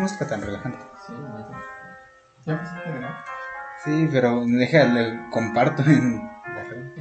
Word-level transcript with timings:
Qué 0.00 0.04
música 0.04 0.26
tan 0.26 0.40
relajante. 0.40 0.78
Sí, 1.06 1.12
neta. 1.12 1.62
¿Ya 2.46 2.54
empezaste 2.54 2.88
a 2.88 2.92
grabar? 2.92 3.24
Sí, 3.84 4.08
pero 4.10 4.42
déjale, 4.46 5.20
comparto 5.30 5.82
en 5.82 6.22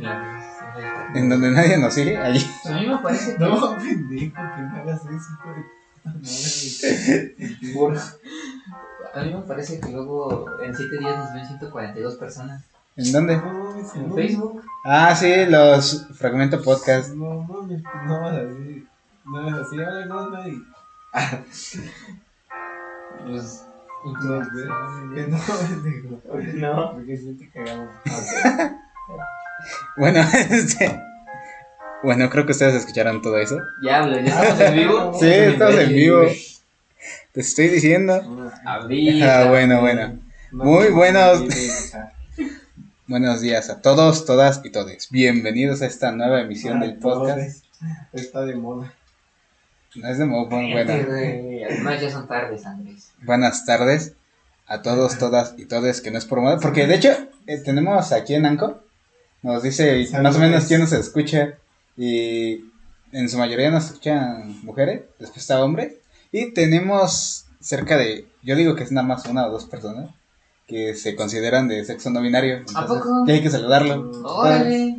la 0.04 0.13
red. 0.20 1.15
En 1.15 1.29
donde 1.29 1.51
nadie 1.51 1.78
nos 1.78 1.94
sigue, 1.94 2.17
allí. 2.17 2.46
A 2.65 2.72
mí 2.74 2.88
me 2.88 2.97
parece 2.97 3.38
que. 3.38 3.40
No, 3.40 3.78
pendejo, 3.78 4.35
que 4.35 4.62
no 4.62 4.76
hagas 4.76 5.01
eso. 5.06 5.29
A 9.16 9.24
mí 9.24 9.34
me 9.34 9.42
parece 9.44 9.79
que 9.79 9.90
luego 9.92 10.47
en 10.62 10.76
7 10.76 11.00
días 11.00 11.18
nos 11.20 11.34
ven 11.34 11.47
142 11.47 12.16
personas. 12.16 12.66
¿En 12.97 13.13
dónde? 13.13 13.38
No 13.38 13.78
En 13.96 14.10
no. 14.10 14.16
Facebook. 14.16 14.62
Ah, 14.84 15.16
sí, 15.16 15.46
los 15.46 16.05
Fragmento 16.18 16.62
Podcast. 16.62 17.13
No 17.13 17.44
mames, 17.44 17.81
no 18.05 18.20
vas 18.20 18.34
así. 18.34 18.86
No 19.23 19.48
es 19.48 19.54
así, 19.54 19.80
hola, 19.80 20.05
no, 20.05 20.31
nadie. 20.31 20.59
Pues. 21.13 21.77
No, 21.77 21.80
que 21.80 21.80
no, 21.80 21.88
pendejo. 21.88 22.12
No. 22.12 22.29
Porque 26.94 27.17
sí 27.17 27.38
te 27.38 27.50
cagamos. 27.50 27.90
Bueno, 29.98 30.22
este. 30.52 31.00
Bueno, 32.02 32.30
creo 32.30 32.45
que 32.45 32.53
ustedes 32.53 32.76
escucharon 32.76 33.22
todo 33.22 33.38
eso. 33.38 33.59
Ya 33.84 34.00
hablo, 34.00 34.20
ya 34.20 34.27
estamos 34.27 34.62
en 34.62 34.76
vivo. 34.76 35.14
Sí, 35.20 35.27
estamos 35.27 35.76
en 35.76 35.90
vivo. 35.90 36.22
Te 37.34 37.41
estoy 37.41 37.67
diciendo. 37.67 38.52
Ah, 38.66 38.86
bueno, 39.50 39.81
bueno. 39.81 40.20
Muy 40.52 40.89
buenos. 40.89 41.44
Buenos 43.08 43.41
días 43.41 43.70
a 43.70 43.81
todos, 43.81 44.26
todas 44.26 44.62
y 44.64 44.70
todes. 44.70 45.09
Bienvenidos 45.09 45.81
a 45.81 45.88
esta 45.88 46.12
nueva 46.12 46.41
emisión 46.41 46.80
del 46.80 46.95
podcast. 46.95 47.66
Está 48.14 48.45
de 48.45 48.55
moda. 48.55 48.94
No 49.96 50.08
es 50.08 50.18
de 50.18 50.26
modo, 50.26 50.48
bueno, 50.48 50.70
bueno. 50.72 50.94
Además, 51.70 52.02
ya 52.02 52.12
son 52.12 52.28
tardes, 52.28 52.66
Andrés. 52.66 53.12
Buenas 53.23 53.66
tardes 53.66 54.14
a 54.68 54.81
todos, 54.81 55.18
todas 55.18 55.56
y 55.58 55.66
todes, 55.66 56.00
que 56.02 56.12
no 56.12 56.18
es 56.18 56.26
por 56.26 56.42
moda. 56.42 56.59
Porque 56.59 56.86
de 56.86 56.96
hecho, 56.96 57.09
eh, 57.48 57.58
tenemos 57.58 58.12
aquí 58.12 58.36
en 58.36 58.46
Anco, 58.46 58.80
nos 59.42 59.64
dice 59.64 60.08
más 60.22 60.36
o 60.36 60.40
menos 60.40 60.66
quién 60.66 60.81
nos 60.81 60.92
escucha. 60.92 61.56
Y 61.98 62.66
en 63.12 63.30
su 63.30 63.38
mayoría 63.38 63.72
nos 63.72 63.86
escuchan 63.86 64.64
mujeres, 64.64 65.02
después 65.18 65.42
está 65.42 65.64
hombre. 65.64 65.98
Y 66.31 66.53
tenemos 66.53 67.46
cerca 67.59 67.98
de, 67.98 68.28
yo 68.44 68.56
digo 68.56 68.76
que 68.76 68.84
es 68.84 68.92
nada 68.92 69.08
más 69.08 69.26
una 69.26 69.48
o 69.48 69.52
dos 69.52 69.66
personas 69.66 70.12
que 70.68 70.94
se 70.94 71.16
consideran 71.16 71.68
de 71.68 71.84
sexo 71.84 72.12
no 72.12 72.22
binario. 72.22 72.58
entonces, 72.58 72.86
poco? 72.88 73.26
Que 73.26 73.31
hay 73.34 73.42
que 73.42 73.50
saludarlo. 73.50 74.12
Órale. 74.24 74.98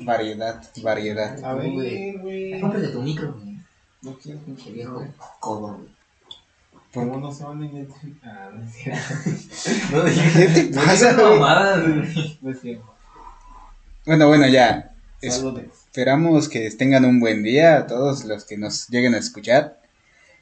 Variedad, 0.00 0.62
variedad. 0.82 1.44
a 1.44 1.54
ver, 1.54 1.70
Güey. 2.18 2.60
Cómprate 2.60 2.88
tu 2.88 3.02
micro, 3.02 3.32
güey. 3.34 3.56
No 4.02 4.18
quiero. 4.18 4.38
Pinche 4.40 4.70
viejo 4.72 5.06
codo, 5.40 5.74
güey. 5.74 5.88
¿Cómo 6.94 7.18
no 7.20 7.32
se 7.32 7.44
van 7.44 7.62
a 7.62 7.66
identificar? 7.66 8.32
Ah, 8.34 8.50
no 8.54 8.64
es 8.64 8.74
cierto. 8.74 9.00
No 9.96 10.04
¿Qué 10.04 10.46
te 10.48 10.64
No 10.70 10.82
pasa, 10.82 11.10
digas 11.10 11.16
güey? 11.16 11.30
mamadas, 11.40 11.82
güey. 11.88 12.38
No 12.42 12.50
es 12.50 12.60
cierto. 12.60 12.94
Bueno, 14.04 14.28
bueno, 14.28 14.46
ya. 14.48 14.92
Esperamos 15.22 16.48
que 16.48 16.70
tengan 16.72 17.04
un 17.04 17.20
buen 17.20 17.42
día 17.42 17.76
a 17.78 17.86
todos 17.86 18.24
los 18.24 18.44
que 18.44 18.58
nos 18.58 18.88
lleguen 18.88 19.14
a 19.14 19.18
escuchar. 19.18 19.80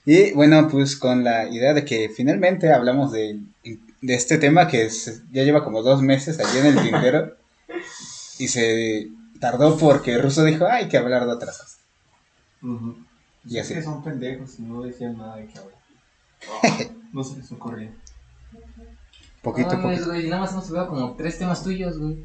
Y 0.07 0.33
bueno, 0.33 0.69
pues 0.69 0.97
con 0.97 1.23
la 1.23 1.49
idea 1.49 1.75
de 1.75 1.85
que 1.85 2.09
finalmente 2.09 2.73
hablamos 2.73 3.13
de, 3.13 3.39
de 4.01 4.15
este 4.15 4.39
tema 4.39 4.67
que 4.67 4.87
es- 4.87 5.23
ya 5.31 5.43
lleva 5.45 5.63
como 5.63 5.83
dos 5.83 6.01
meses 6.03 6.41
allí 6.41 6.59
en 6.59 6.67
el 6.67 6.83
tintero. 6.83 7.37
y 8.39 8.49
se 8.49 9.09
tardó 9.41 9.77
porque 9.79 10.19
Russo 10.19 10.45
dijo, 10.45 10.67
"Ah, 10.67 10.75
hay 10.77 10.89
que 10.89 10.99
hablar 10.99 11.25
de 11.27 11.33
otras 11.33 11.59
cosas. 11.59 11.79
Y 13.47 13.57
Es 13.59 13.65
así. 13.67 13.75
que 13.75 13.83
son 13.83 14.03
pendejos 14.05 14.59
y 14.59 14.63
no 14.63 14.83
decían 14.83 15.17
nada 15.17 15.37
de 15.37 15.47
qué 15.47 15.59
hablar. 15.59 15.79
No 17.13 17.25
se 17.25 17.39
les 17.39 17.51
ocurría. 17.51 17.91
Poquito 19.43 19.71
a 19.71 19.75
No 19.75 19.83
poquito. 19.83 20.07
güey, 20.07 20.29
nada 20.29 20.43
más 20.43 20.53
hemos 20.53 20.69
hablado 20.69 20.89
como 20.91 21.17
tres 21.17 21.39
temas 21.39 21.65
tuyos, 21.65 21.99
güey. 21.99 22.25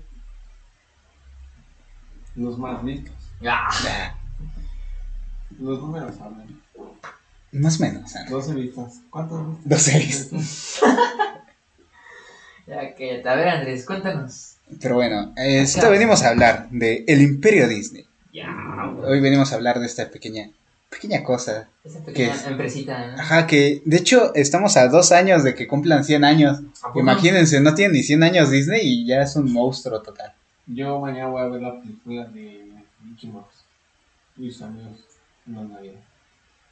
Los 2.36 2.60
más 2.60 2.84
listos. 2.84 3.16
Ah, 3.48 4.16
Los 5.58 5.80
números 5.80 6.16
hablan. 6.22 6.62
más 7.54 7.80
o 7.80 7.84
menos. 7.84 8.14
¿eh? 8.16 8.26
12 8.30 8.54
vistas. 8.54 9.00
¿Cuántas 9.10 9.40
vistas? 9.48 9.70
Dos 9.70 9.82
series. 9.82 10.30
ya 12.68 12.96
que 12.96 13.24
a 13.28 13.36
ver, 13.36 13.48
Andrés, 13.50 13.86
cuéntanos. 13.86 14.55
Pero 14.82 14.96
bueno, 14.96 15.34
esto 15.38 15.90
venimos 15.90 16.24
a 16.24 16.30
hablar 16.30 16.70
de 16.72 17.04
El 17.08 17.22
Imperio 17.22 17.68
Disney. 17.68 18.06
Ya, 18.34 18.48
güey. 18.94 19.12
Hoy 19.14 19.20
venimos 19.22 19.52
a 19.52 19.56
hablar 19.56 19.80
de 19.80 19.86
esta 19.86 20.10
pequeña, 20.10 20.50
pequeña 20.90 21.24
cosa 21.24 21.70
Esa 21.84 22.00
¿Qué 22.00 22.06
pequeña 22.06 22.34
es? 22.34 22.48
empresita, 22.48 23.08
¿no? 23.08 23.22
Ajá, 23.22 23.48
que 23.48 23.82
de 23.86 23.98
hecho 23.98 24.34
estamos 24.36 24.76
a 24.76 24.88
dos 24.90 25.12
años 25.12 25.44
de 25.44 25.56
que 25.56 25.68
cumplan 25.68 26.04
100 26.04 26.24
años. 26.26 26.60
Imagínense, 26.96 27.62
no 27.62 27.76
tiene 27.76 27.94
ni 27.94 28.04
100 28.04 28.24
años 28.24 28.50
Disney 28.50 28.82
y 28.84 29.06
ya 29.06 29.22
es 29.22 29.36
un 29.36 29.52
monstruo 29.52 30.02
total. 30.02 30.34
Yo 30.68 31.00
mañana 31.00 31.28
voy 31.28 31.42
a 31.42 31.48
ver 31.48 31.62
la 31.62 31.80
película 31.80 32.26
de 32.26 32.72
Mickey 33.04 33.30
Mouse. 33.30 33.64
Y 34.38 34.52
sus 34.52 34.64
amigos. 34.64 35.00
No, 35.46 35.64
Navidad. 35.64 35.94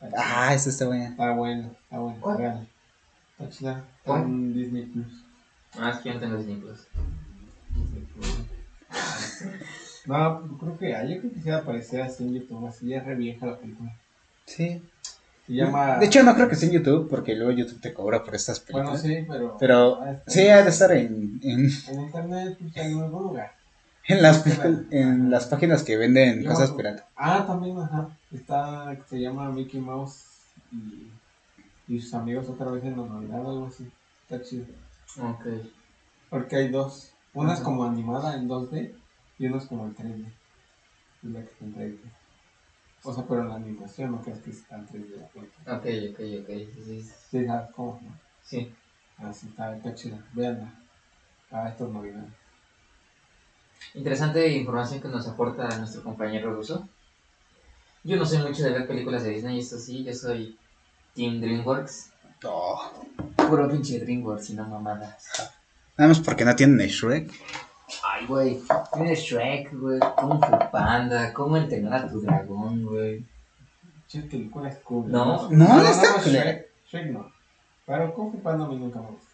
Está 0.02 0.10
chida. 0.10 0.48
Ah, 0.48 0.54
eso 0.54 0.70
está 0.70 0.86
bueno. 0.88 1.06
Está 1.12 1.32
bueno, 1.34 1.72
está. 2.18 2.36
Vean. 2.38 2.68
Está 3.40 3.50
chida. 3.56 3.86
¿Cuál? 4.04 4.24
Con 4.24 4.54
Disney 4.54 4.84
Plus. 4.86 5.24
Ah, 5.80 5.92
es 5.92 5.98
que 6.02 6.10
yo 6.10 6.16
no 6.16 6.20
tengo 6.22 6.38
Disney 6.38 6.58
Plus. 6.58 6.80
No, 10.06 10.46
yo 10.48 10.58
creo 10.58 10.78
que 10.78 10.90
yo 10.92 11.20
creo 11.22 11.34
que 11.34 11.40
sí 11.42 11.50
va 11.50 11.56
a 11.58 11.60
aparecer 11.60 12.02
así 12.02 12.24
en 12.24 12.34
YouTube, 12.34 12.68
así 12.68 12.88
ya 12.88 12.98
es 12.98 13.06
re 13.06 13.16
vieja 13.16 13.46
la 13.46 13.58
película. 13.58 13.96
Sí. 14.46 14.82
Se 15.48 15.54
llama. 15.54 15.98
De 15.98 16.06
hecho, 16.06 16.24
no 16.24 16.36
creo 16.36 16.50
que 16.50 16.56
sea 16.56 16.68
en 16.70 16.76
YouTube 16.76 17.10
porque 17.10 17.36
luego 17.36 17.52
YouTube 17.52 17.80
te 17.82 17.94
cobra 17.94 18.24
por 18.24 18.36
estas 18.36 18.64
Bueno, 18.70 18.92
películas. 18.92 19.02
sí, 19.02 19.26
pero. 19.30 19.58
Pero 19.60 20.02
Ah, 20.02 20.16
sí, 20.28 20.48
ha 20.50 20.62
de 20.64 20.70
estar 20.70 20.92
en, 20.92 21.40
en, 21.42 21.70
En 21.88 22.00
internet, 22.02 22.58
pues 22.60 22.76
en 22.78 22.98
algún 23.02 23.24
lugar. 23.24 23.54
en 24.08 24.22
las, 24.22 24.44
en 24.92 25.32
las 25.32 25.46
páginas 25.48 25.84
que 25.84 25.96
venden 25.98 26.42
Yo 26.44 26.50
cosas 26.52 26.72
piratas. 26.72 27.06
Ah, 27.16 27.46
también, 27.48 27.78
ajá. 27.80 28.10
Está, 28.34 28.98
se 29.10 29.20
llama 29.22 29.50
Mickey 29.52 29.80
Mouse 29.80 30.24
y, 30.72 31.08
y 31.88 32.00
sus 32.02 32.14
amigos 32.14 32.48
otra 32.50 32.72
vez 32.72 32.84
en 32.84 32.98
la 33.00 33.06
Navidad 33.08 33.46
o 33.46 33.50
algo 33.52 33.68
así. 33.68 33.90
Está 34.30 34.44
chido. 34.44 34.66
Ok. 35.22 35.46
Porque 36.30 36.56
hay 36.58 36.68
dos. 36.70 37.10
Una 37.34 37.54
es 37.54 37.62
como 37.62 37.84
animada 37.84 38.36
en 38.36 38.48
2D 38.48 38.94
y 39.40 39.48
una 39.48 39.58
es 39.58 39.66
como 39.66 39.86
en 39.86 39.96
3D. 39.96 40.26
Es 41.24 41.30
la 41.30 41.40
que 41.42 41.52
está 41.52 41.66
en 41.66 41.76
3D. 41.76 42.00
O 43.04 43.14
sea, 43.14 43.26
pero 43.28 43.42
en 43.42 43.50
la 43.50 43.56
animación 43.56 44.12
no 44.12 44.22
creas 44.22 44.40
que 44.40 44.52
está 44.52 44.76
en 44.78 44.88
3D 44.88 45.18
la. 45.18 45.76
Ok, 45.76 45.86
ok, 46.12 46.20
ok. 46.42 46.48
Sí, 46.48 46.84
sí, 46.86 47.02
sí. 47.02 47.14
Sí, 47.32 47.46
¿sabes 47.46 47.72
cómo? 47.72 48.00
no? 48.04 48.18
Sí. 48.44 48.74
Así 49.18 49.48
está, 49.48 49.76
está 49.76 49.96
chida. 49.96 50.24
Véanla. 50.34 50.74
Ah, 51.52 51.70
esto 51.70 51.88
es 51.88 51.94
Navidad. 51.94 52.26
Interesante 53.94 54.48
información 54.54 55.02
que 55.02 55.08
nos 55.08 55.28
aporta 55.28 55.78
nuestro 55.78 56.04
compañero 56.04 56.54
ruso. 56.54 56.88
Yo 58.04 58.18
no 58.18 58.26
soy 58.26 58.40
mucho 58.40 58.64
de 58.64 58.72
ver 58.72 58.88
películas 58.88 59.24
de 59.24 59.30
Disney, 59.30 59.60
eso 59.60 59.78
sí, 59.78 60.04
yo 60.04 60.14
soy 60.14 60.58
Team 61.14 61.40
DreamWorks. 61.40 62.12
Oh, 62.46 62.92
Puro 63.38 63.70
pinche 63.70 64.00
DreamWorks 64.00 64.50
y 64.50 64.54
no 64.56 64.68
mamadas. 64.68 65.54
Nada 65.98 66.10
más 66.10 66.20
porque 66.20 66.46
no 66.46 66.56
tienen 66.56 66.88
Shrek. 66.88 67.32
Ay, 68.04 68.26
güey, 68.26 68.60
tiene 68.94 69.16
Shrek, 69.16 69.74
güey, 69.74 70.00
Kung 70.18 70.40
Fu 70.44 70.72
Panda, 70.72 71.34
cómo 71.34 71.58
entrenar 71.58 72.06
a 72.06 72.10
tu 72.10 72.22
dragón, 72.22 72.84
güey. 72.84 73.26
Che, 74.08 74.22
película 74.22 74.70
es 74.70 74.78
cool. 74.80 75.12
No. 75.12 75.50
No, 75.50 75.68
no 75.68 75.88
está 75.88 76.18
no, 76.18 76.24
cool. 76.24 76.34
Shrek, 76.34 76.68
Shrek 76.90 77.12
no. 77.12 77.32
Pero 77.86 78.14
Kung 78.14 78.32
Fu 78.32 78.40
Panda 78.40 78.66
a 78.66 78.68
mí 78.68 78.76
nunca 78.78 79.00
me 79.00 79.08
gusta. 79.08 79.28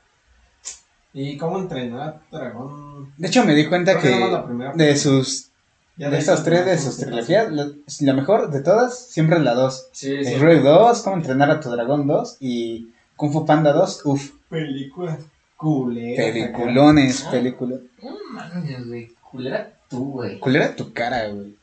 ¿Y 1.14 1.38
cómo 1.38 1.58
entrenar 1.59 2.02
a 2.02 2.19
tu 2.19 2.38
dragón? 2.38 3.14
De 3.18 3.28
hecho, 3.28 3.44
me 3.44 3.56
di 3.56 3.68
cuenta 3.68 4.00
Creo 4.00 4.28
que 4.28 4.31
la 4.31 4.46
primera 4.46 4.72
de 4.72 4.78
película. 4.78 5.02
sus 5.02 5.50
Ya 5.98 6.09
de 6.09 6.18
estas 6.19 6.44
tres 6.44 6.66
de 6.66 6.78
sus 6.78 6.98
trilogías, 6.98 7.51
la, 7.51 7.68
la 8.01 8.13
mejor 8.13 8.51
de 8.51 8.62
todas 8.62 9.07
siempre 9.10 9.38
es 9.38 9.44
la 9.44 9.54
2. 9.56 9.89
Sí, 9.92 10.18
Shrek 10.24 10.62
2, 10.62 11.01
Cómo 11.01 11.16
entrenar 11.16 11.50
a 11.50 11.60
tu 11.60 11.69
dragón 11.72 12.06
2 12.07 12.38
y 12.42 12.89
Kung 13.16 13.31
Fu 13.33 13.45
Panda 13.45 13.74
2. 13.74 14.01
Uf, 14.06 14.31
Películas 14.50 15.19
culeras. 15.59 16.25
peliculones, 16.25 17.23
Ah. 17.27 17.31
película. 17.31 17.75
No 18.01 18.17
mames, 18.31 18.88
güey, 18.88 19.11
culera 19.21 19.71
tú, 19.89 20.11
güey. 20.13 20.39
Culera 20.39 20.75
tu 20.75 20.94
cara, 20.94 21.27
güey. 21.27 21.56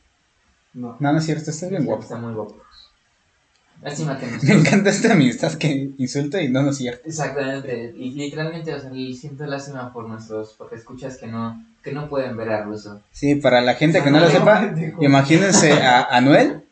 No. 0.73 0.95
No, 0.99 1.11
no 1.11 1.17
es 1.17 1.25
cierto, 1.25 1.49
estás 1.49 1.69
bien 1.69 1.83
guapo. 1.85 2.03
Está 2.03 2.17
muy 2.17 2.33
guapo. 2.33 2.55
Lástima 3.81 4.17
que 4.17 4.25
no 4.27 4.37
Me 4.43 4.53
encanta 4.53 4.89
esta 4.91 5.13
amistad 5.13 5.53
que 5.53 5.91
insulta 5.97 6.41
y 6.41 6.49
no, 6.49 6.61
no 6.63 6.69
es 6.71 6.77
cierto. 6.77 7.01
Exactamente, 7.07 7.93
y 7.97 8.11
literalmente, 8.11 8.73
o 8.73 8.79
sea, 8.79 8.91
y 8.93 9.13
siento 9.15 9.45
lástima 9.45 9.91
por 9.93 10.07
nuestros, 10.07 10.53
porque 10.57 10.75
escuchas 10.75 11.17
que 11.17 11.27
no, 11.27 11.63
que 11.83 11.91
no 11.91 12.07
pueden 12.09 12.37
ver 12.37 12.49
a 12.49 12.63
Russo. 12.63 13.01
Sí, 13.11 13.35
para 13.35 13.61
la 13.61 13.73
gente 13.75 14.01
que 14.03 14.11
no 14.11 14.19
lo 14.19 14.29
sepa, 14.29 14.73
imagínense 14.99 15.73
a 15.73 16.03
Anuel, 16.03 16.63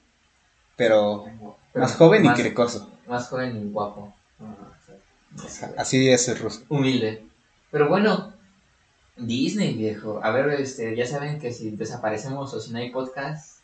pero 0.75 1.25
Pero 1.74 1.86
más 1.86 1.95
joven 1.95 2.25
y 2.25 2.30
crecoso. 2.30 2.89
Más 3.07 3.27
joven 3.27 3.56
y 3.57 3.72
guapo. 3.72 4.13
Exacto. 4.39 4.75
Así 5.78 6.10
es 6.10 6.28
el 6.28 6.40
ruso. 6.40 6.62
Humilde. 6.70 7.26
Pero 7.72 7.90
bueno, 7.90 8.34
Disney, 9.18 9.74
viejo. 9.74 10.20
A 10.24 10.32
ver, 10.32 10.50
este, 10.60 10.96
ya 10.96 11.06
saben 11.06 11.40
que 11.40 11.52
si 11.52 11.72
desaparecemos 11.72 12.54
o 12.54 12.60
si 12.60 12.72
no 12.72 12.80
hay 12.80 12.92
podcast, 12.92 13.60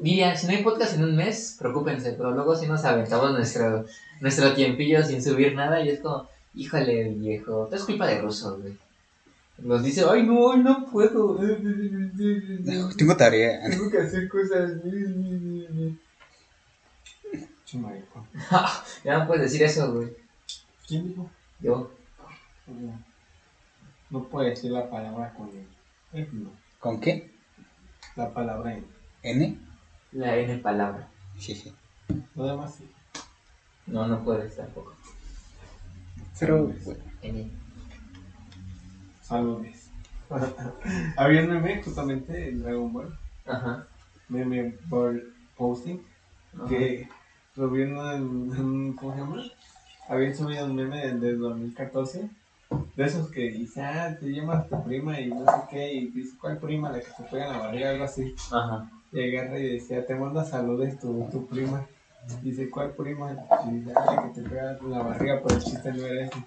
diría, 0.00 0.36
si 0.36 0.46
no 0.46 0.52
hay 0.52 0.62
podcast 0.62 0.94
en 0.94 1.04
un 1.04 1.16
mes, 1.16 1.56
preocúpense, 1.58 2.12
pero 2.12 2.30
luego 2.32 2.56
si 2.56 2.66
nos 2.66 2.84
aventamos 2.84 3.32
nuestro, 3.32 3.84
nuestro 4.20 4.54
tiempillo 4.54 5.02
sin 5.02 5.22
subir 5.22 5.54
nada 5.54 5.82
y 5.82 5.90
es 5.90 6.00
como, 6.00 6.28
híjole, 6.54 7.10
viejo, 7.10 7.68
es 7.72 7.82
culpa 7.84 8.06
de 8.06 8.20
Russo, 8.20 8.58
güey. 8.58 8.76
Nos 9.58 9.82
dice, 9.82 10.04
ay, 10.08 10.24
no, 10.24 10.56
no 10.56 10.86
puedo. 10.90 11.38
tengo 12.96 13.16
tarea. 13.16 13.60
Tengo 13.70 13.90
que 13.90 13.98
hacer 13.98 14.28
cosas. 14.28 14.72
ya 19.04 19.18
no 19.18 19.26
puedes 19.26 19.44
decir 19.44 19.62
eso, 19.62 19.94
güey. 19.94 20.21
¿Quién 20.86 21.08
dijo? 21.08 21.30
Yo. 21.60 21.90
No 24.10 24.24
puede 24.24 24.50
decir 24.50 24.70
la 24.70 24.90
palabra 24.90 25.32
con 25.34 25.50
N. 26.12 26.48
¿Con 26.80 27.00
qué? 27.00 27.32
La 28.16 28.32
palabra 28.32 28.74
N. 28.74 28.86
¿N? 29.22 29.58
La 30.12 30.36
N 30.36 30.58
palabra. 30.58 31.08
Sí, 31.38 31.54
sí. 31.54 31.72
No 32.34 32.44
demás 32.44 32.74
sí. 32.74 32.90
No, 33.86 34.06
no 34.06 34.22
puedes 34.22 34.56
tampoco. 34.56 34.94
Pero, 36.38 36.66
bueno. 36.84 37.04
N. 37.22 37.50
Saludos. 39.22 39.66
Había 41.16 41.42
un 41.42 41.48
meme 41.48 41.82
justamente 41.82 42.48
en 42.48 42.62
Dragon 42.62 42.92
Ball. 42.92 43.18
Ajá. 43.46 43.86
Meme 44.28 44.76
Ball 44.86 45.32
Posting. 45.56 46.02
Que 46.68 47.08
subiendo 47.54 48.12
en, 48.12 48.92
¿Cómo 48.94 49.12
se 49.12 49.18
llama? 49.20 49.42
Habían 50.12 50.34
subido 50.34 50.66
un 50.66 50.76
meme 50.76 50.98
desde 51.14 51.36
2014. 51.36 52.28
De 52.96 53.04
esos 53.04 53.30
que 53.30 53.50
dice, 53.50 53.80
ah, 53.80 54.14
te 54.20 54.26
llamas 54.26 54.68
tu 54.68 54.84
prima 54.84 55.18
y 55.18 55.28
no 55.28 55.46
sé 55.46 55.62
qué. 55.70 55.90
Y 55.90 56.08
dice, 56.08 56.36
¿cuál 56.38 56.58
prima? 56.58 56.92
La 56.92 57.00
que 57.00 57.06
te 57.16 57.22
pega 57.30 57.46
en 57.46 57.52
la 57.52 57.58
barriga, 57.58 57.90
algo 57.90 58.04
así. 58.04 58.34
Ajá. 58.52 58.90
Y 59.10 59.22
agarra 59.22 59.58
y 59.58 59.72
decía, 59.72 60.04
te 60.04 60.14
manda 60.14 60.44
saludos 60.44 60.98
tu, 61.00 61.26
tu 61.30 61.46
prima. 61.46 61.86
Dice, 62.42 62.68
¿cuál 62.68 62.90
prima? 62.90 63.34
Y 63.66 63.76
dice, 63.78 63.94
ah, 63.96 64.14
la 64.14 64.22
que 64.24 64.42
te 64.42 64.48
pega 64.50 64.78
en 64.78 64.90
la 64.90 64.98
barriga, 64.98 65.40
pero 65.42 65.56
el 65.56 65.64
chiste 65.64 65.92
no 65.94 66.04
era 66.04 66.26
ese. 66.26 66.44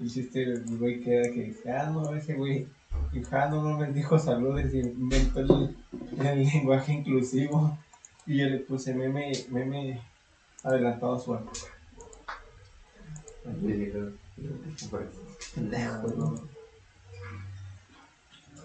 El 0.00 0.10
chiste 0.10 0.42
el 0.44 0.78
güey 0.78 1.00
queda 1.00 1.24
que 1.24 1.42
dice, 1.42 1.70
ah, 1.70 1.90
no, 1.90 2.14
ese 2.14 2.32
güey. 2.32 2.66
Y 3.12 3.22
ja, 3.24 3.50
no 3.50 3.76
me 3.76 3.92
dijo 3.92 4.18
saludos 4.18 4.72
y 4.72 4.78
inventó 4.78 5.40
el, 5.40 5.76
el 6.18 6.44
lenguaje 6.54 6.94
inclusivo. 6.94 7.76
Y 8.26 8.38
yo 8.38 8.46
le 8.46 8.60
puse 8.60 8.94
meme, 8.94 9.32
meme 9.50 10.00
adelantado 10.64 11.16
a 11.16 11.20
su 11.20 11.34
época. 11.34 11.81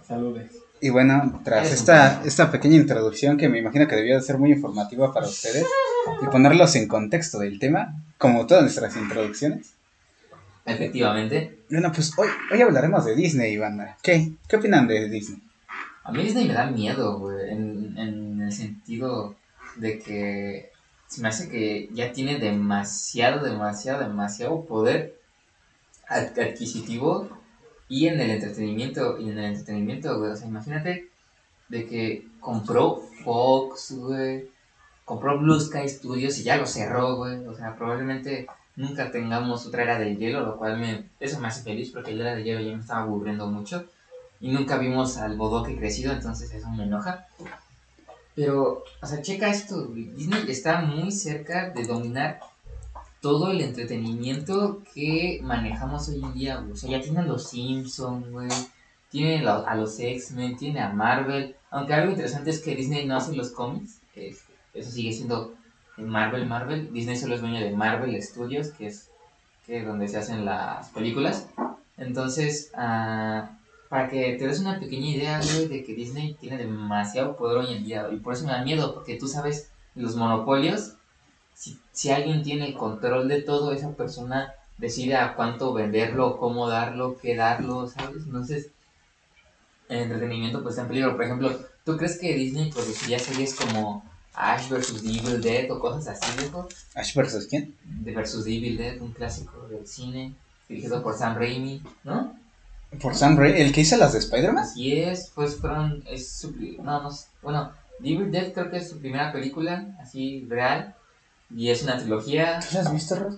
Saludos. 0.07 0.43
Y 0.79 0.89
bueno, 0.89 1.41
tras 1.43 1.71
esta, 1.71 2.23
esta 2.23 2.51
pequeña 2.51 2.75
introducción 2.75 3.37
que 3.37 3.49
me 3.49 3.59
imagino 3.59 3.87
que 3.87 3.95
debió 3.95 4.15
de 4.15 4.21
ser 4.21 4.37
muy 4.37 4.51
informativa 4.51 5.11
para 5.11 5.27
ustedes 5.27 5.65
y 6.21 6.25
ponerlos 6.27 6.75
en 6.75 6.87
contexto 6.87 7.39
del 7.39 7.59
tema, 7.59 7.95
como 8.17 8.45
todas 8.45 8.63
nuestras 8.63 8.95
introducciones. 8.95 9.73
Efectivamente. 10.65 11.59
Bueno, 11.69 11.91
pues 11.91 12.13
hoy, 12.17 12.27
hoy 12.51 12.61
hablaremos 12.61 13.05
de 13.05 13.15
Disney, 13.15 13.57
banda. 13.57 13.97
¿Qué? 14.03 14.33
¿Qué 14.47 14.57
opinan 14.57 14.87
de 14.87 15.09
Disney? 15.09 15.41
A 16.03 16.11
mí 16.11 16.23
Disney 16.23 16.47
me 16.47 16.53
da 16.53 16.69
miedo, 16.69 17.19
güey, 17.19 17.49
en, 17.49 17.97
en 17.97 18.41
el 18.41 18.51
sentido 18.51 19.35
de 19.77 19.99
que 19.99 20.71
se 21.07 21.21
me 21.21 21.29
hace 21.29 21.49
que 21.49 21.89
ya 21.93 22.11
tiene 22.11 22.39
demasiado, 22.39 23.43
demasiado, 23.43 24.03
demasiado 24.03 24.65
poder 24.65 25.19
adquisitivo 26.07 27.29
y 27.89 28.07
en 28.07 28.19
el 28.19 28.31
entretenimiento, 28.31 29.17
y 29.17 29.29
en 29.29 29.37
el 29.37 29.45
entretenimiento, 29.45 30.19
güey. 30.19 30.31
O 30.31 30.35
sea, 30.35 30.47
imagínate 30.47 31.09
de 31.69 31.85
que 31.87 32.27
compró 32.39 33.01
Fox, 33.23 33.93
güey, 33.97 34.49
compró 35.05 35.39
Blue 35.39 35.59
Sky 35.59 35.87
Studios 35.87 36.37
y 36.39 36.43
ya 36.43 36.57
lo 36.57 36.65
cerró, 36.65 37.15
güey. 37.15 37.45
O 37.45 37.55
sea, 37.55 37.75
probablemente 37.75 38.47
nunca 38.75 39.11
tengamos 39.11 39.65
otra 39.65 39.83
era 39.83 39.99
del 39.99 40.17
hielo, 40.17 40.41
lo 40.41 40.57
cual 40.57 40.77
me, 40.77 41.05
eso 41.19 41.39
me 41.39 41.47
hace 41.47 41.63
feliz 41.63 41.91
porque 41.91 42.13
la 42.13 42.23
era 42.23 42.35
del 42.35 42.43
hielo 42.43 42.61
ya 42.61 42.75
me 42.75 42.81
estaba 42.81 43.01
aburriendo 43.03 43.47
mucho. 43.47 43.85
Y 44.39 44.51
nunca 44.51 44.77
vimos 44.77 45.17
al 45.17 45.35
bodoque 45.35 45.77
crecido, 45.77 46.13
entonces 46.13 46.53
eso 46.53 46.69
me 46.69 46.83
enoja. 46.83 47.27
Pero, 48.37 48.83
o 49.01 49.07
sea, 49.07 49.19
checa 49.23 49.49
esto, 49.49 49.87
Disney 49.87 50.45
está 50.47 50.81
muy 50.81 51.11
cerca 51.11 51.71
de 51.71 51.83
dominar 51.85 52.39
todo 53.19 53.49
el 53.49 53.61
entretenimiento 53.61 54.83
que 54.93 55.39
manejamos 55.41 56.07
hoy 56.09 56.21
en 56.23 56.33
día, 56.35 56.63
O 56.71 56.75
sea, 56.75 56.91
ya 56.91 57.01
tiene 57.01 57.21
a 57.21 57.23
los 57.23 57.49
Simpsons, 57.49 58.29
güey. 58.29 58.47
Tiene 59.09 59.47
a 59.47 59.73
los 59.73 59.99
X-Men, 59.99 60.55
tiene 60.55 60.81
a 60.81 60.89
Marvel. 60.89 61.55
Aunque 61.71 61.95
algo 61.95 62.11
interesante 62.11 62.51
es 62.51 62.59
que 62.59 62.75
Disney 62.75 63.07
no 63.07 63.17
hace 63.17 63.35
los 63.35 63.49
cómics. 63.49 64.01
eso 64.13 64.91
sigue 64.91 65.13
siendo 65.13 65.55
Marvel, 65.97 66.45
Marvel. 66.45 66.93
Disney 66.93 67.15
solo 67.15 67.33
es 67.33 67.41
dueño 67.41 67.59
de 67.59 67.71
Marvel 67.71 68.21
Studios, 68.21 68.67
que 68.67 68.85
es 68.85 69.09
que 69.65 69.81
donde 69.83 70.07
se 70.07 70.17
hacen 70.19 70.45
las 70.45 70.89
películas. 70.89 71.47
Entonces, 71.97 72.71
uh, 72.75 73.47
para 73.89 74.09
que 74.09 74.35
te 74.37 74.47
des 74.47 74.59
una 74.59 74.79
pequeña 74.79 75.09
idea, 75.09 75.41
güey, 75.41 75.67
de 75.67 75.83
que 75.83 75.93
Disney 75.93 76.35
tiene 76.39 76.57
demasiado 76.57 77.37
poder 77.37 77.57
hoy 77.57 77.73
en 77.73 77.83
día. 77.83 78.07
Y 78.11 78.17
por 78.17 78.33
eso 78.33 78.45
me 78.45 78.51
da 78.51 78.63
miedo, 78.63 78.93
porque 78.93 79.15
tú 79.15 79.27
sabes, 79.27 79.69
los 79.95 80.15
monopolios, 80.15 80.93
si, 81.53 81.79
si 81.91 82.11
alguien 82.11 82.43
tiene 82.43 82.67
el 82.67 82.73
control 82.73 83.27
de 83.27 83.41
todo, 83.41 83.71
esa 83.71 83.91
persona 83.91 84.53
decide 84.77 85.15
a 85.15 85.35
cuánto 85.35 85.73
venderlo, 85.73 86.37
cómo 86.37 86.67
darlo, 86.67 87.17
qué 87.17 87.35
darlo, 87.35 87.87
¿sabes? 87.87 88.23
Entonces, 88.25 88.71
el 89.89 89.99
entretenimiento 89.99 90.61
pues 90.61 90.73
está 90.73 90.83
en 90.83 90.87
peligro. 90.89 91.15
Por 91.15 91.25
ejemplo, 91.25 91.59
¿tú 91.83 91.97
crees 91.97 92.19
que 92.19 92.35
Disney 92.35 92.71
produciría 92.71 93.19
series 93.19 93.55
como 93.55 94.03
Ash 94.33 94.69
vs. 94.69 95.01
Evil 95.03 95.41
Dead 95.41 95.71
o 95.71 95.79
cosas 95.79 96.07
así, 96.07 96.39
viejo? 96.39 96.67
¿Ash 96.93 97.15
vs. 97.15 97.47
quién? 97.49 97.75
De 97.83 98.13
vs. 98.13 98.45
Evil 98.45 98.77
Dead, 98.77 99.01
un 99.01 99.11
clásico 99.13 99.67
del 99.67 99.87
cine, 99.87 100.35
dirigido 100.69 101.01
por 101.01 101.15
Sam 101.15 101.37
Raimi, 101.37 101.81
¿no? 102.03 102.37
Por 103.01 103.15
Sam 103.15 103.37
Raimi, 103.37 103.59
el 103.59 103.73
que 103.73 103.81
hizo 103.81 103.97
las 103.97 104.13
de 104.13 104.19
Spider-Man. 104.19 104.67
Sí 104.67 104.99
es, 104.99 105.31
pues 105.35 105.57
fueron, 105.57 106.03
es 106.07 106.31
su, 106.31 106.55
no, 106.81 107.03
no, 107.03 107.09
bueno, 107.41 107.71
Evil 108.01 108.31
Dead 108.31 108.53
creo 108.53 108.71
que 108.71 108.77
es 108.77 108.89
su 108.89 108.99
primera 108.99 109.31
película, 109.31 109.85
así, 110.01 110.45
real, 110.49 110.95
y 111.53 111.69
es 111.69 111.83
una 111.83 111.97
trilogía. 111.97 112.59
¿Tú 112.59 112.77
has 112.77 112.93
visto, 112.93 113.15
Rod? 113.15 113.37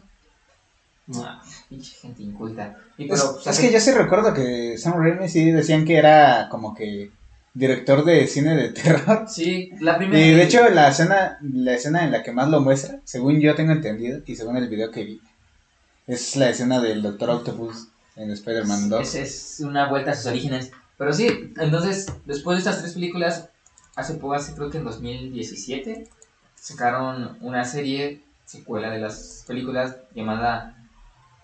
No, 1.08 1.42
pinche 1.68 1.96
gente 1.96 2.22
inculta. 2.22 2.78
Y 2.98 3.12
es, 3.12 3.24
es 3.46 3.60
que 3.60 3.72
yo 3.72 3.80
sí 3.80 3.92
recuerdo 3.92 4.34
que 4.34 4.78
Sam 4.78 5.02
Raimi 5.02 5.28
sí 5.28 5.50
decían 5.52 5.84
que 5.84 5.98
era 5.98 6.48
como 6.50 6.76
que 6.76 7.10
director 7.56 8.06
de 8.06 8.28
cine 8.28 8.56
de 8.56 8.70
terror. 8.74 9.26
Sí, 9.28 9.72
la 9.80 9.98
primera. 9.98 10.24
Y 10.24 10.36
de 10.36 10.44
hecho 10.44 10.70
la 10.70 10.90
escena, 10.90 11.40
la 11.42 11.74
escena 11.74 12.04
en 12.04 12.12
la 12.12 12.22
que 12.22 12.32
más 12.32 12.50
lo 12.50 12.62
muestra, 12.62 13.00
según 13.04 13.40
yo 13.40 13.56
tengo 13.56 13.72
entendido 13.72 14.22
y 14.26 14.36
según 14.36 14.58
el 14.58 14.70
video 14.70 14.92
que 14.92 15.04
vi, 15.04 15.22
es 16.06 16.36
la 16.36 16.50
escena 16.50 16.80
del 16.80 17.02
Doctor 17.02 17.32
Octopus 17.32 17.88
en 18.20 18.32
Spider-Man 18.32 18.90
2. 18.90 19.16
Es, 19.16 19.60
una 19.62 19.90
vuelta 19.90 20.12
a 20.12 20.16
sus 20.16 20.28
orígenes. 20.28 20.72
Pero 20.98 21.14
sí, 21.14 21.54
entonces, 21.58 22.08
después 22.26 22.58
de 22.58 22.60
estas 22.60 22.82
tres 22.82 22.94
películas, 22.94 23.50
hace 23.96 24.16
poco, 24.16 24.34
hace 24.34 24.54
creo 24.54 24.70
que 24.70 24.78
en 24.78 24.84
2017, 24.84 26.08
sacaron 26.56 27.38
una 27.42 27.64
serie, 27.64 28.22
secuela 28.46 28.90
de 28.90 29.00
las 29.00 29.46
películas, 29.48 29.96
llamada 30.14 30.76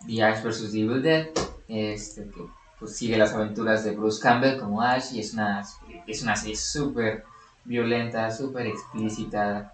The 0.06 0.24
Ash 0.24 0.44
vs. 0.44 0.74
Evil 0.74 1.02
Dead, 1.02 1.28
este, 1.70 2.24
que 2.24 2.42
pues, 2.80 2.96
sigue 2.96 3.18
las 3.18 3.34
aventuras 3.34 3.86
de 3.86 3.92
Bruce 3.92 4.22
Campbell 4.22 4.60
como 4.60 4.82
Ash, 4.82 5.14
y 5.14 5.22
es 5.22 5.34
una, 5.34 5.64
es 6.06 6.22
una 6.22 6.36
serie 6.36 6.58
súper 6.58 7.24
violenta, 7.64 8.30
súper 8.30 8.68
explícita, 8.68 9.74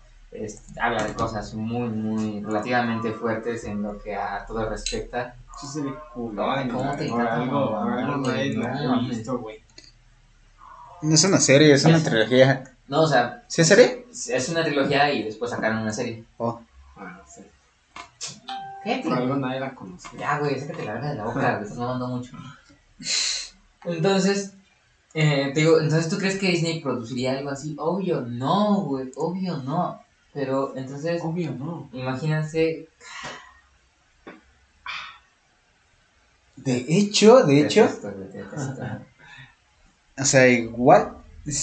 habla 0.80 1.04
de 1.04 1.14
cosas 1.14 1.56
muy, 1.56 1.90
muy 1.90 2.42
relativamente 2.42 3.12
fuertes 3.12 3.66
en 3.66 3.82
lo 3.82 3.98
que 3.98 4.16
a 4.16 4.46
todo 4.46 4.70
respecta 4.70 5.36
Sí 5.60 5.68
se 5.68 5.82
ve 5.82 5.94
¿cómo 6.14 6.96
te 6.98 7.12
algo, 7.12 7.78
algo 7.78 9.08
visto, 9.08 9.38
güey. 9.38 9.64
No 11.02 11.16
es 11.16 11.24
una 11.24 11.40
serie, 11.40 11.74
es 11.74 11.86
una 11.86 12.02
trilogía. 12.02 12.64
No, 12.88 13.02
o 13.04 13.08
sea. 13.08 13.44
¿Sí 13.48 13.62
es 13.62 13.68
serie? 13.68 14.06
Es 14.12 14.50
una 14.50 14.64
trilogía 14.64 15.12
y 15.14 15.24
después 15.24 15.52
sacaron 15.52 15.80
una 15.80 15.92
serie. 15.92 16.24
Oh. 16.38 16.62
Ah, 16.98 17.22
sí. 17.28 17.42
¿Qué? 18.84 19.02
Por 19.04 19.14
algo 19.14 19.36
nadie 19.36 19.60
la 19.60 19.74
conoce. 19.74 20.10
Ya, 20.18 20.40
güey, 20.40 20.60
sácate 20.60 20.86
la 20.86 20.94
verga 20.94 21.10
de 21.10 21.16
la 21.16 21.26
boca, 21.26 21.58
te 21.60 21.64
estás 21.64 21.78
mamando 21.78 22.08
mucho. 22.08 22.38
Entonces, 23.86 24.54
eh, 25.14 25.52
te 25.54 25.60
digo, 25.60 25.80
entonces 25.80 26.10
tú 26.10 26.18
crees 26.18 26.38
que 26.38 26.48
Disney 26.48 26.82
produciría 26.82 27.38
algo 27.38 27.50
así? 27.50 27.76
Obvio, 27.78 28.22
no, 28.22 28.82
güey, 28.82 29.12
obvio 29.16 29.58
no. 29.58 30.02
Pero 30.34 30.76
entonces, 30.76 31.22
obvio 31.24 31.52
no. 31.52 31.90
Imagínense 31.94 32.88
De 36.64 36.86
hecho, 36.88 37.44
de 37.44 37.62
hecho. 37.62 37.90
o 40.18 40.26
sea, 40.26 40.48
igual, 40.48 41.18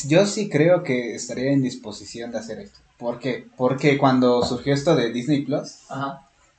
yo 0.07 0.27
sí 0.27 0.49
creo 0.49 0.83
que 0.83 1.15
estaría 1.15 1.53
en 1.53 1.63
disposición 1.63 2.33
de 2.33 2.39
hacer 2.39 2.59
esto. 2.61 2.81
¿Por 2.97 3.19
qué? 3.19 3.47
Porque 3.57 3.97
cuando 3.97 4.45
surgió 4.45 4.75
esto 4.75 4.97
de 4.97 5.13
Disney 5.13 5.45
Plus, 5.45 5.79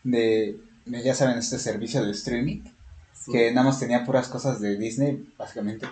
De, 0.04 0.58
ya 0.86 1.14
saben, 1.14 1.38
este 1.38 1.60
servicio 1.60 2.04
de 2.06 2.12
streaming, 2.12 2.62
que 3.32 3.52
nada 3.52 3.68
más 3.68 3.80
tenía 3.80 4.06
puras 4.06 4.28
cosas 4.30 4.62
de 4.62 4.78
Disney, 4.78 5.28
básicamente, 5.38 5.88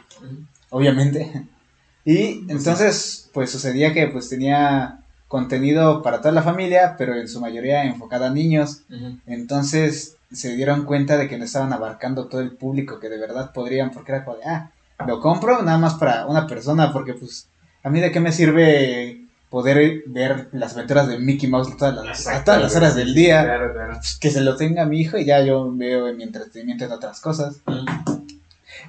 obviamente. 0.69 1.47
Y 2.05 2.45
entonces, 2.47 3.29
pues 3.33 3.51
sucedía 3.51 3.93
que 3.93 4.07
pues 4.07 4.29
tenía 4.29 5.03
contenido 5.27 6.01
para 6.01 6.21
toda 6.21 6.31
la 6.31 6.41
familia, 6.41 6.95
pero 6.97 7.13
en 7.13 7.27
su 7.27 7.41
mayoría 7.41 7.83
enfocado 7.83 8.23
a 8.23 8.29
niños. 8.29 8.83
Entonces 9.25 10.16
se 10.31 10.55
dieron 10.55 10.85
cuenta 10.85 11.17
de 11.17 11.27
que 11.27 11.37
no 11.37 11.45
estaban 11.45 11.73
abarcando 11.73 12.27
todo 12.27 12.41
el 12.41 12.51
público 12.51 12.99
que 12.99 13.09
de 13.09 13.17
verdad 13.17 13.51
podrían, 13.53 13.91
porque 13.91 14.11
era 14.11 14.25
como 14.25 14.37
de, 14.37 14.43
ah, 14.45 14.71
lo 15.05 15.19
compro 15.19 15.61
nada 15.61 15.77
más 15.77 15.95
para 15.95 16.25
una 16.25 16.47
persona, 16.47 16.91
porque 16.91 17.13
pues 17.13 17.47
a 17.83 17.89
mí 17.89 17.99
de 17.99 18.11
qué 18.11 18.19
me 18.19 18.31
sirve 18.31 19.21
poder 19.49 20.03
ver 20.07 20.49
las 20.51 20.73
aventuras 20.73 21.07
de 21.07 21.19
Mickey 21.19 21.49
Mouse 21.49 21.75
todas 21.77 21.95
las, 21.95 22.27
a 22.27 22.43
todas 22.43 22.61
las 22.61 22.75
horas 22.75 22.95
del 22.95 23.13
día, 23.13 23.43
Claro, 23.43 23.73
claro. 23.73 23.93
Pues, 23.93 24.17
que 24.17 24.29
se 24.29 24.41
lo 24.41 24.57
tenga 24.57 24.85
mi 24.85 24.99
hijo 24.99 25.17
y 25.17 25.25
ya 25.25 25.41
yo 25.41 25.71
veo 25.73 26.13
mi 26.13 26.23
entretenimiento 26.23 26.85
en 26.85 26.91
otras 26.91 27.21
cosas. 27.21 27.57
Ujú. 27.65 28.25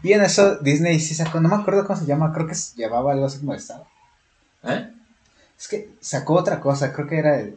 Y 0.03 0.13
en 0.13 0.23
eso 0.23 0.57
Disney 0.57 1.01
sí 1.01 1.15
sacó, 1.15 1.41
no 1.41 1.49
me 1.49 1.57
acuerdo 1.57 1.87
cómo 1.87 1.99
se 1.99 2.07
llama, 2.07 2.33
creo 2.33 2.47
que 2.47 2.55
se 2.55 2.81
llamaba 2.81 3.13
algo 3.13 3.27
así 3.27 3.39
como 3.39 3.53
de 3.53 3.59
estado. 3.59 3.87
¿Eh? 4.65 4.91
Es 5.59 5.69
que 5.69 5.91
sacó 6.01 6.35
otra 6.35 6.61
cosa, 6.61 6.93
creo 6.93 7.07
que 7.07 7.19
era 7.19 7.41
el... 7.41 7.57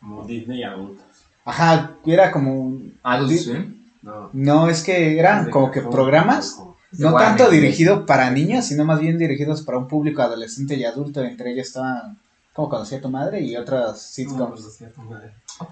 Como 0.00 0.24
Disney 0.24 0.62
adultos. 0.62 1.03
Ajá, 1.44 1.96
era 2.06 2.30
como... 2.30 2.54
un- 2.54 2.98
Adult 3.02 3.32
Swim. 3.32 3.84
No. 4.02 4.30
No, 4.32 4.68
es 4.68 4.82
que 4.82 5.18
eran 5.18 5.50
como 5.50 5.70
que 5.70 5.80
programas 5.80 6.58
No 6.92 7.14
tanto 7.16 7.50
dirigido 7.50 8.06
para 8.06 8.30
niños, 8.30 8.66
sino 8.66 8.84
más 8.84 9.00
bien 9.00 9.18
dirigidos 9.18 9.62
para 9.62 9.78
un 9.78 9.88
público 9.88 10.22
adolescente 10.22 10.74
y 10.76 10.84
adulto. 10.84 11.22
Entre 11.22 11.52
ellos 11.52 11.68
estaban 11.68 12.18
Como 12.52 12.68
conocí 12.68 12.94
a 12.94 13.00
tu 13.00 13.08
madre 13.08 13.40
y 13.40 13.56
otras 13.56 14.00
sitcoms. 14.00 14.78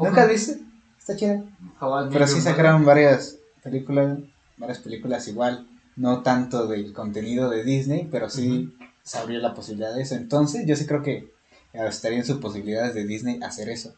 ¿Nunca 0.00 0.26
viste? 0.26 0.60
Está 0.98 1.14
Met 1.14 2.12
Pero 2.12 2.26
sí 2.26 2.40
sacaron 2.40 2.84
varias 2.84 3.38
películas, 3.62 4.18
varias 4.56 4.78
películas 4.78 5.28
igual, 5.28 5.66
no 5.96 6.22
tanto 6.22 6.66
del 6.66 6.92
contenido 6.92 7.50
de 7.50 7.64
Disney, 7.64 8.08
pero 8.10 8.30
sí 8.30 8.72
se 9.02 9.18
abrió 9.18 9.40
la 9.40 9.54
posibilidad 9.54 9.94
de 9.94 10.02
eso. 10.02 10.14
Entonces 10.14 10.64
yo 10.66 10.74
sí 10.76 10.86
creo 10.86 11.02
que 11.02 11.32
estaría 11.72 12.18
en 12.18 12.24
sus 12.24 12.38
posibilidades 12.38 12.94
de 12.94 13.04
Disney 13.04 13.40
hacer 13.42 13.68
eso. 13.68 13.94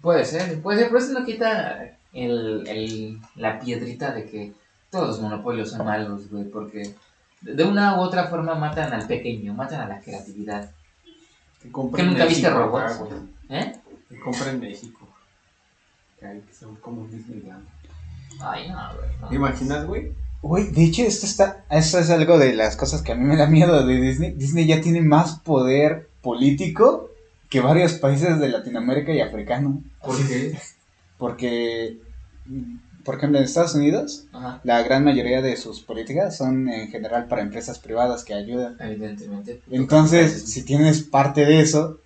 Puede 0.00 0.24
ser, 0.24 0.60
puede 0.62 0.78
ser, 0.78 0.88
pero 0.88 0.98
eso 0.98 1.12
no 1.18 1.24
quita 1.24 1.98
el, 2.12 2.66
el, 2.66 3.20
la 3.36 3.58
piedrita 3.58 4.12
de 4.12 4.26
que 4.26 4.52
todos 4.90 5.08
los 5.08 5.20
monopolios 5.20 5.70
son 5.70 5.84
malos, 5.84 6.30
güey, 6.30 6.44
porque 6.44 6.94
de 7.42 7.64
una 7.64 7.98
u 7.98 8.00
otra 8.00 8.28
forma 8.28 8.54
matan 8.54 8.92
al 8.92 9.06
pequeño, 9.06 9.54
matan 9.54 9.80
a 9.80 9.88
la 9.88 10.00
creatividad. 10.00 10.70
Que 11.62 11.70
¿Que 11.70 12.02
en 12.02 12.08
nunca 12.08 12.26
viste 12.26 12.42
México 12.42 12.58
robots? 12.58 12.84
acá, 12.84 13.04
güey. 13.04 13.20
¿Eh? 13.48 13.72
Que 14.08 14.20
compre 14.20 14.50
en 14.50 14.60
México. 14.60 15.08
Que 16.18 16.26
hay 16.26 16.40
que 16.40 16.54
son 16.54 16.76
como 16.76 17.02
un 17.02 17.10
Disneyland. 17.10 17.66
Ay, 18.40 18.68
no, 18.68 18.76
güey. 18.96 19.10
no. 19.20 19.28
¿Te 19.28 19.34
imaginas, 19.34 19.86
güey? 19.86 20.12
Uy, 20.42 20.64
de 20.64 20.84
hecho 20.84 21.02
esto 21.02 21.26
está, 21.26 21.64
esto 21.70 21.98
es 21.98 22.10
algo 22.10 22.38
de 22.38 22.54
las 22.54 22.76
cosas 22.76 23.02
que 23.02 23.12
a 23.12 23.14
mí 23.16 23.24
me 23.24 23.36
da 23.36 23.46
miedo 23.46 23.84
de 23.84 24.00
Disney. 24.00 24.32
Disney 24.32 24.66
ya 24.66 24.80
tiene 24.80 25.00
más 25.00 25.40
poder 25.40 26.08
político 26.22 27.10
que 27.48 27.60
varios 27.60 27.94
países 27.94 28.38
de 28.38 28.48
Latinoamérica 28.48 29.12
y 29.12 29.20
africano. 29.20 29.82
¿Por 30.02 30.16
qué? 30.26 30.56
Porque, 31.18 31.98
por 33.04 33.16
ejemplo, 33.16 33.38
en 33.38 33.44
Estados 33.44 33.74
Unidos, 33.74 34.26
Ajá, 34.32 34.60
la 34.64 34.82
gran 34.82 35.04
mayoría 35.04 35.40
de 35.40 35.56
sus 35.56 35.80
políticas 35.80 36.36
son 36.36 36.68
en 36.68 36.88
general 36.90 37.26
para 37.26 37.42
empresas 37.42 37.78
privadas 37.78 38.24
que 38.24 38.34
ayudan. 38.34 38.76
evidentemente. 38.80 39.62
Entonces, 39.70 40.50
si 40.50 40.62
tienes 40.62 41.02
parte 41.02 41.46
de 41.46 41.60
eso, 41.60 42.00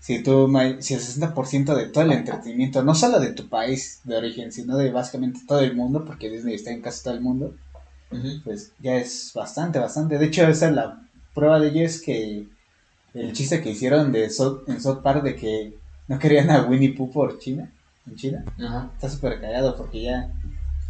si 0.00 0.22
tú, 0.22 0.50
si 0.78 0.94
el 0.94 1.00
60% 1.00 1.74
de 1.74 1.86
todo 1.86 2.04
el 2.04 2.12
entretenimiento, 2.12 2.82
no 2.82 2.94
solo 2.94 3.20
de 3.20 3.32
tu 3.32 3.48
país 3.48 4.00
de 4.04 4.16
origen, 4.16 4.52
sino 4.52 4.76
de 4.76 4.90
básicamente 4.90 5.40
todo 5.46 5.60
el 5.60 5.74
mundo, 5.74 6.04
porque 6.04 6.30
Disney 6.30 6.54
está 6.54 6.70
en 6.70 6.80
casi 6.80 7.02
todo 7.02 7.14
el 7.14 7.20
mundo, 7.20 7.54
pues 8.44 8.72
ya 8.78 8.96
es 8.96 9.32
bastante, 9.34 9.78
bastante. 9.78 10.18
De 10.18 10.26
hecho, 10.26 10.46
esa 10.46 10.68
es 10.68 10.74
la 10.74 11.02
prueba 11.34 11.60
de 11.60 11.68
ello 11.68 11.84
es 11.84 12.00
que 12.00 12.46
el 13.14 13.32
chiste 13.32 13.60
que 13.62 13.70
hicieron 13.70 14.12
de 14.12 14.28
South- 14.30 14.68
en 14.68 14.80
South 14.80 15.00
Park 15.02 15.22
de 15.22 15.34
que 15.36 15.74
no 16.08 16.18
querían 16.18 16.50
a 16.50 16.62
Winnie 16.62 16.92
Pooh 16.94 17.10
por 17.12 17.38
China, 17.38 17.70
en 18.06 18.16
China, 18.16 18.44
Ajá. 18.58 18.90
está 18.94 19.08
súper 19.10 19.40
callado 19.40 19.76
porque 19.76 20.02
ya 20.02 20.30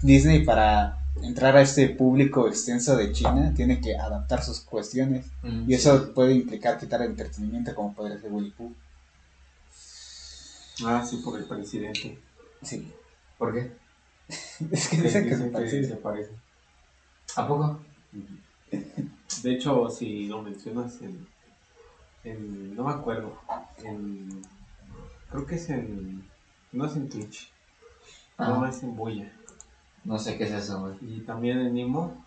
Disney 0.03 0.45
para 0.45 0.99
entrar 1.23 1.57
a 1.57 1.63
este 1.63 1.89
público 1.89 2.47
extenso 2.47 2.97
de 2.97 3.11
China 3.13 3.53
tiene 3.57 3.81
que 3.81 3.97
adaptar 3.97 4.43
sus 4.45 4.61
cuestiones 4.61 5.27
Mm, 5.43 5.69
y 5.71 5.75
eso 5.75 6.13
puede 6.15 6.35
implicar 6.35 6.79
quitar 6.79 7.03
entretenimiento 7.03 7.75
como 7.75 7.93
podría 7.95 8.19
ser 8.21 8.31
Winnie 8.33 8.53
Pooh. 8.57 8.73
Ah, 10.85 11.05
sí, 11.05 11.17
por 11.25 11.39
el 11.39 11.45
presidente. 11.45 12.19
Sí. 12.63 12.93
¿Por 13.37 13.53
qué? 13.55 13.73
Es 14.71 14.89
que 14.89 15.01
dicen 15.03 15.25
que 15.25 15.31
se 15.31 15.37
dicen 15.37 15.47
que 15.47 15.53
parece. 15.53 15.85
se 15.85 15.97
parece. 15.97 16.31
¿A 17.37 17.47
poco? 17.49 17.81
De 19.43 19.53
hecho, 19.55 19.89
si 19.91 20.27
lo 20.27 20.43
mencionas 20.43 21.01
en, 21.03 21.27
en 22.31 22.75
no 22.77 22.85
me 22.85 22.93
acuerdo, 22.93 23.39
en, 23.85 24.43
creo 25.31 25.47
que 25.47 25.55
es 25.57 25.69
en, 25.71 26.25
no 26.73 26.85
es 26.87 26.97
en 26.97 27.09
Twitch, 27.09 27.51
no 28.39 28.63
Ah, 28.65 28.69
es 28.69 28.83
en 28.83 28.97
Boya. 28.97 29.33
no 30.05 30.19
sé 30.19 30.37
qué 30.39 30.45
es 30.45 30.53
eso, 30.53 30.81
güey. 30.81 30.95
Y 31.01 31.21
también 31.23 31.59
en 31.59 31.75
Nimo, 31.75 32.25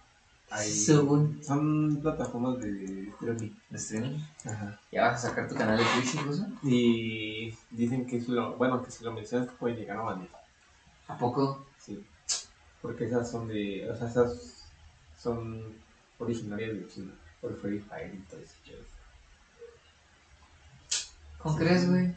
hay, 0.49 0.69
son 0.69 1.99
plataformas 2.01 2.59
de 2.59 3.07
streaming. 3.09 3.51
¿De 3.69 3.77
streaming? 3.77 4.19
Ajá. 4.45 4.79
¿Ya 4.91 5.03
vas 5.03 5.23
a 5.23 5.29
sacar 5.29 5.47
tu 5.47 5.55
canal 5.55 5.77
de 5.77 5.83
Twitch 5.95 6.15
incluso? 6.15 6.45
Y 6.63 7.53
dicen 7.69 8.05
que 8.05 8.19
si 8.19 8.31
lo, 8.31 8.55
bueno, 8.57 8.83
que 8.83 8.91
si 8.91 9.03
lo 9.05 9.13
mencionas 9.13 9.47
te 9.47 9.55
puede 9.55 9.75
llegar 9.77 9.97
a 9.97 10.01
banear. 10.01 10.29
¿A 11.07 11.17
poco? 11.17 11.65
Sí. 11.77 12.03
Porque 12.81 13.05
esas 13.05 13.29
son 13.31 13.47
de, 13.47 13.89
o 13.89 13.95
sea, 13.95 14.07
esas 14.07 14.65
son 15.17 15.63
originarias 16.19 16.73
de 16.73 16.87
China, 16.87 17.13
por 17.39 17.55
Free 17.61 17.79
Fire 17.79 18.13
y 18.13 18.17
todo 18.29 18.39
eso. 18.41 18.55
¿Cómo 21.43 21.57
crees, 21.57 21.89
güey? 21.89 22.13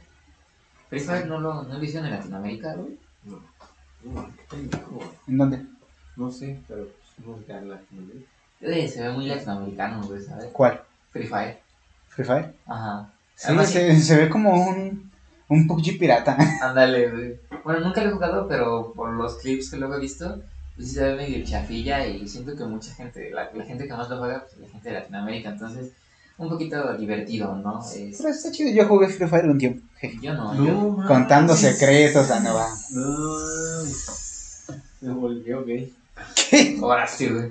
Free 0.88 1.00
Fire 1.00 1.26
no 1.26 1.40
lo, 1.40 1.62
no 1.62 1.78
lo 1.78 1.84
hicieron 1.84 2.06
en 2.06 2.14
Latinoamérica, 2.14 2.74
güey. 2.74 2.98
No, 3.24 3.40
no, 4.04 4.30
qué 4.36 4.42
pendejo, 4.56 4.90
güey. 4.92 5.08
¿En 5.28 5.38
dónde? 5.38 5.66
No 6.16 6.30
sé, 6.30 6.60
pero 6.68 6.86
pues, 6.86 7.26
no 7.26 7.46
ya 7.46 7.60
la 7.60 7.76
Latinoamérica. 7.76 8.30
Eh, 8.60 8.88
se 8.88 9.02
ve 9.02 9.10
muy 9.10 9.26
latinoamericano, 9.26 10.02
güey, 10.06 10.22
¿sabes? 10.22 10.46
¿Cuál? 10.52 10.82
Free 11.10 11.26
Fire. 11.26 11.58
¿Free 12.08 12.24
Fire? 12.24 12.54
Ajá. 12.66 13.10
Sí, 13.34 13.46
Además, 13.48 13.70
se, 13.70 14.00
se 14.00 14.16
ve 14.16 14.28
como 14.28 14.52
un, 14.54 15.10
un 15.48 15.66
PUBG 15.66 15.98
pirata. 15.98 16.36
Ándale, 16.62 17.10
güey. 17.10 17.40
Bueno, 17.64 17.80
nunca 17.80 18.02
lo 18.02 18.10
he 18.10 18.12
jugado, 18.12 18.46
pero 18.48 18.92
por 18.94 19.10
los 19.12 19.36
clips 19.36 19.70
que 19.70 19.76
luego 19.76 19.96
he 19.96 20.00
visto, 20.00 20.42
pues 20.76 20.88
sí 20.88 20.94
se 20.94 21.02
ve 21.04 21.16
medio 21.16 21.44
chafilla 21.44 22.06
y 22.06 22.26
siento 22.28 22.56
que 22.56 22.64
mucha 22.64 22.94
gente, 22.94 23.30
la, 23.30 23.50
la 23.52 23.64
gente 23.64 23.86
que 23.86 23.92
más 23.92 24.08
lo 24.08 24.18
juega, 24.18 24.44
pues 24.44 24.58
la 24.58 24.68
gente 24.68 24.88
de 24.90 24.94
Latinoamérica, 25.00 25.50
entonces 25.50 25.92
un 26.36 26.48
poquito 26.48 26.96
divertido, 26.96 27.54
¿no? 27.56 27.80
Es- 27.80 28.16
Pero 28.18 28.28
está 28.30 28.50
chido, 28.50 28.70
yo 28.72 28.86
jugué 28.88 29.08
Free 29.08 29.28
Fire 29.28 29.46
un 29.48 29.58
tiempo. 29.58 29.82
yo 30.20 30.34
no, 30.34 30.64
yo... 30.64 30.96
Contando 31.06 31.54
secretos, 31.54 32.28
la 32.28 32.40
nueva. 32.40 32.68
No, 32.90 33.84
me 35.00 35.12
volvió 35.12 35.64
gay. 35.64 35.94
Ahora 36.80 37.06
sí, 37.06 37.28
güey. 37.28 37.50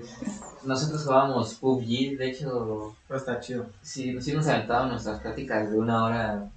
Nosotros 0.64 1.04
jugábamos 1.04 1.56
PUBG, 1.56 2.18
de 2.18 2.30
hecho, 2.30 2.96
Pero 3.08 3.20
está 3.20 3.40
chido. 3.40 3.66
sí, 3.82 4.16
sí 4.22 4.32
nos 4.34 4.48
aventaban 4.48 4.90
nuestras 4.90 5.20
pláticas 5.20 5.70
de 5.70 5.78
una 5.78 6.06
hora. 6.06 6.50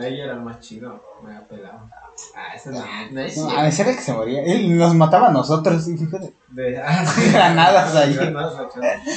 Ahí 0.00 0.20
era 0.20 0.32
el 0.34 0.40
más 0.40 0.60
chido, 0.60 1.02
me 1.24 1.36
ha 1.36 1.40
pelado. 1.46 1.88
Ah, 2.36 2.54
ese 2.54 2.70
no. 2.70 2.78
No 3.12 3.20
es 3.20 3.36
No, 3.36 3.44
cierto. 3.44 3.58
a 3.58 3.62
veces 3.64 3.80
era 3.80 3.96
que 3.96 4.02
se 4.02 4.12
moría. 4.12 4.42
Él 4.44 4.76
nos 4.78 4.94
mataba 4.94 5.28
a 5.28 5.32
nosotros, 5.32 5.84
fíjate. 5.84 6.34
De, 6.48 6.78
ah, 6.82 7.06
sí. 7.14 7.30
Granadas 7.32 7.94
ahí. 7.96 8.14
Granadas. 8.14 8.56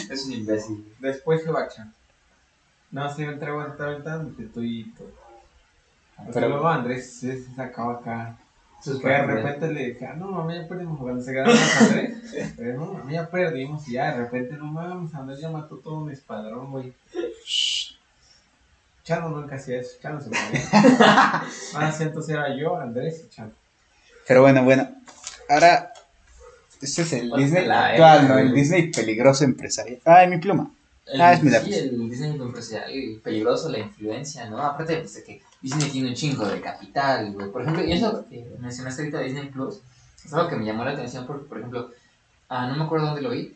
Es 0.10 0.26
un 0.26 0.34
imbécil. 0.34 0.94
Después 1.00 1.44
se 1.44 1.52
bachan. 1.52 1.94
No, 2.92 3.12
sí, 3.14 3.24
entre 3.24 3.50
aguanta 3.50 3.86
ahorita, 3.86 4.20
de 4.20 4.46
tuyito. 4.46 5.04
Pero 6.18 6.32
Pero- 6.32 6.50
luego 6.50 6.68
Andrés 6.68 7.20
se 7.20 7.42
se 7.44 7.54
sacaba 7.56 7.94
acá. 7.96 8.38
De 8.86 9.26
repente 9.26 9.72
le 9.72 9.86
dije, 9.94 10.06
ah, 10.06 10.14
no, 10.14 10.28
mami, 10.30 10.56
ya 10.56 10.68
perdimos 10.68 11.00
jugando. 11.00 11.24
Se 11.24 11.34
ganó 11.34 11.50
más 11.54 11.82
Andrés. 11.82 12.54
Pero 12.58 12.80
no, 12.80 12.94
mami, 12.94 13.14
ya 13.14 13.30
perdimos. 13.30 13.88
Y 13.88 13.94
ya 13.94 14.12
de 14.12 14.18
repente, 14.18 14.58
no 14.58 14.66
mames, 14.66 15.16
Andrés 15.16 15.40
ya 15.40 15.50
mató 15.50 15.78
todo 15.78 15.96
un 16.00 16.12
espadrón, 16.12 16.70
güey. 16.72 16.94
Chano 19.04 19.30
nunca 19.30 19.56
hacía 19.56 19.80
eso. 19.80 19.92
Chano 20.02 20.22
se 20.22 20.30
moría. 20.30 20.62
Ah, 20.72 21.92
sí, 21.98 22.04
entonces 22.04 22.34
era 22.36 22.56
yo, 22.56 22.78
Andrés 22.78 23.24
y 23.26 23.30
Chano. 23.30 23.52
Pero 24.28 24.42
bueno, 24.42 24.64
bueno. 24.64 24.90
Ahora, 25.50 25.92
este 26.82 27.02
es 27.02 27.14
el 27.14 27.32
Disney 27.36 27.68
actual, 27.70 28.28
¿no? 28.30 28.38
El. 28.40 28.54
Disney 28.54 28.92
peligroso 28.92 29.44
empresario. 29.44 30.00
Ay, 30.06 30.28
mi 30.30 30.38
pluma. 30.38 30.72
El, 31.06 31.20
Ah, 31.20 31.34
es 31.34 31.44
mi 31.44 31.50
sí, 31.50 31.56
lápiz. 31.56 31.74
el 31.76 32.10
Disney 32.10 32.32
empresarial 32.32 33.22
peligroso, 33.22 33.70
la 33.70 33.80
influencia, 33.80 34.50
¿no? 34.50 34.62
Aparte 34.62 34.98
pues, 34.98 35.16
de 35.16 35.24
que 35.24 35.42
Disney 35.62 35.90
tiene 35.90 36.10
un 36.10 36.16
chingo 36.16 36.46
de 36.48 36.62
capital, 36.62 37.34
güey. 37.34 37.52
Por 37.52 37.62
ejemplo, 37.62 37.84
y 37.84 37.92
eso 37.92 38.26
que 38.30 38.48
mencionaste 38.60 39.02
ahorita 39.02 39.20
Disney 39.20 39.50
Plus, 39.50 39.82
es 40.26 40.34
algo 40.34 40.48
que 40.50 40.56
me 40.56 40.66
llamó 40.66 40.86
la 40.86 40.92
atención 40.92 41.28
porque, 41.28 41.46
por 41.46 41.58
ejemplo, 41.58 41.92
ah, 42.48 42.68
no 42.68 42.78
me 42.78 42.86
acuerdo 42.86 43.08
dónde 43.08 43.22
lo 43.22 43.32
vi, 43.32 43.54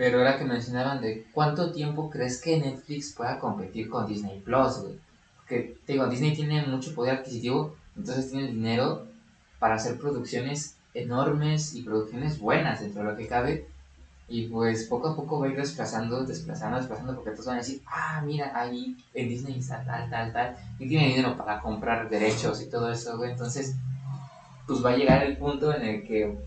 pero 0.00 0.22
era 0.22 0.38
que 0.38 0.46
mencionaban 0.46 1.02
de 1.02 1.26
cuánto 1.30 1.72
tiempo 1.72 2.08
crees 2.08 2.40
que 2.40 2.58
Netflix 2.58 3.12
pueda 3.12 3.38
competir 3.38 3.90
con 3.90 4.06
Disney 4.06 4.40
Plus, 4.40 4.78
güey. 4.78 4.94
Porque, 5.36 5.76
te 5.84 5.92
digo, 5.92 6.06
Disney 6.06 6.34
tiene 6.34 6.66
mucho 6.66 6.94
poder 6.94 7.18
adquisitivo, 7.18 7.76
entonces 7.94 8.30
tiene 8.30 8.46
el 8.46 8.54
dinero 8.54 9.04
para 9.58 9.74
hacer 9.74 9.98
producciones 9.98 10.76
enormes 10.94 11.74
y 11.74 11.82
producciones 11.82 12.38
buenas 12.38 12.80
dentro 12.80 13.02
de 13.02 13.10
lo 13.10 13.16
que 13.18 13.26
cabe. 13.26 13.66
Y 14.26 14.46
pues 14.46 14.84
poco 14.84 15.08
a 15.08 15.16
poco 15.16 15.38
va 15.38 15.48
a 15.48 15.50
ir 15.50 15.56
desplazando, 15.56 16.24
desplazando, 16.24 16.78
desplazando, 16.78 17.14
porque 17.16 17.32
todos 17.32 17.44
van 17.44 17.56
a 17.56 17.58
decir, 17.58 17.82
ah, 17.86 18.22
mira, 18.24 18.58
ahí 18.58 18.96
en 19.12 19.28
Disney 19.28 19.58
está 19.58 19.84
tal, 19.84 20.08
tal, 20.08 20.32
tal, 20.32 20.56
y 20.78 20.88
tiene 20.88 21.08
dinero 21.08 21.36
para 21.36 21.60
comprar 21.60 22.08
derechos 22.08 22.62
y 22.62 22.70
todo 22.70 22.90
eso, 22.90 23.18
güey. 23.18 23.32
Entonces, 23.32 23.76
pues 24.66 24.82
va 24.82 24.92
a 24.92 24.96
llegar 24.96 25.22
el 25.24 25.36
punto 25.36 25.74
en 25.74 25.82
el 25.82 26.06
que 26.06 26.38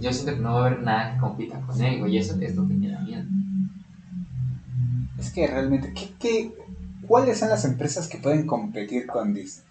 yo 0.00 0.12
siento 0.12 0.32
que 0.34 0.40
no 0.40 0.54
va 0.54 0.62
a 0.64 0.66
haber 0.66 0.82
nada 0.82 1.14
que 1.14 1.20
compita 1.20 1.60
con 1.60 1.80
él, 1.82 2.00
güey, 2.00 2.14
y 2.14 2.18
eso 2.18 2.36
es 2.40 2.56
lo 2.56 2.66
que 2.66 2.74
me 2.74 2.88
da 2.88 3.00
miedo. 3.00 3.24
Es 5.18 5.30
que 5.30 5.46
realmente, 5.46 5.92
¿qué, 5.92 6.12
qué, 6.18 6.54
cuáles 7.06 7.38
son 7.38 7.50
las 7.50 7.64
empresas 7.64 8.08
que 8.08 8.18
pueden 8.18 8.46
competir 8.46 9.06
con 9.06 9.32
Disney? 9.34 9.64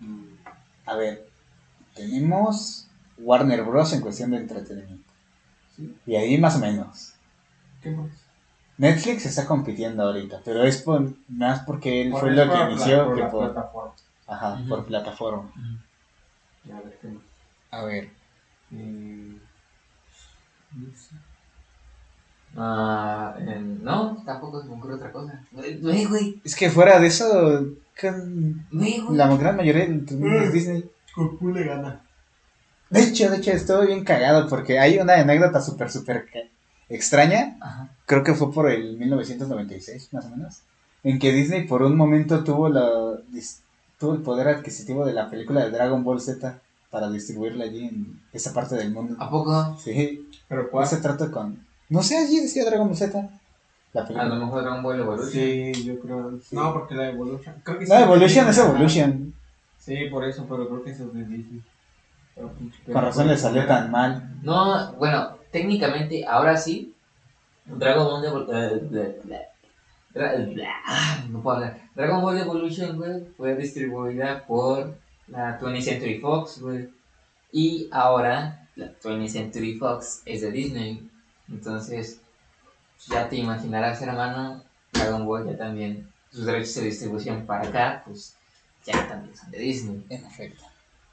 Mm, 0.00 0.24
A 0.86 0.96
ver, 0.96 1.28
tenemos 1.94 2.86
Warner 3.18 3.62
Bros. 3.64 3.92
en 3.92 4.00
cuestión 4.00 4.30
de 4.32 4.38
entretenimiento. 4.38 5.04
Sí. 5.76 5.94
Y 6.06 6.16
ahí 6.16 6.38
más 6.38 6.56
o 6.56 6.58
menos. 6.58 7.12
¿Qué 7.82 7.90
más? 7.90 8.10
Netflix 8.78 9.26
está 9.26 9.46
compitiendo 9.46 10.02
ahorita, 10.02 10.40
pero 10.44 10.64
es 10.64 10.78
por, 10.82 11.12
más 11.28 11.60
porque 11.60 12.02
él 12.02 12.10
Por- 12.10 12.20
fue 12.20 12.30
lo 12.32 12.50
que 12.50 12.72
inició 12.72 13.04
por 13.04 13.14
que 13.14 13.20
la 13.20 13.30
por, 13.30 13.52
plataforma. 13.52 13.94
ajá, 14.26 14.60
por 14.68 14.86
plataforma. 14.86 15.52
A 16.72 16.80
ver, 16.80 16.98
¿qué 17.00 17.08
más? 17.08 17.22
A 17.70 17.84
ver, 17.84 18.10
Eh, 18.74 19.38
no 20.74 20.86
sé. 20.96 21.14
Ah, 22.56 23.34
eh, 23.40 23.60
no, 23.82 24.22
tampoco 24.26 24.60
se 24.62 24.68
me 24.68 24.74
ocurre 24.74 24.94
otra 24.94 25.10
cosa. 25.12 25.42
Güey, 25.52 26.04
güey, 26.04 26.40
es 26.44 26.54
que 26.54 26.70
fuera 26.70 27.00
de 27.00 27.06
eso, 27.06 27.64
güey, 28.72 29.00
güey. 29.00 29.16
la 29.16 29.34
gran 29.36 29.56
mayoría 29.56 29.86
de 29.86 30.16
Mm. 30.16 30.52
Disney. 30.52 30.90
Goku 31.16 31.48
le 31.50 31.64
gana. 31.64 32.00
De 32.90 33.02
hecho, 33.04 33.30
de 33.30 33.38
hecho, 33.38 33.52
estuve 33.52 33.86
bien 33.86 34.04
cagado 34.04 34.48
porque 34.48 34.78
hay 34.78 34.98
una 34.98 35.14
anécdota 35.14 35.62
súper, 35.62 35.90
súper 35.90 36.26
extraña. 36.90 37.56
Ajá. 37.60 37.88
Creo 38.04 38.22
que 38.22 38.34
fue 38.34 38.52
por 38.52 38.70
el 38.70 38.98
1996, 38.98 40.12
más 40.12 40.26
o 40.26 40.30
menos. 40.30 40.60
En 41.02 41.18
que 41.18 41.32
Disney 41.32 41.66
por 41.66 41.82
un 41.82 41.96
momento 41.96 42.44
tuvo, 42.44 42.68
la, 42.68 42.86
tuvo 43.98 44.14
el 44.14 44.20
poder 44.20 44.48
adquisitivo 44.48 45.06
de 45.06 45.14
la 45.14 45.30
película 45.30 45.64
de 45.64 45.70
Dragon 45.70 46.04
Ball 46.04 46.20
Z 46.20 46.60
para 46.92 47.08
distribuirla 47.08 47.64
allí 47.64 47.86
en 47.86 48.20
esa 48.34 48.52
parte 48.52 48.76
del 48.76 48.92
mundo. 48.92 49.16
¿A 49.18 49.30
poco? 49.30 49.76
Sí, 49.82 50.28
¿Pero 50.46 50.70
¿cuál 50.70 50.86
se 50.86 50.98
trata 50.98 51.30
con...? 51.30 51.58
No 51.88 52.02
sé, 52.02 52.18
allí 52.18 52.38
decía 52.38 52.66
Dragon 52.66 52.86
Ball 52.86 52.96
Z. 52.96 53.30
La 53.94 54.02
A 54.02 54.24
lo 54.26 54.36
mejor 54.36 54.62
Dragon 54.62 54.82
Ball 54.82 55.00
Evolution. 55.00 55.30
Sí, 55.32 55.72
yo 55.84 55.98
creo. 56.00 56.38
No, 56.50 56.72
porque 56.74 56.94
la 56.94 57.08
Evolution. 57.08 57.54
Creo 57.62 57.78
que 57.78 57.86
sí 57.86 57.92
No, 57.92 57.98
Evolution 57.98 58.48
es. 58.48 58.58
Evolution. 58.58 59.34
Sí, 59.78 59.96
por 60.10 60.24
eso, 60.24 60.46
pero 60.48 60.68
creo 60.68 60.84
que 60.84 60.90
eso 60.90 61.04
es 61.04 61.14
de 61.14 61.24
Disney. 61.24 61.62
Pero, 62.34 62.50
Con 62.92 63.02
razón 63.02 63.28
le 63.28 63.36
salió 63.38 63.66
tan 63.66 63.90
mal. 63.90 64.36
No, 64.42 64.92
bueno, 64.92 65.36
técnicamente 65.50 66.26
ahora 66.26 66.56
sí. 66.58 66.94
Dragon 67.64 68.04
Ball 68.04 68.24
Evol- 68.24 68.48
eh, 68.52 68.82
ble- 68.90 69.22
ble- 69.22 69.46
Dra- 70.14 70.36
ble- 70.36 70.68
ah, 70.86 71.24
no 71.30 71.40
puedo 71.42 71.56
hablar. 71.56 71.78
Dragon 71.94 72.20
Ball 72.22 72.38
Evolution, 72.38 72.96
güey, 72.98 73.24
fue 73.36 73.54
distribuida 73.56 74.44
por 74.46 74.94
la 75.28 75.58
20th 75.58 75.82
Century 75.82 76.20
Fox, 76.20 76.60
güey. 76.60 76.88
Y 77.52 77.88
ahora 77.92 78.68
la 78.76 78.92
20th 78.98 79.28
Century 79.28 79.76
Fox 79.78 80.22
es 80.24 80.40
de 80.42 80.50
Disney. 80.50 81.10
Entonces, 81.50 82.20
ya 83.08 83.28
te 83.28 83.36
imaginarás, 83.36 84.00
hermano, 84.02 84.62
Dragon 84.92 85.26
Ball 85.26 85.46
ya 85.46 85.56
también, 85.56 86.08
sus 86.30 86.46
derechos 86.46 86.74
de 86.76 86.82
distribución 86.84 87.44
para 87.46 87.68
acá, 87.68 88.02
pues 88.06 88.34
ya 88.84 89.06
también 89.06 89.36
son 89.36 89.50
de 89.50 89.58
Disney. 89.58 90.04
En 90.08 90.24
efecto. 90.24 90.64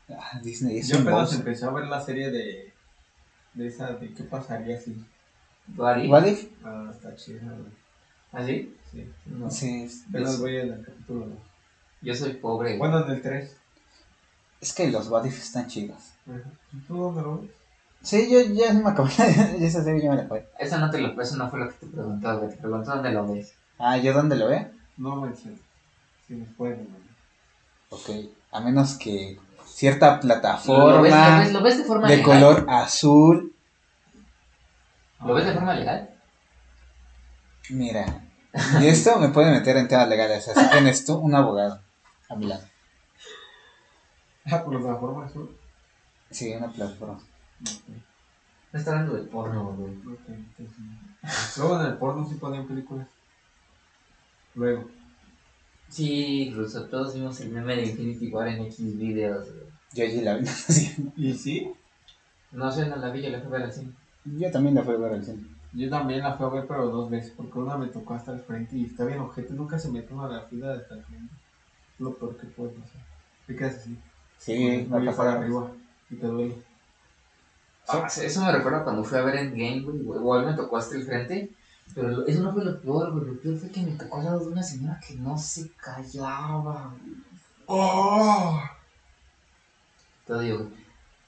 Ah, 0.10 0.39
Disney 0.42 0.78
es 0.80 0.88
Yo 0.88 0.98
un 0.98 1.04
apenas 1.04 1.34
empecé 1.34 1.66
a 1.66 1.70
ver 1.72 1.86
la 1.86 2.01
serie 2.01 2.32
de. 2.32 2.74
De 3.54 3.68
esa, 3.68 3.94
de 3.94 4.13
qué 4.13 4.24
pasaría 4.24 4.80
si. 4.80 5.04
¿What 5.75 5.98
if? 5.98 6.10
What 6.10 6.25
if? 6.25 6.48
Ah, 6.63 6.89
está 6.92 7.16
chida, 7.16 7.42
güey. 7.42 7.72
¿Así? 8.32 8.75
Sí. 8.92 9.08
No. 9.25 9.50
Sí, 9.50 9.84
es- 9.84 10.06
Apenas 10.10 10.39
voy 10.39 10.58
en 10.58 10.72
el 10.74 10.86
capítulo 10.86 11.25
2. 11.25 11.38
Yo 12.01 12.16
soy 12.16 12.34
pobre. 12.34 12.77
Bueno, 12.77 13.03
en 13.05 13.12
el 13.12 13.22
3. 13.22 13.58
Es 14.61 14.74
que 14.74 14.89
los 14.89 15.07
What 15.07 15.25
if 15.25 15.37
están 15.41 15.67
chidos. 15.67 16.00
¿Tú 16.87 16.98
dónde 16.98 17.22
lo 17.22 17.41
ves? 17.41 17.51
Sí, 18.01 18.29
yo 18.31 18.39
ya 18.41 18.74
me 18.74 18.89
acabé. 18.89 19.09
Esa 19.59 19.83
serie 19.83 20.03
ya 20.03 20.11
me 20.11 20.17
la 20.17 20.27
fue. 20.27 20.48
Eso 20.57 20.77
no, 20.77 20.89
te 20.89 21.00
lo, 21.00 21.22
eso 21.22 21.35
no 21.35 21.50
fue 21.50 21.59
lo 21.59 21.67
que 21.69 21.75
te 21.75 21.87
preguntó, 21.87 22.37
güey. 22.39 22.50
Te 22.51 22.57
preguntó 22.57 22.91
dónde 22.91 23.11
lo 23.11 23.27
ves. 23.33 23.53
Ah, 23.77 23.98
¿yo 23.98 24.13
dónde 24.13 24.35
lo 24.37 24.48
veo? 24.48 24.69
No 24.98 25.15
menciono. 25.17 25.57
Si 26.27 26.33
nos 26.35 26.50
pueden. 26.55 26.87
Ok. 27.89 28.09
A 28.51 28.59
menos 28.61 28.95
que 28.95 29.37
cierta 29.65 30.07
¿Lo 30.07 30.13
ves, 30.15 30.22
plataforma 30.25 30.91
lo, 30.91 31.01
ves, 31.01 31.53
lo 31.53 31.61
ves 31.63 31.77
de 31.77 31.83
forma 31.83 32.07
de 32.09 32.17
legal? 32.17 32.39
color 32.39 32.65
azul. 32.69 33.53
¿Lo 35.25 35.33
ves 35.33 35.45
de 35.45 35.53
forma 35.53 35.74
legal? 35.74 36.09
Mira. 37.69 38.24
Y 38.81 38.87
esto 38.87 39.19
me 39.19 39.29
puede 39.29 39.51
meter 39.51 39.77
en 39.77 39.87
temas 39.87 40.07
legales. 40.09 40.48
Así 40.48 40.69
tienes 40.72 41.05
tú 41.05 41.15
un 41.17 41.35
abogado 41.35 41.81
a 42.29 42.35
mi 42.35 42.45
lado. 42.48 42.63
Ah, 44.51 44.64
por 44.64 44.81
la 44.81 44.96
forma 44.96 45.25
azul. 45.25 45.55
Sí, 46.31 46.53
una 46.53 46.72
plataforma. 46.72 47.20
No 48.72 48.79
está 48.79 48.92
hablando 48.92 49.16
de 49.16 49.24
porno, 49.24 49.74
güey. 49.74 49.94
Entonces. 50.27 50.77
Luego 51.57 51.79
en 51.79 51.85
el 51.88 51.98
porno 51.98 52.27
sí 52.27 52.35
ponían 52.35 52.68
películas. 52.68 53.07
Luego. 54.55 54.90
Sí, 55.88 56.44
incluso 56.44 56.85
todos 56.85 57.16
vimos 57.16 57.40
el 57.42 57.50
meme 57.50 57.75
de 57.75 57.88
Infinity 57.88 58.31
War 58.31 58.48
en 58.48 58.62
X 58.66 58.98
videos, 58.98 59.48
güey. 59.51 59.70
Yo 59.94 60.03
allí 60.03 60.22
la 60.22 60.38
vi. 60.38 60.46
sí. 60.46 61.12
¿Y 61.18 61.33
sí? 61.33 61.74
No 62.51 62.72
sé, 62.72 62.88
no 62.88 62.96
la 62.96 63.09
vi, 63.09 63.24
yo 63.24 63.29
la 63.29 63.40
fui 63.40 63.48
a 63.48 63.51
ver 63.51 63.64
al 63.64 63.74
cine. 63.74 63.92
Yo 64.25 64.51
también 64.51 64.75
la 64.75 64.83
fui 64.83 64.94
a 64.94 64.98
ver 64.98 65.14
al 65.14 65.25
cine. 65.25 65.44
Yo 65.74 65.90
también 65.90 66.22
la 66.22 66.35
fui 66.35 66.46
a 66.46 66.50
ver, 66.50 66.68
pero 66.68 66.90
dos 66.90 67.09
veces. 67.09 67.33
Porque 67.35 67.57
una 67.57 67.77
me 67.77 67.88
tocó 67.88 68.14
hasta 68.14 68.33
el 68.33 68.40
frente 68.40 68.77
y 68.77 68.85
está 68.85 69.05
bien 69.05 69.20
ojete. 69.20 69.53
Nunca 69.53 69.79
se 69.79 69.90
mete 69.90 70.14
uno 70.14 70.25
a 70.25 70.29
la 70.29 70.42
fila 70.42 70.74
hasta 70.74 70.96
el 70.96 71.03
frente. 71.03 71.33
Lo 71.98 72.16
peor 72.16 72.38
que 72.38 72.48
puede 72.48 72.72
pasar. 72.72 73.01
Te 73.48 73.55
quedas 73.55 73.77
así. 73.77 73.98
Sí, 74.40 74.68
el 74.68 74.88
cuello 74.88 75.06
pasó 75.08 75.18
para 75.18 75.34
arriba. 75.34 75.72
Y 76.10 76.16
te 76.16 76.25
duele. 76.25 76.64
Ah, 77.88 78.08
eso 78.08 78.42
me 78.46 78.52
recuerda 78.52 78.84
cuando 78.84 79.04
fui 79.04 79.18
a 79.18 79.22
ver 79.22 79.36
Endgame, 79.36 79.82
güey. 79.82 79.98
Igual 80.00 80.46
me 80.46 80.54
tocó 80.54 80.78
hasta 80.78 80.96
el 80.96 81.04
frente. 81.06 81.52
Pero 81.94 82.08
lo- 82.10 82.28
eso 82.28 82.42
no 82.44 82.54
fue 82.54 82.64
lo 82.66 82.80
peor, 82.82 83.12
güey. 83.12 83.25
Lo 83.34 83.40
peor 83.42 83.58
fue 83.58 83.70
que 83.70 83.82
me 83.82 83.92
tocó 83.92 84.18
al 84.18 84.25
lado 84.25 84.40
de 84.40 84.48
una 84.48 84.64
señora 84.64 85.00
que 85.06 85.16
no 85.16 85.38
se 85.38 85.70
callaba, 85.72 86.94
güey. 87.02 87.16
¡Oh! 87.68 88.62
Te 90.25 90.40
digo, 90.40 90.58
güey. 90.60 90.80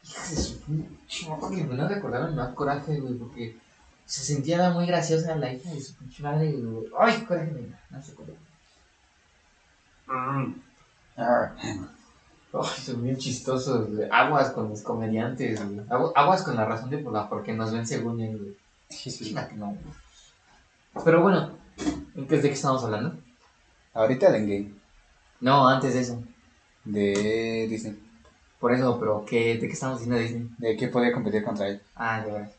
Hija 0.03 0.29
de 0.29 0.35
su 0.35 0.59
pinche 0.61 1.29
madre, 1.29 1.63
güey. 1.63 1.77
No 1.77 1.87
recordaba 1.87 2.27
me 2.29 2.35
da 2.35 2.53
coraje, 2.55 2.99
güey, 2.99 3.13
porque 3.15 3.57
se 4.05 4.23
sentía 4.23 4.69
muy 4.71 4.85
graciosa 4.85 5.35
la 5.35 5.51
hija 5.53 5.69
de 5.71 5.81
su 5.81 5.95
pinche 5.95 6.23
madre, 6.23 6.51
güey. 6.53 6.85
Ay, 6.99 7.21
coraje, 7.25 7.51
da. 7.51 7.97
No 7.97 8.03
sé 8.03 8.13
cómo. 8.15 8.29
Ah, 10.07 11.53
Son 12.51 13.01
bien 13.03 13.17
chistosos, 13.17 13.89
güey. 13.89 14.07
Aguas 14.11 14.51
con 14.51 14.69
los 14.69 14.81
comediantes, 14.81 15.63
güey. 15.65 15.85
Agu- 15.87 16.11
Aguas 16.15 16.43
con 16.43 16.55
la 16.55 16.65
razón 16.65 16.89
de 16.89 16.97
por 16.97 17.13
la 17.13 17.29
porque 17.29 17.53
nos 17.53 17.71
ven 17.71 17.87
según 17.87 18.19
él, 18.21 18.37
güey. 18.37 18.55
Chingate, 18.89 19.55
no. 19.55 19.75
Pero 21.05 21.21
bueno, 21.21 21.51
¿en 22.15 22.27
qué 22.27 22.35
es 22.35 22.41
de 22.43 22.49
qué 22.49 22.55
estamos 22.55 22.83
hablando? 22.83 23.15
Ahorita 23.93 24.29
de 24.31 24.37
Endgame. 24.39 24.71
No, 25.39 25.67
antes 25.67 25.93
de 25.93 26.01
eso. 26.01 26.21
De 26.83 27.67
Disney. 27.69 27.97
Por 28.59 28.73
eso, 28.73 28.99
pero 28.99 29.23
¿qué, 29.25 29.55
¿de 29.55 29.67
qué 29.67 29.73
estamos 29.73 29.99
diciendo 29.99 30.21
Disney? 30.21 30.49
¿De 30.57 30.75
qué 30.75 30.87
podía 30.87 31.11
competir 31.13 31.43
contra 31.43 31.67
él? 31.67 31.81
Ah, 31.95 32.21
de 32.21 32.31
verdad. 32.31 32.51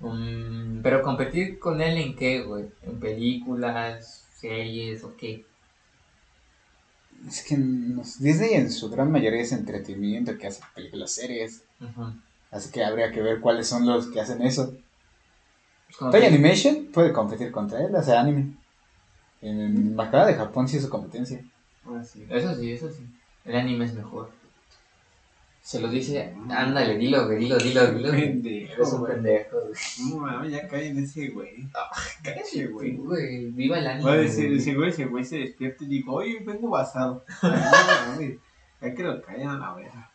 Mm, 0.00 0.80
pero 0.82 1.02
competir 1.02 1.58
con 1.58 1.80
él 1.80 1.96
en 1.98 2.16
qué, 2.16 2.42
güey? 2.42 2.66
¿En 2.82 2.98
películas, 3.00 4.24
series 4.36 5.04
o 5.04 5.16
qué? 5.16 5.44
Es 7.26 7.42
que 7.42 7.56
nos- 7.56 8.18
Disney 8.20 8.54
en 8.54 8.70
su 8.70 8.90
gran 8.90 9.10
mayoría 9.10 9.40
es 9.42 9.52
entretenimiento 9.52 10.36
que 10.38 10.46
hace 10.48 10.60
películas, 10.74 11.12
series. 11.12 11.62
Ujú. 11.80 12.12
Así 12.50 12.70
que 12.70 12.84
habría 12.84 13.10
que 13.12 13.22
ver 13.22 13.40
cuáles 13.40 13.66
son 13.68 13.86
los 13.86 14.08
que 14.08 14.20
hacen 14.20 14.42
eso. 14.42 14.74
Pues 15.98 16.10
Toy 16.10 16.24
Animation 16.24 16.86
puede 16.92 17.12
competir 17.12 17.52
contra 17.52 17.80
él, 17.84 17.94
hace 17.94 18.16
anime. 18.16 18.54
En 19.40 19.94
Bacala 19.96 20.26
de 20.26 20.34
Japón 20.34 20.68
sí 20.68 20.76
es 20.76 20.82
su 20.82 20.90
competencia. 20.90 21.44
Ah, 21.86 22.02
sí. 22.04 22.26
Eso 22.28 22.54
sí, 22.54 22.72
eso 22.72 22.90
sí. 22.90 23.04
El 23.44 23.56
anime 23.56 23.84
es 23.84 23.94
mejor. 23.94 24.30
Se 25.62 25.80
lo 25.80 25.88
dice, 25.88 26.34
ándale, 26.50 26.96
dilo, 26.98 27.24
güey, 27.26 27.38
dilo, 27.38 27.56
dilo, 27.56 27.86
dilo. 27.92 28.10
Pendejo, 28.10 28.72
Eres 28.74 28.92
un 28.92 29.00
güey. 29.00 29.12
pendejo. 29.12 29.56
No 30.10 30.16
mames, 30.18 30.50
ya 30.52 30.66
caen 30.68 30.98
ese 30.98 31.28
güey. 31.28 31.68
Cállate, 32.24 32.66
güey. 32.66 32.96
Güey, 32.96 33.50
viva 33.52 33.78
el 33.78 33.86
anime. 33.86 34.04
Va 34.10 34.14
a 34.14 34.18
decir, 34.18 34.52
ese 34.52 34.74
güey, 34.74 34.90
ese 34.90 35.06
güey 35.06 35.24
se 35.24 35.38
despierta 35.38 35.84
y 35.84 35.86
digo, 35.86 36.14
oye, 36.14 36.40
vengo 36.44 36.68
basado. 36.70 37.24
No 37.42 38.20
Ya 38.88 38.94
que 38.94 39.02
lo 39.04 39.22
callan 39.22 39.50
a 39.50 39.58
la 39.58 39.74
verga. 39.74 40.10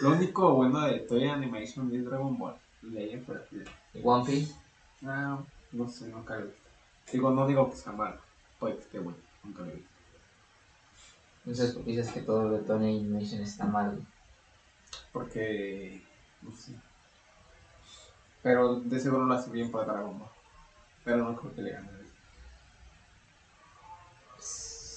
Lo 0.00 0.12
único 0.12 0.54
bueno 0.54 0.80
de 0.86 1.00
Toy 1.00 1.26
Animation 1.28 1.92
es 1.92 2.04
Dragon 2.04 2.38
Ball. 2.38 2.54
Leyen, 2.82 3.24
pero 3.26 3.42
One 4.04 4.24
Piece. 4.24 4.54
no, 5.00 5.44
no 5.72 5.88
sé, 5.88 6.06
nunca 6.06 6.36
lo. 6.38 6.46
Digo, 7.12 7.30
no 7.32 7.48
digo 7.48 7.68
que 7.68 7.76
sea 7.76 7.92
malo. 7.92 8.18
Puede 8.60 8.78
que 8.90 9.00
bueno, 9.00 9.18
nunca 9.42 9.62
lo 9.62 9.70
he 9.72 9.74
visto. 9.74 9.90
Entonces, 11.44 11.74
¿por 11.74 11.84
qué 11.84 11.90
dices 11.90 12.12
que 12.12 12.20
todo 12.20 12.50
de 12.50 12.58
Tony 12.60 13.00
Animation 13.00 13.42
está 13.42 13.66
mal? 13.66 14.00
Porque, 15.12 16.02
no 16.42 16.52
sé. 16.56 16.72
Pero 18.42 18.76
de 18.80 18.98
seguro 18.98 19.24
lo 19.26 19.34
hace 19.34 19.50
bien 19.50 19.70
para 19.70 19.84
Dragon 19.92 20.18
Ball. 20.18 20.28
Pero 21.04 21.18
no 21.18 21.36
creo 21.36 21.54
que 21.54 21.62
le 21.62 21.72
gane. 21.72 21.88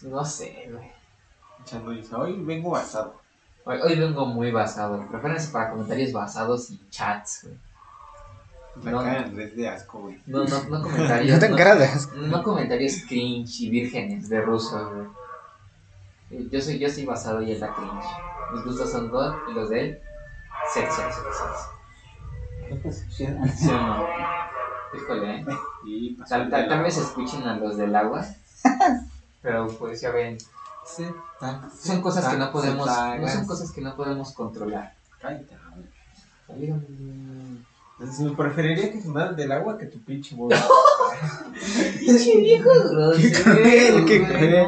No 0.04 0.24
sé, 0.26 0.70
güey. 0.72 0.92
Chando 1.64 1.92
dice, 1.92 2.14
hoy 2.16 2.34
vengo 2.44 2.72
basado. 2.72 3.20
Hoy, 3.64 3.80
hoy 3.82 3.96
vengo 4.00 4.26
muy 4.26 4.52
basado. 4.52 5.08
Prepárense 5.10 5.52
para 5.52 5.72
comentarios 5.72 6.12
basados 6.14 6.70
y 6.70 6.80
chats, 6.90 7.44
güey. 7.44 7.58
La 8.84 8.92
No. 8.92 8.98
cara 9.00 9.12
de 9.14 9.18
Andrés 9.26 9.56
de 9.56 9.70
asco, 9.70 10.00
güey. 10.00 10.22
No, 10.28 10.44
no, 10.44 10.64
no 10.66 10.82
comentarios. 10.84 11.34
No 11.34 11.40
te 11.40 11.50
no- 11.50 11.56
cara 11.58 11.76
de 11.76 11.86
asco. 11.86 12.16
No 12.18 12.44
comentarios 12.44 12.98
cringe 13.08 13.62
y 13.62 13.70
vírgenes 13.70 14.30
de 14.30 14.42
ruso, 14.42 14.92
güey. 16.30 16.50
Yo 16.50 16.62
soy, 16.62 16.78
yo 16.78 16.90
soy 16.90 17.06
basado 17.06 17.42
y 17.42 17.52
él 17.52 17.60
da 17.60 17.74
cringe. 17.74 18.06
Mis 18.54 18.64
gustos 18.64 18.92
son 18.92 19.10
God 19.10 19.34
y 19.50 19.54
los 19.54 19.70
de 19.70 19.80
él, 19.82 20.00
sexo, 20.74 20.96
sexo, 21.02 21.22
sexo. 21.34 23.02
¿Sí 23.12 23.26
o 23.26 23.32
no? 23.78 24.06
Híjole, 24.94 25.36
¿eh? 25.38 25.46
Y 25.86 26.14
pasó 26.16 26.36
Tal, 26.36 26.50
tal, 26.50 26.68
tal 26.70 26.84
vez 26.84 26.98
escuchen 26.98 27.44
a 27.44 27.56
los 27.58 27.78
del 27.78 27.96
agua. 27.96 28.26
Pero 29.42 29.68
pues 29.68 30.02
ya 30.02 30.12
ven, 30.12 30.38
Sí, 30.86 31.06
ta- 31.40 31.68
son 31.82 32.02
cosas 32.02 32.28
que 32.28 32.38
no 32.38 32.52
podemos, 32.52 32.86
ta- 32.86 33.18
no 33.18 33.28
son 33.28 33.46
cosas 33.48 33.72
que 33.72 33.82
no 33.82 33.96
podemos 33.96 34.34
controlar. 34.34 34.94
Entonces, 37.98 38.20
me 38.26 38.32
preferiría 38.36 38.92
que 38.92 39.02
sonara 39.02 39.30
el 39.32 39.36
del 39.36 39.52
agua 39.52 39.78
que 39.78 39.86
tu 39.88 40.00
pinche 40.04 40.36
voz. 40.36 40.54
Pinche 42.00 42.38
viejo 42.38 42.70
grosero, 42.90 43.44
cruel, 43.44 44.06
qué 44.06 44.26
cruel. 44.28 44.66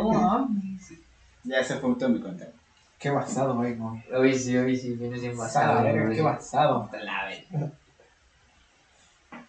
Ya 1.44 1.64
se 1.64 1.76
fue 1.76 1.94
todo 1.96 2.10
mi 2.10 2.20
comentario. 2.20 2.54
Qué 3.00 3.10
basado, 3.10 3.56
güey, 3.56 3.76
no. 3.76 4.02
Hoy 4.14 4.38
sí, 4.38 4.56
hoy 4.58 4.76
sí, 4.76 4.96
vienes 4.96 5.22
bien 5.22 5.38
Basado, 5.38 5.84
qué 5.84 6.22
basado. 6.22 6.90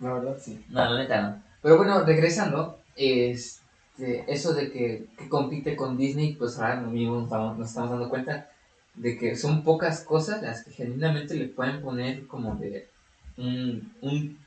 La 0.00 0.12
verdad, 0.12 0.36
sí. 0.38 0.64
No, 0.68 0.84
la 0.84 0.98
neta 0.98 1.22
no. 1.22 1.42
Pero 1.62 1.76
bueno, 1.76 2.04
regresando, 2.04 2.78
este, 2.96 4.24
eso 4.28 4.54
de 4.54 4.70
que, 4.70 5.06
que 5.16 5.28
compite 5.28 5.74
con 5.76 5.96
Disney, 5.96 6.34
pues 6.34 6.58
ahora 6.58 6.76
mismo 6.76 7.16
nos 7.16 7.24
estamos, 7.24 7.58
nos 7.58 7.68
estamos 7.68 7.90
dando 7.90 8.08
cuenta 8.08 8.48
de 8.94 9.16
que 9.16 9.36
son 9.36 9.62
pocas 9.62 10.02
cosas 10.02 10.42
las 10.42 10.64
que 10.64 10.72
genuinamente 10.72 11.34
le 11.34 11.48
pueden 11.48 11.80
poner 11.82 12.26
como 12.26 12.54
de 12.56 12.88
un, 13.36 13.92
un, 14.02 14.38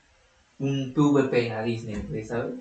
un 0.59 0.93
PvP 0.93 1.51
a 1.51 1.63
Disney, 1.63 2.23
¿sabes? 2.23 2.55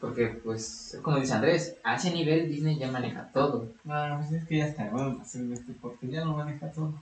Porque, 0.00 0.28
pues, 0.28 0.98
como 1.02 1.18
dice 1.20 1.34
Andrés, 1.34 1.76
a 1.84 1.96
ese 1.96 2.10
nivel 2.10 2.48
Disney 2.48 2.78
ya 2.78 2.90
maneja 2.90 3.30
todo. 3.32 3.68
No, 3.84 4.18
pues 4.18 4.32
es 4.32 4.48
que 4.48 4.58
ya 4.58 4.66
está, 4.66 4.88
bueno, 4.88 5.18
hacer 5.20 5.42
este 5.52 5.72
porque 5.74 6.08
ya 6.08 6.24
lo 6.24 6.34
maneja 6.36 6.72
todo. 6.72 6.94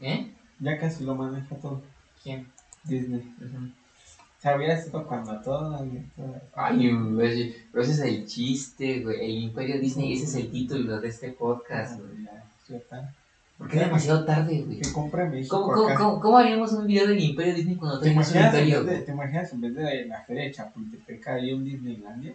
¿Eh? 0.00 0.32
Ya 0.60 0.78
casi 0.78 1.04
lo 1.04 1.14
maneja 1.16 1.56
todo. 1.56 1.82
¿Quién? 2.22 2.46
Disney. 2.84 3.20
Ujú. 3.38 3.66
O 3.66 4.40
sea, 4.40 4.56
hubiera 4.56 4.80
sido 4.80 5.04
cuando 5.06 5.40
todo. 5.40 5.78
todo- 6.14 6.40
Ay, 6.54 6.92
güey, 6.92 7.56
pero 7.72 7.82
ese 7.82 7.92
es 7.94 7.98
el 8.00 8.26
chiste, 8.26 9.00
güey. 9.02 9.16
El 9.24 9.42
Imperio 9.42 9.80
Disney, 9.80 10.12
ese 10.12 10.24
es 10.26 10.34
el 10.36 10.50
título 10.52 11.00
de 11.00 11.08
este 11.08 11.32
podcast, 11.32 11.98
güey. 12.00 12.22
Ya, 12.24 12.44
ya 12.68 12.76
está. 12.76 13.14
Porque 13.58 13.76
es 13.76 13.84
demasiado 13.86 14.24
tarde, 14.24 14.62
güey. 14.62 14.78
Que 14.78 14.92
compre 14.92 15.24
México 15.28 15.60
¿Cómo, 15.60 15.72
cómo, 15.74 15.88
acá. 15.88 15.96
cómo, 15.98 16.20
cómo 16.20 16.38
haríamos 16.38 16.72
un 16.72 16.86
video 16.86 17.08
del 17.08 17.20
Imperio 17.20 17.54
Disney 17.54 17.76
cuando 17.76 17.98
¿Te 17.98 18.04
tenemos 18.04 18.30
un 18.30 18.40
imperio? 18.40 18.84
de? 18.84 18.98
¿Te 19.00 19.10
imaginas 19.12 19.52
en 19.52 19.60
vez 19.60 19.74
de 19.74 20.06
la 20.06 20.22
feria 20.22 20.44
de 20.44 20.52
Chapultepec 20.52 21.26
hay 21.28 21.52
un 21.52 21.64
Disneylandia? 21.64 22.34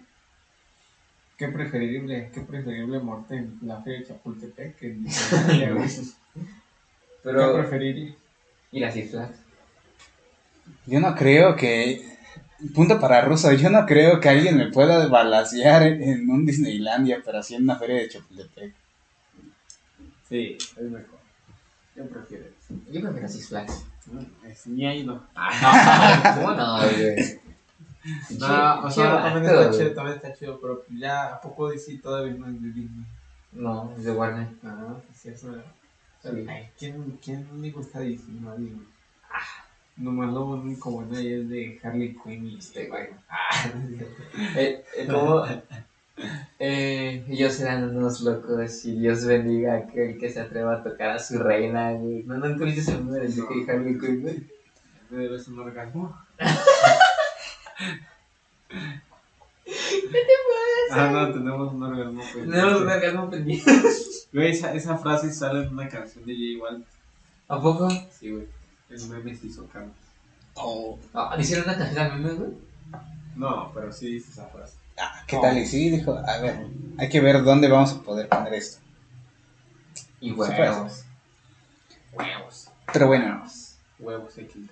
¿Qué 1.38 1.47
preferible, 1.47 2.29
qué 2.33 2.41
preferible 2.41 2.99
muerte 2.99 3.38
en 3.38 3.57
la 3.62 3.81
feria 3.81 3.99
de 3.99 4.05
Chapultepec 4.07 4.77
que 4.77 4.88
en 4.91 5.03
Disneylandia, 5.05 5.73
güey? 5.73 5.88
¿Qué 6.33 6.41
Pero, 7.23 7.53
preferiría? 7.57 8.15
y 8.73 8.79
las 8.81 8.93
Six 8.93 9.12
Flags. 9.12 9.38
Yo 10.86 10.99
no 10.99 11.15
creo 11.15 11.55
que. 11.55 12.12
Punto 12.73 12.97
para 12.99 13.21
Russo, 13.21 13.51
yo 13.53 13.69
no 13.69 13.86
creo 13.86 14.19
que 14.21 14.29
alguien 14.29 14.55
me 14.57 14.71
pueda 14.71 15.07
balasear 15.07 15.83
en 15.83 16.29
un 16.29 16.45
Disneylandia, 16.45 17.21
pero 17.23 17.39
así 17.39 17.55
en 17.55 17.63
una 17.63 17.77
feria 17.77 17.97
de 17.97 18.09
Chapultepec. 18.09 18.73
Sí, 20.29 20.57
es 20.59 20.81
mejor. 20.83 21.12
Yo 21.95 22.08
prefiero 22.08 22.45
eso. 22.45 22.73
Yo 22.91 23.01
las 23.01 23.34
Six 23.34 23.49
Flags. 23.49 23.86
No, 24.12 24.25
es 24.47 24.67
ni 24.67 24.86
ha 24.86 24.95
ido. 24.95 25.23
Ah, 25.36 26.36
¿Cómo 26.36 26.53
no, 26.53 26.77
güey? 26.79 27.39
No, 28.38 28.84
o 28.84 28.91
sea, 28.91 29.21
también 29.23 29.45
está 29.45 29.71
chido, 29.71 29.93
también 29.93 30.15
está 30.17 30.34
chido, 30.34 30.60
pero 30.60 30.84
ya 30.89 31.36
a 31.36 31.41
poco 31.41 31.69
DC 31.69 31.99
todavía 31.99 32.34
no 32.34 32.47
es 32.47 32.62
de 32.62 32.67
Disney. 32.71 33.06
No, 33.53 33.93
es 33.97 34.03
de 34.03 34.12
Warner. 34.12 34.47
Ah, 34.63 34.95
sí, 35.13 35.29
eso 35.29 35.53
era. 35.53 35.63
Sí. 36.21 36.45
Ay, 36.49 36.69
¿quién, 36.77 37.19
¿Quién 37.23 37.47
le 37.62 37.71
gusta 37.71 37.99
DC? 37.99 38.23
Nadie, 38.41 38.71
güey. 38.71 38.93
Nomás 39.95 40.34
lo 40.34 40.45
único 40.47 40.89
bueno 40.91 41.17
es 41.17 41.47
de 41.49 41.79
Harley 41.84 42.17
Quinn 42.21 42.47
y 42.47 42.58
Este, 42.58 42.88
güey. 42.88 43.10
Ah, 43.29 43.71
Eh, 44.56 44.84
eh, 44.97 45.08
como, 45.08 45.45
eh, 46.60 47.26
ellos 47.28 47.60
eran 47.60 47.95
unos 47.95 48.21
locos 48.21 48.86
y 48.86 48.99
Dios 48.99 49.26
bendiga 49.26 49.73
a 49.73 49.78
aquel 49.78 50.17
que 50.17 50.30
se 50.30 50.39
atreva 50.39 50.76
a 50.76 50.84
tocar 50.84 51.12
a 51.12 51.19
su 51.19 51.39
reina, 51.39 51.91
güey. 51.93 52.23
No, 52.23 52.38
no 52.38 52.56
tuviste 52.56 52.91
el 52.91 53.06
número 53.06 53.26
de 53.26 53.34
que 53.34 53.71
Harley 53.71 53.99
Quinn, 53.99 54.21
güey. 54.21 54.47
¿Me 55.10 55.23
debes 55.23 55.47
un 55.47 55.60
orgasmo? 55.60 56.17
¿Qué 59.65 60.10
te 60.12 60.36
pasa? 60.89 61.10
Ah, 61.10 61.12
no, 61.12 61.34
tenemos 61.34 61.73
un 61.73 61.84
orgasmo. 61.84 62.21
Pues. 62.34 62.47
No, 62.47 62.78
un 62.78 62.88
orgasmo 62.88 63.30
pendiente. 63.30 63.71
Güey, 64.34 64.49
esa, 64.49 64.73
esa 64.73 64.97
frase 64.97 65.32
sale 65.32 65.62
en 65.62 65.73
una 65.73 65.88
canción 65.88 66.26
de 66.26 66.34
J 66.34 66.63
Balvin. 66.63 66.86
¿A 67.47 67.62
poco? 67.62 67.88
Sí, 68.10 68.32
güey. 68.32 68.47
El 68.89 69.08
meme 69.10 69.36
se 69.36 69.45
hizo 69.45 69.67
carne. 69.67 69.91
Oh. 70.56 70.97
Ah, 71.13 71.36
¿Le 71.36 71.43
hicieron 71.43 71.65
una 71.65 71.78
canción 71.78 71.99
al 71.99 72.19
meme, 72.19 72.34
güey? 72.34 72.52
No, 73.36 73.71
pero 73.76 73.91
sí 73.93 74.08
dice 74.12 74.32
esa 74.32 74.47
frase. 74.47 74.78
Ah, 74.97 75.23
¿Qué 75.27 75.38
tal? 75.38 75.58
Y 75.58 75.65
sí, 75.65 75.89
dijo, 75.89 76.17
a 76.17 76.38
ver, 76.39 76.67
hay 76.97 77.10
que 77.10 77.19
ver 77.21 77.43
dónde 77.43 77.67
vamos 77.67 77.93
a 77.93 78.01
poder 78.01 78.29
poner 78.29 78.53
esto. 78.53 78.79
Y 80.19 80.32
huevos. 80.32 81.03
Huevos. 82.13 82.69
Pero 82.91 83.08
bueno, 83.08 83.43
Huevos 83.99 84.34
XD. 84.34 84.69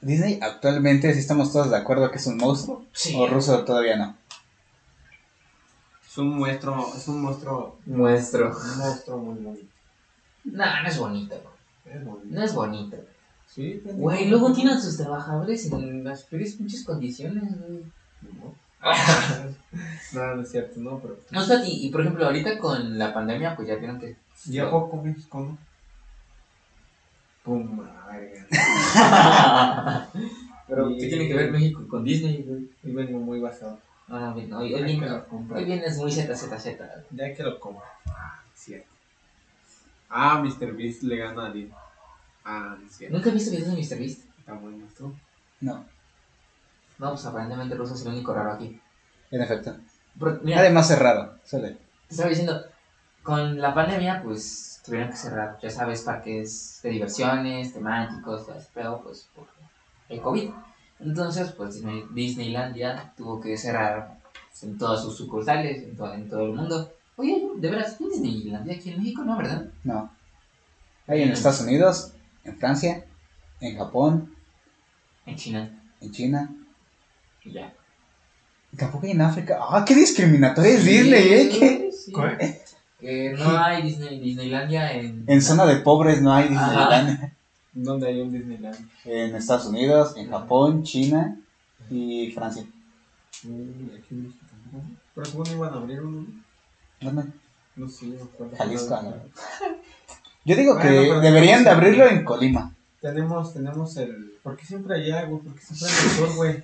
Disney 0.00 0.38
actualmente 0.40 1.12
sí 1.12 1.18
estamos 1.18 1.52
todos 1.52 1.70
de 1.70 1.76
acuerdo 1.76 2.10
que 2.10 2.18
es 2.18 2.26
un 2.26 2.36
monstruo, 2.36 2.84
Sí. 2.92 3.14
o 3.18 3.26
Russo 3.26 3.64
todavía 3.64 3.96
no. 3.96 4.16
Es 6.06 6.16
un 6.18 6.38
monstruo, 6.38 6.94
es 6.96 7.08
un 7.08 7.20
monstruo, 7.22 7.78
Nuestro. 7.86 8.56
un 8.56 8.78
monstruo 8.78 9.18
muy 9.18 9.34
bonito. 9.42 9.66
No, 10.44 10.82
no 10.82 10.88
es 10.88 10.98
bonito. 10.98 11.34
Es 11.84 12.04
bonito. 12.04 12.26
No 12.30 12.42
es 12.42 12.54
bonito. 12.54 12.96
Sí. 13.46 13.82
Güey, 13.84 14.28
luego 14.28 14.52
tienen 14.52 14.74
a 14.74 14.80
sus 14.80 14.96
trabajadores 14.96 15.70
en 15.72 16.04
las 16.04 16.22
peores 16.24 16.54
pinches 16.54 16.84
condiciones, 16.84 17.44
güey. 17.58 17.82
No. 18.22 18.54
no, 20.12 20.36
no 20.36 20.42
es 20.42 20.50
cierto, 20.50 20.80
no, 20.80 20.98
pero. 20.98 21.18
No, 21.30 21.40
o 21.40 21.44
sea, 21.44 21.64
y, 21.64 21.86
y 21.86 21.90
por 21.90 22.02
ejemplo, 22.02 22.26
ahorita 22.26 22.58
con 22.58 22.98
la 22.98 23.12
pandemia, 23.12 23.56
pues 23.56 23.68
ya 23.68 23.76
vieron 23.76 23.98
que. 23.98 24.16
¿Y 24.46 24.58
a 24.58 24.70
poco 24.70 25.02
México 25.02 25.40
no? 25.40 25.58
Pum, 27.42 27.80
verga. 28.10 28.46
Pero, 30.68 30.88
¿qué 30.98 31.08
tiene 31.08 31.28
que 31.28 31.34
ver 31.34 31.50
México 31.50 31.82
con 31.88 32.04
Disney, 32.04 32.42
güey? 32.46 32.68
Y 32.84 32.92
vengo 32.92 33.18
muy 33.20 33.40
basado. 33.40 33.78
Ah, 34.08 34.32
bien, 34.36 34.52
hoy, 34.52 34.74
hoy, 34.74 34.82
viene, 34.82 35.08
hoy 35.30 35.64
vienes 35.64 35.96
muy 35.96 36.12
ZZZ. 36.12 36.66
Ya 37.10 37.34
que 37.34 37.42
lo 37.42 37.58
compro. 37.58 37.82
Ah, 38.06 38.42
cierto. 38.54 38.88
Ah, 40.10 40.42
Mr. 40.42 40.72
Beast 40.74 41.02
le 41.04 41.16
gana 41.16 41.46
a 41.46 41.50
Disney. 41.50 41.72
Ah, 42.44 42.76
es 42.86 42.96
cierto. 42.96 43.16
¿Nunca 43.16 43.30
he 43.30 43.32
visto 43.32 43.50
videos 43.50 43.68
de 43.68 43.96
MrBeast? 43.96 44.24
Está 44.38 44.52
bueno 44.54 44.86
esto. 44.86 45.12
No, 45.60 45.84
No, 46.98 47.10
pues 47.10 47.24
aparentemente 47.26 47.74
Russo 47.74 47.94
es 47.94 48.02
el 48.02 48.08
único 48.08 48.34
raro 48.34 48.52
aquí. 48.52 48.80
en 49.30 49.42
efecto. 49.42 49.76
Pero, 50.18 50.40
mira, 50.42 50.58
Además 50.60 50.90
es 50.90 50.98
raro, 50.98 51.34
sale. 51.44 51.76
te 52.08 52.14
estaba 52.14 52.28
diciendo, 52.30 52.60
con 53.22 53.60
la 53.60 53.74
pandemia, 53.74 54.22
pues 54.22 54.80
tuvieron 54.84 55.10
que 55.10 55.16
cerrar, 55.16 55.58
ya 55.62 55.70
sabes, 55.70 56.00
parques 56.02 56.80
de 56.82 56.90
diversiones, 56.90 57.72
temáticos, 57.72 58.46
pedo, 58.74 59.00
pues 59.02 59.28
por 59.34 59.46
el 60.08 60.20
COVID. 60.20 60.50
Entonces, 61.00 61.52
pues 61.52 61.74
Disney- 61.74 62.06
Disneylandia 62.10 63.12
tuvo 63.16 63.40
que 63.40 63.56
cerrar 63.56 64.18
en 64.62 64.76
todas 64.78 65.02
sus 65.02 65.16
sucursales, 65.16 65.82
en 65.84 65.94
todo, 65.96 66.12
en 66.14 66.28
todo 66.28 66.46
el 66.46 66.54
mundo. 66.54 66.90
Oye, 67.16 67.40
de 67.56 67.70
veras, 67.70 67.96
¿hay 68.00 68.08
Disneylandia 68.08 68.74
aquí 68.76 68.90
en 68.90 68.98
México? 68.98 69.22
No, 69.22 69.36
¿verdad? 69.36 69.66
No. 69.84 70.10
Hay 71.06 71.22
en 71.22 71.30
Estados 71.30 71.60
Unidos, 71.60 72.12
en 72.44 72.56
Francia, 72.56 73.04
en 73.60 73.76
Japón, 73.76 74.34
En 75.26 75.36
China. 75.36 75.70
en 76.00 76.10
China. 76.12 76.50
Y 77.44 77.52
ya. 77.52 77.72
Tampoco 78.76 79.06
hay 79.06 79.12
en 79.12 79.20
África. 79.22 79.58
¡Ah, 79.60 79.84
qué 79.86 79.94
discriminatorio 79.94 80.70
es 80.72 80.84
Disney, 80.84 81.32
eh! 81.32 81.48
¿Qué? 81.48 82.62
Que 83.00 83.34
no 83.38 83.56
hay 83.56 83.82
Disney, 83.82 84.18
Disneylandia 84.20 84.92
en... 84.92 85.24
En 85.26 85.40
zona 85.42 85.64
de 85.66 85.76
pobres 85.76 86.20
no 86.20 86.32
hay 86.32 86.48
Disneylandia. 86.48 87.32
¿Dónde 87.72 88.08
hay 88.08 88.20
un 88.20 88.32
Disneyland? 88.32 88.76
En 89.04 89.36
Estados 89.36 89.66
Unidos, 89.66 90.14
en 90.16 90.28
Japón, 90.30 90.82
China 90.82 91.36
y 91.90 92.32
Francia. 92.32 92.64
Mm, 93.44 93.96
aquí 93.96 94.08
en 94.10 94.22
México 94.24 94.44
tampoco. 94.50 94.84
Pero 95.14 95.26
según 95.26 95.46
iban 95.46 95.72
a 95.72 95.76
abrir 95.76 96.00
uno. 96.02 96.26
¿Dónde? 97.00 97.24
No 97.76 97.88
sé, 97.88 98.06
no 98.06 98.24
acuerdo. 98.24 98.56
Jalisco. 98.56 99.00
¿no? 99.02 99.14
Yo 100.44 100.56
digo 100.56 100.76
que 100.78 100.88
Bueno, 100.88 101.02
pero- 101.08 101.20
deberían 101.20 101.62
de 101.62 101.70
abrirlo 101.70 102.08
en 102.08 102.24
Colima. 102.24 102.74
Tenemos, 103.00 103.54
tenemos 103.54 103.96
el. 103.96 104.32
¿Por 104.42 104.56
qué 104.56 104.66
siempre 104.66 104.96
allá, 104.96 105.24
güey? 105.26 105.40
¿Por 105.42 105.54
qué 105.54 105.60
siempre 105.60 105.86
en 105.88 106.04
el 106.04 106.16
sur, 106.16 106.34
güey? 106.36 106.62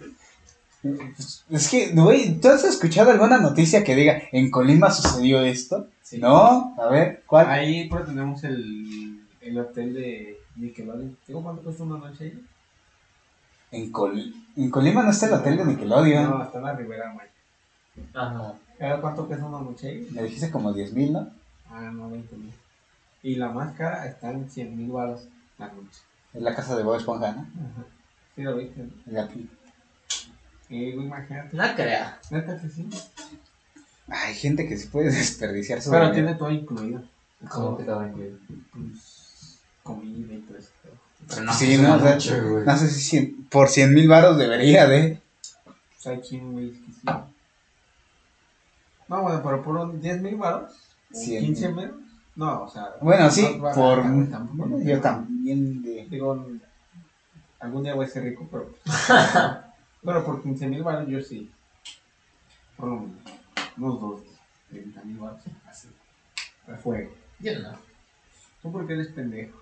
Es 1.50 1.68
que, 1.70 1.92
güey, 1.92 2.40
¿tú 2.40 2.48
has 2.48 2.64
escuchado 2.64 3.10
alguna 3.10 3.38
noticia 3.38 3.82
que 3.82 3.94
diga, 3.94 4.22
en 4.32 4.50
Colima 4.50 4.90
sucedió 4.90 5.40
esto? 5.40 5.88
Sí. 6.02 6.18
No, 6.18 6.74
a 6.78 6.88
ver, 6.88 7.22
¿cuál? 7.26 7.48
Ahí 7.48 7.88
pues 7.88 8.04
tenemos 8.04 8.44
el, 8.44 9.24
el 9.40 9.58
hotel 9.58 9.94
de 9.94 10.38
Nickelodeon. 10.56 11.16
¿Digo 11.26 11.42
cuánto 11.42 11.62
cuesta 11.62 11.82
una 11.84 11.98
noche 11.98 12.24
ahí? 12.24 12.44
En, 13.72 13.90
Col 13.90 14.34
en 14.56 14.70
Colima 14.70 15.02
no 15.02 15.10
está 15.10 15.26
el 15.26 15.32
hotel 15.32 15.56
de 15.56 15.64
Nickelodeon. 15.64 16.30
No, 16.30 16.44
está 16.44 16.58
en 16.58 16.64
la 16.64 16.74
Ribera 16.74 17.12
Maya. 17.12 17.30
Ajá. 18.12 18.54
¿Sabes 18.78 19.00
cuánto 19.00 19.26
cuesta 19.26 19.46
una 19.46 19.60
noche 19.60 19.88
ahí? 19.88 20.08
Me 20.10 20.22
dijiste 20.24 20.50
como 20.50 20.72
10 20.72 20.92
mil, 20.92 21.12
¿no? 21.12 21.30
Ah, 21.70 21.90
no, 21.92 22.10
20 22.10 22.36
mil. 22.36 22.52
Y 23.22 23.36
la 23.36 23.48
más 23.50 23.74
cara 23.74 24.06
está 24.06 24.30
en 24.30 24.50
100 24.50 24.76
mil 24.76 24.90
baros 24.90 25.28
la 25.58 25.68
noche. 25.68 26.00
Es 26.34 26.42
la 26.42 26.54
casa 26.54 26.76
de 26.76 26.82
Bob 26.82 26.96
Esponja, 26.96 27.32
¿no? 27.32 27.40
Ajá. 27.40 27.84
Sí, 28.34 28.42
lo 28.42 28.56
viste. 28.56 28.82
¿no? 28.82 29.12
De 29.12 29.20
aquí. 29.20 29.48
Y 29.63 29.63
güey, 30.94 31.06
imagínate. 31.06 31.56
No 31.56 31.64
creo. 31.74 32.06
Neta 32.30 32.60
que 32.60 32.68
sí. 32.68 32.88
Hay 34.08 34.34
gente 34.34 34.68
que 34.68 34.76
sí 34.76 34.88
puede 34.88 35.10
desperdiciar 35.12 35.80
su 35.82 35.90
Pero 35.90 36.12
tiene 36.12 36.34
todo 36.34 36.50
incluido. 36.50 37.02
¿Cómo 37.48 37.76
que 37.76 37.84
te 37.84 37.90
va 37.90 38.04
a 38.04 38.08
incluir? 38.08 38.38
Pues, 38.72 39.58
comida 39.82 40.34
y 40.34 40.38
todo 40.38 40.58
eso. 40.58 40.70
Pero 41.28 41.42
no, 41.42 41.52
Sí, 41.54 41.78
no, 41.78 41.94
o 41.96 42.00
sea. 42.00 42.14
No 42.64 42.76
sé 42.76 42.90
si 42.90 43.16
cien- 43.16 43.48
por 43.48 43.68
100 43.68 43.94
mil 43.94 44.08
baros 44.08 44.36
debería 44.38 44.86
de. 44.86 45.20
Pues 45.64 46.06
hay 46.06 46.20
quien, 46.20 46.52
güey, 46.52 46.70
que 46.72 46.92
sí. 46.92 47.00
No, 49.08 49.22
bueno, 49.22 49.42
pero 49.42 49.62
por 49.62 49.76
un 49.76 50.00
10 50.00 50.20
mil 50.22 50.36
baros. 50.36 50.72
o 51.12 51.16
Cien 51.16 51.44
15 51.44 51.66
mil. 51.68 51.76
menos. 51.76 51.96
No, 52.36 52.62
o 52.64 52.68
sea. 52.70 52.94
Bueno, 53.00 53.30
sí, 53.30 53.60
por. 53.74 54.02
tampoco, 54.30 54.80
yo 54.82 55.00
también 55.00 55.82
de. 55.82 56.06
Digo, 56.10 56.46
algún 57.60 57.82
día 57.84 57.94
voy 57.94 58.06
a 58.06 58.08
ser 58.08 58.24
rico, 58.24 58.48
pero. 58.50 58.74
pero 60.04 60.24
por 60.24 60.42
15 60.42 60.66
mil 60.68 60.82
baros 60.82 61.08
yo 61.08 61.20
sí. 61.20 61.50
Por 62.76 62.88
lo 62.88 63.00
menos. 63.00 63.16
Unos 63.76 64.00
dos, 64.00 64.20
30 64.70 65.02
mil 65.04 65.18
baros. 65.18 65.40
Así. 65.66 65.88
A 66.68 66.76
fuego. 66.76 67.12
Yo 67.40 67.58
no. 67.60 67.78
Tú 68.62 68.72
porque 68.72 68.94
eres 68.94 69.08
pendejo. 69.08 69.58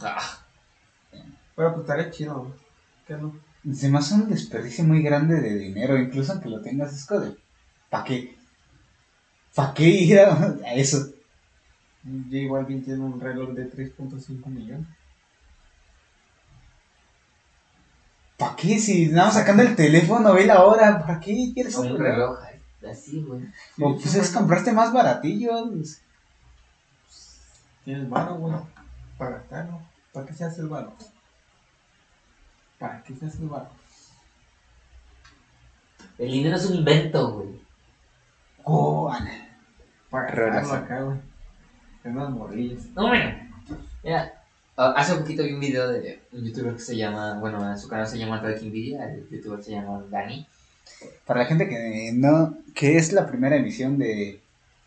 Ah, 0.00 0.38
Pero 1.56 1.74
pues 1.74 1.80
estaría 1.80 2.10
chido. 2.10 2.54
¿Qué 3.06 3.14
no? 3.16 3.34
Se 3.74 3.88
me 3.88 3.98
hace 3.98 4.14
un 4.14 4.30
desperdicio 4.30 4.84
muy 4.84 5.02
grande 5.02 5.40
de 5.40 5.58
dinero, 5.58 5.98
incluso 5.98 6.32
aunque 6.32 6.48
lo 6.48 6.60
tengas, 6.62 6.94
es 6.94 7.04
como. 7.04 7.34
¿Para 7.90 8.04
qué? 8.04 8.36
¿Para 9.54 9.74
qué 9.74 9.84
ir 9.84 10.20
a, 10.20 10.56
a 10.64 10.74
eso? 10.74 11.12
J 12.04 12.50
Balvin 12.50 12.84
tiene 12.84 13.00
un 13.00 13.20
reloj 13.20 13.50
de 13.50 13.70
3.5 13.70 14.46
millones. 14.46 14.86
¿Para 18.38 18.56
qué? 18.56 18.78
Si 18.78 19.08
nada 19.08 19.26
más 19.26 19.34
sacando 19.34 19.62
el 19.62 19.74
teléfono, 19.74 20.32
ve 20.32 20.46
la 20.46 20.64
hora, 20.64 21.04
¿para 21.04 21.20
qué 21.20 21.50
quieres 21.52 21.76
un 21.76 21.98
reloj 21.98 22.38
así, 22.88 23.22
güey. 23.22 23.42
O 23.80 23.96
pues 23.96 24.14
es 24.14 24.30
comprarte 24.30 24.72
más 24.72 24.92
baratillos. 24.92 26.00
Tienes 27.84 28.08
varo, 28.08 28.36
güey. 28.36 28.54
Para 29.16 29.38
gastarlo. 29.38 29.80
¿Para 30.12 30.26
qué 30.26 30.34
se 30.34 30.44
hace 30.44 30.60
el 30.60 30.68
varo? 30.68 30.92
¿Para 32.78 33.02
qué 33.02 33.14
se 33.14 33.26
hace 33.26 33.42
el 33.42 33.48
varo? 33.48 33.68
El 36.18 36.30
dinero 36.30 36.56
es 36.56 36.66
un 36.66 36.76
invento, 36.76 37.32
güey. 37.32 37.60
Oh, 38.64 39.12
Para 40.10 40.28
Relación. 40.28 40.62
gastarlo 40.62 40.84
acá, 40.84 41.02
güey. 41.02 41.18
En 42.04 42.16
unas 42.16 42.30
morrillas. 42.30 42.84
No. 42.94 43.10
Mira, 43.10 44.32
ah, 44.34 44.37
hace 44.84 45.14
poquito 45.16 45.42
vi 45.42 45.52
un 45.52 45.60
video 45.60 45.88
de 45.88 46.20
un 46.32 46.44
youtuber 46.44 46.74
que 46.74 46.80
se 46.80 46.96
llama, 46.96 47.38
bueno, 47.40 47.76
su 47.76 47.88
canal 47.88 48.06
se 48.06 48.18
llama 48.18 48.40
Talking 48.40 48.70
Video, 48.72 49.02
el 49.02 49.28
youtuber 49.30 49.62
se 49.62 49.72
llama 49.72 50.02
Dani, 50.10 50.46
Para 51.26 51.40
la 51.40 51.46
gente 51.46 51.68
que 51.68 52.12
no, 52.14 52.56
que 52.74 52.96
es 52.96 53.12
la 53.12 53.26
primera 53.26 53.56
emisión 53.56 53.98
de 53.98 54.40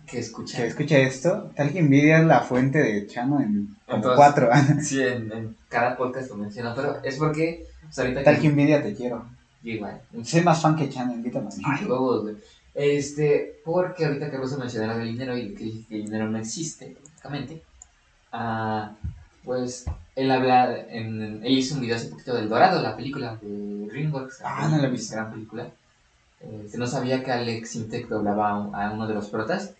que 0.07 0.19
escucha. 0.19 0.57
que 0.57 0.67
escucha 0.67 0.97
esto, 0.97 1.51
tal 1.55 1.71
que 1.71 1.81
Nvidia 1.81 2.19
es 2.19 2.25
la 2.25 2.41
fuente 2.41 2.79
de 2.79 3.05
Chano 3.07 3.39
en 3.39 3.75
como 3.85 3.97
Entonces- 3.97 4.17
cuatro 4.17 4.51
años. 4.51 4.77
Sí, 4.87 5.01
en, 5.01 5.31
en 5.31 5.55
cada 5.69 5.95
podcast 5.97 6.29
lo 6.29 6.37
menciono, 6.37 6.73
pero 6.75 7.01
es 7.03 7.17
porque, 7.17 7.65
pues 7.83 7.99
ahorita 7.99 8.23
Tal 8.23 8.39
que. 8.39 8.49
Nvidia 8.49 8.81
te 8.81 8.93
quiero. 8.93 9.25
Yo 9.63 9.73
igual. 9.73 10.01
Soy 10.23 10.41
más 10.41 10.61
fan 10.61 10.75
que 10.75 10.89
Chano, 10.89 11.13
invítame. 11.13 11.49
Ay, 11.63 11.85
huevos, 11.85 12.23
güey. 12.23 12.35
Este, 12.73 13.59
porque 13.63 14.05
ahorita 14.05 14.31
que 14.31 14.37
Rosa 14.37 14.57
mencionó 14.57 14.87
lo 14.93 14.97
del 14.99 15.09
dinero 15.11 15.37
y 15.37 15.53
que 15.53 15.63
el 15.65 16.05
dinero 16.05 16.27
no 16.29 16.37
existe, 16.39 16.95
prácticamente, 17.21 17.61
ah, 18.31 18.95
pues 19.43 19.85
él 20.15 20.31
habla, 20.31 20.75
en, 20.89 21.41
él 21.43 21.57
hizo 21.57 21.75
un 21.75 21.81
video 21.81 21.95
hace 21.95 22.09
poquito 22.09 22.33
del 22.33 22.49
Dorado, 22.49 22.81
la 22.81 22.95
película 22.95 23.37
de 23.41 23.87
DreamWorks. 23.87 24.41
Ah, 24.43 24.67
no 24.69 24.77
la 24.81 24.87
visto. 24.87 25.15
Gran 25.15 25.31
película. 25.31 25.71
Este, 26.39 26.77
no 26.77 26.87
sabía 26.87 27.23
que 27.23 27.31
Alex 27.31 27.75
Intec 27.75 28.07
doblaba 28.07 28.49
a, 28.49 28.59
un- 28.59 28.75
a 28.75 28.91
uno 28.91 29.07
de 29.07 29.13
los 29.13 29.27
protas. 29.29 29.73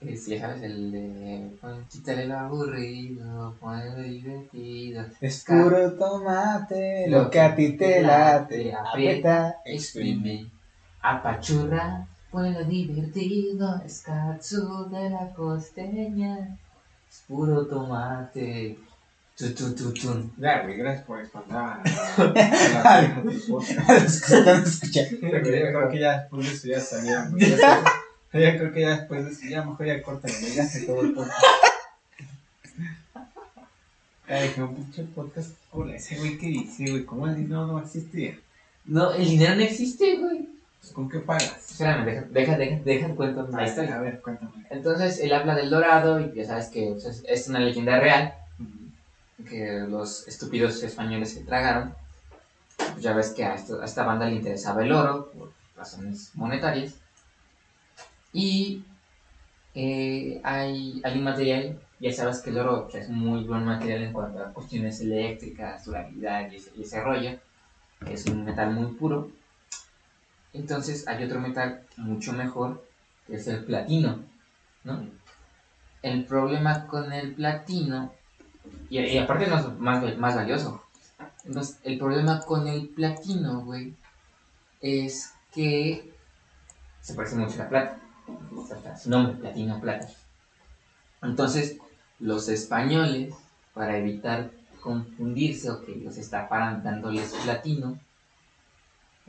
Este, 0.00 0.32
ya 0.36 0.40
sabes, 0.42 0.62
el 0.62 0.92
de. 0.92 1.50
Quítale 1.90 2.26
lo 2.26 2.38
aburrido, 2.38 3.54
ponle 3.58 4.02
divertido. 4.04 5.04
Es 5.20 5.44
puro 5.44 5.92
tomate, 5.94 7.06
lo 7.08 7.28
que 7.28 7.40
a 7.40 7.56
ti 7.56 7.76
te 7.76 8.00
late. 8.02 8.72
Aprieta, 8.74 9.56
exprime. 9.64 10.46
Apachurra, 11.02 12.06
ponlo 12.30 12.62
divertido, 12.64 13.80
es 13.84 14.04
de 14.04 15.10
la 15.10 15.32
costeña. 15.34 16.56
Es 17.10 17.24
puro 17.26 17.66
tomate. 17.66 18.78
Tu, 19.38 19.54
tu, 19.54 19.72
tu, 19.74 19.92
tun. 19.92 20.32
Ya, 20.36 20.62
güey, 20.62 20.76
gracias 20.76 21.04
por 21.06 21.20
espantar 21.20 21.80
a 21.80 21.82
a 22.96 23.12
los 23.94 24.20
que 24.20 24.34
están 24.36 24.62
escuchando. 24.64 25.16
Yo 25.28 25.42
creo 25.42 25.88
que 25.90 25.98
ya 26.00 26.18
después 26.22 26.44
de 26.46 26.52
eso 26.54 26.66
ya 26.68 26.80
salía. 26.80 27.24
güey. 27.30 27.42
Ya, 28.30 28.40
sé- 28.40 28.42
ya 28.42 28.58
creo 28.58 28.72
que 28.72 28.80
ya 28.82 28.90
después 28.98 29.24
de 29.24 29.30
eso 29.30 29.40
ya 29.48 29.64
mejor 29.64 29.86
ya 29.86 30.02
corta, 30.02 30.28
güey, 30.28 30.52
ya 30.54 30.64
se 30.66 30.82
acabó 30.82 31.00
el 31.00 31.14
podcast. 31.14 31.42
Ya 34.28 34.42
dije, 34.42 34.62
un 34.62 34.74
pinche 34.74 35.02
podcast. 35.14 35.52
Hola, 35.72 35.96
ese 35.96 36.18
güey 36.18 36.36
que 36.36 36.46
dice, 36.48 36.90
güey, 36.90 37.04
¿cómo 37.06 37.26
el 37.26 37.36
dinero 37.36 37.66
no 37.66 37.78
existe? 37.78 38.38
No, 38.84 39.12
el 39.14 39.24
dinero 39.24 39.54
no 39.54 39.62
existe, 39.62 40.18
güey. 40.18 40.46
Pues, 40.80 40.92
¿Con 40.92 41.08
qué 41.08 41.20
pagas? 41.20 41.70
Espérame, 41.70 42.04
deja, 42.04 42.22
deja, 42.30 42.56
deja, 42.58 42.80
deja 42.84 43.08
cuento 43.14 43.48
la 43.50 43.66
historia. 43.66 43.96
A 43.96 44.00
ver, 44.00 44.20
cuéntame. 44.20 44.50
Entonces 44.68 45.20
él 45.20 45.32
habla 45.32 45.54
del 45.54 45.70
dorado 45.70 46.20
y 46.20 46.30
ya 46.34 46.44
sabes 46.44 46.66
que 46.66 46.90
pues, 46.92 47.06
es, 47.06 47.24
es 47.26 47.48
una 47.48 47.60
leyenda 47.60 47.98
real 47.98 48.34
que 49.46 49.84
los 49.88 50.26
estúpidos 50.26 50.82
españoles 50.82 51.32
se 51.32 51.44
tragaron. 51.44 51.94
Pues 52.76 53.02
ya 53.02 53.12
ves 53.14 53.30
que 53.30 53.44
a, 53.44 53.54
esta 53.54 54.04
banda 54.04 54.26
le 54.26 54.36
interesaba 54.36 54.84
el 54.84 54.92
oro 54.92 55.30
por 55.32 55.52
razones 55.76 56.30
monetarias. 56.34 56.94
Y 58.32 58.82
eh, 59.74 60.40
hay, 60.44 61.00
hay 61.04 61.18
un 61.18 61.24
material, 61.24 61.80
ya 62.00 62.12
sabes 62.12 62.40
que 62.40 62.50
el 62.50 62.58
oro 62.58 62.88
que 62.88 62.98
es 62.98 63.08
muy 63.08 63.44
buen 63.44 63.64
material 63.64 64.02
en 64.02 64.12
cuanto 64.12 64.42
a 64.42 64.52
cuestiones 64.52 65.00
eléctricas, 65.00 65.84
durabilidad 65.84 66.50
y 66.50 66.56
ese, 66.56 66.72
y 66.76 66.82
ese 66.82 67.00
rollo. 67.00 67.38
Es 68.06 68.26
un 68.26 68.44
metal 68.44 68.72
muy 68.72 68.92
puro. 68.94 69.30
Entonces 70.52 71.06
hay 71.06 71.24
otro 71.24 71.40
metal 71.40 71.82
mucho 71.96 72.32
mejor, 72.32 72.84
que 73.26 73.36
es 73.36 73.46
el 73.46 73.64
platino. 73.64 74.18
¿no? 74.84 75.06
El 76.02 76.24
problema 76.24 76.86
con 76.86 77.12
el 77.12 77.34
platino, 77.34 78.12
y, 78.90 79.18
aparte 79.18 79.46
no 79.46 79.58
es 79.58 79.78
más, 79.78 80.16
más 80.18 80.34
valioso, 80.34 80.82
entonces 81.44 81.78
el 81.84 81.98
problema 81.98 82.40
con 82.40 82.66
el 82.68 82.88
platino, 82.88 83.60
güey, 83.64 83.94
es 84.80 85.32
que 85.52 86.12
se 87.00 87.14
parece 87.14 87.36
mucho 87.36 87.54
a 87.54 87.64
la 87.64 87.68
plata. 87.68 88.00
Su 89.00 89.10
nombre, 89.10 89.34
platino, 89.34 89.80
plata. 89.80 90.08
Entonces, 91.22 91.78
los 92.18 92.48
españoles, 92.48 93.34
para 93.74 93.96
evitar 93.96 94.50
confundirse 94.80 95.70
o 95.70 95.84
que 95.84 95.96
los 95.96 96.16
estafaran 96.18 96.82
dándoles 96.82 97.32
platino, 97.44 97.98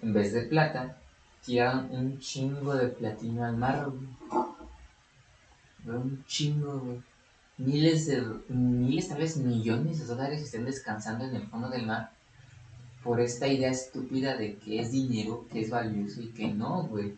en 0.01 0.13
vez 0.13 0.33
de 0.33 0.43
plata, 0.43 0.97
tiraron 1.45 1.89
un 1.91 2.19
chingo 2.19 2.75
de 2.75 2.87
platino 2.87 3.45
al 3.45 3.57
mar, 3.57 3.89
güey. 3.89 4.45
Un 5.85 6.23
chingo, 6.27 6.79
güey. 6.79 7.01
Miles 7.59 8.07
de, 8.07 8.23
miles, 8.47 9.09
tal 9.09 9.19
vez 9.19 9.35
millones 9.35 9.99
de 9.99 10.05
dólares 10.05 10.41
estén 10.41 10.63
descansando 10.63 11.25
en 11.25 11.35
el 11.35 11.45
fondo 11.47 11.69
del 11.69 11.85
mar 11.85 12.09
por 13.03 13.19
esta 13.19 13.47
idea 13.47 13.69
estúpida 13.69 14.37
de 14.37 14.55
que 14.57 14.79
es 14.79 14.91
dinero, 14.91 15.45
que 15.51 15.61
es 15.61 15.69
valioso 15.69 16.21
y 16.21 16.27
que 16.27 16.47
no, 16.47 16.83
güey. 16.83 17.13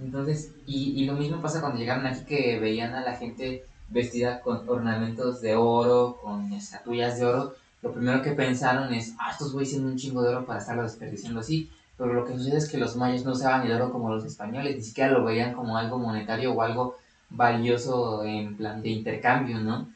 Entonces, 0.00 0.52
y, 0.64 1.02
y 1.02 1.06
lo 1.06 1.14
mismo 1.14 1.42
pasa 1.42 1.60
cuando 1.60 1.78
llegaron 1.78 2.06
aquí 2.06 2.24
que 2.24 2.60
veían 2.60 2.94
a 2.94 3.00
la 3.00 3.16
gente 3.16 3.64
vestida 3.88 4.40
con 4.40 4.68
ornamentos 4.68 5.40
de 5.40 5.56
oro, 5.56 6.18
con 6.22 6.52
estatuillas 6.52 7.18
de 7.18 7.26
oro. 7.26 7.54
Lo 7.82 7.92
primero 7.92 8.22
que 8.22 8.32
pensaron 8.32 8.92
es, 8.94 9.14
ah, 9.18 9.30
estos 9.32 9.52
güeyes 9.52 9.70
tienen 9.70 9.88
un 9.88 9.96
chingo 9.96 10.22
de 10.22 10.28
oro 10.28 10.46
para 10.46 10.60
estarlo 10.60 10.82
desperdiciando 10.82 11.40
así. 11.40 11.68
Pero 11.96 12.12
lo 12.12 12.24
que 12.24 12.34
sucede 12.34 12.58
es 12.58 12.68
que 12.68 12.78
los 12.78 12.94
mayas 12.96 13.24
no 13.24 13.32
usaban 13.32 13.66
el 13.66 13.72
oro 13.72 13.90
como 13.90 14.14
los 14.14 14.24
españoles, 14.24 14.76
ni 14.76 14.82
siquiera 14.82 15.10
lo 15.10 15.24
veían 15.24 15.54
como 15.54 15.78
algo 15.78 15.98
monetario 15.98 16.52
o 16.52 16.62
algo 16.62 16.96
valioso 17.30 18.24
en 18.24 18.56
plan 18.56 18.82
de 18.82 18.88
intercambio, 18.90 19.58
¿no? 19.58 19.88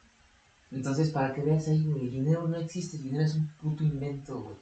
Entonces, 0.73 1.11
para 1.11 1.35
que 1.35 1.41
veas 1.43 1.67
ahí, 1.69 1.85
güey, 1.85 2.05
el 2.05 2.11
dinero 2.13 2.47
no 2.47 2.57
existe, 2.57 2.97
el 2.97 3.05
dinero 3.05 3.25
es 3.25 3.35
un 3.35 3.49
puto 3.61 3.83
invento, 3.83 4.41
güey. 4.41 4.57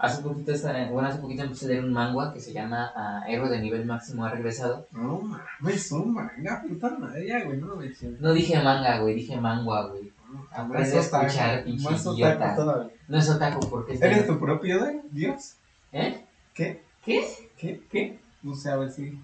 Hace 0.00 0.22
poquito, 0.22 0.52
esta- 0.52 0.72
bueno, 0.90 1.08
hace 1.08 1.18
poquito 1.18 1.42
empecé 1.42 1.64
a 1.64 1.68
leer 1.70 1.84
un 1.84 1.92
manga 1.92 2.32
que 2.32 2.40
se 2.40 2.52
llama 2.52 2.92
ah, 2.94 3.24
Héroe 3.26 3.48
de 3.48 3.60
nivel 3.60 3.84
máximo 3.84 4.24
ha 4.24 4.30
regresado. 4.30 4.86
No 4.92 5.20
mames, 5.20 5.90
un 5.90 6.12
manga, 6.14 6.62
puta 6.68 6.90
madre, 6.90 7.44
güey, 7.44 7.58
no 7.58 7.66
lo 7.68 7.76
menciones. 7.76 8.20
No 8.20 8.32
dije 8.32 8.62
manga, 8.62 8.98
güey, 9.00 9.14
dije 9.16 9.36
mangua, 9.40 9.88
güey. 9.88 10.12
Aprende 10.52 10.96
a 10.96 11.00
escuchar, 11.00 11.64
pinche 11.64 11.88
idiota. 12.14 12.54
otaku. 12.54 12.90
No 13.08 13.18
es 13.18 13.28
otaku 13.30 13.70
porque 13.70 13.94
es... 13.94 14.02
¿Eres 14.02 14.26
tu 14.26 14.38
propio 14.38 14.78
güey? 14.80 15.00
Dios? 15.10 15.54
¿Eh? 15.90 16.22
¿Qué? 16.54 16.82
¿Qué? 17.04 17.26
¿Qué? 17.56 17.80
¿Qué? 17.90 18.18
No 18.42 18.54
sé, 18.54 18.70
a 18.70 18.76
ver 18.76 18.90
si. 18.92 19.18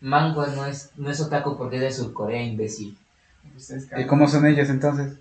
Mangua 0.00 0.48
no 0.48 0.66
es, 0.66 0.90
no 0.96 1.10
es 1.10 1.20
otaku 1.20 1.56
porque 1.56 1.76
es 1.76 1.82
de 1.82 1.90
Surcorea, 1.90 2.42
imbécil. 2.42 2.96
Ustedes 3.56 3.86
¿Y 3.96 4.04
cómo 4.06 4.26
son 4.28 4.46
ellos 4.46 4.68
entonces? 4.68 5.18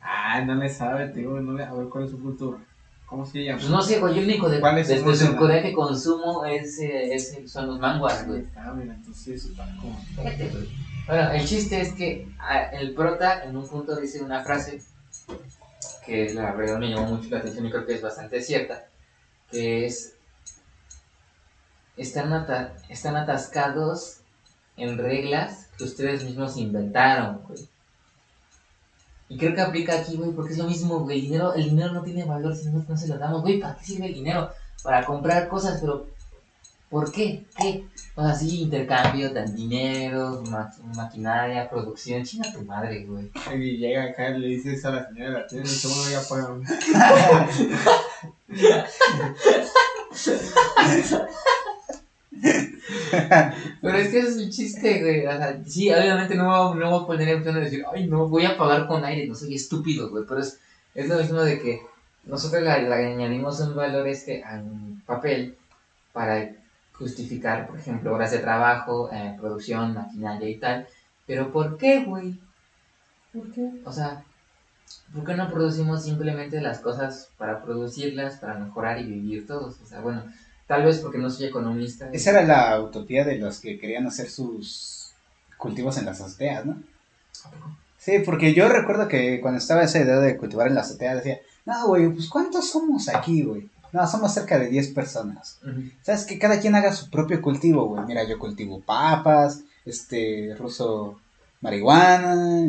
Ah, 0.00 0.40
no 0.40 0.54
le 0.54 0.68
sabe, 0.68 1.10
digo, 1.12 1.38
no 1.40 1.52
le... 1.52 1.62
a 1.62 1.72
ver 1.72 1.86
cuál 1.88 2.04
es 2.04 2.10
su 2.10 2.20
cultura. 2.20 2.58
¿Cómo 3.06 3.24
se 3.26 3.42
llama? 3.44 3.58
Pues 3.58 3.70
no 3.70 3.82
sé, 3.82 3.98
güey, 3.98 4.14
yo 4.14 4.22
único 4.22 4.48
de, 4.48 4.60
¿Cuál 4.60 4.78
es 4.78 4.86
su 4.86 4.92
desde? 4.94 5.14
Surcorea 5.14 5.60
que 5.62 5.72
consumo 5.72 6.44
es, 6.44 6.78
eh, 6.78 7.14
es- 7.14 7.34
son 7.50 7.66
los 7.66 7.78
manguas, 7.78 8.24
güey. 8.26 8.42
Ah, 8.56 8.72
mira, 8.72 8.94
entonces 8.94 9.22
sí 9.22 9.32
es 9.32 9.44
otaku. 9.46 9.92
Fíjate, 10.16 10.46
güey. 10.48 10.68
Bueno, 11.06 11.30
el 11.30 11.44
chiste 11.44 11.80
es 11.80 11.92
que 11.92 12.24
ah, 12.38 12.62
el 12.72 12.92
prota 12.94 13.42
en 13.42 13.56
un 13.56 13.66
punto 13.66 13.96
dice 13.96 14.22
una 14.22 14.40
frase 14.40 14.80
que 16.04 16.30
la 16.32 16.52
verdad 16.52 16.78
me 16.78 16.88
llamó 16.88 17.06
mucho 17.06 17.28
la 17.30 17.38
atención 17.38 17.66
y 17.66 17.70
creo 17.70 17.84
que 17.84 17.92
es 17.94 18.00
bastante 18.00 18.40
cierta, 18.40 18.84
que 19.50 19.86
es 19.86 20.12
están, 22.00 22.32
ata- 22.32 22.72
están 22.88 23.16
atascados 23.16 24.16
en 24.76 24.96
reglas 24.98 25.66
que 25.76 25.84
ustedes 25.84 26.24
mismos 26.24 26.56
inventaron, 26.56 27.42
güey. 27.46 27.60
Y 29.28 29.36
creo 29.38 29.54
que 29.54 29.60
aplica 29.60 29.94
aquí, 30.00 30.16
güey, 30.16 30.32
porque 30.32 30.52
es 30.52 30.58
lo 30.58 30.64
mismo, 30.64 31.00
güey. 31.00 31.18
El 31.18 31.24
dinero, 31.26 31.54
el 31.54 31.64
dinero 31.70 31.92
no 31.92 32.02
tiene 32.02 32.24
valor 32.24 32.56
si 32.56 32.64
nosotros 32.66 32.88
no 32.88 32.96
se 32.96 33.08
lo 33.08 33.18
damos, 33.18 33.42
güey. 33.42 33.60
¿Para 33.60 33.76
qué 33.76 33.84
sirve 33.84 34.06
el 34.06 34.14
dinero? 34.14 34.50
Para 34.82 35.04
comprar 35.04 35.46
cosas, 35.48 35.78
pero 35.80 36.08
¿por 36.88 37.12
qué? 37.12 37.44
¿Qué? 37.56 37.84
O 38.16 38.22
sea, 38.24 38.34
sí, 38.34 38.62
intercambio, 38.62 39.32
dan 39.32 39.54
dinero, 39.54 40.42
ma- 40.50 40.72
maquinaria, 40.96 41.70
producción. 41.70 42.24
Chinga 42.24 42.50
tu 42.52 42.62
madre, 42.64 43.04
güey. 43.04 43.30
Y 43.54 43.76
llega 43.76 44.04
acá 44.04 44.30
y 44.30 44.38
le 44.40 44.46
dices 44.48 44.84
a 44.84 44.90
la 44.90 45.06
señora 45.06 45.30
de 45.30 45.38
la 45.38 45.46
tienda, 45.46 45.68
seguro 45.68 46.10
ya 46.10 46.22
pagaron. 46.28 46.64
Pero 53.82 53.96
es 53.98 54.08
que 54.08 54.18
ese 54.18 54.28
es 54.28 54.36
el 54.36 54.50
chiste, 54.50 55.00
güey. 55.00 55.26
O 55.26 55.36
sea, 55.36 55.62
sí, 55.64 55.92
obviamente 55.92 56.34
no 56.34 56.46
voy, 56.46 56.78
no 56.78 56.90
voy 56.90 57.02
a 57.02 57.06
poner 57.06 57.28
en 57.28 57.42
plan 57.42 57.54
de 57.54 57.60
decir, 57.62 57.84
ay, 57.92 58.06
no, 58.06 58.28
voy 58.28 58.44
a 58.44 58.56
pagar 58.56 58.86
con 58.86 59.04
aire, 59.04 59.26
no 59.26 59.34
soy 59.34 59.54
estúpido, 59.54 60.10
güey. 60.10 60.24
Pero 60.28 60.40
es, 60.40 60.58
es 60.94 61.08
lo 61.08 61.18
mismo 61.18 61.40
de 61.42 61.60
que 61.60 61.80
nosotros 62.24 62.62
le 62.62 62.70
añadimos 62.70 63.60
un 63.60 63.76
valor 63.76 64.06
este 64.08 64.42
a 64.44 64.54
un 64.54 65.02
papel 65.06 65.56
para 66.12 66.50
justificar, 66.92 67.66
por 67.66 67.78
ejemplo, 67.78 68.14
horas 68.14 68.30
de 68.30 68.38
trabajo, 68.38 69.10
eh, 69.12 69.36
producción, 69.38 69.94
maquinaria 69.94 70.48
y 70.48 70.56
tal. 70.56 70.86
Pero 71.26 71.50
¿por 71.52 71.78
qué, 71.78 72.04
güey? 72.04 72.38
¿Por 73.32 73.50
qué? 73.52 73.70
O 73.84 73.92
sea, 73.92 74.24
¿por 75.14 75.24
qué 75.24 75.34
no 75.34 75.50
producimos 75.50 76.04
simplemente 76.04 76.60
las 76.60 76.80
cosas 76.80 77.30
para 77.38 77.62
producirlas, 77.62 78.36
para 78.36 78.58
mejorar 78.58 79.00
y 79.00 79.04
vivir 79.04 79.46
todos? 79.46 79.80
O 79.80 79.86
sea, 79.86 80.00
bueno, 80.00 80.24
tal 80.70 80.84
vez 80.84 80.98
porque 80.98 81.18
no 81.18 81.28
soy 81.28 81.46
economista. 81.46 82.08
Esa 82.12 82.30
era 82.30 82.42
la 82.44 82.80
utopía 82.80 83.24
de 83.24 83.36
los 83.38 83.58
que 83.58 83.76
querían 83.76 84.06
hacer 84.06 84.30
sus 84.30 85.10
cultivos 85.58 85.98
en 85.98 86.06
las 86.06 86.20
azoteas, 86.20 86.64
¿no? 86.64 86.80
Sí, 87.98 88.20
porque 88.24 88.54
yo 88.54 88.68
recuerdo 88.68 89.08
que 89.08 89.40
cuando 89.40 89.58
estaba 89.58 89.82
esa 89.82 89.98
idea 89.98 90.20
de 90.20 90.36
cultivar 90.36 90.68
en 90.68 90.76
la 90.76 90.82
azotea 90.82 91.16
decía, 91.16 91.40
no, 91.66 91.88
güey, 91.88 92.08
pues 92.10 92.28
¿cuántos 92.28 92.70
somos 92.70 93.08
aquí, 93.08 93.42
güey? 93.42 93.68
No, 93.92 94.06
somos 94.06 94.32
cerca 94.32 94.60
de 94.60 94.68
10 94.68 94.88
personas. 94.94 95.58
¿Sabes? 96.02 96.24
Que 96.24 96.38
cada 96.38 96.60
quien 96.60 96.76
haga 96.76 96.92
su 96.92 97.10
propio 97.10 97.42
cultivo, 97.42 97.86
güey. 97.88 98.04
Mira, 98.06 98.22
yo 98.22 98.38
cultivo 98.38 98.80
papas, 98.80 99.62
este, 99.84 100.54
ruso 100.56 101.18
marihuana, 101.60 102.68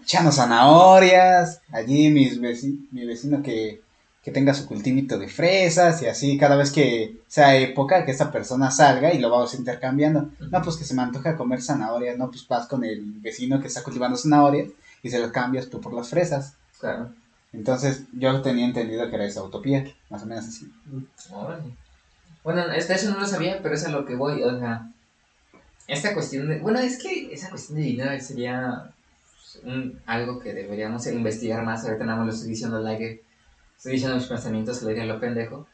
chano 0.06 0.30
zanahorias, 0.30 1.60
allí 1.72 2.08
mis 2.10 2.40
veci- 2.40 2.86
mi 2.92 3.04
vecino 3.04 3.42
que, 3.42 3.82
que 4.26 4.32
tenga 4.32 4.52
su 4.54 4.66
cultivito 4.66 5.18
de 5.18 5.28
fresas 5.28 6.02
y 6.02 6.06
así 6.06 6.36
cada 6.36 6.56
vez 6.56 6.72
que 6.72 7.14
sea 7.28 7.54
época 7.56 8.04
que 8.04 8.10
esta 8.10 8.32
persona 8.32 8.72
salga 8.72 9.14
y 9.14 9.20
lo 9.20 9.30
vamos 9.30 9.54
intercambiando. 9.54 10.30
No, 10.50 10.62
pues 10.62 10.74
que 10.74 10.82
se 10.84 10.94
me 10.94 11.02
antoja 11.02 11.36
comer 11.36 11.62
zanahorias, 11.62 12.18
no, 12.18 12.28
pues 12.28 12.44
vas 12.48 12.66
con 12.66 12.82
el 12.82 13.04
vecino 13.20 13.60
que 13.60 13.68
está 13.68 13.84
cultivando 13.84 14.16
zanahorias 14.18 14.70
y 15.04 15.10
se 15.10 15.20
lo 15.20 15.30
cambias 15.30 15.68
tú 15.70 15.80
por 15.80 15.92
las 15.94 16.08
fresas. 16.10 16.54
Claro. 16.80 17.12
Entonces 17.52 18.02
yo 18.14 18.42
tenía 18.42 18.64
entendido 18.64 19.08
que 19.08 19.14
era 19.14 19.26
esa 19.26 19.44
utopía, 19.44 19.84
más 20.10 20.24
o 20.24 20.26
menos 20.26 20.48
así. 20.48 20.68
Órale. 21.30 21.62
Bueno, 22.42 22.62
hasta 22.62 22.94
eso 22.96 23.10
no 23.12 23.20
lo 23.20 23.26
sabía, 23.28 23.60
pero 23.62 23.76
es 23.76 23.84
a 23.84 23.90
lo 23.90 24.04
que 24.04 24.16
voy. 24.16 24.42
O 24.42 24.58
sea, 24.58 24.90
esta 25.86 26.14
cuestión 26.14 26.48
de. 26.48 26.58
Bueno, 26.58 26.80
es 26.80 27.00
que 27.00 27.32
esa 27.32 27.48
cuestión 27.48 27.78
de 27.78 27.84
dinero 27.84 28.20
sería 28.20 28.90
pues, 29.36 29.64
un- 29.64 30.00
algo 30.04 30.40
que 30.40 30.52
deberíamos 30.52 31.06
investigar 31.06 31.64
más. 31.64 31.84
Ahorita 31.84 32.04
nada 32.04 32.18
más 32.18 32.26
lo 32.26 32.32
estoy 32.32 32.48
diciendo 32.48 32.78
al 32.78 32.86
aire. 32.88 33.22
Estoy 33.76 33.92
diciendo 33.92 34.16
mis 34.16 34.26
pensamientos, 34.26 34.78
que 34.78 34.84
lo 34.84 34.90
diría 34.90 35.04
lo 35.04 35.20
pendejo. 35.20 35.66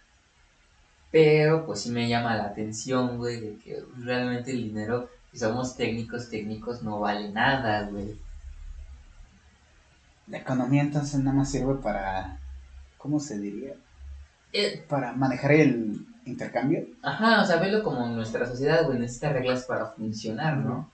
Pero 1.10 1.66
pues 1.66 1.82
sí 1.82 1.90
me 1.90 2.08
llama 2.08 2.36
la 2.36 2.44
atención, 2.44 3.18
güey, 3.18 3.40
de 3.40 3.56
que 3.58 3.82
realmente 3.98 4.50
el 4.50 4.64
dinero, 4.64 5.08
si 5.30 5.38
somos 5.38 5.76
técnicos, 5.76 6.30
técnicos, 6.30 6.82
no 6.82 7.00
vale 7.00 7.28
nada, 7.30 7.82
güey. 7.82 8.18
La 10.26 10.38
economía 10.38 10.82
entonces 10.82 11.20
nada 11.20 11.36
más 11.36 11.50
sirve 11.50 11.74
para, 11.74 12.38
¿cómo 12.96 13.20
se 13.20 13.38
diría? 13.38 13.74
Eh, 14.52 14.84
Para 14.88 15.12
manejar 15.12 15.52
el 15.52 16.06
intercambio. 16.24 16.86
Ajá, 17.02 17.42
o 17.42 17.44
sea, 17.44 17.56
velo 17.56 17.82
como 17.82 18.06
nuestra 18.06 18.46
sociedad, 18.46 18.86
güey, 18.86 18.98
necesita 18.98 19.32
reglas 19.32 19.64
para 19.64 19.86
funcionar, 19.86 20.56
¿no? 20.56 20.90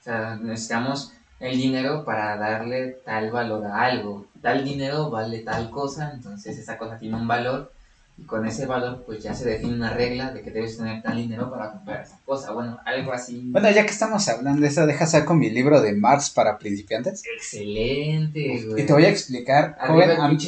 O 0.00 0.02
sea, 0.02 0.36
necesitamos 0.36 1.12
el 1.40 1.56
dinero 1.56 2.04
para 2.04 2.36
darle 2.36 2.98
tal 3.04 3.30
valor 3.30 3.66
a 3.66 3.82
algo. 3.82 4.26
Tal 4.42 4.64
dinero 4.64 5.08
vale 5.10 5.38
tal 5.40 5.70
cosa, 5.70 6.10
entonces 6.12 6.58
esa 6.58 6.76
cosa 6.76 6.98
tiene 6.98 7.16
un 7.16 7.28
valor 7.28 7.72
y 8.18 8.24
con 8.24 8.44
ese 8.44 8.66
valor 8.66 9.04
pues 9.06 9.22
ya 9.22 9.34
se 9.34 9.44
define 9.48 9.74
una 9.74 9.90
regla 9.90 10.32
de 10.32 10.42
que 10.42 10.50
debes 10.50 10.76
tener 10.76 11.00
tal 11.02 11.16
dinero 11.16 11.50
para 11.50 11.70
comprar 11.72 12.02
esa 12.02 12.18
cosa. 12.24 12.50
Bueno, 12.52 12.78
algo 12.84 13.12
así. 13.12 13.40
Bueno, 13.52 13.70
ya 13.70 13.84
que 13.84 13.90
estamos 13.92 14.28
hablando 14.28 14.60
de 14.60 14.68
eso, 14.68 14.84
deja 14.86 15.06
saco 15.06 15.34
mi 15.34 15.48
libro 15.48 15.80
de 15.80 15.92
Marx 15.94 16.28
para 16.30 16.58
principiantes. 16.58 17.22
Excelente, 17.36 18.64
güey. 18.66 18.82
Y 18.82 18.86
te 18.86 18.92
voy 18.92 19.04
a 19.04 19.08
explicar, 19.10 19.78
joven, 19.86 20.10
am- 20.20 20.38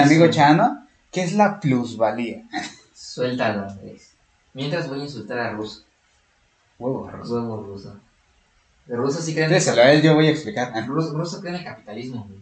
amigo 0.00 0.28
Chano, 0.28 0.86
qué 1.10 1.22
es 1.22 1.32
la 1.32 1.58
plusvalía. 1.60 2.42
Suéltalo, 2.94 3.68
Andrés. 3.68 4.10
Mientras 4.52 4.88
voy 4.88 5.00
a 5.00 5.04
insultar 5.04 5.38
a 5.38 5.52
Ruso. 5.52 5.84
Huevo, 6.78 7.08
Rosa. 7.10 7.32
Huevo 7.32 7.62
ruso. 7.62 8.00
El 8.88 8.96
ruso 8.96 9.20
sí 9.22 9.32
cree 9.34 9.46
en 9.46 9.52
el 9.54 9.78
él, 9.78 10.02
yo 10.02 10.14
voy 10.14 10.26
a 10.26 10.30
explicar. 10.30 10.72
Ruso, 10.86 11.12
ruso 11.16 11.40
cree 11.40 11.52
en 11.54 11.58
el 11.60 11.64
capitalismo, 11.64 12.24
güey. 12.28 12.40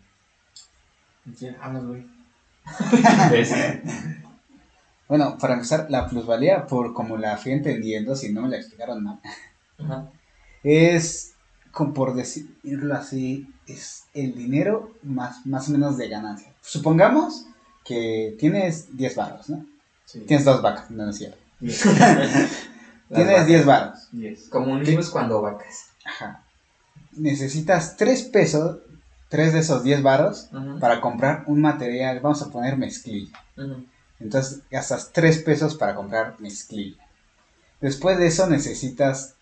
¿De 1.29 1.35
quién 1.35 1.57
hablas, 1.61 1.85
güey? 1.85 2.07
Bueno, 5.09 5.39
para 5.39 5.55
empezar, 5.55 5.87
la 5.89 6.07
plusvalía, 6.07 6.67
por 6.67 6.93
como 6.93 7.17
la 7.17 7.39
fui 7.39 7.53
entendiendo, 7.53 8.15
si 8.15 8.31
no 8.33 8.43
me 8.43 8.51
la 8.51 8.59
explicaron 8.59 9.03
mal, 9.03 9.21
Ajá. 9.79 10.11
es, 10.63 11.33
como 11.71 11.95
por 11.95 12.15
decirlo 12.15 12.95
así, 12.95 13.49
es 13.67 14.05
el 14.13 14.35
dinero 14.35 14.93
más, 15.03 15.47
más 15.47 15.69
o 15.69 15.73
menos 15.73 15.97
de 15.97 16.09
ganancia. 16.09 16.53
Supongamos 16.61 17.47
que 17.87 18.37
tienes 18.39 18.95
10 18.99 19.17
baros, 19.17 19.49
¿no? 19.49 19.65
Sí. 20.05 20.21
Tienes 20.21 20.45
dos 20.45 20.61
vacas, 20.61 20.91
no, 20.91 21.05
no 21.05 21.11
es 21.11 21.17
cierto. 21.17 21.39
Tienes 21.61 23.47
10 23.47 23.65
baros. 23.65 24.09
Diez. 24.13 24.49
Comunismo 24.51 25.01
es 25.01 25.09
cuando 25.09 25.41
vacas. 25.41 25.87
Ajá. 26.05 26.45
Necesitas 27.13 27.97
3 27.97 28.25
pesos, 28.25 28.79
3 29.29 29.53
de 29.53 29.59
esos 29.59 29.83
10 29.83 30.03
varos, 30.03 30.49
para 30.81 31.01
comprar 31.01 31.45
un 31.47 31.61
material, 31.61 32.21
vamos 32.21 32.43
a 32.43 32.51
poner 32.51 32.77
mezclilla. 32.77 33.33
Entonces 34.21 34.63
gastas 34.71 35.11
3 35.13 35.39
pesos 35.43 35.75
para 35.75 35.95
comprar 35.95 36.37
mezclilla. 36.39 36.97
Después 37.81 38.19
de 38.19 38.27
eso 38.27 38.47
necesitas 38.47 39.35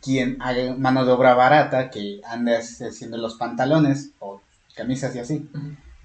quien 0.00 0.40
haga 0.40 0.74
mano 0.76 1.04
de 1.04 1.12
obra 1.12 1.34
barata, 1.34 1.90
que 1.90 2.20
ande 2.24 2.56
haciendo 2.56 3.16
los 3.16 3.34
pantalones 3.34 4.10
o 4.20 4.40
camisas 4.76 5.16
y 5.16 5.18
así. 5.18 5.50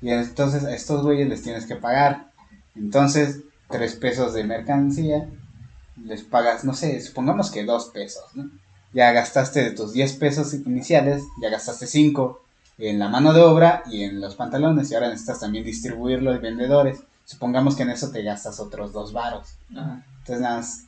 Y 0.02 0.10
entonces 0.10 0.64
a 0.64 0.74
estos 0.74 1.04
güeyes 1.04 1.30
les 1.30 1.44
tienes 1.44 1.66
que 1.66 1.76
pagar. 1.76 2.32
Entonces, 2.76 3.42
3 3.70 3.96
pesos 3.96 4.34
de 4.34 4.44
mercancía, 4.44 5.30
les 6.04 6.24
pagas, 6.24 6.64
no 6.64 6.74
sé, 6.74 7.00
supongamos 7.02 7.52
que 7.52 7.64
2 7.64 7.86
pesos, 7.90 8.24
¿no? 8.34 8.50
Ya 8.94 9.12
gastaste 9.12 9.64
de 9.64 9.72
tus 9.72 9.94
10 9.94 10.14
pesos 10.14 10.54
iniciales, 10.54 11.24
ya 11.42 11.50
gastaste 11.50 11.86
5 11.86 12.45
en 12.78 13.00
la 13.00 13.08
mano 13.10 13.34
de 13.34 13.42
obra 13.42 13.84
y 13.90 14.04
en 14.04 14.20
los 14.20 14.36
pantalones, 14.36 14.92
y 14.92 14.96
ahora 14.96 15.08
necesitas 15.10 15.40
también 15.40 15.64
distribuirlo 15.64 16.32
a 16.32 16.38
vendedores. 16.38 17.00
Supongamos 17.24 17.76
que 17.76 17.84
en 17.84 17.90
eso 17.92 18.12
te 18.12 18.22
gastas 18.24 18.60
otros 18.60 18.94
2 18.94 19.14
varos. 19.14 19.48
Ajá. 19.76 20.04
Entonces, 20.20 20.42
nada 20.42 20.58
más. 20.58 20.84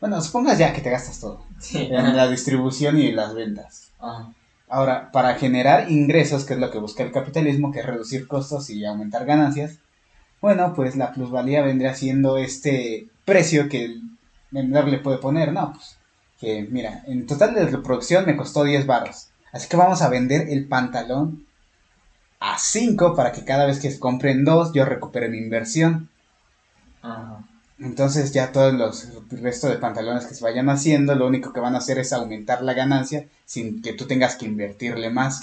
Bueno, 0.00 0.20
supongas 0.20 0.58
ya 0.58 0.72
que 0.72 0.80
te 0.80 0.90
gastas 0.90 1.20
todo 1.20 1.44
Sí. 1.58 1.88
en 1.90 2.16
la 2.16 2.28
distribución 2.28 2.98
y 2.98 3.12
las 3.12 3.34
ventas. 3.34 3.90
Ajá. 3.98 4.32
Ahora, 4.68 5.10
para 5.10 5.34
generar 5.34 5.90
ingresos, 5.90 6.44
que 6.44 6.54
es 6.54 6.60
lo 6.60 6.70
que 6.70 6.78
busca 6.78 7.02
el 7.02 7.12
capitalismo, 7.12 7.72
que 7.72 7.80
es 7.80 7.86
reducir 7.86 8.28
costos 8.28 8.70
y 8.70 8.84
aumentar 8.84 9.26
ganancias, 9.26 9.78
bueno, 10.40 10.72
pues 10.74 10.96
la 10.96 11.12
plusvalía 11.12 11.62
vendría 11.62 11.94
siendo 11.94 12.38
este 12.38 13.08
precio 13.24 13.68
que 13.68 13.84
el 13.86 14.02
vendedor 14.50 14.88
le 14.88 14.98
puede 14.98 15.18
poner, 15.18 15.52
no, 15.52 15.72
pues 15.72 15.96
que 16.38 16.66
mira, 16.70 17.02
en 17.06 17.26
total 17.26 17.52
de 17.54 17.66
reproducción 17.66 18.24
me 18.24 18.36
costó 18.36 18.64
10 18.64 18.86
baros, 18.86 19.26
así 19.52 19.68
que 19.68 19.76
vamos 19.76 20.02
a 20.02 20.08
vender 20.08 20.48
el 20.48 20.66
pantalón 20.66 21.46
a 22.40 22.58
5 22.58 23.14
para 23.14 23.32
que 23.32 23.44
cada 23.44 23.66
vez 23.66 23.80
que 23.80 23.98
compren 23.98 24.44
dos 24.44 24.72
yo 24.72 24.84
recupere 24.84 25.28
mi 25.28 25.38
inversión. 25.38 26.08
Ajá. 27.02 27.44
Entonces 27.80 28.32
ya 28.32 28.52
todos 28.52 28.74
los 28.74 29.04
el 29.30 29.42
resto 29.42 29.68
de 29.68 29.76
pantalones 29.76 30.26
que 30.26 30.34
se 30.34 30.44
vayan 30.44 30.68
haciendo, 30.68 31.14
lo 31.14 31.26
único 31.26 31.52
que 31.52 31.60
van 31.60 31.74
a 31.74 31.78
hacer 31.78 31.98
es 31.98 32.12
aumentar 32.12 32.62
la 32.62 32.74
ganancia 32.74 33.26
sin 33.46 33.80
que 33.80 33.94
tú 33.94 34.06
tengas 34.06 34.36
que 34.36 34.44
invertirle 34.44 35.08
más. 35.08 35.40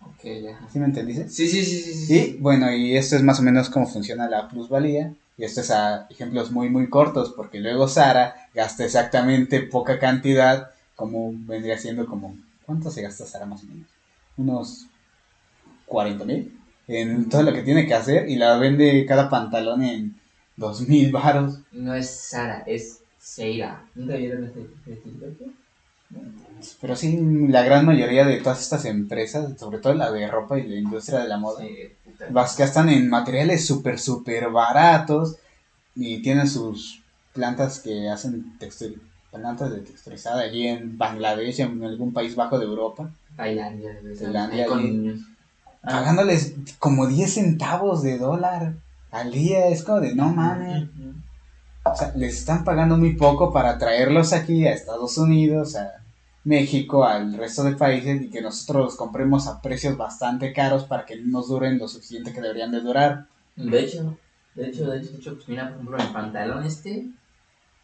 Ok, 0.00 0.24
ya. 0.24 0.58
¿Sí 0.72 0.78
me 0.80 0.86
entendiste? 0.86 1.28
Sí, 1.28 1.48
sí, 1.48 1.64
sí, 1.64 1.80
sí. 1.80 2.06
sí. 2.06 2.14
Y 2.14 2.36
bueno, 2.38 2.72
y 2.72 2.96
esto 2.96 3.16
es 3.16 3.22
más 3.22 3.38
o 3.38 3.42
menos 3.42 3.70
cómo 3.70 3.86
funciona 3.86 4.28
la 4.28 4.48
plusvalía. 4.48 5.14
Y 5.38 5.44
esto 5.44 5.60
es 5.60 5.70
a 5.70 6.06
ejemplos 6.10 6.50
muy, 6.50 6.68
muy 6.68 6.88
cortos, 6.88 7.32
porque 7.36 7.60
luego 7.60 7.88
Sara 7.88 8.48
gasta 8.54 8.84
exactamente 8.84 9.60
poca 9.60 9.98
cantidad, 9.98 10.70
como 10.96 11.32
vendría 11.32 11.78
siendo 11.78 12.06
como... 12.06 12.36
¿Cuánto 12.64 12.90
se 12.90 13.02
gasta 13.02 13.24
Sara 13.24 13.46
más 13.46 13.62
o 13.62 13.66
menos? 13.66 13.86
Unos 14.36 14.86
40 15.86 16.24
mil 16.24 16.60
en 16.88 17.28
todo 17.28 17.42
lo 17.42 17.52
que 17.52 17.62
tiene 17.62 17.86
que 17.86 17.94
hacer 17.94 18.28
y 18.28 18.36
la 18.36 18.56
vende 18.58 19.04
cada 19.06 19.28
pantalón 19.28 19.82
en 19.82 20.16
2 20.56 20.88
mil 20.88 21.12
baros. 21.12 21.60
No 21.72 21.94
es 21.94 22.10
Sara, 22.10 22.62
es 22.66 23.00
Seira. 23.18 23.84
¿Nunca 23.94 24.16
vieron 24.16 24.44
este, 24.44 24.60
este 24.86 25.10
TikTok? 25.10 25.48
Pero 26.80 26.94
sí, 26.94 27.18
la 27.48 27.62
gran 27.64 27.84
mayoría 27.84 28.24
de 28.24 28.38
todas 28.38 28.60
estas 28.60 28.84
empresas, 28.84 29.58
sobre 29.58 29.78
todo 29.78 29.94
la 29.94 30.10
de 30.12 30.28
ropa 30.28 30.58
y 30.58 30.66
la 30.66 30.76
industria 30.76 31.18
de 31.18 31.28
la 31.28 31.36
moda, 31.36 31.62
Sí, 31.62 31.88
gastan 32.58 32.88
en 32.88 33.08
materiales 33.10 33.66
súper, 33.66 33.98
súper 33.98 34.50
baratos 34.50 35.36
y 35.94 36.22
tienen 36.22 36.48
sus 36.48 37.02
plantas 37.32 37.80
que 37.80 38.08
hacen 38.08 38.56
textil, 38.58 39.02
plantas 39.30 39.70
de 39.70 39.80
texturizada 39.80 40.42
allí 40.42 40.66
en 40.66 40.96
Bangladesh, 40.96 41.60
en 41.60 41.84
algún 41.84 42.12
país 42.12 42.34
bajo 42.34 42.58
de 42.58 42.64
Europa, 42.64 43.10
Tailandia. 43.36 44.00
Tailandia, 44.18 44.66
con 44.66 44.82
niños. 44.82 45.20
Pagándoles 45.82 46.54
como 46.78 47.06
10 47.06 47.34
centavos 47.34 48.02
de 48.02 48.18
dólar 48.18 48.74
al 49.10 49.30
día. 49.30 49.68
Es 49.68 49.84
como 49.84 50.00
de 50.00 50.14
no 50.14 50.30
mames. 50.30 50.88
O 51.84 51.94
sea, 51.94 52.12
les 52.16 52.38
están 52.38 52.64
pagando 52.64 52.96
muy 52.96 53.14
poco 53.14 53.52
para 53.52 53.78
traerlos 53.78 54.32
aquí 54.32 54.66
a 54.66 54.72
Estados 54.72 55.16
Unidos, 55.18 55.76
a 55.76 56.02
México, 56.42 57.04
al 57.04 57.34
resto 57.34 57.62
de 57.62 57.76
países 57.76 58.22
y 58.22 58.30
que 58.30 58.40
nosotros 58.40 58.84
los 58.84 58.96
compremos 58.96 59.46
a 59.46 59.60
precios 59.60 59.96
bastante 59.96 60.52
caros 60.52 60.84
para 60.84 61.04
que 61.04 61.16
no 61.16 61.38
nos 61.38 61.48
duren 61.48 61.78
lo 61.78 61.86
suficiente 61.86 62.32
que 62.32 62.40
deberían 62.40 62.72
de 62.72 62.80
durar. 62.80 63.26
De 63.54 63.80
hecho, 63.80 64.16
de 64.54 64.68
hecho, 64.68 64.90
de 64.90 64.98
hecho, 64.98 65.12
de 65.12 65.18
hecho, 65.18 65.34
pues 65.34 65.48
mira, 65.48 65.68
por 65.68 65.74
ejemplo, 65.74 65.98
el 65.98 66.12
pantalón 66.12 66.64
este, 66.64 67.06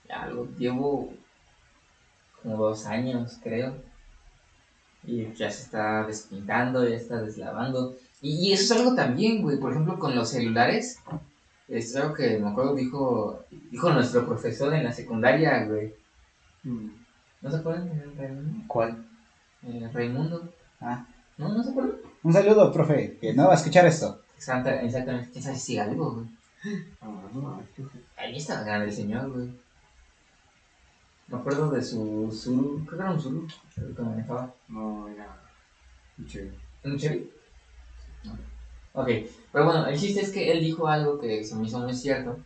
ya 0.09 0.27
lo 0.27 0.49
llevo 0.57 1.13
como 2.43 2.57
dos 2.57 2.87
años, 2.87 3.39
creo. 3.43 3.75
Y 5.05 5.33
ya 5.35 5.51
se 5.51 5.63
está 5.65 6.07
despintando, 6.07 6.87
ya 6.89 6.97
está 6.97 7.21
deslavando. 7.23 7.97
Y, 8.21 8.49
y 8.49 8.53
eso 8.53 8.75
es 8.75 8.81
algo 8.81 8.95
también, 8.95 9.43
güey, 9.43 9.59
por 9.59 9.73
ejemplo, 9.73 9.99
con 9.99 10.15
los 10.15 10.29
celulares. 10.31 10.99
Es 11.69 11.97
algo 11.97 12.15
que 12.15 12.39
me 12.39 12.51
acuerdo 12.51 12.75
dijo, 12.75 13.45
dijo 13.71 13.91
nuestro 13.93 14.27
profesor 14.27 14.73
en 14.75 14.85
la 14.85 14.93
secundaria, 14.93 15.65
güey. 15.65 15.95
Mm. 16.63 16.89
¿No 17.41 17.51
se 17.51 17.57
acuerdan 17.57 17.89
de 17.89 18.05
Raimundo? 18.17 18.65
¿Cuál? 18.69 19.05
Eh, 19.65 19.91
Raimundo. 19.93 20.53
Ah, 20.81 21.05
¿No? 21.39 21.49
¿No 21.49 21.63
se 21.63 21.71
acuerdan? 21.71 21.97
un 22.23 22.33
saludo, 22.33 22.73
profe, 22.73 23.19
que 23.21 23.35
no 23.35 23.47
va 23.49 23.55
a 23.55 23.57
escuchar 23.57 23.85
esto. 23.87 24.21
Exacta- 24.37 24.81
Exactamente. 24.83 25.31
¿Quién 25.33 25.43
sabe 25.43 25.57
si 25.57 25.63
sigue 25.67 25.81
algo, 25.81 26.13
güey? 26.15 26.27
Ah, 27.01 27.09
no, 27.35 27.61
Ahí 28.17 28.37
estaba 28.37 28.63
grande 28.63 28.87
el 28.87 28.93
señor, 28.93 29.31
güey. 29.33 29.51
Me 31.33 31.39
acuerdo 31.39 31.71
de 31.71 31.83
su 31.83 32.31
Zuru, 32.31 32.85
creo 32.85 32.99
que 32.99 33.03
era 33.03 33.11
un 33.11 33.19
Zuru, 33.19 33.49
el 33.79 33.95
que 33.95 34.03
manejaba. 34.03 34.55
No, 34.69 35.09
era. 35.09 35.35
¿Un 36.19 36.99
Chevy? 36.99 37.33
No. 38.25 38.33
Ok, 38.93 39.09
pero 39.51 39.65
bueno, 39.65 39.87
el 39.87 39.99
chiste 39.99 40.21
es 40.21 40.31
que 40.31 40.53
él 40.53 40.61
dijo 40.61 40.89
algo 40.89 41.19
que 41.19 41.43
se 41.43 41.55
me 41.55 41.67
hizo 41.67 41.79
muy 41.79 41.95
cierto, 41.95 42.37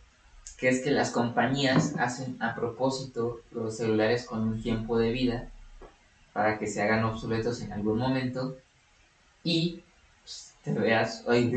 que 0.55 0.69
es 0.69 0.81
que 0.81 0.91
las 0.91 1.11
compañías 1.11 1.95
hacen 1.99 2.37
a 2.41 2.55
propósito 2.55 3.41
los 3.51 3.75
celulares 3.75 4.25
con 4.25 4.41
un 4.47 4.61
tiempo 4.61 4.97
de 4.97 5.11
vida 5.11 5.51
para 6.31 6.57
que 6.57 6.67
se 6.67 6.81
hagan 6.81 7.03
obsoletos 7.03 7.59
en 7.59 7.73
algún 7.73 7.97
momento 7.97 8.55
y 9.43 9.83
pues, 10.23 10.53
te 10.63 10.71
veas, 10.71 11.25
ay, 11.27 11.51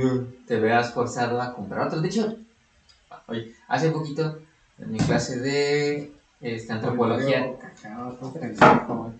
te 0.49 0.59
veas 0.59 0.93
forzado 0.93 1.41
a 1.41 1.55
comprar 1.55 1.87
otro. 1.87 2.01
De 2.01 2.09
hecho, 2.09 2.37
hace 3.69 3.91
poquito 3.93 4.41
en 4.79 4.91
mi 4.91 4.99
clase 4.99 5.39
de 5.39 6.20
este, 6.41 6.73
antropología... 6.73 7.47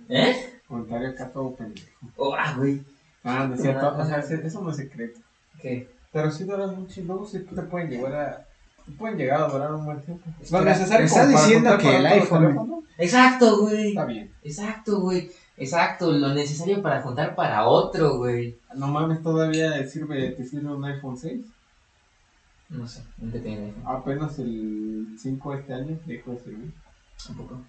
¿Eh? 0.09 0.61
Comentario 0.67 1.09
acá 1.11 1.29
todo 1.33 1.55
pendejo. 1.55 1.87
Oh, 2.17 2.35
ah, 2.35 2.55
güey. 2.57 2.83
Ah, 3.25 3.47
no 3.49 3.55
es 3.55 3.63
cierto. 3.63 3.97
O 3.97 4.05
sea, 4.07 4.19
ese- 4.19 4.47
eso 4.47 4.61
no 4.63 4.71
es 4.71 4.77
secreto. 4.77 5.21
¿Qué? 5.61 5.89
Pero 6.13 6.31
si 6.31 6.45
duran 6.45 6.75
mucho 6.81 7.01
y 7.01 7.05
luego 7.05 7.27
sí 7.27 7.41
te 7.41 7.63
pueden 7.63 7.91
llegar 7.91 8.15
a. 8.15 8.47
pueden 8.99 9.19
llegar 9.19 9.43
a 9.43 9.49
durar 9.49 9.75
un 9.75 9.85
buen 9.85 10.01
tiempo. 10.01 10.25
Espera, 10.41 10.65
¿me 10.65 11.05
estás 11.05 11.29
diciendo 11.29 11.77
que 11.79 11.97
el 11.97 12.07
iPhone- 12.07 12.85
Exacto, 12.99 13.59
güey. 13.61 13.89
Está 13.91 14.05
bien. 14.07 14.31
Exacto, 14.43 15.01
güey. 15.01 15.31
Exacto, 15.57 16.11
lo 16.11 16.33
necesario 16.35 16.81
para 16.81 17.03
juntar 17.03 17.35
para 17.35 17.67
otro, 17.67 18.17
güey. 18.17 18.57
No 18.75 18.87
mames, 18.87 19.23
todavía 19.23 19.87
sirve, 19.87 20.31
te 20.31 20.45
sirve 20.45 20.73
un 20.73 20.85
iPhone 20.85 21.19
6. 21.19 21.45
No 22.71 22.87
sé, 22.89 23.03
nunca 23.19 23.39
tenido 23.41 23.67
iPhone. 23.67 23.83
Apenas 23.87 24.39
el 24.39 25.17
5 25.19 25.55
este 25.55 25.75
año 25.75 25.99
dejó 26.07 26.31
de 26.33 26.39
servir. 26.39 26.73
Tampoco. 27.27 27.61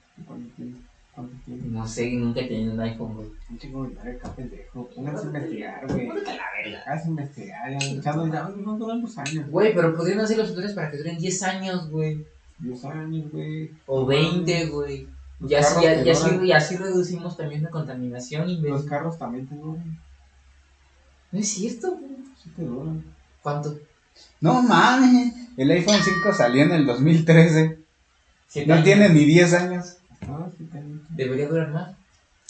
No 1.48 1.86
sé, 1.86 2.12
nunca 2.14 2.40
he 2.40 2.48
tenido 2.48 2.74
un 2.74 2.80
iPhone, 2.80 3.16
güey. 3.16 3.28
Un 3.50 3.58
chingo 3.60 3.84
de 3.84 3.94
madre 3.96 4.12
acá, 4.14 4.34
pendejo. 4.34 4.88
Pónganse 4.96 5.24
a 5.24 5.28
investigar, 5.28 5.88
güey. 5.88 6.08
Póngate 6.08 6.30
a 6.32 6.36
la 6.36 6.44
verga. 6.64 6.82
Háganse 6.86 7.08
investigar, 7.10 7.72
ya 7.72 7.80
ya 8.02 8.14
no 8.56 8.78
duran 8.78 9.02
dos 9.02 9.18
años. 9.18 9.50
Güey, 9.50 9.76
pero 9.76 9.96
podrían 9.96 10.20
hacer 10.22 10.38
los 10.38 10.48
tutoriales 10.48 10.76
para 10.76 10.90
que 10.90 10.98
duren 10.98 11.18
10 11.18 11.44
años, 11.44 11.90
güey. 11.90 12.26
10 12.60 12.86
años, 12.86 13.30
güey. 13.32 13.72
O 13.88 14.06
20, 14.06 14.68
güey. 14.68 15.08
Y 15.48 15.54
así, 15.56 15.82
ya- 15.84 16.12
así- 16.12 16.46
y 16.46 16.52
así 16.52 16.78
reducimos 16.78 17.36
también 17.36 17.64
la 17.64 17.70
contaminación. 17.72 18.48
Y 18.50 18.62
Los 18.62 18.84
carros 18.86 19.18
también 19.18 19.48
te 19.48 19.56
duran. 19.56 20.00
No 21.32 21.40
es 21.40 21.48
cierto, 21.50 21.92
güey. 21.92 22.12
Sí 22.42 22.50
te 22.56 22.64
duran. 22.64 23.04
¿Cuánto? 23.42 23.76
No 24.40 24.62
mames, 24.62 25.34
el 25.58 25.72
iPhone 25.72 26.00
5 26.04 26.34
salió 26.34 26.64
en 26.64 26.72
el 26.72 26.86
2013. 26.86 27.80
¿Siete 28.52 28.68
No 28.76 28.84
tiene 28.84 29.08
ni 29.08 29.24
10 29.24 29.54
años. 29.54 29.96
Ah, 30.28 30.46
sí. 30.58 30.70
Debería 31.12 31.48
durar 31.48 31.72
más. 31.72 31.96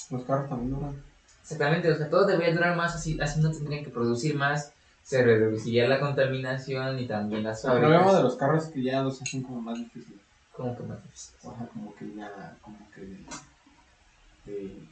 Los 0.09 0.23
carros 0.25 0.49
también 0.49 0.71
duran. 0.71 1.03
Exactamente, 1.43 1.91
o 1.91 1.95
sea, 1.95 2.09
todo 2.09 2.25
debería 2.25 2.55
durar 2.55 2.75
más, 2.75 2.95
así, 2.95 3.19
así 3.21 3.39
no 3.39 3.51
tendrían 3.51 3.83
que 3.83 3.91
producir 3.91 4.35
más, 4.35 4.71
se 5.03 5.21
reduciría 5.21 5.87
la 5.87 5.99
contaminación 5.99 6.97
y 6.97 7.07
también 7.07 7.43
las 7.43 7.63
El 7.65 7.71
problema 7.73 7.97
de 7.97 7.99
fábricas. 7.99 8.23
los 8.23 8.35
carros 8.35 8.63
es 8.65 8.69
que 8.71 8.81
ya 8.81 9.01
los 9.03 9.21
hacen 9.21 9.43
como 9.43 9.61
más 9.61 9.77
difíciles. 9.77 10.19
¿Cómo 10.53 10.75
que 10.75 10.83
más 10.83 11.03
difícil? 11.03 11.35
O 11.43 11.55
sea, 11.55 11.67
como 11.67 11.95
que 11.95 12.13
ya, 12.15 12.57
como 12.61 12.77
que 12.95 13.01
de... 13.01 13.25
de 14.45 14.87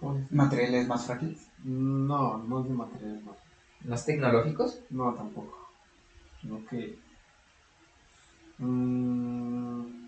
¿Cómo 0.00 0.14
se 0.14 0.20
dice? 0.22 0.34
Materiales 0.34 0.86
más 0.88 1.04
frágiles. 1.04 1.46
No, 1.62 2.38
no 2.38 2.60
es 2.62 2.68
de 2.68 2.74
materiales 2.74 3.22
más. 3.22 3.36
¿Más 3.84 4.06
tecnológicos? 4.06 4.78
No, 4.88 5.12
tampoco. 5.12 5.68
Sino 6.40 6.64
que... 6.66 6.98
mm, 8.58 10.01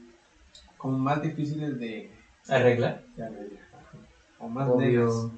como 0.85 0.99
más 0.99 1.23
difíciles 1.23 1.79
de, 1.79 2.13
¿Arreglar? 2.47 3.03
de 3.17 3.23
arreglar. 3.25 3.65
O 4.39 4.49
más 4.51 4.69
nenas. 4.69 4.77
Obvio. 5.15 5.33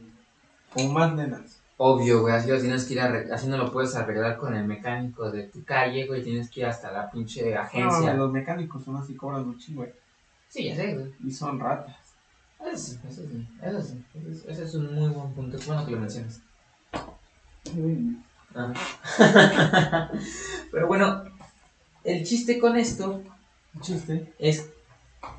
Como 0.74 0.92
más 0.92 1.14
nenas. 1.14 1.60
Obvio, 1.76 2.22
güey, 2.22 2.34
así 2.34 2.48
lo 2.50 2.58
tienes 2.60 2.84
que 2.84 2.94
ir 2.94 3.00
arreglar, 3.00 3.34
así 3.34 3.46
no 3.46 3.56
lo 3.56 3.70
puedes 3.70 3.94
arreglar 3.94 4.38
con 4.38 4.56
el 4.56 4.64
mecánico 4.64 5.30
de 5.30 5.44
tu 5.44 5.62
calle, 5.62 6.04
güey, 6.08 6.24
tienes 6.24 6.50
que 6.50 6.60
ir 6.60 6.66
hasta 6.66 6.90
la 6.90 7.08
pinche 7.12 7.54
agencia. 7.56 8.12
No, 8.14 8.24
los 8.24 8.32
mecánicos 8.32 8.82
son 8.82 8.96
así, 8.96 9.14
cobran 9.14 9.44
un 9.44 9.56
chingo, 9.56 9.82
güey. 9.82 9.92
Sí, 10.48 10.64
ya 10.68 10.74
sé, 10.74 10.94
güey. 10.94 11.12
Y 11.24 11.30
son 11.30 11.60
ratas. 11.60 11.94
Eso 12.58 12.76
sí, 12.76 12.98
eso 13.08 13.22
sí, 13.22 13.46
eso 13.62 13.82
sí, 13.82 14.04
ese 14.16 14.30
es- 14.32 14.44
ese 14.48 14.64
es 14.64 14.74
un 14.74 14.94
muy 14.96 15.10
buen 15.10 15.32
punto, 15.32 15.56
es 15.58 15.64
bueno 15.66 15.86
que 15.86 15.92
lo 15.92 16.00
menciones. 16.00 16.40
Ajá. 18.52 18.72
Pero 20.72 20.86
bueno, 20.88 21.22
el 22.02 22.24
chiste 22.24 22.58
con 22.58 22.76
esto 22.76 23.22
chiste. 23.82 24.32
es 24.40 24.70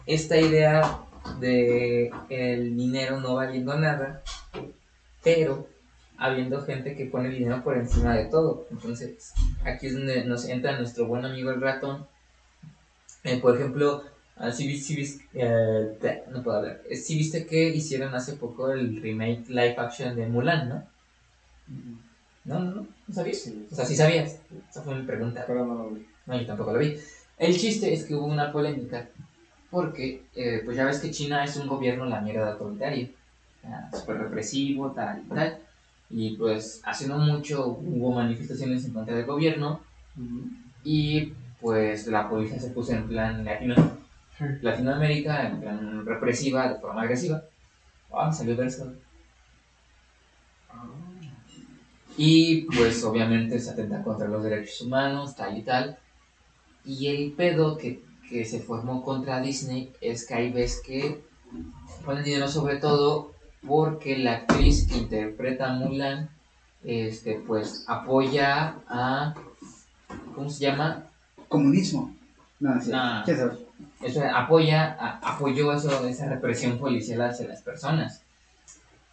esta 0.05 0.37
idea 0.37 0.99
de 1.39 2.11
el 2.29 2.75
dinero 2.75 3.19
no 3.19 3.35
valiendo 3.35 3.77
nada, 3.77 4.21
pero 5.23 5.67
habiendo 6.17 6.61
gente 6.61 6.95
que 6.95 7.05
pone 7.05 7.29
el 7.29 7.35
dinero 7.35 7.63
por 7.63 7.77
encima 7.77 8.15
de 8.15 8.25
todo. 8.25 8.67
Entonces, 8.71 9.33
aquí 9.63 9.87
es 9.87 9.93
donde 9.93 10.25
nos 10.25 10.45
entra 10.45 10.77
nuestro 10.77 11.05
buen 11.07 11.25
amigo 11.25 11.51
el 11.51 11.61
ratón. 11.61 12.05
Eh, 13.23 13.37
por 13.37 13.55
ejemplo, 13.55 14.03
eh, 15.33 15.97
no 16.31 16.43
puedo 16.43 16.57
hablar. 16.57 16.81
Sí 16.93 17.17
viste 17.17 17.45
que 17.45 17.69
hicieron 17.69 18.13
hace 18.15 18.33
poco 18.33 18.71
el 18.71 19.01
remake 19.01 19.49
live 19.49 19.75
action 19.77 20.15
de 20.15 20.27
Mulan, 20.27 20.69
¿no? 20.69 20.83
No, 22.45 22.59
no, 22.59 22.71
no, 22.71 22.87
no 23.07 23.13
sabías. 23.13 23.39
Sí. 23.39 23.67
O 23.71 23.75
sea, 23.75 23.85
sí 23.85 23.95
sabías. 23.95 24.39
Esa 24.69 24.81
fue 24.81 24.95
mi 24.95 25.05
pregunta. 25.05 25.43
Pero 25.45 25.65
no 25.65 25.75
lo 25.75 25.89
vi. 25.89 26.05
No, 26.25 26.39
yo 26.39 26.45
tampoco 26.45 26.73
lo 26.73 26.79
vi. 26.79 26.97
El 27.37 27.57
chiste 27.57 27.93
es 27.93 28.05
que 28.05 28.15
hubo 28.15 28.25
una 28.25 28.51
polémica 28.51 29.09
porque, 29.77 30.23
eh, 30.33 30.63
pues 30.65 30.75
ya 30.75 30.85
ves 30.85 30.97
que 30.97 31.11
China 31.11 31.43
es 31.43 31.55
un 31.55 31.67
gobierno 31.67 32.05
la 32.05 32.19
mierda 32.19 32.53
autoritario, 32.53 33.09
súper 33.93 34.17
represivo, 34.17 34.89
tal 34.89 35.19
y 35.19 35.29
tal. 35.29 35.59
Y 36.09 36.35
pues 36.35 36.81
hace 36.83 37.07
no 37.07 37.19
mucho 37.19 37.67
hubo 37.67 38.11
manifestaciones 38.11 38.83
en 38.85 38.93
contra 38.93 39.13
del 39.13 39.27
gobierno 39.27 39.79
y 40.83 41.31
pues 41.61 42.07
la 42.07 42.27
policía 42.27 42.59
se 42.59 42.71
puso 42.71 42.93
en 42.93 43.07
plan 43.07 43.45
latino. 43.45 43.75
Latinoamérica, 44.61 45.47
en 45.47 45.59
plan 45.59 46.05
represiva, 46.07 46.73
de 46.73 46.79
forma 46.79 47.03
agresiva. 47.03 47.43
Ah, 48.11 48.29
me 48.29 48.33
salió 48.33 48.55
verso. 48.55 48.95
Ah. 50.71 50.87
Y 52.17 52.61
pues 52.63 53.03
obviamente 53.03 53.59
se 53.59 53.69
atenta 53.69 54.01
contra 54.01 54.27
los 54.27 54.41
derechos 54.41 54.81
humanos, 54.81 55.35
tal 55.35 55.55
y 55.55 55.61
tal. 55.61 55.99
Y 56.83 57.09
el 57.09 57.33
pedo 57.33 57.77
que, 57.77 58.06
que 58.29 58.45
se 58.45 58.59
formó 58.59 59.03
contra 59.03 59.39
Disney 59.41 59.93
es 60.01 60.25
que 60.25 60.33
hay 60.33 60.51
ves 60.51 60.81
que 60.85 61.23
ponen 62.05 62.23
dinero 62.23 62.47
sobre 62.47 62.77
todo 62.77 63.33
porque 63.65 64.17
la 64.17 64.33
actriz 64.33 64.87
que 64.87 64.97
interpreta 64.97 65.69
a 65.71 65.73
Mulan 65.73 66.29
este, 66.83 67.35
pues 67.45 67.85
apoya 67.87 68.75
a... 68.87 69.33
¿Cómo 70.35 70.49
se 70.49 70.59
llama? 70.65 71.05
Comunismo. 71.47 72.15
No, 72.59 72.79
sí. 72.81 72.91
No. 72.91 73.23
¿Qué 73.25 73.35
sabes? 73.35 73.59
Eso, 74.01 74.21
apoya, 74.33 74.95
a- 74.99 75.35
apoyó 75.35 75.73
eso, 75.73 76.07
esa 76.07 76.27
represión 76.29 76.77
policial 76.77 77.21
hacia 77.21 77.47
las 77.47 77.61
personas. 77.61 78.21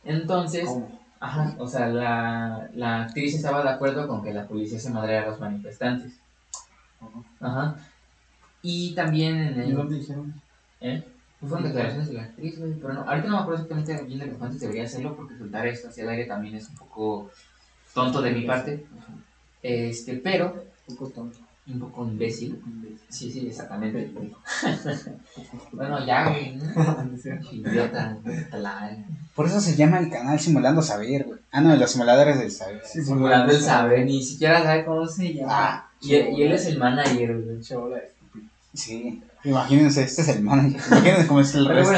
Entonces, 0.04 0.66
¿Cómo? 0.66 1.00
Ajá, 1.20 1.54
o 1.58 1.66
sea, 1.66 1.86
la, 1.88 2.68
la 2.74 3.04
actriz 3.04 3.34
estaba 3.34 3.62
de 3.62 3.70
acuerdo 3.70 4.06
con 4.06 4.22
que 4.22 4.32
la 4.34 4.46
policía 4.46 4.78
se 4.78 4.90
madreara 4.90 5.26
a 5.26 5.30
los 5.30 5.40
manifestantes. 5.40 6.12
Ajá. 7.40 7.76
Y 8.66 8.94
también 8.94 9.36
en 9.36 9.58
¿Y 9.58 9.70
el... 9.70 9.74
dónde 9.76 9.96
dijeron? 9.98 10.34
¿Eh? 10.80 11.04
Pues 11.38 11.50
fueron 11.50 11.66
declaraciones 11.68 12.08
de 12.08 12.14
la 12.14 12.22
actriz, 12.22 12.58
güey, 12.58 12.72
pero 12.80 12.94
no, 12.94 13.00
ahorita 13.02 13.28
no 13.28 13.36
me 13.36 13.42
acuerdo 13.42 13.62
exactamente 13.62 14.04
bien 14.06 14.18
de 14.20 14.26
los 14.28 14.38
cuántos 14.38 14.60
debería 14.60 14.84
hacerlo 14.84 15.14
porque 15.14 15.36
soltar 15.36 15.66
esto 15.66 15.88
hacia 15.88 16.04
el 16.04 16.08
aire 16.08 16.24
también 16.24 16.54
es 16.54 16.68
un 16.70 16.76
poco 16.76 17.30
tonto 17.92 18.22
de 18.22 18.30
mi 18.32 18.46
parte. 18.46 18.86
Este, 19.62 20.14
pero 20.14 20.64
Un 20.88 20.96
poco 20.96 21.10
tonto. 21.10 21.38
un 21.66 21.80
poco 21.80 22.06
imbécil. 22.06 22.60
Sí, 23.10 23.30
sí, 23.30 23.46
exactamente. 23.46 24.10
bueno, 25.72 26.04
ya, 26.06 26.28
güey. 26.30 26.58
Idiota, 27.52 28.16
Por 29.34 29.46
eso 29.46 29.60
se 29.60 29.76
llama 29.76 29.98
el 29.98 30.10
canal 30.10 30.38
Simulando 30.40 30.80
Saber, 30.82 31.24
güey. 31.24 31.40
Ah, 31.50 31.60
no, 31.60 31.76
los 31.76 31.90
simuladores 31.90 32.38
del 32.38 32.50
saber. 32.50 32.82
Simulando 32.84 33.52
el 33.52 33.60
saber, 33.60 34.04
ni 34.06 34.22
siquiera 34.22 34.62
sabe 34.62 34.84
cómo 34.84 35.06
se 35.06 35.34
llama. 35.34 35.52
Ah, 35.52 35.90
Y, 36.00 36.14
y 36.14 36.42
él 36.42 36.52
es 36.52 36.66
el 36.66 36.78
manager, 36.78 37.40
güey. 37.40 37.62
Sí. 38.74 39.22
Imagínense, 39.44 40.02
este 40.02 40.22
es 40.22 40.28
el 40.28 40.42
manager. 40.42 40.80
Imagínense 40.88 41.26
cómo 41.26 41.40
es 41.40 41.54
el 41.54 41.64
Pero 41.68 41.78
resto. 41.80 41.92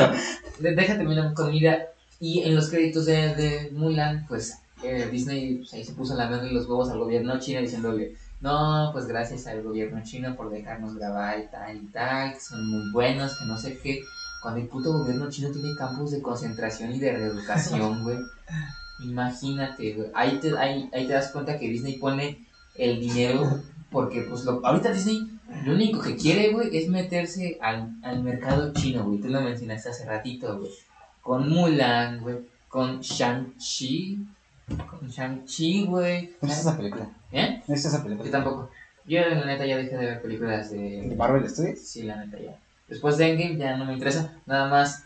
bueno, 0.61 0.77
déjate 0.77 0.99
terminar 0.99 1.35
con 1.35 1.51
mira. 1.51 1.87
Y 2.19 2.43
en 2.43 2.55
los 2.55 2.71
créditos 2.71 3.05
de, 3.07 3.35
de 3.35 3.71
Mulan, 3.75 4.25
pues 4.27 4.59
eh, 4.83 5.09
Disney 5.13 5.57
pues, 5.57 5.75
ahí 5.75 5.85
se 5.85 5.93
puso 5.93 6.15
la 6.15 6.29
mano 6.31 6.45
en 6.45 6.55
los 6.55 6.67
huevos 6.67 6.89
al 6.91 6.99
gobierno 6.99 7.39
chino 7.39 7.61
diciéndole, 7.61 8.15
no, 8.41 8.91
pues 8.93 9.07
gracias 9.07 9.47
al 9.47 9.63
gobierno 9.63 10.03
chino 10.03 10.35
por 10.35 10.51
dejarnos 10.51 10.95
grabar 10.95 11.39
y 11.39 11.47
tal 11.51 11.77
y 11.77 11.87
tal, 11.89 12.33
que 12.33 12.41
son 12.41 12.67
muy 12.71 12.91
buenos, 12.91 13.37
que 13.39 13.45
no 13.45 13.59
sé 13.59 13.79
qué. 13.83 14.03
Cuando 14.43 14.61
el 14.61 14.67
puto 14.69 14.93
gobierno 14.93 15.29
chino 15.31 15.51
tiene 15.51 15.75
campos 15.77 16.11
de 16.11 16.23
concentración 16.23 16.95
y 16.95 16.99
de 16.99 17.13
reeducación, 17.13 18.03
güey. 18.05 18.19
Imagínate, 19.05 19.93
güey. 19.95 20.09
Ahí 20.15 20.39
te, 20.41 20.57
ahí, 20.57 20.89
ahí 20.93 21.07
te 21.07 21.13
das 21.13 21.31
cuenta 21.31 21.59
que 21.59 21.69
Disney 21.69 21.99
pone 21.99 22.47
el 22.77 23.01
dinero 23.01 23.61
porque, 23.91 24.23
pues, 24.23 24.45
lo, 24.45 24.65
ahorita 24.65 24.93
Disney 24.93 25.36
lo 25.65 25.73
único 25.75 26.01
que 26.01 26.17
quiere, 26.17 26.53
güey, 26.53 26.77
es 26.77 26.89
meterse 26.89 27.59
al, 27.61 27.91
al 28.03 28.23
mercado 28.23 28.73
chino, 28.73 29.05
güey. 29.05 29.21
Tú 29.21 29.29
lo 29.29 29.41
mencionaste 29.41 29.91
hace 29.91 30.05
ratito, 30.05 30.59
güey. 30.59 30.71
Con 31.23 31.49
Mulan, 31.49 32.21
güey. 32.21 32.37
Con 32.69 33.01
Shang-Chi. 33.01 34.27
Con 34.91 35.09
Shang-Chi, 35.09 35.87
güey. 35.87 36.31
¿No 36.41 36.49
es 36.49 36.59
esa 36.59 36.77
película? 36.77 37.09
¿Eh? 37.33 37.63
¿No 37.67 37.75
es 37.75 37.85
esa 37.85 37.99
Yo 37.99 38.05
película? 38.05 38.31
tampoco. 38.31 38.71
Yo, 39.07 39.21
la 39.21 39.45
neta, 39.45 39.65
ya 39.65 39.77
dejé 39.77 39.97
de 39.97 40.07
ver 40.07 40.23
películas 40.23 40.71
¿De 40.71 41.03
de... 41.03 41.15
Marvel 41.17 41.49
Studios? 41.49 41.79
Sí, 41.79 42.03
la 42.03 42.25
neta, 42.25 42.39
ya. 42.41 42.57
Después 42.89 43.17
de 43.17 43.31
Endgame 43.31 43.57
ya 43.57 43.77
no 43.77 43.85
me 43.85 43.93
interesa. 43.95 44.33
Nada 44.47 44.69
más 44.69 45.05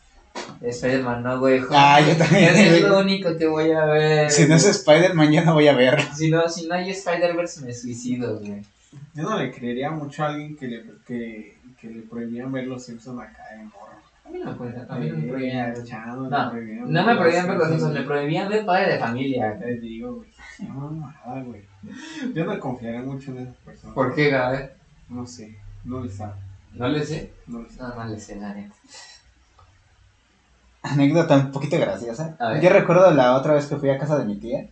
Spider-Man, 0.63 1.23
no, 1.23 1.39
güey. 1.39 1.61
Ah, 1.71 2.01
yo 2.01 2.17
también. 2.17 2.55
Es 2.57 2.83
lo 2.83 2.99
único 3.01 3.37
que 3.37 3.47
voy 3.47 3.73
a 3.73 3.85
ver. 3.85 4.31
Si 4.31 4.47
no 4.47 4.55
es 4.55 4.65
Spider-Man, 4.67 5.33
ya 5.33 5.45
no 5.45 5.55
voy 5.55 5.69
a 5.69 5.75
verlo. 5.75 6.05
Si 6.15 6.31
no, 6.31 6.49
si 6.49 6.67
no 6.67 6.75
hay 6.75 6.91
Spider-Verse, 6.91 7.61
me 7.63 7.75
suicido, 7.75 8.39
güey. 8.39 8.63
Yo 9.15 9.23
no 9.23 9.37
le 9.37 9.51
creería 9.51 9.91
mucho 9.91 10.23
a 10.23 10.27
alguien 10.27 10.57
que 10.57 10.67
le, 10.67 10.83
que, 11.07 11.57
que 11.81 11.89
le 11.89 12.03
prohibían 12.03 12.51
ver 12.51 12.67
los 12.67 12.83
Simpsons 12.83 13.21
acá 13.21 13.45
en 13.55 13.67
morro. 13.67 14.01
A 14.25 14.29
mí 14.31 14.39
no 14.39 14.47
me 14.47 14.55
prohibían. 14.55 14.87
A 14.89 14.95
no 14.95 15.01
me 15.17 15.23
prohibían. 15.29 15.71
Eh, 15.71 15.75
le 15.85 16.29
No, 16.29 16.51
prohibían 16.51 16.93
No 16.93 17.05
me 17.05 17.15
prohibían 17.17 17.47
ver 17.47 17.57
los 17.57 17.69
Simpsons, 17.69 17.93
me 17.93 18.03
prohibían 18.03 18.49
ver 18.49 18.65
Padre 18.65 18.87
de 18.93 18.99
Familia. 18.99 19.57
Te 19.57 19.77
digo, 19.77 20.15
güey. 20.15 20.29
Qué 20.57 20.65
mamada, 20.65 21.41
güey. 21.41 21.63
Yo 22.33 22.45
no 22.45 22.59
confiaría 22.59 23.01
mucho 23.01 23.31
en 23.31 23.39
esas 23.39 23.57
personas. 23.57 23.95
¿Por 23.95 24.15
qué, 24.15 24.29
Gabe? 24.29 24.69
No 25.09 25.27
sé. 25.27 25.57
No 25.85 26.01
le 26.01 26.09
sabe. 26.09 26.35
No 26.75 26.89
le 26.89 27.03
sé. 27.03 27.29
No 27.47 27.61
le 27.61 27.69
sabe. 27.69 27.81
Nada 27.83 27.95
más 27.95 28.09
le 28.11 28.19
sé, 28.19 28.37
la 28.37 28.53
neta. 28.53 28.75
Anécdota 30.83 31.37
un 31.37 31.53
poquito 31.53 31.79
graciosa. 31.79 32.37
Yo 32.63 32.71
recuerdo 32.71 33.11
la 33.11 33.37
otra 33.37 33.55
vez 33.55 33.67
que 33.67 33.77
fui 33.77 33.91
a 33.91 33.99
casa 33.99 34.19
de 34.19 34.25
mi 34.25 34.37
tía. 34.37 34.67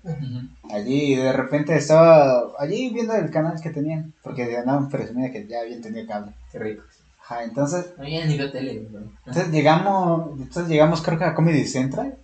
Allí, 0.72 1.12
y 1.12 1.16
de 1.16 1.32
repente 1.32 1.76
estaba 1.76 2.44
allí 2.58 2.90
viendo 2.90 3.14
el 3.14 3.30
canal 3.30 3.60
que 3.60 3.70
tenían. 3.70 4.14
Porque 4.22 4.56
andaban 4.56 4.88
presumiendo 4.88 5.32
que 5.32 5.46
ya 5.46 5.60
habían 5.60 5.82
tenido 5.82 6.06
cable. 6.06 6.32
Qué 6.50 6.58
rico. 6.58 6.82
Ajá, 7.22 7.44
entonces, 7.44 7.92
No 7.98 8.04
había 8.04 8.24
ni 8.24 8.38
tele, 8.38 8.88
entonces 9.26 9.52
llegamos, 9.52 10.30
entonces 10.38 10.66
llegamos 10.68 11.02
creo 11.02 11.18
que 11.18 11.24
a 11.24 11.34
Comedy 11.34 11.66
Central. 11.66 12.16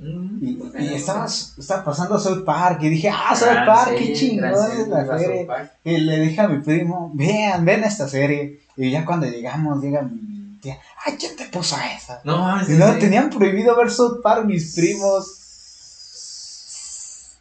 Mm. 0.00 0.44
Y, 0.44 0.58
y 0.80 0.94
estaba, 0.94 1.26
estaba 1.26 1.84
pasando 1.84 2.18
South 2.18 2.44
Park. 2.44 2.82
Y 2.82 2.88
dije, 2.88 3.08
ah, 3.08 3.36
South 3.36 3.50
Gran 3.52 3.66
Park, 3.66 3.94
qué 3.96 4.12
chingón 4.14 4.50
es 4.50 4.60
serie, 4.60 4.86
la 4.88 5.18
serie. 5.18 5.48
Y 5.84 5.98
le 5.98 6.18
dije 6.18 6.40
a 6.40 6.48
mi 6.48 6.58
primo, 6.60 7.12
vean, 7.14 7.64
ven 7.64 7.84
esta 7.84 8.08
serie. 8.08 8.62
Y 8.76 8.90
ya 8.90 9.04
cuando 9.04 9.26
llegamos, 9.26 9.80
llega 9.80 10.02
mi 10.02 10.31
tía, 10.62 10.78
ay, 11.04 11.16
¿quién 11.18 11.36
te 11.36 11.46
puso 11.46 11.76
esa? 11.76 12.20
No 12.24 12.38
mames. 12.38 12.70
Y 12.70 12.72
¿en 12.72 12.78
no, 12.78 12.98
tenían 12.98 13.28
prohibido 13.28 13.76
ver 13.76 13.90
South 13.90 14.20
Park 14.22 14.46
mis 14.46 14.74
primos. 14.74 15.38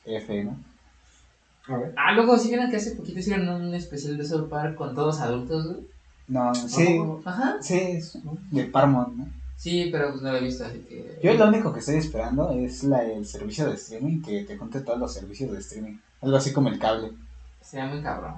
F, 0.06 0.44
¿no? 0.44 0.58
A 1.68 1.78
ver. 1.78 1.94
Ah, 1.96 2.12
luego 2.14 2.38
sí 2.38 2.50
vieron 2.50 2.70
que 2.70 2.78
hace 2.78 2.96
poquito 2.96 3.20
hicieron 3.20 3.48
un 3.48 3.74
especial 3.74 4.18
de 4.18 4.26
South 4.26 4.50
Park 4.50 4.76
con 4.76 4.94
todos 4.96 5.22
adultos, 5.22 5.68
güey. 5.68 5.88
No, 6.28 6.54
sí, 6.56 7.00
Ajá. 7.26 7.58
sí, 7.62 7.76
es 7.76 8.18
de 8.52 8.64
Paramount, 8.66 9.16
¿no? 9.16 9.28
Sí, 9.58 9.90
pero 9.92 10.10
pues 10.10 10.22
no 10.22 10.32
lo 10.32 10.38
he 10.38 10.42
visto, 10.42 10.66
así 10.66 10.80
que. 10.80 11.20
Yo 11.22 11.34
lo 11.34 11.48
único 11.48 11.72
que 11.72 11.80
estoy 11.80 11.98
esperando 11.98 12.52
es 12.52 12.84
la, 12.84 13.04
el 13.04 13.28
servicio 13.28 13.68
de 13.68 13.76
streaming 13.76 14.22
que 14.22 14.44
te 14.44 14.58
cuente 14.58 14.82
todos 14.82 14.98
los 14.98 15.14
servicios 15.14 15.52
de 15.52 15.60
streaming. 15.60 15.98
Algo 16.22 16.38
así 16.38 16.52
como 16.52 16.70
el 16.70 16.80
cable. 16.80 17.12
Sería 17.72 17.86
muy 17.86 18.02
cabrón. 18.04 18.34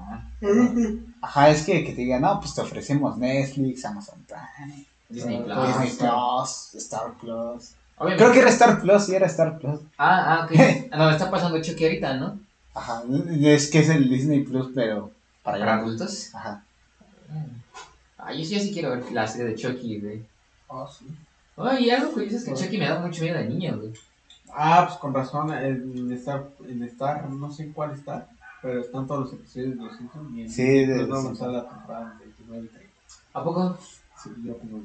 Ajá, 1.21 1.49
es 1.49 1.63
que, 1.63 1.83
que 1.83 1.93
te 1.93 2.01
digan, 2.01 2.21
no, 2.21 2.39
pues 2.39 2.53
te 2.53 2.61
ofrecemos 2.61 3.17
Netflix, 3.17 3.83
Amazon 3.83 4.23
Prime, 4.27 4.85
Disney 5.09 5.37
Ah, 5.49 5.73
Plus. 5.73 5.81
Disney. 5.81 6.09
Plus, 6.11 6.75
Star 6.75 7.13
Plus. 7.19 7.71
Obviamente. 7.97 8.23
Creo 8.23 8.31
que 8.31 8.39
era 8.41 8.49
Star 8.51 8.79
Plus, 8.79 9.05
sí 9.05 9.15
era 9.15 9.25
Star 9.25 9.57
Plus. 9.57 9.79
Ah, 9.97 10.41
ah, 10.41 10.45
ok. 10.45 10.51
Ah, 10.91 10.97
No, 10.97 11.09
está 11.09 11.31
pasando 11.31 11.59
Chucky 11.63 11.83
ahorita, 11.83 12.13
¿no? 12.17 12.39
Ajá, 12.75 13.01
es 13.41 13.71
que 13.71 13.79
es 13.79 13.89
el 13.89 14.07
Disney 14.07 14.43
Plus, 14.43 14.69
pero 14.75 15.09
para, 15.41 15.57
Para 15.57 15.75
adultos. 15.79 16.29
Ajá. 16.35 16.63
Ah, 18.19 18.31
yo 18.33 18.45
sí, 18.45 18.59
sí 18.59 18.71
quiero 18.71 18.91
ver 18.91 19.11
la 19.11 19.27
serie 19.27 19.47
de 19.47 19.55
Chucky, 19.55 19.99
güey. 19.99 20.23
Ah, 20.69 20.85
sí. 20.95 21.05
Ay, 21.57 21.85
y 21.85 21.89
algo 21.89 22.11
curioso 22.11 22.37
es 22.37 22.43
que 22.45 22.53
Chucky 22.53 22.77
me 22.77 22.87
da 22.87 22.99
mucho 22.99 23.23
miedo 23.23 23.37
de 23.39 23.45
niño, 23.49 23.77
güey. 23.77 23.93
Ah, 24.55 24.85
pues 24.87 24.99
con 24.99 25.11
razón, 25.13 25.51
en 25.51 26.11
Star, 26.13 26.43
en 26.67 26.83
Star, 26.83 27.27
no 27.31 27.51
sé 27.51 27.71
cuál 27.73 27.91
está, 27.93 28.27
pero 28.63 28.79
están 28.79 29.05
todos 29.05 29.25
los 29.25 29.33
episodios 29.33 29.77
de 29.77 29.83
los 29.83 29.97
Simpsons. 29.97 30.33
Y 30.33 30.41
en 30.41 30.49
Sí, 30.49 30.63
de 30.63 30.97
los 30.99 31.09
vamos 31.09 31.25
a 31.25 31.27
Simpsons. 31.27 31.53
la 31.53 31.69
temporada 31.69 32.17
29 32.19 32.65
y 32.65 32.69
30. 32.69 32.93
¿A 33.33 33.43
poco? 33.43 33.77
Sí, 34.23 34.29
yo 34.43 34.57
como 34.57 34.77
lo 34.77 34.83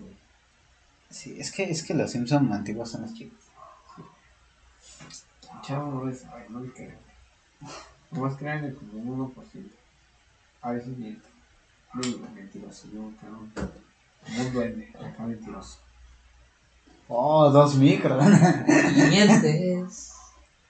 Sí, 1.08 1.36
es 1.38 1.52
que, 1.52 1.70
es 1.70 1.82
que 1.84 1.94
los 1.94 2.10
Simpsons 2.10 2.50
antiguos 2.52 2.90
son 2.90 3.02
los 3.02 3.14
chicos. 3.14 3.38
Chavo 5.62 5.92
no 5.92 6.04
le 6.06 6.14
sabe, 6.14 6.46
no 6.50 6.60
le 6.60 6.72
creo. 6.72 6.98
Nomás 8.10 8.36
crean 8.36 8.64
el 8.64 8.74
como 8.74 9.32
1%. 9.32 9.70
A 10.60 10.72
veces 10.72 10.98
miento. 10.98 11.28
No, 11.94 12.00
no, 12.02 12.30
mentiroso, 12.34 12.88
yo. 12.92 13.12
Como 13.20 13.38
un 13.40 14.52
duende, 14.52 14.92
acá 15.00 15.22
mentiroso. 15.22 15.78
Oh, 17.06 17.48
dos 17.50 17.76
micros. 17.76 18.22
Mientes. 19.08 20.17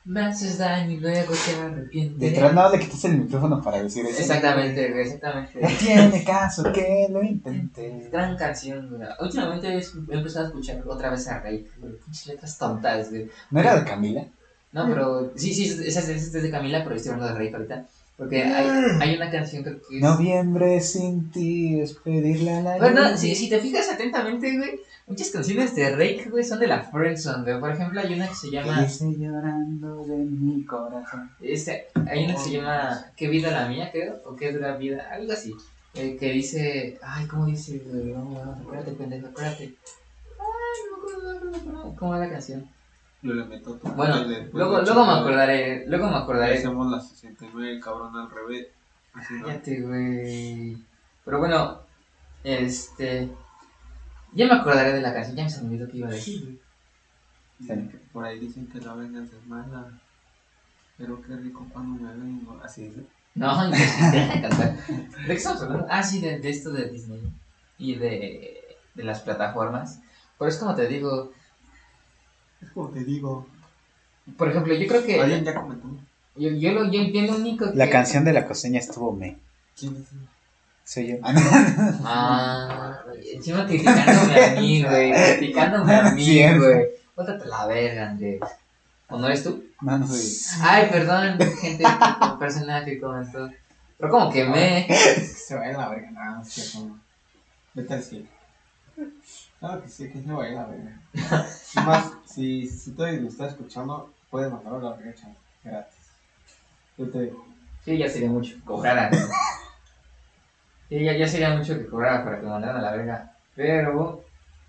Me 0.09 0.23
haces 0.23 0.57
daño 0.57 0.93
y 0.93 1.01
luego 1.01 1.35
te 1.35 1.61
arrepientes. 1.61 2.19
Detrás 2.19 2.55
no 2.55 2.71
le 2.71 2.79
quitas 2.79 3.05
el 3.05 3.19
micrófono 3.19 3.61
para 3.61 3.83
decir 3.83 4.07
eso. 4.07 4.19
Exactamente, 4.19 4.91
güey, 4.91 5.03
exactamente. 5.03 5.61
No 5.61 5.69
tiene 5.79 6.25
caso 6.25 6.73
que 6.73 7.09
lo 7.11 7.23
intente. 7.23 8.09
Gran 8.11 8.35
canción, 8.35 8.89
güey. 8.89 9.07
Últimamente 9.21 9.69
he 9.69 10.15
empezado 10.17 10.47
a 10.47 10.49
escuchar 10.49 10.83
otra 10.87 11.11
vez 11.11 11.29
a 11.29 11.41
Rey, 11.41 11.69
güey. 11.79 11.93
Letras 12.27 12.57
tontas, 12.57 13.11
güey. 13.11 13.29
¿No 13.51 13.61
era 13.61 13.79
de 13.79 13.85
Camila? 13.85 14.25
No, 14.73 14.89
pero. 14.89 15.31
Sí, 15.37 15.53
sí, 15.53 15.79
esa 15.87 16.01
es, 16.01 16.33
de 16.33 16.51
Camila, 16.51 16.83
pero 16.85 16.97
estoy 16.97 17.13
hablando 17.13 17.35
de 17.35 17.39
Rey 17.39 17.53
ahorita. 17.53 17.85
Porque 18.17 18.45
hay, 18.45 18.67
hay 19.01 19.15
una 19.15 19.31
canción 19.31 19.63
que 19.63 19.73
que 19.73 19.97
es. 19.97 20.03
Noviembre 20.03 20.81
sin 20.81 21.31
ti 21.31 21.81
es 21.81 21.93
pedirle 21.93 22.55
a 22.55 22.63
la 22.63 22.79
Bueno, 22.79 23.15
si, 23.15 23.35
si 23.35 23.51
te 23.51 23.61
fijas 23.61 23.91
atentamente, 23.91 24.57
güey, 24.57 24.81
muchas 25.09 25.31
canciones 25.31 25.75
de 25.75 25.91
Rake, 25.97 26.29
güey, 26.31 26.45
son 26.45 26.61
de 26.61 26.67
la 26.67 26.83
Friendzone, 26.83 27.43
güey. 27.45 27.61
Por 27.61 27.71
ejemplo, 27.73 28.01
hay 28.01 28.15
una 28.15 28.29
que 28.29 28.35
se 28.35 28.51
Que 28.51 28.57
llama. 28.57 28.83
dice 28.83 29.07
llorando 29.19 30.05
de 30.05 30.17
mi 30.17 30.65
corazón. 30.65 31.31
Este, 31.41 31.89
hay 32.09 32.25
una 32.25 32.35
que 32.35 32.41
se 32.41 32.51
llama 32.51 33.05
¿Qué 33.17 33.29
vida 33.29 33.51
la 33.51 33.69
mía, 33.69 33.91
creo? 33.93 34.21
O 34.25 34.37
¿Qué 34.37 34.53
dura 34.53 34.77
vida? 34.77 35.09
Algo 35.11 35.33
así. 35.33 35.55
Eh, 35.95 36.17
que 36.19 36.33
dice. 36.33 36.99
Ay, 37.03 37.27
¿cómo 37.27 37.47
dice? 37.47 37.83
No, 37.87 38.25
no, 38.25 38.53
acuérdate, 38.53 38.93
pendejo, 38.93 39.27
acuérdate. 39.29 39.75
Ay, 40.39 40.81
no 40.91 40.97
me 40.97 41.13
acuerdo, 41.13 41.45
no 41.45 41.51
me 41.51 41.57
acuerdo. 41.57 41.97
¿Cómo 41.99 42.11
va 42.13 42.19
la 42.19 42.31
canción? 42.31 42.69
Yo 43.21 43.35
le 43.35 43.45
meto 43.47 43.75
tu 43.75 43.89
Bueno, 43.89 44.25
luego, 44.53 44.81
luego 44.83 45.07
me 45.07 45.13
acordaré. 45.13 45.85
Luego 45.89 46.09
me 46.09 46.17
acordaré. 46.19 46.59
Hacemos 46.59 46.91
la 46.91 47.01
69, 47.01 47.81
cabrón, 47.81 48.15
al 48.17 48.31
revés. 48.31 48.69
Cállate, 49.43 49.81
güey. 49.81 50.77
Pero 51.25 51.39
bueno, 51.41 51.81
este. 52.45 53.29
Ya 54.39 54.47
me 54.47 54.55
acordaré 54.55 54.93
de 54.93 55.01
la 55.01 55.13
canción, 55.13 55.37
ya 55.37 55.45
me 55.45 55.51
se 55.51 55.61
me 55.63 55.67
olvidó 55.69 55.89
que 55.89 55.97
iba 55.99 56.09
a 56.09 56.13
decir, 56.13 56.59
güey. 57.59 57.89
Por 58.13 58.25
ahí 58.25 58.39
dicen 58.39 58.69
que 58.69 58.81
la 58.81 58.95
venganza 58.95 59.37
es 59.37 59.47
mala. 59.49 60.01
Pero 60.97 61.21
qué 61.23 61.37
rico 61.37 61.67
cuando 61.73 62.01
me 62.03 62.13
vengo. 62.13 62.61
Así 62.65 62.85
dice. 62.85 63.03
No, 63.35 63.65
no, 63.65 63.71
deja 63.71 64.11
de 64.35 64.41
cantar. 64.43 64.87
¿De 64.87 65.27
qué 65.27 65.33
estamos 65.33 65.63
hablando? 65.63 65.87
Ah, 65.91 66.03
sí, 66.03 66.21
de, 66.21 66.39
de 66.39 66.51
esto 66.51 66.71
de 66.71 66.89
Disney 66.89 67.21
y 67.79 67.95
de, 67.97 68.77
de 68.95 69.05
las 69.05 69.21
plataformas. 69.21 70.01
Pero 70.39 70.49
es 70.49 70.57
como 70.57 70.75
te 70.75 70.87
digo, 70.87 71.33
Es 72.61 72.71
como 72.71 72.91
te 72.91 73.05
digo. 73.05 73.47
por 74.37 74.51
ejemplo, 74.51 74.75
yo 74.75 74.87
creo 74.87 75.05
que. 75.05 75.21
Alguien 75.21 75.45
ya 75.45 75.55
comentó. 75.55 75.89
Yo, 76.37 76.51
yo, 76.51 76.73
lo, 76.73 76.85
yo, 76.93 77.03
yo 77.03 77.23
lo 77.23 77.37
único 77.37 77.71
que. 77.73 77.77
La 77.77 77.91
canción 77.91 78.25
de 78.25 78.33
la 78.33 78.47
coseña 78.47 78.79
estuvo 78.79 79.13
me. 79.13 79.37
¿Quién 79.77 79.97
es? 79.97 80.09
Soy 80.89 81.09
yo. 81.09 81.17
Ah, 81.23 83.03
encima 83.35 83.67
criticándome 83.67 84.43
a 84.43 84.59
mí, 84.59 84.83
güey. 84.89 85.13
Criticándome 85.13 85.95
a 85.95 86.03
mí, 86.13 86.57
güey. 86.57 86.87
Bótate 87.15 87.47
la 87.47 87.67
verga, 87.67 88.09
Andrés. 88.09 88.41
¿O 89.11 89.19
no 89.19 89.27
eres 89.27 89.45
tú? 89.45 89.63
No, 89.83 89.99
no 89.99 90.07
soy. 90.07 90.19
Ay, 90.63 90.89
perdón, 90.91 91.39
gente, 91.61 91.85
persona 92.39 92.87
que 92.87 92.99
comentó. 92.99 93.51
Pero 93.99 94.11
como 94.11 94.33
que 94.33 94.47
me. 94.47 94.89
Se 95.37 95.57
vaya 95.57 95.77
la 95.77 95.91
verga. 95.91 96.11
No, 96.11 96.37
no 96.37 96.45
cierto. 96.47 96.89
no. 96.89 97.01
Vete 97.75 97.93
al 97.93 98.03
cielo. 98.03 98.27
Claro 99.61 99.83
que 99.83 99.89
sí, 99.91 100.09
que 100.09 100.23
se 100.23 100.33
vaya 100.33 100.53
la 100.55 100.67
verga. 100.69 101.03
Más, 101.85 102.13
si, 102.25 102.67
si 102.67 102.93
todavía 102.93 103.21
lo 103.21 103.29
está 103.29 103.47
escuchando, 103.49 104.11
puedes 104.31 104.51
mandarlo 104.51 104.79
a 104.79 104.91
la 104.93 104.97
verga. 104.97 105.21
Gratis. 105.63 105.99
Yo 106.97 107.11
te 107.11 107.21
digo. 107.25 107.47
Sí, 107.85 107.99
ya 107.99 108.09
sería 108.09 108.31
mucho 108.31 108.55
que 108.55 108.63
cobrara. 108.63 109.11
Sí, 110.89 111.05
ya, 111.05 111.17
ya 111.17 111.29
sería 111.29 111.55
mucho 111.57 111.77
que 111.79 111.87
cobrara 111.87 112.25
para 112.25 112.37
que 112.39 112.45
me 112.45 112.51
mandaran 112.51 112.77
a 112.77 112.83
la 112.83 112.93
verga. 112.97 113.33
Pero. 113.55 114.25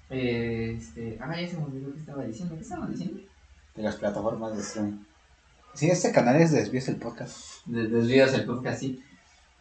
eh, 0.09 0.75
este. 0.77 1.17
Ah, 1.21 1.39
ya 1.39 1.47
se 1.47 1.57
me 1.57 1.63
olvidó 1.65 1.93
que 1.93 1.99
estaba 1.99 2.23
diciendo. 2.23 2.55
¿Qué 2.55 2.61
estaba 2.61 2.87
diciendo? 2.87 3.21
De 3.75 3.83
las 3.83 3.95
plataformas 3.95 4.55
de 4.55 4.61
streaming. 4.61 5.03
Sí, 5.75 5.89
este 5.89 6.11
canal 6.11 6.35
es 6.37 6.51
de 6.51 6.59
Desvíos 6.59 6.87
el 6.89 6.95
Podcast. 6.97 7.63
De, 7.65 7.87
desvíos 7.87 8.33
el 8.33 8.45
podcast, 8.45 8.79
sí. 8.79 9.03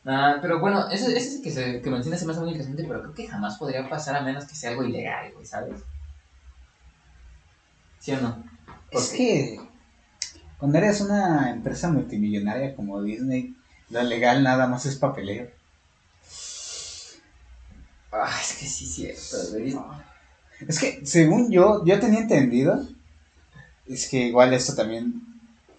Ah, 0.07 0.39
pero 0.41 0.59
bueno, 0.59 0.89
ese, 0.91 1.17
ese 1.17 1.37
es 1.37 1.41
que, 1.43 1.51
se, 1.51 1.83
que 1.83 1.91
mencionas 1.91 2.19
se 2.19 2.27
me 2.27 2.33
hace 2.33 2.41
muy 2.41 2.51
interesante, 2.51 2.85
pero 2.89 3.03
creo 3.03 3.15
que 3.15 3.29
jamás 3.29 3.59
podría 3.59 3.89
pasar 3.91 4.17
a 4.17 4.23
menos 4.23 4.47
que 4.47 4.55
sea 4.55 4.71
algo 4.71 4.85
ilegal, 4.85 5.31
güey, 5.35 5.45
¿sabes? 5.45 5.83
¿Sí 8.01 8.13
o 8.13 8.21
no? 8.21 8.43
Es 8.91 9.09
Porque- 9.09 9.17
que 9.17 9.61
cuando 10.59 10.79
eres 10.79 11.01
una 11.03 11.51
empresa 11.51 11.91
multimillonaria 11.91 12.75
como 12.75 13.03
Disney, 13.03 13.55
lo 13.91 14.03
legal 14.03 14.43
nada 14.43 14.67
más 14.67 14.87
es 14.87 14.97
papeleo. 14.97 15.51
Ah, 18.13 18.31
es 18.41 18.57
que 18.59 18.67
sí, 18.67 18.87
cierto, 18.87 19.37
güey. 19.53 19.77
Es 20.67 20.79
que, 20.79 21.05
según 21.05 21.51
yo, 21.51 21.85
yo 21.85 22.01
tenía 22.01 22.21
entendido, 22.21 22.87
es 23.87 24.09
que 24.09 24.27
igual 24.27 24.53
esto 24.53 24.75
también, 24.75 25.23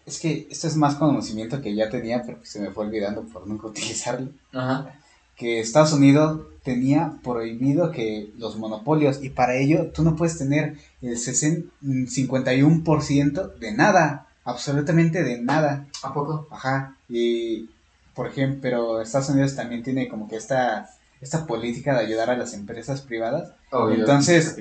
es 0.05 0.19
que 0.19 0.47
esto 0.49 0.67
es 0.67 0.75
más 0.75 0.95
conocimiento 0.95 1.61
que 1.61 1.75
ya 1.75 1.89
tenía, 1.89 2.23
pero 2.23 2.39
que 2.39 2.47
se 2.47 2.59
me 2.59 2.71
fue 2.71 2.85
olvidando 2.85 3.23
por 3.23 3.47
nunca 3.47 3.67
utilizarlo, 3.67 4.29
Ajá. 4.53 4.99
que 5.35 5.59
Estados 5.59 5.93
Unidos 5.93 6.41
tenía 6.63 7.13
prohibido 7.23 7.91
que 7.91 8.31
los 8.37 8.57
monopolios, 8.57 9.23
y 9.23 9.29
para 9.29 9.55
ello 9.55 9.91
tú 9.91 10.03
no 10.03 10.15
puedes 10.15 10.37
tener 10.37 10.77
el 11.01 11.17
60 11.17 11.69
51% 11.83 13.53
de 13.55 13.73
nada, 13.73 14.27
absolutamente 14.43 15.23
de 15.23 15.41
nada. 15.41 15.87
¿A 16.03 16.13
poco? 16.13 16.47
Ajá, 16.51 16.95
y 17.09 17.69
por 18.13 18.27
ejemplo, 18.27 18.59
pero 18.61 19.01
Estados 19.01 19.29
Unidos 19.29 19.55
también 19.55 19.83
tiene 19.83 20.07
como 20.09 20.27
que 20.27 20.35
esta, 20.35 20.89
esta 21.21 21.45
política 21.45 21.93
de 21.93 22.05
ayudar 22.05 22.29
a 22.29 22.37
las 22.37 22.53
empresas 22.53 23.01
privadas. 23.01 23.51
Entonces, 23.91 24.55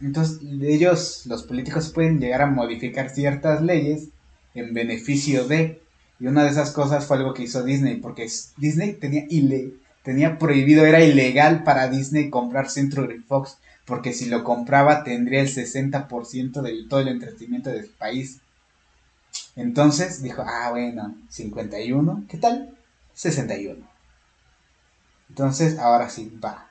Entonces, 0.00 0.38
ellos, 0.62 1.26
los 1.26 1.42
políticos, 1.42 1.90
pueden 1.90 2.20
llegar 2.20 2.42
a 2.42 2.46
modificar 2.46 3.10
ciertas 3.10 3.62
leyes 3.62 4.08
en 4.54 4.72
beneficio 4.74 5.46
de. 5.46 5.80
Y 6.20 6.26
una 6.26 6.44
de 6.44 6.50
esas 6.50 6.72
cosas 6.72 7.06
fue 7.06 7.16
algo 7.16 7.34
que 7.34 7.44
hizo 7.44 7.62
Disney, 7.62 7.96
porque 7.96 8.28
Disney 8.56 8.94
tenía, 8.94 9.24
ile, 9.28 9.74
tenía 10.02 10.38
prohibido, 10.38 10.84
era 10.84 11.02
ilegal 11.04 11.62
para 11.62 11.88
Disney 11.88 12.30
comprar 12.30 12.70
Century 12.70 13.20
Fox, 13.20 13.58
porque 13.84 14.12
si 14.12 14.26
lo 14.26 14.42
compraba 14.42 15.04
tendría 15.04 15.40
el 15.40 15.48
60% 15.48 16.60
de 16.60 16.84
todo 16.88 17.00
el 17.00 17.08
entretenimiento 17.08 17.70
del 17.70 17.86
país. 17.86 18.40
Entonces 19.54 20.22
dijo, 20.22 20.42
ah, 20.46 20.70
bueno, 20.70 21.16
51, 21.28 22.24
¿qué 22.28 22.36
tal? 22.38 22.70
61. 23.14 23.87
Entonces, 25.38 25.78
ahora 25.78 26.10
sí, 26.10 26.36
va. 26.44 26.68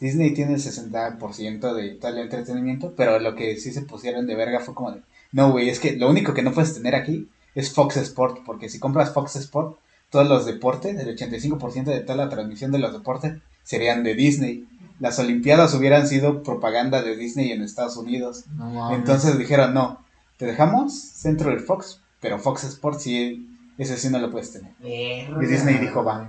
Disney 0.00 0.34
tiene 0.34 0.54
el 0.54 0.60
60% 0.60 1.72
de 1.72 1.90
todo 1.90 2.10
el 2.10 2.18
entretenimiento, 2.18 2.92
pero 2.96 3.20
lo 3.20 3.36
que 3.36 3.56
sí 3.58 3.72
se 3.72 3.82
pusieron 3.82 4.26
de 4.26 4.34
verga 4.34 4.58
fue 4.58 4.74
como 4.74 4.90
de, 4.90 5.02
no, 5.30 5.52
güey, 5.52 5.68
es 5.68 5.78
que 5.78 5.96
lo 5.96 6.10
único 6.10 6.34
que 6.34 6.42
no 6.42 6.52
puedes 6.52 6.74
tener 6.74 6.96
aquí 6.96 7.28
es 7.54 7.72
Fox 7.72 7.96
Sport, 7.96 8.38
porque 8.44 8.68
si 8.68 8.80
compras 8.80 9.14
Fox 9.14 9.36
Sport, 9.36 9.78
todos 10.10 10.28
los 10.28 10.46
deportes, 10.46 10.98
el 10.98 11.16
85% 11.16 11.84
de 11.84 12.00
toda 12.00 12.16
la 12.16 12.28
transmisión 12.28 12.72
de 12.72 12.80
los 12.80 12.92
deportes 12.92 13.38
serían 13.62 14.02
de 14.02 14.16
Disney. 14.16 14.66
Las 14.98 15.20
Olimpiadas 15.20 15.72
hubieran 15.74 16.08
sido 16.08 16.42
propaganda 16.42 17.02
de 17.02 17.16
Disney 17.16 17.52
en 17.52 17.62
Estados 17.62 17.96
Unidos. 17.96 18.46
No. 18.52 18.92
Entonces 18.96 19.38
dijeron, 19.38 19.74
no, 19.74 20.04
te 20.38 20.46
dejamos 20.46 20.92
centro 20.92 21.50
del 21.50 21.60
Fox, 21.60 22.00
pero 22.20 22.40
Fox 22.40 22.64
Sport 22.64 22.98
sí, 22.98 23.48
ese 23.78 23.96
sí 23.96 24.08
no 24.10 24.18
lo 24.18 24.32
puedes 24.32 24.50
tener. 24.52 24.72
Verga, 24.80 25.44
Y 25.44 25.46
Disney 25.46 25.78
dijo, 25.78 26.02
va. 26.02 26.28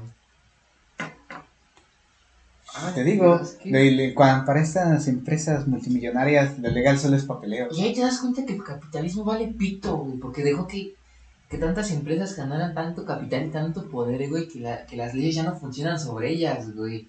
Ay, 2.81 2.93
Te 2.93 3.03
digo, 3.03 3.37
Dios, 3.37 3.55
qué- 3.61 3.69
le- 3.71 3.91
le- 3.91 4.13
cuan- 4.13 4.45
para 4.45 4.61
estas 4.61 5.07
empresas 5.07 5.67
multimillonarias, 5.67 6.59
lo 6.59 6.69
legal 6.69 6.97
solo 6.99 7.15
es 7.17 7.25
papeleo. 7.25 7.67
Y 7.71 7.81
ahí 7.83 7.93
te 7.93 8.01
das 8.01 8.19
cuenta 8.19 8.45
que 8.45 8.53
el 8.53 8.63
capitalismo 8.63 9.23
vale 9.23 9.47
pito, 9.47 9.97
güey, 9.97 10.17
porque 10.17 10.43
dejó 10.43 10.67
que, 10.67 10.95
que 11.49 11.57
tantas 11.57 11.91
empresas 11.91 12.35
ganaran 12.35 12.73
tanto 12.73 13.05
capital 13.05 13.45
y 13.47 13.49
tanto 13.49 13.89
poder, 13.89 14.29
güey, 14.29 14.47
que, 14.47 14.59
la, 14.59 14.85
que 14.85 14.95
las 14.95 15.13
leyes 15.13 15.35
ya 15.35 15.43
no 15.43 15.55
funcionan 15.55 15.99
sobre 15.99 16.29
ellas, 16.31 16.73
güey. 16.75 17.07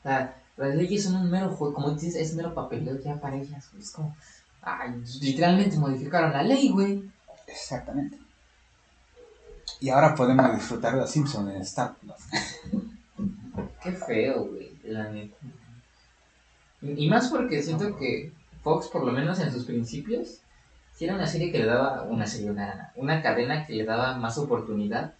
O 0.00 0.02
sea, 0.04 0.36
las 0.56 0.74
leyes 0.74 1.04
son 1.04 1.16
un 1.16 1.30
mero 1.30 1.50
juego, 1.50 1.74
como 1.74 1.90
dices, 1.90 2.14
es 2.14 2.34
mero 2.34 2.54
papeleo 2.54 2.98
ya 3.02 3.20
para 3.20 3.36
ellas, 3.36 3.68
güey. 3.72 3.82
Es 3.82 3.90
como, 3.90 4.16
ay, 4.62 4.90
literalmente 5.20 5.76
modificaron 5.78 6.32
la 6.32 6.42
ley, 6.42 6.70
güey. 6.70 7.02
Exactamente. 7.46 8.18
Y 9.80 9.88
ahora 9.90 10.14
podemos 10.14 10.54
disfrutar 10.54 10.94
de 10.94 11.00
los 11.00 11.10
Simpsons 11.10 11.50
en 11.54 11.62
Star 11.62 11.94
Plus. 11.96 12.14
Qué 13.82 13.92
feo, 13.92 14.44
güey, 14.46 14.70
la 14.84 15.10
neta. 15.10 15.36
Y, 16.82 17.08
más 17.08 17.28
porque 17.28 17.62
siento 17.62 17.96
que 17.96 18.32
Fox, 18.62 18.88
por 18.88 19.04
lo 19.04 19.12
menos 19.12 19.38
en 19.40 19.52
sus 19.52 19.64
principios, 19.64 20.40
sí 20.94 21.04
era 21.04 21.14
una 21.14 21.26
serie 21.26 21.52
que 21.52 21.58
le 21.58 21.66
daba, 21.66 22.02
una 22.02 22.26
serie, 22.26 22.50
una, 22.50 22.92
una 22.96 23.22
cadena 23.22 23.66
que 23.66 23.74
le 23.74 23.84
daba 23.84 24.16
más 24.16 24.36
oportunidad 24.38 25.14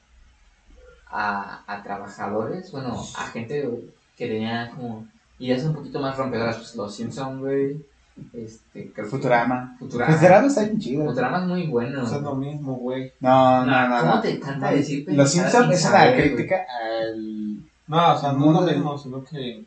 a, 1.08 1.62
a 1.66 1.82
trabajadores, 1.82 2.72
bueno, 2.72 3.00
a 3.16 3.26
gente 3.28 3.68
que 4.16 4.26
tenía 4.28 4.70
como 4.74 5.06
ideas 5.38 5.64
un 5.64 5.74
poquito 5.74 6.00
más 6.00 6.16
rompedoras, 6.16 6.56
pues 6.56 6.74
los 6.74 6.94
Simpsons, 6.94 7.40
güey, 7.40 7.84
este, 8.32 8.90
creo 8.92 9.04
que- 9.06 9.10
Futurama. 9.10 9.76
Futurama. 9.78 10.12
Futurama 10.14 10.46
está 10.46 10.64
bien 10.64 10.78
chido. 10.80 11.04
Futurama 11.06 11.38
es 11.38 11.44
muy 11.46 11.66
bueno. 11.66 12.04
Eso 12.04 12.16
es 12.16 12.22
lo 12.22 12.34
mismo, 12.34 12.74
güey. 12.74 13.12
No, 13.20 13.64
no, 13.64 13.88
no. 13.88 13.98
¿Cómo 14.00 14.14
no. 14.16 14.20
te 14.20 14.30
encanta 14.32 14.70
No, 14.70 14.76
decir 14.76 15.04
Los 15.08 15.30
Simpsons 15.32 15.74
es 15.74 15.86
una 15.86 16.12
crítica 16.14 16.66
al. 16.90 17.58
No, 17.92 18.14
o 18.14 18.18
sea, 18.18 18.32
no 18.32 18.52
lo 18.52 18.62
mismo, 18.62 18.96
sino 18.98 19.22
que 19.24 19.64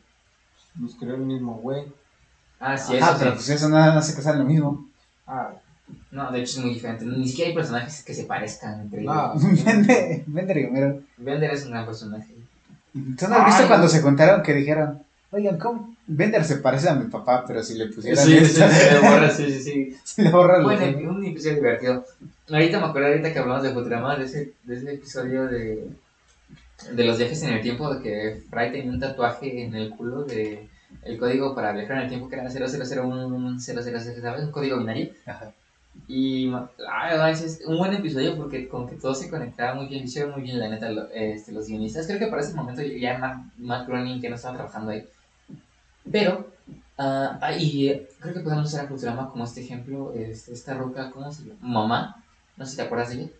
los 0.80 0.94
creó 0.96 1.14
el 1.14 1.20
mismo 1.22 1.54
güey. 1.62 1.84
Ah, 2.58 2.76
sí, 2.76 2.94
Ah, 3.00 3.10
eso 3.10 3.16
pero 3.18 3.30
sí. 3.32 3.36
pues 3.36 3.48
eso 3.50 3.68
no 3.68 3.76
hace 3.78 4.14
que 4.16 4.22
sea 4.22 4.34
lo 4.34 4.44
mismo. 4.44 4.84
Ah, 5.26 5.50
No, 6.10 6.32
de 6.32 6.40
hecho 6.40 6.58
es 6.58 6.64
muy 6.64 6.74
diferente. 6.74 7.04
Ni 7.04 7.28
siquiera 7.28 7.50
hay 7.50 7.54
personajes 7.54 8.02
que 8.02 8.14
se 8.14 8.24
parezcan 8.24 8.80
entre 8.80 9.02
ellos. 9.02 9.14
No, 9.14 9.34
Bender 10.26 10.58
y 10.58 10.64
Homero. 10.64 11.00
Bender 11.16 11.50
es 11.52 11.64
un 11.64 11.70
gran 11.70 11.86
personaje. 11.86 12.34
¿Tú 12.92 13.28
no 13.28 13.36
has 13.36 13.46
visto 13.46 13.62
Ay, 13.62 13.68
cuando 13.68 13.88
se 13.88 14.02
contaron 14.02 14.42
que 14.42 14.54
dijeron, 14.54 15.02
oigan, 15.30 15.58
¿cómo? 15.58 15.94
Bender 16.08 16.44
se 16.44 16.56
parece 16.56 16.88
a 16.88 16.94
mi 16.94 17.08
papá, 17.10 17.44
pero 17.46 17.62
si 17.62 17.74
le 17.74 17.86
pusieran 17.88 18.24
Sí, 18.24 18.32
sí, 18.38 18.44
esto, 18.44 18.68
sí, 18.68 18.74
se 18.74 18.98
borra, 19.00 19.30
sí, 19.30 19.52
sí, 19.52 19.62
sí. 19.62 19.96
se 20.04 20.22
le 20.22 20.30
borra 20.30 20.62
Bueno, 20.62 20.82
el 20.82 21.06
un 21.06 21.24
episodio 21.24 21.56
divertido. 21.56 22.04
Ahorita 22.50 22.80
me 22.80 22.86
acuerdo, 22.86 23.08
ahorita 23.08 23.32
que 23.32 23.38
hablamos 23.38 23.62
de 23.62 23.72
Futurama, 23.72 24.16
de 24.16 24.24
ese, 24.24 24.52
de 24.64 24.76
ese 24.76 24.94
episodio 24.94 25.46
de, 25.46 25.88
de 26.92 27.04
los 27.04 27.18
viajes 27.18 27.42
en 27.42 27.54
el 27.54 27.62
tiempo, 27.62 27.92
de 27.94 28.02
que 28.02 28.42
Fry 28.50 28.70
tenía 28.70 28.90
un 28.92 29.00
tatuaje 29.00 29.62
en 29.62 29.74
el 29.74 29.90
culo 29.90 30.24
de 30.24 30.68
el 31.02 31.18
código 31.18 31.54
para 31.54 31.72
viajar 31.72 31.96
en 31.98 32.02
el 32.04 32.08
tiempo 32.08 32.28
que 32.28 32.36
era 32.36 32.48
0001 32.50 33.58
¿sabes? 33.58 34.44
Un 34.44 34.50
código 34.50 34.78
binario. 34.78 35.10
Ajá. 35.26 35.52
Y 36.08 36.52
ah, 36.88 37.30
es 37.30 37.60
un 37.66 37.78
buen 37.78 37.92
episodio 37.94 38.36
porque 38.36 38.68
como 38.68 38.86
que 38.86 38.96
todo 38.96 39.14
se 39.14 39.30
conectaba 39.30 39.74
muy 39.74 39.86
bien, 39.86 40.04
hicieron 40.04 40.32
muy 40.32 40.42
bien 40.42 40.58
la 40.58 40.68
neta 40.68 40.90
lo- 40.90 41.08
este, 41.10 41.52
los 41.52 41.66
guionistas. 41.66 42.06
Creo 42.06 42.18
que 42.18 42.26
para 42.26 42.42
ese 42.42 42.54
momento 42.54 42.82
ya 42.82 43.18
Matt, 43.18 43.38
Matt 43.58 43.86
Groening 43.88 44.20
que 44.20 44.28
no 44.28 44.36
estaba 44.36 44.56
trabajando 44.56 44.90
ahí. 44.92 45.04
Pero, 46.10 46.46
ah, 46.98 47.38
ah, 47.40 47.52
y 47.58 47.92
creo 48.20 48.34
que 48.34 48.40
podemos 48.40 48.66
usar 48.68 48.84
a 48.84 48.88
Futurama 48.88 49.30
como 49.30 49.44
este 49.44 49.62
ejemplo, 49.62 50.12
este, 50.14 50.52
esta 50.52 50.74
roca, 50.74 51.10
¿cómo 51.10 51.30
se 51.32 51.44
llama? 51.44 51.58
Mamá, 51.60 52.24
no 52.56 52.64
sé 52.64 52.72
si 52.72 52.76
te 52.76 52.82
acuerdas 52.82 53.10
de 53.10 53.14
ella. 53.16 53.30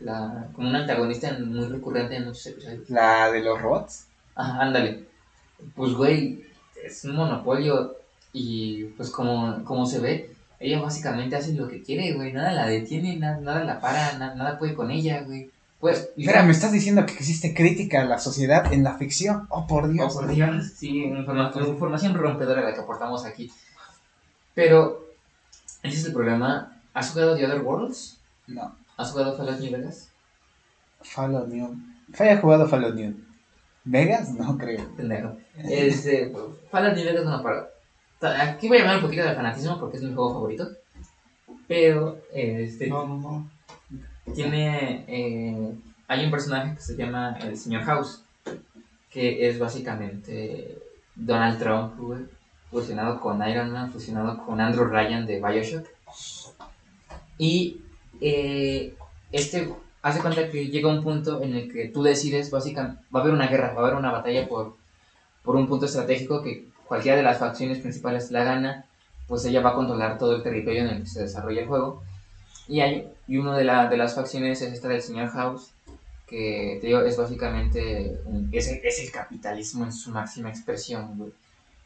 La, 0.00 0.46
como 0.54 0.68
una 0.68 0.80
antagonista 0.80 1.36
muy 1.44 1.66
recurrente 1.66 2.16
en 2.16 2.26
muchos 2.26 2.46
episodios. 2.46 2.88
La 2.88 3.30
de 3.32 3.40
los 3.42 3.60
robots. 3.60 4.06
Ajá, 4.36 4.62
ándale. 4.62 5.04
Pues, 5.74 5.92
güey, 5.94 6.44
es 6.84 7.04
un 7.04 7.16
monopolio 7.16 7.96
y 8.32 8.84
pues 8.96 9.10
como, 9.10 9.64
como 9.64 9.86
se 9.86 9.98
ve, 9.98 10.34
ella 10.60 10.80
básicamente 10.80 11.34
hace 11.36 11.52
lo 11.54 11.66
que 11.68 11.82
quiere, 11.82 12.12
güey. 12.14 12.32
Nada 12.32 12.52
la 12.52 12.66
detiene, 12.68 13.16
na- 13.16 13.38
nada 13.40 13.64
la 13.64 13.80
para, 13.80 14.16
na- 14.18 14.34
nada 14.34 14.58
puede 14.58 14.74
con 14.74 14.90
ella, 14.90 15.22
güey. 15.22 15.50
Pues, 15.80 16.10
Mira, 16.16 16.42
me 16.42 16.50
estás 16.52 16.72
diciendo 16.72 17.06
que 17.06 17.12
existe 17.12 17.54
crítica 17.54 18.00
a 18.02 18.04
la 18.04 18.18
sociedad 18.18 18.72
en 18.72 18.82
la 18.84 18.94
ficción. 18.98 19.46
Oh, 19.48 19.66
por 19.66 19.88
Dios. 19.92 20.12
Oh, 20.16 20.20
por 20.20 20.28
Dios, 20.34 20.72
sí, 20.76 21.04
informa- 21.04 21.52
información 21.56 22.14
rompedora 22.14 22.62
la 22.62 22.74
que 22.74 22.80
aportamos 22.80 23.24
aquí. 23.24 23.50
Pero, 24.54 25.06
ese 25.82 25.96
es 25.98 26.04
el 26.06 26.12
problema. 26.12 26.80
¿Has 26.94 27.10
jugado 27.10 27.36
The 27.36 27.46
Other 27.46 27.62
Worlds? 27.62 28.18
No. 28.48 28.74
¿Has 28.98 29.12
jugado 29.12 29.36
Fallout 29.36 29.60
New 29.60 29.72
Vegas? 29.72 30.10
Fallout 31.02 31.48
New. 31.48 31.76
Fue 32.12 32.30
ha 32.30 32.40
jugado 32.40 32.66
Fallout 32.66 32.96
New. 32.96 33.14
¿Vegas? 33.84 34.30
No 34.34 34.58
creo. 34.58 34.84
Pendejo. 34.96 35.36
Este, 35.56 36.32
Fallout 36.70 36.96
New 36.96 37.04
Vegas, 37.04 37.24
bueno, 37.24 37.42
para. 37.42 37.68
Aquí 38.42 38.66
voy 38.66 38.78
a 38.78 38.80
llamar 38.80 38.96
un 38.96 39.02
poquito 39.02 39.22
de 39.22 39.34
fanatismo 39.34 39.78
porque 39.78 39.98
es 39.98 40.02
mi 40.02 40.12
juego 40.12 40.34
favorito. 40.34 40.68
Pero, 41.68 42.18
este, 42.34 42.88
no, 42.88 43.06
no, 43.06 43.16
no. 43.18 44.34
tiene. 44.34 45.04
eh, 45.06 45.74
hay 46.08 46.24
un 46.24 46.30
personaje 46.30 46.74
que 46.74 46.80
se 46.80 46.96
llama 46.96 47.38
el 47.40 47.56
Señor 47.56 47.82
House, 47.84 48.24
que 49.10 49.48
es 49.48 49.58
básicamente 49.58 50.76
Donald 51.14 51.58
Trump, 51.58 51.98
güey, 51.98 52.22
fusionado 52.70 53.20
con 53.20 53.46
Iron 53.46 53.70
Man, 53.70 53.92
fusionado 53.92 54.44
con 54.44 54.60
Andrew 54.60 54.86
Ryan 54.86 55.26
de 55.26 55.40
Bioshock. 55.40 55.86
Y 57.36 57.82
eh, 58.20 58.94
este 59.32 59.72
hace 60.02 60.20
cuenta 60.20 60.48
que 60.50 60.68
llega 60.68 60.88
un 60.88 61.02
punto 61.02 61.42
en 61.42 61.54
el 61.54 61.72
que 61.72 61.88
tú 61.88 62.02
decides, 62.02 62.50
básicamente, 62.50 63.02
va 63.14 63.20
a 63.20 63.22
haber 63.22 63.34
una 63.34 63.48
guerra, 63.48 63.72
va 63.74 63.80
a 63.82 63.84
haber 63.86 63.98
una 63.98 64.12
batalla 64.12 64.48
por, 64.48 64.76
por 65.42 65.56
un 65.56 65.66
punto 65.66 65.86
estratégico 65.86 66.42
que 66.42 66.66
cualquiera 66.86 67.16
de 67.16 67.22
las 67.24 67.38
facciones 67.38 67.78
principales 67.80 68.30
la 68.30 68.44
gana, 68.44 68.84
pues 69.26 69.44
ella 69.44 69.60
va 69.60 69.70
a 69.70 69.74
controlar 69.74 70.16
todo 70.18 70.36
el 70.36 70.42
territorio 70.42 70.82
en 70.82 70.88
el 70.88 71.02
que 71.02 71.08
se 71.08 71.22
desarrolla 71.22 71.62
el 71.62 71.68
juego. 71.68 72.02
Y, 72.66 72.80
hay, 72.80 73.08
y 73.26 73.38
una 73.38 73.56
de, 73.56 73.64
la- 73.64 73.88
de 73.88 73.96
las 73.96 74.14
facciones 74.14 74.62
es 74.62 74.72
esta 74.72 74.88
del 74.88 75.02
señor 75.02 75.28
House, 75.30 75.70
que 76.26 76.78
te 76.80 76.86
digo, 76.86 77.00
es 77.00 77.16
básicamente 77.16 78.18
es, 78.52 78.68
el- 78.68 78.80
es 78.84 79.00
el 79.04 79.10
capitalismo 79.10 79.84
en 79.84 79.92
su 79.92 80.10
máxima 80.10 80.48
expresión, 80.50 81.16
güey. 81.18 81.32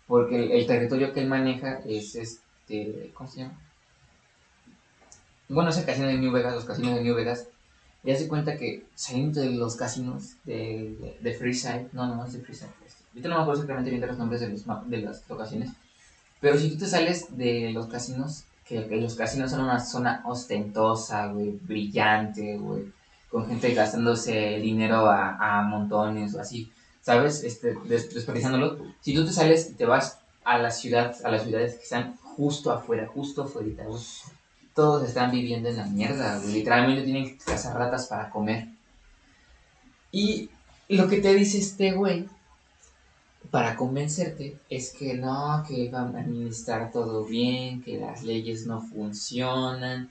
Porque 0.07 0.37
el, 0.37 0.51
el 0.53 0.67
territorio 0.67 1.13
que 1.13 1.21
él 1.21 1.29
maneja 1.29 1.81
es 1.87 2.15
este. 2.17 3.11
¿Cómo 3.15 3.31
se 3.31 3.41
llama? 3.41 3.59
Bueno, 5.53 5.71
es 5.71 5.77
el 5.79 5.85
casino 5.85 6.07
de 6.07 6.15
New 6.19 6.33
Vegas, 6.33 6.55
los 6.55 6.65
casinos 6.65 6.95
de 6.95 7.03
New 7.03 7.15
Vegas. 7.15 7.47
Y 8.05 8.11
hace 8.11 8.27
cuenta 8.27 8.57
que 8.57 8.85
saliendo 8.95 9.41
de 9.41 9.51
los 9.51 9.77
casinos 9.77 10.33
de, 10.45 10.97
de, 11.01 11.19
de 11.21 11.35
Freeside, 11.39 11.89
no, 11.93 12.07
no, 12.07 12.25
es 12.25 12.33
de 12.33 12.41
Freeside. 12.41 12.71
Ahorita 13.11 13.29
no 13.29 13.37
me 13.37 13.43
acuerdo 13.43 13.61
exactamente 13.61 13.91
bien 13.91 14.01
de 14.01 14.07
los 14.09 14.19
nombres 14.19 14.41
de, 14.41 14.49
los, 14.49 14.65
de 14.91 14.99
las 14.99 15.29
locaciones. 15.29 15.71
Pero 16.41 16.59
si 16.59 16.71
tú 16.71 16.79
te 16.79 16.87
sales 16.87 17.37
de 17.37 17.71
los 17.73 17.87
casinos, 17.87 18.45
que, 18.67 18.87
que 18.89 18.97
los 18.97 19.15
casinos 19.15 19.51
son 19.51 19.61
una 19.61 19.79
zona 19.79 20.23
ostentosa, 20.27 21.29
güey, 21.29 21.51
brillante, 21.63 22.57
güey, 22.59 22.85
con 23.31 23.47
gente 23.47 23.73
gastándose 23.75 24.59
dinero 24.61 25.07
a, 25.09 25.59
a 25.61 25.63
montones 25.63 26.35
o 26.35 26.41
así, 26.41 26.73
¿sabes? 27.03 27.45
Este, 27.45 27.75
des- 27.85 28.13
desperdiciándolo. 28.13 28.79
Si 29.01 29.15
tú 29.15 29.25
te 29.25 29.33
sales 29.33 29.71
y 29.71 29.75
te 29.75 29.85
vas 29.87 30.19
a 30.45 30.59
la 30.59 30.71
ciudad, 30.71 31.15
a 31.25 31.31
las 31.31 31.45
ciudades 31.45 31.75
que 31.77 31.83
están 31.85 32.17
justo 32.17 32.73
afuera, 32.73 33.07
justo 33.07 33.43
afuera, 33.45 33.85
todos 34.75 35.07
están 35.07 35.31
viviendo 35.31 35.69
en 35.69 35.77
la 35.77 35.87
mierda, 35.87 36.39
güey. 36.39 36.55
Literalmente 36.55 37.03
tienen 37.03 37.25
que 37.27 37.45
cazar 37.45 37.77
ratas 37.77 38.07
para 38.07 38.31
comer. 38.31 38.69
Y 40.11 40.51
lo 40.89 41.09
que 41.09 41.21
te 41.21 41.35
dice 41.35 41.59
este 41.59 41.93
güey 41.93 42.27
para 43.51 43.77
convencerte 43.77 44.57
es 44.71 44.93
que 44.93 45.15
no, 45.15 45.65
que 45.69 45.91
van 45.91 46.17
a 46.17 46.21
administrar 46.21 46.91
todo 46.91 47.25
bien, 47.25 47.83
que 47.83 47.99
las 47.99 48.23
leyes 48.23 48.67
no 48.67 48.81
funcionan, 48.81 50.11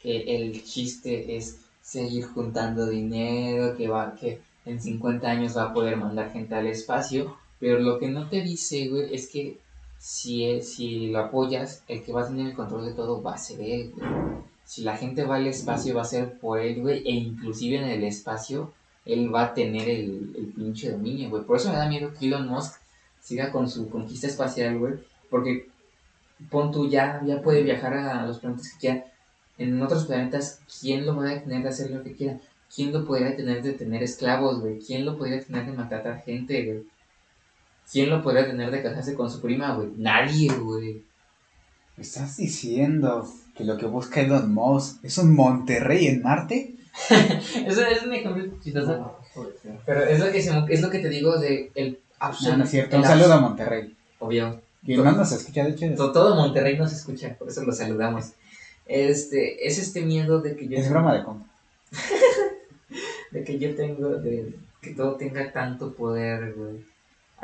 que 0.00 0.36
el 0.36 0.62
chiste 0.64 1.36
es 1.36 1.58
seguir 1.80 2.26
juntando 2.26 2.86
dinero, 2.86 3.76
que 3.76 3.88
va, 3.88 4.14
que 4.14 4.40
en 4.66 4.80
50 4.80 5.26
años 5.26 5.56
va 5.56 5.64
a 5.64 5.72
poder 5.72 5.96
mandar 5.96 6.32
gente 6.32 6.54
al 6.54 6.66
espacio, 6.66 7.36
pero 7.58 7.78
lo 7.78 7.98
que 7.98 8.08
no 8.08 8.28
te 8.28 8.42
dice, 8.42 8.88
güey, 8.88 9.14
es 9.14 9.28
que 9.28 9.58
si, 10.12 10.44
es- 10.50 10.74
si 10.74 11.08
lo 11.12 11.18
apoyas, 11.20 11.82
el 11.88 12.02
que 12.02 12.12
va 12.12 12.22
a 12.22 12.28
tener 12.28 12.46
el 12.48 12.54
control 12.60 12.84
de 12.86 12.92
todo 12.94 13.22
va 13.22 13.34
a 13.34 13.38
ser 13.38 13.60
él, 13.60 13.92
güey. 13.96 14.08
Si 14.64 14.82
la 14.82 14.96
gente 14.96 15.24
va 15.24 15.36
al 15.36 15.46
espacio 15.46 15.94
va 15.94 16.02
a 16.02 16.12
ser 16.14 16.38
por 16.38 16.58
él, 16.60 16.80
güey, 16.82 16.98
e 17.06 17.12
inclusive 17.12 17.76
en 17.78 17.84
el 17.84 18.04
espacio 18.04 18.72
él 19.06 19.34
va 19.34 19.42
a 19.44 19.54
tener 19.54 19.88
el, 19.88 20.34
el 20.38 20.46
pinche 20.56 20.90
dominio, 20.90 21.30
güey. 21.30 21.44
Por 21.44 21.56
eso 21.56 21.70
me 21.70 21.76
da 21.76 21.88
miedo 21.88 22.12
que 22.18 22.26
Elon 22.26 22.48
Musk 22.48 22.74
siga 23.20 23.50
con 23.52 23.68
su 23.68 23.88
conquista 23.90 24.26
espacial, 24.26 24.78
güey. 24.78 24.94
Porque 25.30 25.68
pon 26.50 26.70
tú 26.72 26.88
ya, 26.88 27.22
ya 27.26 27.42
puede 27.42 27.62
viajar 27.62 27.94
a 27.94 28.26
los 28.26 28.38
planetas 28.40 28.72
que 28.72 28.78
quiera. 28.80 29.04
En 29.58 29.80
otros 29.82 30.06
planetas, 30.06 30.60
¿quién 30.80 31.06
lo 31.06 31.16
va 31.16 31.30
a 31.30 31.34
de 31.36 31.68
hacer 31.68 31.90
lo 31.90 32.02
que 32.02 32.14
quiera? 32.14 32.38
¿Quién 32.74 32.92
lo 32.92 33.04
podría 33.06 33.28
detener 33.30 33.62
de 33.62 33.72
tener 33.74 34.02
esclavos, 34.02 34.60
güey? 34.60 34.78
¿Quién 34.80 35.04
lo 35.04 35.16
podría 35.16 35.38
detener 35.38 35.66
de 35.66 35.72
maltratar 35.72 36.22
gente, 36.24 36.64
güey? 36.66 36.82
¿Quién 37.92 38.10
lo 38.10 38.22
podría 38.22 38.42
detener 38.42 38.70
de 38.70 38.82
casarse 38.82 39.14
con 39.14 39.30
su 39.30 39.40
prima, 39.40 39.74
güey? 39.74 39.88
Nadie, 39.96 40.52
güey. 40.52 41.02
¿Me 41.96 42.02
estás 42.02 42.36
diciendo 42.36 43.28
que 43.56 43.64
lo 43.64 43.76
que 43.76 43.86
busca 43.86 44.20
Elon 44.20 44.52
Musk 44.52 45.04
es 45.04 45.16
un 45.18 45.34
Monterrey 45.34 46.06
en 46.08 46.22
Marte? 46.22 46.74
Eso 47.66 47.84
es 47.86 48.02
un 48.02 48.12
ejemplo 48.12 48.44
chistoso. 48.62 49.16
Pero 49.86 50.02
es 50.04 50.18
lo 50.20 50.30
que, 50.32 50.42
se 50.42 50.50
es 50.68 50.80
lo 50.80 50.90
que 50.90 50.98
te 51.00 51.08
digo 51.08 51.38
de 51.38 51.70
el 51.74 51.98
No, 52.42 52.56
no 52.56 52.64
es 52.64 52.70
cierto. 52.70 52.96
Un 52.96 53.04
saludo 53.04 53.32
a 53.34 53.40
Monterrey. 53.40 53.94
Obvio. 54.18 54.60
Que 54.84 54.96
no 54.96 55.12
nos 55.12 55.32
escucha, 55.32 55.64
de 55.64 55.70
hecho. 55.70 55.94
To- 55.96 56.12
Todo 56.12 56.34
Monterrey 56.36 56.76
nos 56.76 56.92
escucha, 56.92 57.34
por 57.38 57.48
eso 57.48 57.62
lo 57.64 57.72
saludamos. 57.72 58.32
Este, 58.86 59.66
es 59.66 59.78
este 59.78 60.02
miedo 60.02 60.40
de 60.40 60.56
que 60.56 60.68
yo 60.68 60.76
Es 60.78 60.90
broma 60.90 61.14
de 61.14 61.24
compa. 61.24 61.46
de 63.30 63.44
que 63.44 63.58
yo 63.58 63.74
tengo, 63.74 64.10
de 64.16 64.54
que 64.80 64.90
todo 64.90 65.14
tenga 65.16 65.50
tanto 65.52 65.92
poder, 65.94 66.54
güey, 66.54 66.84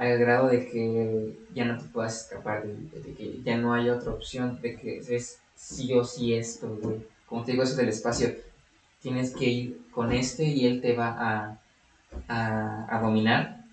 al 0.09 0.19
grado 0.19 0.49
de 0.49 0.65
que 0.65 1.37
ya 1.55 1.65
no 1.65 1.77
te 1.77 1.85
puedas 1.85 2.23
escapar, 2.23 2.63
de, 2.63 3.13
que 3.13 3.41
ya 3.45 3.59
no 3.59 3.75
hay 3.75 3.91
otra 3.91 4.13
opción, 4.13 4.59
de 4.63 4.75
que 4.75 4.97
es 4.97 5.39
sí 5.55 5.93
o 5.93 6.03
sí 6.03 6.33
esto, 6.33 6.75
güey. 6.81 7.03
Como 7.27 7.43
te 7.45 7.53
digo, 7.53 7.63
eso 7.63 7.77
del 7.77 7.89
espacio, 7.89 8.33
tienes 9.01 9.31
que 9.31 9.47
ir 9.47 9.77
con 9.91 10.13
este 10.13 10.45
y 10.45 10.65
él 10.65 10.81
te 10.81 10.95
va 10.95 11.09
a, 11.19 11.59
a, 12.29 12.87
a 12.89 12.99
dominar, 12.99 13.65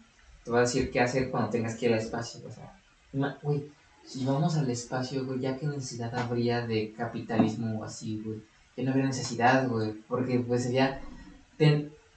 te 0.43 0.51
va 0.51 0.57
a 0.59 0.61
decir 0.61 0.91
qué 0.91 0.99
hacer 0.99 1.29
cuando 1.29 1.49
tengas 1.49 1.75
que 1.75 1.85
ir 1.85 1.93
al 1.93 1.99
espacio, 1.99 2.41
o 2.45 2.51
sea, 2.51 2.73
güey, 3.41 3.63
si 4.03 4.25
vamos 4.25 4.55
al 4.55 4.69
espacio, 4.69 5.23
güey, 5.23 5.39
ya 5.39 5.55
qué 5.55 5.65
necesidad 5.65 6.13
habría 6.13 6.61
de 6.61 6.91
capitalismo 6.91 7.83
así, 7.83 8.19
güey. 8.23 8.39
Ya 8.75 8.83
no 8.83 8.91
habría 8.91 9.05
necesidad, 9.05 9.65
güey, 9.65 9.93
porque 10.07 10.39
pues 10.39 10.63
sería 10.63 10.99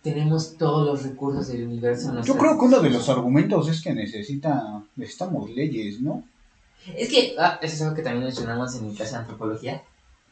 tenemos 0.03 0.57
todos 0.57 0.87
los 0.87 1.03
recursos 1.03 1.49
del 1.49 1.65
universo. 1.65 2.21
Yo 2.23 2.37
creo 2.37 2.59
que 2.59 2.65
uno 2.65 2.81
de 2.81 2.91
los 2.91 3.09
argumentos 3.09 3.69
es 3.69 3.81
que 3.83 3.93
necesita, 3.93 4.83
necesitamos 4.97 5.51
leyes, 5.51 6.01
¿no? 6.01 6.23
Es 6.87 7.09
que, 7.11 7.35
ah, 7.39 7.59
eso 7.61 7.75
es 7.75 7.83
algo 7.83 7.95
que 7.95 8.03
también 8.03 8.25
mencionamos 8.25 8.75
en 8.75 8.87
mi 8.87 8.95
clase 8.95 9.13
de 9.13 9.19
antropología, 9.19 9.83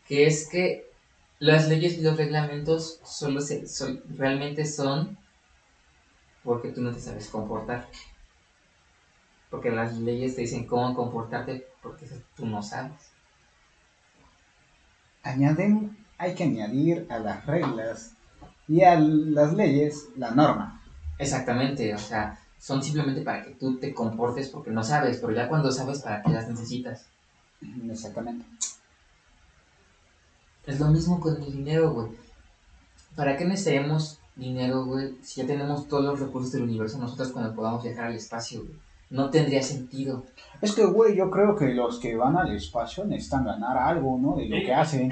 que 0.07 0.27
es 0.27 0.49
que 0.49 0.91
las 1.39 1.69
leyes 1.69 1.99
y 1.99 2.03
los 2.03 2.17
reglamentos 2.17 2.99
solo 3.05 3.41
se, 3.41 3.67
sol- 3.67 4.03
realmente 4.17 4.65
son 4.65 5.17
porque 6.43 6.71
tú 6.71 6.81
no 6.81 6.91
te 6.91 7.01
sabes 7.01 7.29
comportar. 7.29 7.87
Porque 9.51 9.71
las 9.71 9.99
leyes 9.99 10.35
te 10.35 10.43
dicen 10.43 10.67
cómo 10.67 10.95
comportarte 10.95 11.67
porque 11.83 12.07
tú 12.35 12.47
no 12.47 12.63
sabes. 12.63 12.93
añaden, 15.23 15.97
hay 16.17 16.35
que 16.35 16.45
añadir 16.45 17.07
a 17.11 17.19
las 17.19 17.45
reglas 17.47 18.13
y 18.69 18.83
a 18.83 18.99
las 18.99 19.55
leyes 19.55 20.09
la 20.17 20.31
norma. 20.31 20.83
Exactamente, 21.19 21.95
o 21.95 21.99
sea, 21.99 22.39
son 22.59 22.83
simplemente 22.83 23.23
para 23.23 23.43
que 23.43 23.53
tú 23.53 23.79
te 23.79 23.95
comportes 23.95 24.49
porque 24.49 24.71
no 24.71 24.85
sabes, 24.85 25.19
pero 25.19 25.33
ya 25.33 25.49
cuando 25.49 25.73
sabes 25.73 26.01
para 26.01 26.23
qué 26.23 26.31
las 26.31 26.49
necesitas. 26.49 27.07
Exactamente. 27.91 28.45
Es 30.67 30.79
lo 30.79 30.89
mismo 30.89 31.19
con 31.19 31.43
el 31.43 31.51
dinero, 31.51 31.93
güey. 31.93 32.09
¿Para 33.17 33.37
qué 33.37 33.45
necesitaríamos 33.45 34.21
dinero, 34.37 34.85
güey, 34.85 35.17
si 35.23 35.41
ya 35.41 35.47
tenemos 35.47 35.89
todos 35.89 36.05
los 36.05 36.21
recursos 36.21 36.53
del 36.53 36.63
universo 36.63 36.99
nosotros 36.99 37.33
cuando 37.33 37.55
podamos 37.55 37.83
viajar 37.83 38.07
al 38.07 38.15
espacio, 38.15 38.61
güey? 38.61 38.75
No 39.11 39.31
tendría 39.31 39.63
sentido. 39.63 40.25
Es 40.61 40.75
que, 40.75 40.85
güey, 40.85 41.17
yo 41.17 41.31
creo 41.31 41.57
que 41.57 41.69
los 41.69 41.99
que 41.99 42.15
van 42.15 42.37
al 42.37 42.55
espacio 42.55 43.07
necesitan 43.07 43.47
ganar 43.47 43.79
algo, 43.79 44.19
¿no? 44.19 44.37
De 44.37 44.47
lo 44.47 44.57
que 44.57 44.75
hacen. 44.75 45.11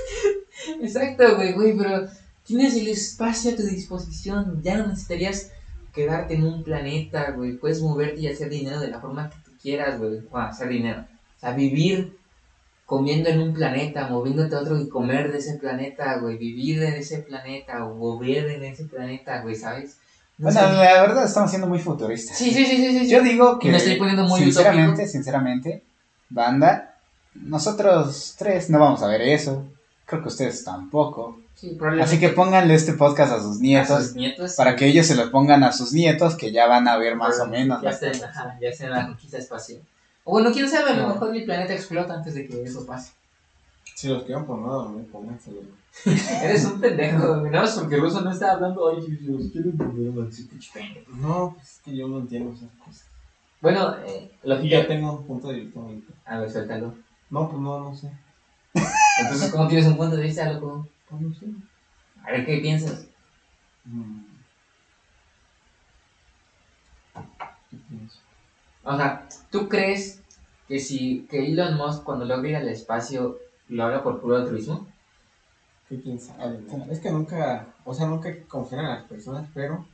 Exacto, 0.80 1.34
güey, 1.34 1.52
güey, 1.52 1.76
pero 1.76 2.06
tienes 2.48 2.74
el 2.74 2.88
espacio 2.88 3.52
a 3.52 3.56
tu 3.56 3.62
disposición. 3.62 4.60
Ya 4.64 4.76
no 4.78 4.88
necesitarías 4.88 5.50
quedarte 5.94 6.34
en 6.34 6.44
un 6.44 6.64
planeta, 6.64 7.30
güey. 7.32 7.52
Puedes 7.58 7.80
moverte 7.82 8.20
y 8.22 8.26
hacer 8.28 8.48
dinero 8.48 8.80
de 8.80 8.88
la 8.88 9.00
forma 9.00 9.28
que 9.30 9.36
tú 9.44 9.50
quieras, 9.62 9.98
güey. 9.98 10.20
Bueno, 10.30 10.48
hacer 10.48 10.68
dinero. 10.68 11.04
O 11.36 11.40
sea, 11.40 11.52
vivir 11.52 12.16
comiendo 12.86 13.28
en 13.28 13.40
un 13.40 13.52
planeta, 13.52 14.08
moviéndote 14.08 14.56
a 14.56 14.60
otro 14.60 14.80
y 14.80 14.88
comer 14.88 15.30
de 15.30 15.38
ese 15.38 15.58
planeta, 15.58 16.16
güey. 16.18 16.38
Vivir 16.38 16.82
en 16.82 16.94
ese 16.94 17.18
planeta 17.18 17.84
o 17.84 17.94
mover 17.94 18.48
en 18.50 18.64
ese 18.64 18.84
planeta, 18.86 19.42
güey, 19.42 19.54
¿sabes? 19.54 19.98
No 20.38 20.44
Bueno, 20.50 20.60
sé. 20.60 20.66
la 20.76 21.02
verdad 21.02 21.24
estamos 21.26 21.50
siendo 21.50 21.68
muy 21.68 21.80
futuristas. 21.80 22.38
Sí, 22.38 22.50
sí, 22.52 22.64
sí, 22.64 22.76
sí, 22.76 22.98
sí. 23.00 23.08
Yo 23.10 23.22
digo 23.22 23.58
que, 23.58 23.70
Me 23.70 23.76
estoy 23.76 23.96
poniendo 23.96 24.24
muy 24.24 24.40
sinceramente, 24.40 24.90
utópico. 24.92 25.08
sinceramente, 25.12 25.82
banda, 26.30 26.94
nosotros 27.34 28.34
tres 28.38 28.70
no 28.70 28.78
vamos 28.78 29.02
a 29.02 29.08
ver 29.08 29.20
eso. 29.22 29.64
Creo 30.08 30.22
que 30.22 30.28
ustedes 30.28 30.64
tampoco. 30.64 31.38
Sí, 31.54 31.76
Así 32.00 32.18
que 32.18 32.30
pónganle 32.30 32.72
este 32.74 32.94
podcast 32.94 33.32
a 33.32 33.40
sus 33.42 33.58
a 33.58 33.60
nietos 33.60 34.06
sus 34.06 34.14
nietos 34.14 34.54
para 34.54 34.74
que 34.74 34.86
ellos 34.86 35.04
se 35.06 35.14
lo 35.14 35.30
pongan 35.30 35.62
a 35.64 35.72
sus 35.72 35.92
nietos 35.92 36.34
que 36.34 36.50
ya 36.50 36.66
van 36.66 36.88
a 36.88 36.96
ver 36.96 37.14
más 37.14 37.38
o 37.40 37.46
menos. 37.46 37.82
Ya 37.82 37.90
estén, 37.90 38.24
ajá, 38.24 38.56
ya 38.58 38.68
estén 38.70 38.86
en 38.86 38.92
la 38.94 39.06
conquista 39.06 39.36
espacial. 39.36 39.82
O 40.24 40.30
bueno, 40.32 40.50
quién 40.50 40.66
sabe, 40.66 40.92
a 40.92 40.94
lo 40.96 41.02
No. 41.02 41.14
mejor 41.14 41.30
mi 41.32 41.42
planeta 41.42 41.74
explota 41.74 42.14
antes 42.14 42.34
de 42.34 42.46
que 42.46 42.62
eso 42.62 42.86
pase. 42.86 43.12
Si 43.94 44.08
los 44.08 44.22
quedan 44.22 44.46
por 44.46 44.58
nada 44.60 44.74
dormir, 44.84 45.10
pónganselo. 45.10 45.60
Eres 46.42 46.64
un 46.64 46.80
pendejo. 46.80 47.36
Nada 47.42 47.62
más 47.62 47.78
porque 47.78 47.96
Ruso 47.96 48.22
no 48.22 48.30
está 48.30 48.52
hablando. 48.52 48.88
Ay, 48.88 49.02
si 49.02 49.10
los 49.26 49.42
pinche 50.46 50.70
pendejo. 50.72 51.10
No, 51.16 51.52
pues 51.54 51.68
es 51.72 51.80
que 51.84 51.96
yo 51.96 52.08
no 52.08 52.20
entiendo 52.20 52.52
esas 52.54 52.70
cosas. 52.82 53.04
Bueno, 53.60 53.94
eh, 54.06 54.30
lo 54.44 54.58
que 54.60 54.68
yo. 54.68 54.80
ya 54.80 54.86
tengo 54.86 55.12
un 55.12 55.26
punto 55.26 55.48
de 55.48 55.60
vista. 55.60 55.80
A 56.24 56.38
ver, 56.38 56.50
suéltalo. 56.50 56.94
No, 57.28 57.50
pues 57.50 57.60
no, 57.60 57.80
no 57.80 57.94
sé. 57.94 58.10
Entonces, 59.18 59.50
¿cómo 59.50 59.66
tienes 59.66 59.86
un 59.86 59.96
punto 59.96 60.16
de 60.16 60.22
vista, 60.22 60.50
loco? 60.52 60.88
Pues 61.08 61.20
no 61.20 61.34
sé. 61.34 61.46
A 62.24 62.32
ver, 62.32 62.46
¿qué 62.46 62.58
piensas? 62.58 63.06
O 68.84 68.96
sea, 68.96 69.28
¿tú 69.50 69.68
crees 69.68 70.22
que 70.66 70.78
si 70.78 71.26
que 71.28 71.46
Elon 71.46 71.76
Musk 71.76 72.04
cuando 72.04 72.24
logra 72.24 72.48
ir 72.48 72.56
al 72.56 72.68
espacio 72.68 73.36
lo 73.68 73.84
haga 73.84 74.02
por 74.02 74.20
puro 74.20 74.36
altruismo? 74.36 74.86
¿Qué 75.88 76.00
quién 76.00 76.20
sabe? 76.20 76.64
Es 76.90 77.00
que 77.00 77.10
nunca, 77.10 77.74
o 77.84 77.94
sea, 77.94 78.06
nunca 78.06 78.30
confiar 78.46 78.82
en 78.82 78.90
las 78.90 79.04
personas, 79.04 79.48
pero 79.54 79.84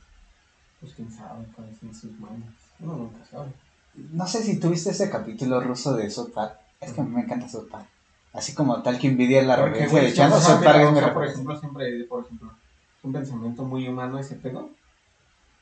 pues 0.79 0.93
quién 0.93 1.11
sabe 1.11 1.45
cuáles 1.55 1.77
son 1.77 1.93
sus 1.93 2.19
manos. 2.19 2.53
Uno 2.79 2.95
nunca 2.95 3.25
sabe. 3.25 3.51
No 3.95 4.27
sé 4.27 4.43
si 4.43 4.59
tuviste 4.59 4.91
ese 4.91 5.09
capítulo 5.09 5.61
ruso 5.61 5.95
de 5.95 6.09
South 6.09 6.31
Park. 6.33 6.57
Es 6.81 6.91
que 6.91 7.01
a 7.01 7.03
mí 7.03 7.11
me 7.11 7.21
encanta 7.21 7.47
South 7.47 7.69
Park. 7.71 7.87
Así 8.35 8.53
como 8.53 8.83
tal 8.83 8.99
que 8.99 9.07
envidia 9.07 9.41
la 9.43 9.55
güey, 9.55 10.07
de 10.07 10.13
Chano, 10.13 10.37
es 10.37 10.45
por 10.45 11.25
ejemplo, 11.25 11.57
siempre, 11.57 12.03
por 12.03 12.25
ejemplo, 12.25 12.51
es 12.97 13.03
un 13.05 13.13
pensamiento 13.13 13.63
muy 13.63 13.87
humano 13.87 14.19
ese 14.19 14.35
pedo, 14.35 14.71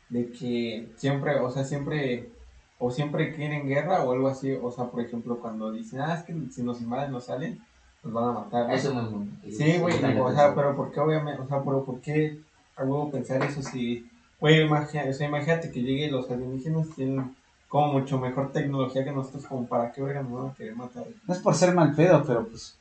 de 0.09 0.32
que 0.32 0.89
siempre, 0.97 1.39
o 1.39 1.51
sea, 1.51 1.65
siempre, 1.65 2.32
o 2.80 2.89
siempre 2.89 3.32
quieren 3.36 3.67
guerra 3.67 4.03
o 4.03 4.11
algo 4.11 4.28
así, 4.28 4.57
o 4.59 4.71
sea, 4.71 4.86
por 4.86 5.01
ejemplo, 5.01 5.39
cuando 5.39 5.71
dicen, 5.71 6.01
ah, 6.01 6.15
es 6.15 6.24
que 6.24 6.34
si 6.51 6.63
nos 6.63 6.82
invaden 6.82 7.11
nos 7.11 7.26
salen, 7.26 7.61
nos 8.01 8.11
van 8.11 8.30
a 8.30 8.39
matar. 8.39 8.67
¿no? 8.67 8.74
Eso 8.74 8.89
es 8.89 9.11
muy 9.11 9.30
Sí, 9.51 9.78
güey, 9.78 9.95
o 10.19 10.34
sea, 10.34 10.55
pero 10.55 10.76
¿por 10.76 10.91
qué 10.91 10.99
obviamente, 10.99 11.43
o 11.43 11.47
sea, 11.47 11.61
pero 11.63 11.86
¿por 11.86 12.01
qué 12.01 12.39
a 12.76 12.84
huevo 12.84 13.11
pensar 13.11 13.43
eso 13.43 13.61
si, 13.61 14.09
güey, 14.39 14.61
imagínate, 14.61 15.11
o 15.11 15.13
sea, 15.13 15.28
imagínate 15.28 15.71
que 15.71 15.84
lleguen 15.84 16.11
los 16.11 16.32
alienígenas 16.32 16.89
tienen 16.95 17.36
como 17.74 17.91
mucho 17.93 18.19
mejor 18.19 18.51
tecnología 18.51 19.03
que 19.03 19.11
nosotros, 19.11 19.47
como 19.47 19.65
para 19.65 19.91
qué 19.91 20.03
verga 20.03 20.21
nos 20.21 20.32
van 20.32 20.51
a 20.51 20.53
querer 20.53 20.76
matar. 20.76 21.05
No 21.28 21.34
es 21.34 21.39
por 21.39 21.55
ser 21.55 21.74
mal 21.74 21.95
pedo, 21.95 22.24
pero 22.24 22.47
pues. 22.47 22.76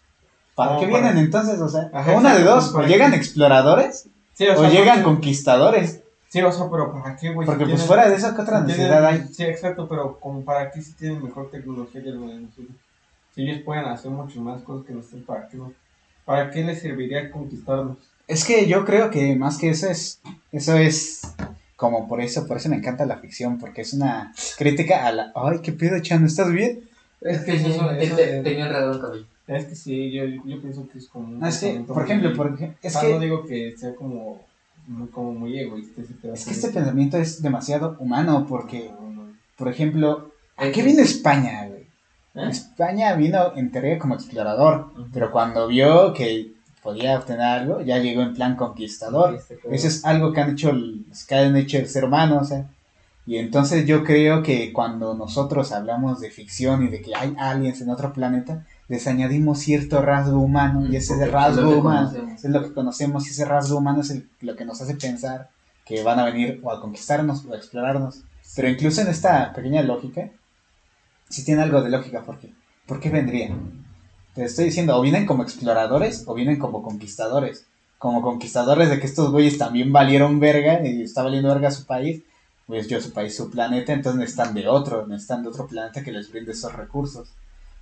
¿Para 0.54 0.78
qué 0.78 0.86
para- 0.86 1.00
vienen 1.04 1.24
entonces? 1.24 1.58
O 1.62 1.68
sea, 1.70 1.88
Ajá, 1.94 2.12
o 2.12 2.18
una 2.18 2.34
de 2.36 2.44
dos, 2.44 2.74
o 2.74 2.82
llegan 2.82 3.12
qué. 3.12 3.16
exploradores 3.16 4.06
Sí, 4.34 4.46
o 4.46 4.54
sea, 4.54 4.68
llegan 4.68 4.96
porque- 5.02 5.14
conquistadores. 5.14 6.02
Sí, 6.28 6.42
o 6.42 6.52
sea, 6.52 6.68
pero 6.70 6.92
¿para 6.92 7.16
qué, 7.16 7.32
güey? 7.32 7.46
Porque 7.46 7.64
Si 7.64 7.70
pues 7.70 7.80
tienen- 7.80 7.86
fuera 7.86 8.08
de 8.10 8.16
eso, 8.16 8.34
¿qué 8.34 8.42
otra 8.42 8.60
si 8.60 8.66
necesidad 8.66 9.06
hay? 9.06 9.28
Sí, 9.32 9.44
exacto, 9.44 9.88
pero 9.88 10.20
como 10.20 10.44
para 10.44 10.70
qué 10.70 10.82
si 10.82 10.92
tienen 10.92 11.22
mejor 11.24 11.50
tecnología 11.50 12.02
que 12.02 12.10
lo 12.10 12.26
de 12.28 12.40
nosotros. 12.40 12.76
Si 13.34 13.42
ellos 13.48 13.62
pueden 13.64 13.86
hacer 13.86 14.10
mucho 14.10 14.42
más 14.42 14.60
cosas 14.62 14.86
que 14.86 14.92
nosotros, 14.92 15.22
¿para 15.26 15.48
qué, 15.48 15.56
no? 15.56 15.72
¿Para 16.26 16.50
qué 16.50 16.62
les 16.64 16.82
serviría 16.82 17.30
conquistarnos? 17.30 17.96
Es 18.28 18.44
que 18.44 18.66
yo 18.66 18.84
creo 18.84 19.08
que 19.08 19.34
más 19.36 19.56
que 19.56 19.70
eso 19.70 19.88
es, 19.88 20.20
eso 20.52 20.76
es 20.76 21.22
como 21.82 22.06
por 22.06 22.20
eso, 22.20 22.46
por 22.46 22.56
eso 22.58 22.68
me 22.68 22.76
encanta 22.76 23.04
la 23.04 23.18
ficción, 23.18 23.58
porque 23.58 23.82
es 23.82 23.92
una 23.92 24.32
crítica 24.56 25.04
a 25.06 25.12
la, 25.12 25.32
ay, 25.34 25.58
qué 25.62 25.72
pedo, 25.72 26.00
Chano, 26.00 26.26
¿estás 26.26 26.50
bien? 26.52 26.88
Es 27.20 27.40
que 27.40 27.58
sí, 27.58 27.66
eso- 27.70 27.88
te- 27.88 28.04
eso 28.04 28.16
te- 28.16 28.26
de- 28.34 28.42
tenía 28.42 28.66
enredado 28.66 28.92
un 28.92 29.00
cabello. 29.00 29.26
Es 29.48 29.64
que 29.66 29.74
sí, 29.74 30.12
yo, 30.12 30.24
yo 30.24 30.60
pienso 30.62 30.88
que 30.88 30.98
es 30.98 31.08
como 31.08 31.26
No, 31.26 31.38
que, 31.38 31.44
pensamiento 31.46 31.92
por 31.92 32.04
ejemplo, 32.04 32.32
por 32.34 32.46
ej- 32.58 32.74
es 32.80 32.96
Ah, 32.96 33.02
no 33.02 33.18
que, 33.18 33.24
digo 33.24 33.44
que 33.46 33.76
sea 33.76 33.94
como 33.96 34.40
muy, 34.86 35.08
como 35.08 35.32
muy 35.32 35.58
egoísta 35.58 36.00
es 36.02 36.44
que 36.44 36.52
este 36.52 36.68
pensamiento 36.68 37.16
es 37.18 37.42
demasiado 37.42 37.96
humano, 37.98 38.46
porque, 38.48 38.90
No, 39.00 39.10
no. 39.10 39.22
por 39.56 39.68
ejemplo, 39.68 40.32
¿a 40.56 40.70
qué 40.70 40.82
vino 40.82 41.02
España, 41.02 41.66
güey? 41.66 41.82
¿Eh? 42.34 42.48
España 42.50 43.14
vino 43.14 43.52
en 43.56 43.70
teoría 43.72 43.98
como 43.98 44.14
explorador, 44.14 44.92
pero 45.12 45.30
cuando 45.32 45.66
vio 45.68 46.14
que 46.14 46.52
podía 46.82 47.16
obtener 47.18 47.42
algo, 47.42 47.80
ya 47.80 47.98
llegó 47.98 48.22
en 48.22 48.34
plan 48.34 48.56
conquistador. 48.56 49.34
Este, 49.34 49.56
pero- 49.62 49.74
Eso 49.74 49.86
es 49.88 50.04
algo 50.04 50.32
que 50.32 50.40
han 50.40 50.50
hecho, 50.50 50.72
que 51.28 51.34
han 51.34 51.56
hecho 51.56 51.78
el 51.78 51.88
ser 51.88 52.04
humano, 52.04 52.38
o 52.40 52.44
sea. 52.44 52.66
Y 53.24 53.36
entonces 53.36 53.86
yo 53.86 54.02
creo 54.02 54.42
que 54.42 54.72
cuando 54.72 55.14
nosotros 55.14 55.70
hablamos 55.70 56.18
de 56.20 56.30
ficción 56.30 56.82
y 56.82 56.88
de 56.88 57.00
que 57.02 57.14
hay 57.14 57.34
aliens 57.38 57.80
en 57.80 57.90
otro 57.90 58.12
planeta, 58.12 58.66
les 58.88 59.06
añadimos 59.06 59.60
cierto 59.60 60.02
rasgo 60.02 60.40
humano 60.40 60.84
y 60.90 60.96
ese 60.96 61.24
rasgo 61.26 61.70
es 61.70 61.76
humano 61.78 62.08
conocemos. 62.10 62.44
es 62.44 62.50
lo 62.50 62.62
que 62.64 62.72
conocemos 62.74 63.26
y 63.26 63.30
ese 63.30 63.44
rasgo 63.44 63.78
humano 63.78 64.00
es 64.00 64.10
el- 64.10 64.28
lo 64.40 64.56
que 64.56 64.64
nos 64.64 64.80
hace 64.82 64.96
pensar 64.96 65.50
que 65.84 66.02
van 66.02 66.18
a 66.18 66.24
venir 66.24 66.60
o 66.64 66.72
a 66.72 66.80
conquistarnos 66.80 67.44
o 67.46 67.52
a 67.54 67.56
explorarnos. 67.56 68.22
Pero 68.56 68.68
incluso 68.68 69.00
en 69.02 69.08
esta 69.08 69.52
pequeña 69.52 69.82
lógica, 69.82 70.28
sí 71.28 71.44
tiene 71.44 71.62
algo 71.62 71.80
de 71.80 71.90
lógica, 71.90 72.22
porque 72.26 72.52
¿por 72.86 72.98
qué 73.00 73.08
vendrían? 73.08 73.81
Te 74.34 74.44
estoy 74.44 74.66
diciendo, 74.66 74.96
o 74.96 75.02
vienen 75.02 75.26
como 75.26 75.42
exploradores 75.42 76.24
o 76.26 76.34
vienen 76.34 76.58
como 76.58 76.82
conquistadores. 76.82 77.66
Como 77.98 78.22
conquistadores 78.22 78.90
de 78.90 78.98
que 78.98 79.06
estos 79.06 79.30
güeyes 79.30 79.58
también 79.58 79.92
valieron 79.92 80.40
verga 80.40 80.84
y 80.86 81.02
está 81.02 81.22
valiendo 81.22 81.48
verga 81.50 81.70
su 81.70 81.84
país, 81.86 82.22
pues 82.66 82.88
yo 82.88 83.00
su 83.00 83.12
país, 83.12 83.36
su 83.36 83.50
planeta, 83.50 83.92
entonces 83.92 84.18
necesitan 84.18 84.54
de 84.54 84.66
otro, 84.68 85.06
necesitan 85.06 85.42
de 85.42 85.50
otro 85.50 85.66
planeta 85.66 86.02
que 86.02 86.10
les 86.12 86.30
brinde 86.32 86.52
esos 86.52 86.72
recursos. 86.72 87.28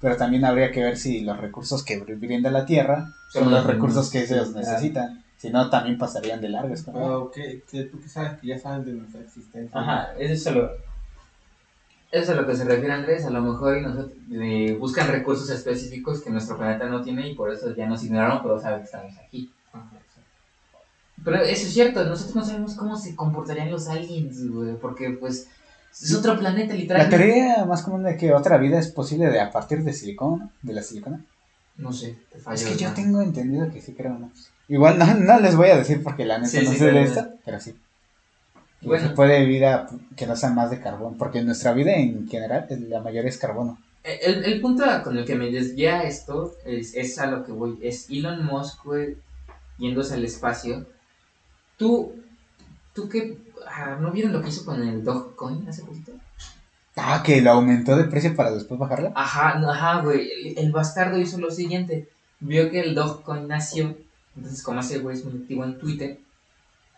Pero 0.01 0.17
también 0.17 0.45
habría 0.45 0.73
que 0.73 0.83
ver 0.83 0.97
si 0.97 1.21
los 1.21 1.39
recursos 1.39 1.83
que 1.85 1.99
brinda 1.99 2.51
la 2.51 2.65
Tierra 2.67 3.13
son 3.29 3.51
los 3.51 3.65
recursos 3.65 4.11
que 4.11 4.23
ellos 4.25 4.49
sí, 4.49 4.55
necesitan. 4.57 5.23
Si 5.39 5.51
no, 5.51 5.71
también 5.71 5.97
pasarían 5.99 6.41
de 6.41 6.49
largo. 6.51 6.75
Pero 6.93 7.31
¿qué, 7.35 7.63
qué- 7.71 7.85
tú 7.85 8.01
que 8.01 8.09
sabes 8.09 8.39
que 8.41 8.49
ya 8.49 8.59
saben 8.59 8.85
de 8.85 8.93
nuestra 8.93 9.21
existencia. 9.23 9.79
Ajá, 9.79 10.09
eso 10.19 10.51
es 10.51 10.57
lo, 10.57 10.71
eso 12.13 12.23
es 12.25 12.29
a 12.31 12.41
lo 12.41 12.47
que 12.47 12.57
se 12.57 12.65
refiere 12.65 12.93
Andrés. 12.93 13.25
A 13.25 13.31
lo 13.31 13.41
mejor 13.43 13.79
y 13.79 13.83
nosotros, 13.83 14.13
eh, 14.33 14.77
buscan 14.79 15.09
recursos 15.09 15.49
específicos 15.51 16.21
que 16.23 16.31
nuestro 16.31 16.57
planeta 16.57 16.87
no 16.87 17.03
tiene 17.03 17.29
y 17.29 17.35
por 17.35 17.53
eso 17.53 17.75
ya 17.75 17.87
nos 17.87 18.05
ignoraron, 18.05 18.41
pero 18.43 18.61
saben 18.61 18.81
que 18.81 18.85
estamos 18.87 19.13
aquí. 19.19 19.51
Pero 21.23 21.37
eso 21.37 21.67
es 21.67 21.73
cierto, 21.75 22.03
nosotros 22.05 22.35
no 22.35 22.45
sabemos 22.45 22.75
cómo 22.75 22.97
se 22.97 23.15
comportarían 23.15 23.71
los 23.71 23.89
aliens, 23.89 24.49
güey, 24.51 24.75
porque 24.77 25.11
pues 25.11 25.49
es 25.93 26.15
otro 26.15 26.39
planeta 26.39 26.73
La 26.73 26.81
literalmente. 26.81 27.17
teoría 27.17 27.65
más 27.67 27.83
común 27.83 28.05
de 28.05 28.17
que 28.17 28.33
otra 28.33 28.57
vida 28.57 28.79
es 28.79 28.89
posible 28.89 29.27
de 29.29 29.39
a 29.39 29.51
partir 29.51 29.85
de 29.85 29.93
silicona, 29.93 30.49
de 30.63 30.73
la 30.73 30.83
silicona. 30.83 31.23
No 31.77 31.93
sé, 31.93 32.19
te 32.33 32.39
fallo. 32.39 32.55
Es 32.57 32.65
que 32.65 32.77
yo 32.77 32.93
tengo 32.95 33.21
entendido 33.21 33.71
que 33.71 33.83
sí 33.83 33.93
creo, 33.93 34.19
¿no? 34.19 34.31
Igual 34.69 34.99
no, 34.99 35.15
no 35.15 35.41
les 35.41 35.57
voy 35.57 35.69
a 35.69 35.77
decir 35.77 36.03
porque 36.03 36.25
la 36.25 36.39
neta 36.39 36.49
Sí, 36.51 36.65
no 36.65 36.71
sí, 36.71 36.79
sé 36.79 36.87
de 36.91 37.03
esto, 37.03 37.29
pero 37.45 37.61
sí. 37.61 37.75
Que 38.81 38.87
Bueno. 38.89 39.09
se 39.09 39.15
puede 39.15 39.45
vida 39.45 39.89
que 40.17 40.27
no 40.27 40.37
sea 40.37 40.51
más 40.51 40.71
de 40.71 40.81
carbón, 40.81 41.19
porque 41.19 41.43
nuestra 41.43 41.73
vida 41.73 41.93
en 41.95 42.29
general, 42.29 42.67
la 42.89 43.01
mayoría 43.01 43.29
es 43.29 43.39
carbono. 43.39 43.79
El, 44.03 44.45
el 44.45 44.61
punto 44.63 44.85
con 45.05 45.19
el 45.19 45.27
que 45.27 45.35
me 45.35 45.51
desvía 45.51 46.03
esto 46.05 46.55
es, 46.65 46.95
es 46.95 47.19
a 47.19 47.27
lo 47.27 47.45
que 47.45 47.53
voy. 47.53 47.79
Es 47.83 48.09
Elon 48.09 48.45
Musk, 48.47 48.85
güey, 48.85 49.17
yéndose 49.79 50.15
al 50.15 50.25
espacio. 50.25 50.87
Tú, 51.77 52.13
tú 52.95 53.09
qué, 53.09 53.37
ah, 53.67 53.99
¿no 54.01 54.11
vieron 54.11 54.33
lo 54.33 54.41
que 54.43 54.49
hizo 54.49 54.65
con 54.65 54.81
el 54.87 55.05
Dogecoin 55.05 55.69
hace 55.69 55.83
poquito? 55.85 56.13
Ah, 56.97 57.23
que 57.25 57.41
lo 57.41 57.51
aumentó 57.53 57.97
de 57.97 58.05
precio 58.05 58.35
para 58.35 58.51
después 58.53 58.79
bajarla. 58.81 59.13
Ajá, 59.15 59.59
no, 59.59 59.71
ajá, 59.71 60.01
güey. 60.03 60.29
El, 60.31 60.59
el 60.59 60.73
bastardo 60.73 61.19
hizo 61.19 61.39
lo 61.39 61.51
siguiente. 61.51 62.09
vio 62.41 62.71
que 62.71 62.81
el 62.81 62.95
Dogecoin 62.95 63.47
nació, 63.49 63.97
entonces 64.37 64.63
como 64.63 64.81
ese 64.81 64.99
güey 64.99 65.17
es 65.17 65.25
muy 65.25 65.41
activo 65.43 65.65
en 65.65 65.79
Twitter, 65.79 66.19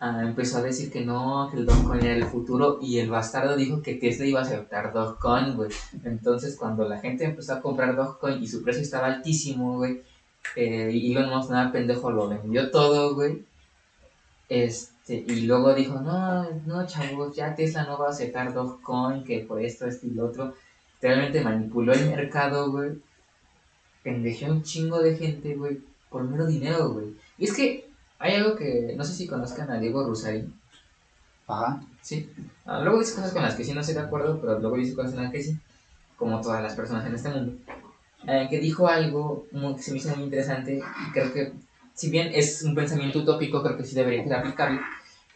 ah, 0.03 0.21
empezó 0.23 0.57
a 0.57 0.61
decir 0.61 0.91
que 0.91 1.05
no, 1.05 1.49
que 1.51 1.57
el 1.57 1.65
Dogecoin 1.65 2.03
era 2.03 2.15
el 2.15 2.25
futuro 2.25 2.79
y 2.81 2.99
el 2.99 3.09
bastardo 3.09 3.55
dijo 3.55 3.81
que 3.81 3.95
Tesla 3.95 4.25
iba 4.25 4.39
a 4.39 4.43
aceptar 4.43 4.93
Dogecoin, 4.93 5.55
güey. 5.55 5.71
Entonces 6.03 6.55
cuando 6.57 6.87
la 6.87 6.99
gente 6.99 7.25
empezó 7.25 7.53
a 7.53 7.61
comprar 7.61 7.95
Dogecoin 7.95 8.41
y 8.41 8.47
su 8.47 8.63
precio 8.63 8.81
estaba 8.81 9.07
altísimo, 9.07 9.77
güey, 9.77 10.01
eh, 10.55 10.89
Elon 10.91 11.29
Musk 11.29 11.51
nada 11.51 11.71
pendejo 11.71 12.11
lo 12.11 12.27
vendió 12.29 12.69
todo, 12.71 13.15
güey. 13.15 13.45
Este, 14.49 15.15
y 15.27 15.41
luego 15.41 15.73
dijo, 15.73 15.99
no, 15.99 16.49
no, 16.65 16.85
chavos, 16.85 17.35
ya 17.35 17.55
Tesla 17.55 17.85
no 17.85 17.97
va 17.97 18.07
a 18.07 18.11
aceptar 18.11 18.53
Dogecoin, 18.53 19.23
que 19.23 19.39
por 19.39 19.61
esto, 19.63 19.87
esto 19.87 20.07
y 20.07 20.11
lo 20.11 20.27
otro. 20.27 20.53
Realmente 21.01 21.41
manipuló 21.41 21.93
el 21.93 22.09
mercado, 22.09 22.71
güey 22.71 22.93
pendejó 24.03 24.47
un 24.47 24.63
chingo 24.63 25.01
de 25.01 25.15
gente, 25.15 25.55
güey, 25.55 25.79
por 26.09 26.23
mero 26.25 26.45
dinero, 26.45 26.91
güey. 26.91 27.15
Y 27.37 27.45
es 27.45 27.53
que 27.53 27.89
hay 28.23 28.35
algo 28.35 28.55
que 28.55 28.93
no 28.95 29.03
sé 29.03 29.13
si 29.13 29.27
conozcan 29.27 29.69
a 29.69 29.79
Diego 29.79 30.05
Rusarín. 30.05 30.53
Ajá. 31.45 31.81
Sí. 32.01 32.29
Ah, 32.65 32.79
luego 32.81 32.99
dice 32.99 33.15
cosas 33.15 33.33
con 33.33 33.43
las 33.43 33.53
que 33.53 33.65
sí 33.65 33.73
no 33.73 33.81
estoy 33.81 33.95
de 33.95 34.01
acuerdo, 34.01 34.39
pero 34.39 34.57
luego 34.59 34.77
dice 34.77 34.95
cosas 34.95 35.13
en 35.13 35.23
las 35.23 35.31
que 35.31 35.43
sí, 35.43 35.57
como 36.15 36.39
todas 36.39 36.63
las 36.63 36.73
personas 36.73 37.05
en 37.05 37.15
este 37.15 37.29
mundo. 37.29 37.51
Eh, 38.25 38.47
que 38.49 38.59
dijo 38.59 38.87
algo 38.87 39.45
muy, 39.51 39.75
que 39.75 39.81
se 39.81 39.91
me 39.91 39.97
hizo 39.97 40.15
muy 40.15 40.23
interesante 40.23 40.77
y 40.79 41.11
creo 41.11 41.33
que, 41.33 41.51
si 41.93 42.09
bien 42.09 42.31
es 42.33 42.63
un 42.63 42.75
pensamiento 42.75 43.19
utópico, 43.19 43.61
creo 43.61 43.75
que 43.75 43.83
sí 43.83 43.93
debería 43.93 44.23
ser 44.23 44.35
aplicable, 44.35 44.79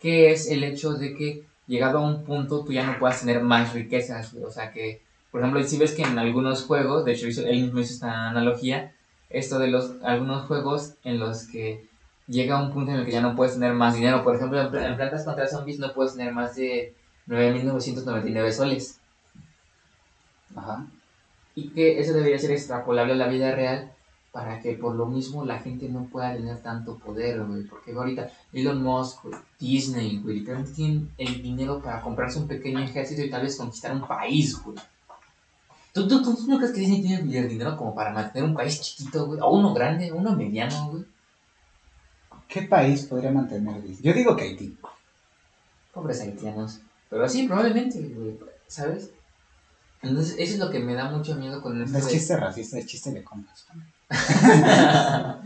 que 0.02 0.32
es 0.32 0.50
el 0.50 0.64
hecho 0.64 0.94
de 0.94 1.14
que 1.14 1.44
llegado 1.68 1.98
a 1.98 2.08
un 2.08 2.24
punto 2.24 2.64
tú 2.64 2.72
ya 2.72 2.86
no 2.86 2.98
puedas 2.98 3.20
tener 3.20 3.42
más 3.42 3.74
riquezas, 3.74 4.34
o 4.34 4.50
sea 4.50 4.72
que 4.72 5.02
por 5.32 5.42
ejemplo, 5.42 5.62
si 5.64 5.78
ves 5.78 5.94
que 5.94 6.04
en 6.04 6.18
algunos 6.18 6.64
juegos, 6.64 7.06
de 7.06 7.12
hecho 7.12 7.28
él 7.28 7.62
mismo 7.62 7.80
hizo 7.80 7.94
esta 7.94 8.30
analogía, 8.30 8.94
esto 9.30 9.60
de 9.60 9.68
los 9.68 9.92
algunos 10.04 10.48
juegos 10.48 10.94
en 11.04 11.20
los 11.20 11.46
que 11.48 11.87
llega 12.28 12.62
un 12.62 12.72
punto 12.72 12.92
en 12.92 13.00
el 13.00 13.06
que 13.06 13.12
ya 13.12 13.22
no 13.22 13.36
puedes 13.36 13.54
tener 13.54 13.74
más 13.74 13.96
dinero. 13.96 14.24
Por 14.24 14.36
ejemplo, 14.36 14.62
en, 14.62 14.96
Plantas 14.96 15.24
contra 15.24 15.48
Zombies 15.48 15.80
no 15.80 15.94
puedes 15.94 16.16
tener 16.16 16.34
más 16.34 16.56
de 16.56 16.94
9.999 17.28 18.52
soles. 18.52 19.00
Ajá. 20.56 20.86
Y 21.56 21.70
que 21.70 22.00
eso 22.00 22.14
debería 22.14 22.38
ser 22.38 22.52
extrapolable 22.52 23.14
a 23.14 23.18
la 23.18 23.28
vida 23.28 23.54
real 23.56 23.92
para 24.32 24.60
que 24.60 24.74
por 24.74 24.94
lo 24.94 25.08
mismo 25.08 25.46
la 25.46 25.60
gente 25.60 25.90
no 25.90 26.06
pueda 26.06 26.34
tener 26.34 26.62
tanto 26.62 26.98
poder, 26.98 27.44
güey. 27.44 27.64
Porque 27.64 27.94
ahorita 27.94 28.30
Elon 28.54 28.84
Musk, 28.84 29.26
Disney, 29.60 30.20
güey, 30.20 30.40
literalmente 30.40 30.74
tienen 30.74 31.10
el 31.18 31.42
dinero 31.42 31.82
para 31.82 32.02
comprarse 32.02 32.38
un 32.38 32.48
pequeño 32.48 32.80
ejército 32.80 33.24
y 33.24 33.30
tal 33.30 33.44
vez 33.44 33.58
conquistar 33.58 33.94
un 33.94 34.06
país, 34.06 34.62
güey. 34.62 34.78
¿Tú, 35.92 36.08
tú, 36.08 36.22
tú, 36.22 36.38
no 36.48 36.58
crees 36.58 36.74
que 36.74 36.82
Disney 36.82 37.02
tiene 37.02 37.40
el 37.40 37.50
dinero 37.50 37.76
como 37.76 37.96
para 37.96 38.14
mantener 38.14 38.48
un 38.48 38.56
país 38.56 38.80
chiquito, 38.80 39.26
güey? 39.26 39.40
O 39.42 39.50
uno 39.50 39.74
grande, 39.74 40.12
uno 40.12 40.36
mediano, 40.36 40.92
güey. 40.92 41.04
¿Qué 42.48 42.64
país 42.64 43.06
podría 43.06 43.32
mantener 43.32 43.82
Disney? 43.82 44.02
Yo 44.02 44.14
digo 44.14 44.36
que 44.36 44.44
Haití. 44.44 44.78
Pobres 45.94 46.22
haitianos. 46.22 46.80
Pero 47.10 47.28
sí, 47.28 47.48
probablemente, 47.48 48.00
güey. 48.00 48.38
¿Sabes? 48.68 49.12
Entonces, 50.02 50.36
eso 50.38 50.54
es 50.54 50.60
lo 50.60 50.70
que 50.70 50.80
me 50.80 50.94
da 50.94 51.10
mucho 51.10 51.36
miedo 51.36 51.62
con 51.62 51.82
esto. 51.82 51.98
No 51.98 52.06
es 52.06 52.12
chiste 52.12 52.38
racista, 52.38 52.78
es 52.78 52.86
chiste 52.86 53.12
de 53.12 53.24
compras. 53.24 53.66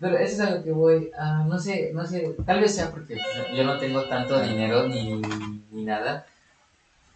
Pero 0.00 0.18
eso 0.18 0.34
es 0.34 0.40
a 0.40 0.50
lo 0.50 0.64
que 0.64 0.72
voy. 0.72 1.10
Uh, 1.18 1.46
no 1.46 1.58
sé, 1.58 1.92
no 1.92 2.06
sé. 2.06 2.34
Tal 2.46 2.60
vez 2.60 2.74
sea 2.74 2.90
porque 2.90 3.18
yo 3.54 3.64
no 3.64 3.78
tengo 3.78 4.02
tanto 4.04 4.40
dinero 4.40 4.88
ni, 4.88 5.20
ni 5.70 5.84
nada. 5.84 6.26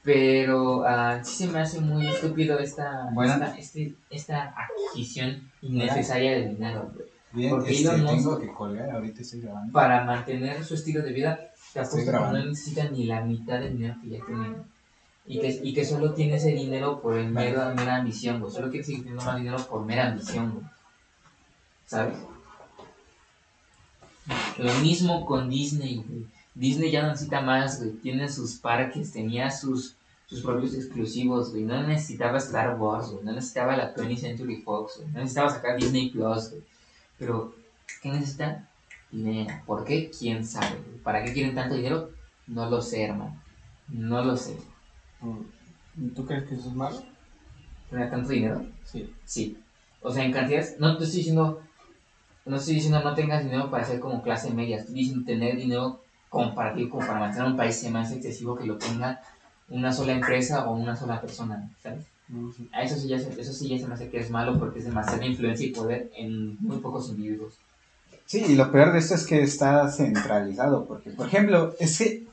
Pero 0.03 0.79
uh, 0.81 1.23
sí 1.23 1.47
se 1.47 1.49
me 1.49 1.61
hace 1.61 1.81
muy 1.81 2.07
estúpido 2.07 2.59
esta, 2.59 3.11
esta, 3.25 3.59
este, 3.59 3.95
esta 4.11 4.55
adquisición 4.57 5.51
innecesaria 5.63 6.33
de 6.33 6.49
dinero, 6.49 6.93
Bien, 7.33 7.51
Porque 7.51 7.73
este, 7.73 7.91
tengo 7.91 8.39
que 8.39 8.49
colgar, 8.49 8.91
ahorita 8.91 9.23
estoy 9.23 9.41
grabando. 9.43 9.73
Para 9.73 10.05
mantener 10.05 10.65
su 10.65 10.75
estilo 10.75 11.03
de 11.03 11.13
vida, 11.13 11.51
te 11.73 11.81
apuesto 11.81 12.11
que 12.11 12.19
no 12.19 12.33
necesita 12.33 12.85
ni 12.85 13.05
la 13.05 13.21
mitad 13.21 13.61
del 13.61 13.77
dinero 13.77 13.97
que 14.03 14.09
ya 14.09 14.25
tiene. 14.25 14.57
Y 15.27 15.41
que, 15.41 15.61
y 15.63 15.75
que 15.75 15.85
solo 15.85 16.15
tiene 16.15 16.37
ese 16.37 16.53
dinero 16.53 17.03
por 17.03 17.19
el 17.19 17.29
mero, 17.29 17.63
mera 17.75 17.97
ambición, 17.97 18.41
güey. 18.41 18.51
Solo 18.51 18.71
quiere 18.71 18.85
seguir 18.85 19.03
teniendo 19.03 19.25
más 19.25 19.37
dinero 19.37 19.59
por 19.69 19.85
mera 19.85 20.09
ambición, 20.09 20.53
güey. 20.53 20.65
¿Sabes? 21.87 22.17
Lo 24.57 24.73
mismo 24.81 25.27
con 25.27 25.51
Disney, 25.51 25.97
güey. 25.97 26.27
Disney 26.55 26.91
ya 26.91 27.03
no 27.03 27.09
necesita 27.09 27.43
más, 27.43 27.79
güey. 27.79 27.93
Tiene 27.97 28.29
sus 28.31 28.57
parques, 28.57 29.13
tenía 29.13 29.51
sus 29.51 29.97
sus 30.29 30.43
propios 30.43 30.75
exclusivos, 30.75 31.51
güey. 31.51 31.63
No 31.63 31.83
necesitaba 31.87 32.39
Star 32.39 32.79
Wars, 32.79 33.11
güey. 33.11 33.25
No 33.25 33.33
necesitaba 33.33 33.77
la 33.77 33.95
20th 33.95 34.19
Century 34.19 34.57
Fox, 34.57 34.99
güey. 34.99 35.09
No 35.09 35.21
necesitaba 35.21 35.51
sacar 35.51 35.79
Disney 35.79 36.11
Plus, 36.11 36.51
güey. 36.51 36.63
Pero, 37.19 37.55
¿qué 38.03 38.11
necesitan? 38.11 38.69
Dinero. 39.11 39.55
¿Por 39.67 39.85
qué? 39.85 40.11
¿Quién 40.11 40.45
sabe? 40.45 40.77
¿Para 41.03 41.25
qué 41.25 41.33
quieren 41.33 41.55
tanto 41.55 41.75
dinero? 41.75 42.11
No 42.47 42.69
lo 42.71 42.81
sé, 42.81 43.05
hermano. 43.05 43.41
No 43.89 44.23
lo 44.23 44.37
sé. 44.37 44.57
¿Y 45.97 46.09
¿Tú 46.11 46.25
crees 46.27 46.45
que 46.45 46.55
eso 46.55 46.69
es 46.69 46.75
malo? 46.75 47.03
¿Tener 47.91 48.11
tanto 48.11 48.29
dinero? 48.29 48.63
Sí. 48.85 49.13
Sí. 49.25 49.59
O 50.01 50.13
sea, 50.13 50.25
en 50.25 50.33
cantidades, 50.33 50.77
no 50.79 50.97
te 50.97 51.05
estoy 51.05 51.19
diciendo, 51.19 51.63
no 52.45 52.57
estoy 52.57 52.75
diciendo 52.75 53.01
no 53.01 53.15
tengas 53.15 53.43
dinero 53.43 53.71
para 53.71 53.85
ser 53.85 53.99
como 53.99 54.23
clase 54.23 54.53
media, 54.53 54.77
estoy 54.77 54.95
diciendo 54.95 55.25
tener 55.25 55.57
dinero 55.57 56.01
comparativo 56.29 56.91
como 56.91 57.07
para 57.07 57.19
mantener 57.19 57.49
un 57.49 57.57
país 57.57 57.89
más 57.91 58.13
excesivo 58.13 58.55
que 58.55 58.67
lo 58.67 58.77
tenga 58.77 59.21
una 59.69 59.93
sola 59.93 60.13
empresa 60.13 60.69
o 60.69 60.75
una 60.75 60.95
sola 60.95 61.21
persona, 61.21 61.69
¿sabes? 61.83 62.05
A 62.73 62.83
eso 62.83 62.97
sí, 62.97 63.09
ya 63.09 63.19
se, 63.19 63.41
eso 63.41 63.53
sí 63.53 63.69
ya 63.69 63.79
se 63.79 63.87
me 63.87 63.95
hace 63.95 64.11
que 64.11 64.19
es 64.19 64.31
malo 64.31 64.59
porque 64.59 64.81
es 64.81 64.85
demasiada 64.85 65.25
influencia 65.25 65.67
y 65.67 65.71
poder 65.71 66.11
en 66.17 66.57
muy 66.61 66.77
pocos 66.79 67.09
individuos. 67.09 67.55
Sí, 68.27 68.45
y 68.47 68.55
lo 68.55 68.71
peor 68.71 68.93
de 68.93 68.99
esto 68.99 69.15
es 69.15 69.25
que 69.25 69.41
está 69.41 69.91
centralizado, 69.91 70.85
porque, 70.85 71.11
por 71.11 71.27
ejemplo, 71.27 71.75
es 71.81 71.97
que 71.97 72.27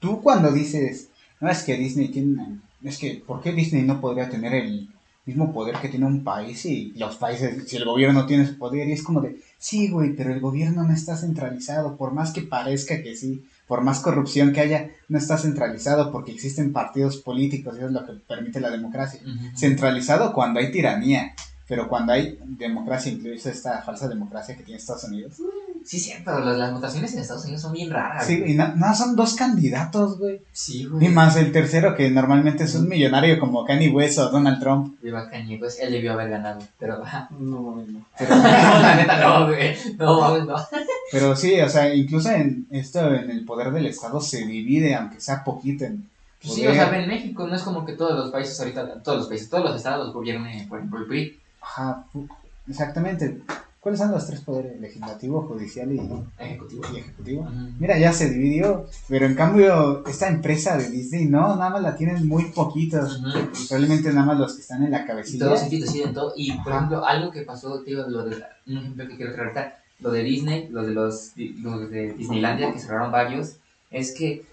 tú 0.00 0.22
cuando 0.22 0.50
dices, 0.50 1.08
no 1.40 1.50
es 1.50 1.62
que 1.62 1.76
Disney 1.76 2.08
tiene, 2.08 2.58
es 2.82 2.96
que, 2.96 3.22
¿por 3.26 3.42
qué 3.42 3.52
Disney 3.52 3.82
no 3.82 4.00
podría 4.00 4.30
tener 4.30 4.54
el 4.54 4.88
mismo 5.26 5.52
poder 5.52 5.76
que 5.76 5.90
tiene 5.90 6.06
un 6.06 6.24
país 6.24 6.64
y 6.64 6.94
los 6.96 7.16
países, 7.16 7.68
si 7.68 7.76
el 7.76 7.84
gobierno 7.84 8.24
tiene 8.24 8.46
su 8.46 8.56
poder, 8.56 8.88
y 8.88 8.92
es 8.92 9.02
como 9.02 9.20
de, 9.20 9.42
sí, 9.58 9.90
güey, 9.90 10.16
pero 10.16 10.32
el 10.32 10.40
gobierno 10.40 10.84
no 10.84 10.94
está 10.94 11.14
centralizado, 11.18 11.98
por 11.98 12.14
más 12.14 12.32
que 12.32 12.40
parezca 12.40 13.02
que 13.02 13.14
sí, 13.14 13.44
por 13.68 13.82
más 13.82 14.00
corrupción 14.00 14.52
que 14.52 14.60
haya, 14.60 14.90
no 15.08 15.18
está 15.18 15.36
centralizado 15.36 16.10
porque 16.10 16.32
existen 16.32 16.72
partidos 16.72 17.18
políticos, 17.18 17.74
y 17.74 17.78
eso 17.78 17.86
es 17.88 17.92
lo 17.92 18.04
que 18.04 18.14
permite 18.14 18.60
la 18.60 18.70
democracia. 18.70 19.20
Centralizado 19.54 20.32
cuando 20.32 20.58
hay 20.58 20.72
tiranía, 20.72 21.34
pero 21.68 21.86
cuando 21.86 22.14
hay 22.14 22.38
democracia, 22.58 23.12
incluso 23.12 23.50
esta 23.50 23.82
falsa 23.82 24.08
democracia 24.08 24.56
que 24.56 24.64
tiene 24.64 24.78
Estados 24.78 25.04
Unidos. 25.04 25.34
Sí, 25.88 25.98
sí, 25.98 26.12
pero 26.22 26.40
las 26.40 26.70
votaciones 26.70 27.14
en 27.14 27.20
Estados 27.20 27.44
Unidos 27.44 27.62
son 27.62 27.72
bien 27.72 27.90
raras. 27.90 28.26
Sí, 28.26 28.42
y 28.46 28.52
nada, 28.52 28.74
no, 28.76 28.94
son 28.94 29.16
dos 29.16 29.34
candidatos, 29.34 30.18
güey. 30.18 30.42
Sí, 30.52 30.84
güey. 30.84 31.06
Y 31.06 31.08
más 31.08 31.34
el 31.36 31.50
tercero 31.50 31.96
que 31.96 32.10
normalmente 32.10 32.64
es 32.64 32.74
un 32.74 32.90
millonario 32.90 33.40
como 33.40 33.64
Kanye 33.64 33.88
West 33.88 34.18
o 34.18 34.28
Donald 34.28 34.60
Trump. 34.60 35.00
Viva 35.00 35.30
Kanye 35.30 35.56
West, 35.56 35.80
él 35.80 35.92
debió 35.92 36.12
haber 36.12 36.28
ganado, 36.28 36.60
pero... 36.78 36.98
No, 37.30 37.82
no. 37.88 38.04
Pero, 38.18 38.36
no, 38.36 38.42
la 38.42 38.96
neta 38.96 39.18
no, 39.18 39.46
güey. 39.46 39.76
No, 39.96 40.44
no. 40.44 40.56
Pero 41.10 41.34
sí, 41.34 41.58
o 41.58 41.68
sea, 41.70 41.94
incluso 41.94 42.32
en 42.32 42.66
esto, 42.70 43.14
en 43.14 43.30
el 43.30 43.46
poder 43.46 43.72
del 43.72 43.86
Estado 43.86 44.20
se 44.20 44.44
divide, 44.44 44.94
aunque 44.94 45.22
sea 45.22 45.42
poquito 45.42 45.86
en... 45.86 46.06
Pues 46.42 46.52
sí, 46.52 46.66
o 46.66 46.74
sea, 46.74 46.94
en 46.94 47.08
México 47.08 47.46
no 47.46 47.56
es 47.56 47.62
como 47.62 47.86
que 47.86 47.94
todos 47.94 48.14
los 48.14 48.30
países 48.30 48.60
ahorita, 48.60 49.02
todos 49.02 49.20
los 49.20 49.28
países, 49.28 49.48
todos 49.48 49.64
los 49.64 49.76
estados 49.76 50.12
gobiernen, 50.12 50.68
por 50.68 50.80
ejemplo, 50.80 51.00
el 51.00 51.06
PRI 51.06 51.40
Ajá, 51.62 52.04
exactamente. 52.68 53.40
¿Cuáles 53.88 54.00
son 54.00 54.10
los 54.10 54.26
tres 54.26 54.42
poderes? 54.42 54.78
Legislativo, 54.78 55.40
judicial 55.48 55.90
y 55.90 55.98
ejecutivo. 56.38 57.48
Mira, 57.78 57.96
ya 57.96 58.12
se 58.12 58.28
dividió, 58.28 58.84
pero 59.08 59.24
en 59.24 59.34
cambio 59.34 60.06
esta 60.06 60.28
empresa 60.28 60.76
de 60.76 60.90
Disney 60.90 61.24
no, 61.24 61.56
nada 61.56 61.70
más 61.70 61.80
la 61.80 61.96
tienen 61.96 62.28
muy 62.28 62.50
poquitos. 62.50 63.22
Probablemente 63.66 64.12
nada 64.12 64.26
más 64.26 64.38
los 64.38 64.54
que 64.56 64.60
están 64.60 64.82
en 64.82 64.90
la 64.90 65.06
cabecilla. 65.06 65.46
todos 65.46 65.60
sí 65.60 65.80
deciden 65.80 66.12
todo. 66.12 66.34
Y 66.36 66.52
por 66.58 66.74
ejemplo, 66.74 67.02
algo 67.02 67.30
que 67.30 67.40
pasó, 67.46 67.80
tío, 67.80 68.06
lo 68.06 68.26
de, 68.26 68.36
un 68.66 68.76
ejemplo 68.76 69.08
que 69.08 69.16
quiero 69.16 69.32
traer 69.32 69.72
lo 70.00 70.10
de 70.10 70.22
Disney, 70.22 70.68
lo 70.68 70.82
de 70.84 70.92
los, 70.92 71.32
los 71.36 71.90
de 71.90 72.12
Disneylandia, 72.12 72.70
que 72.70 72.80
cerraron 72.80 73.10
varios, 73.10 73.54
es 73.90 74.12
que 74.12 74.44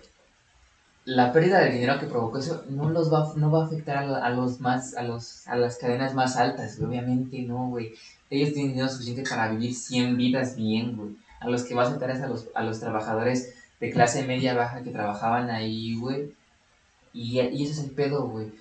la 1.04 1.34
pérdida 1.34 1.60
de 1.60 1.72
dinero 1.72 2.00
que 2.00 2.08
provocó 2.08 2.38
eso 2.38 2.64
no 2.70 2.90
los 2.90 3.12
va, 3.12 3.34
no 3.36 3.52
va 3.52 3.64
a 3.64 3.66
afectar 3.66 3.98
a, 3.98 4.30
los 4.30 4.62
más, 4.62 4.96
a 4.96 5.04
los, 5.04 5.46
a 5.46 5.58
las 5.58 5.76
cadenas 5.78 6.14
más 6.14 6.38
altas, 6.38 6.80
obviamente 6.80 7.42
no, 7.42 7.68
güey. 7.68 7.96
Ellos 8.30 8.54
tienen 8.54 8.74
dinero 8.74 8.90
suficiente 8.90 9.24
para 9.30 9.50
vivir 9.50 9.76
100 9.76 10.18
vidas 10.18 10.56
bien, 10.56 10.96
güey. 10.96 11.16
A 11.40 11.50
los 11.50 11.64
que 11.64 11.76
va 11.76 11.84
a 11.84 11.88
afectar 11.88 12.10
es 12.12 12.22
a 12.22 12.28
los, 12.28 12.48
a 12.56 12.64
los 12.64 12.80
trabajadores 12.80 13.54
de 13.80 13.92
clase 13.92 14.26
media 14.26 14.56
baja 14.56 14.82
que 14.84 14.92
trabajaban 14.92 15.50
ahí, 15.50 15.96
güey. 15.96 16.34
Y, 17.14 17.40
y 17.40 17.64
ese 17.64 17.74
es 17.74 17.80
el 17.80 17.92
pedo, 17.92 18.28
güey. 18.28 18.52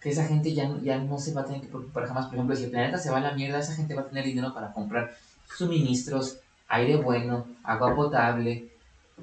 Que 0.00 0.10
esa 0.10 0.26
gente 0.26 0.54
ya, 0.54 0.74
ya 0.82 0.98
no 0.98 1.18
se 1.18 1.34
va 1.34 1.42
a 1.42 1.44
tener 1.44 1.60
que 1.60 1.68
preocupar 1.68 2.06
jamás. 2.06 2.26
Por 2.26 2.34
ejemplo, 2.36 2.56
si 2.56 2.64
el 2.64 2.70
planeta 2.70 2.98
se 2.98 3.10
va 3.10 3.18
a 3.18 3.20
la 3.20 3.34
mierda, 3.34 3.58
esa 3.58 3.74
gente 3.74 3.94
va 3.94 4.02
a 4.02 4.08
tener 4.08 4.24
dinero 4.24 4.54
para 4.54 4.72
comprar 4.72 5.14
suministros, 5.56 6.38
aire 6.68 6.96
bueno, 6.96 7.46
agua 7.62 7.94
potable, 7.94 8.70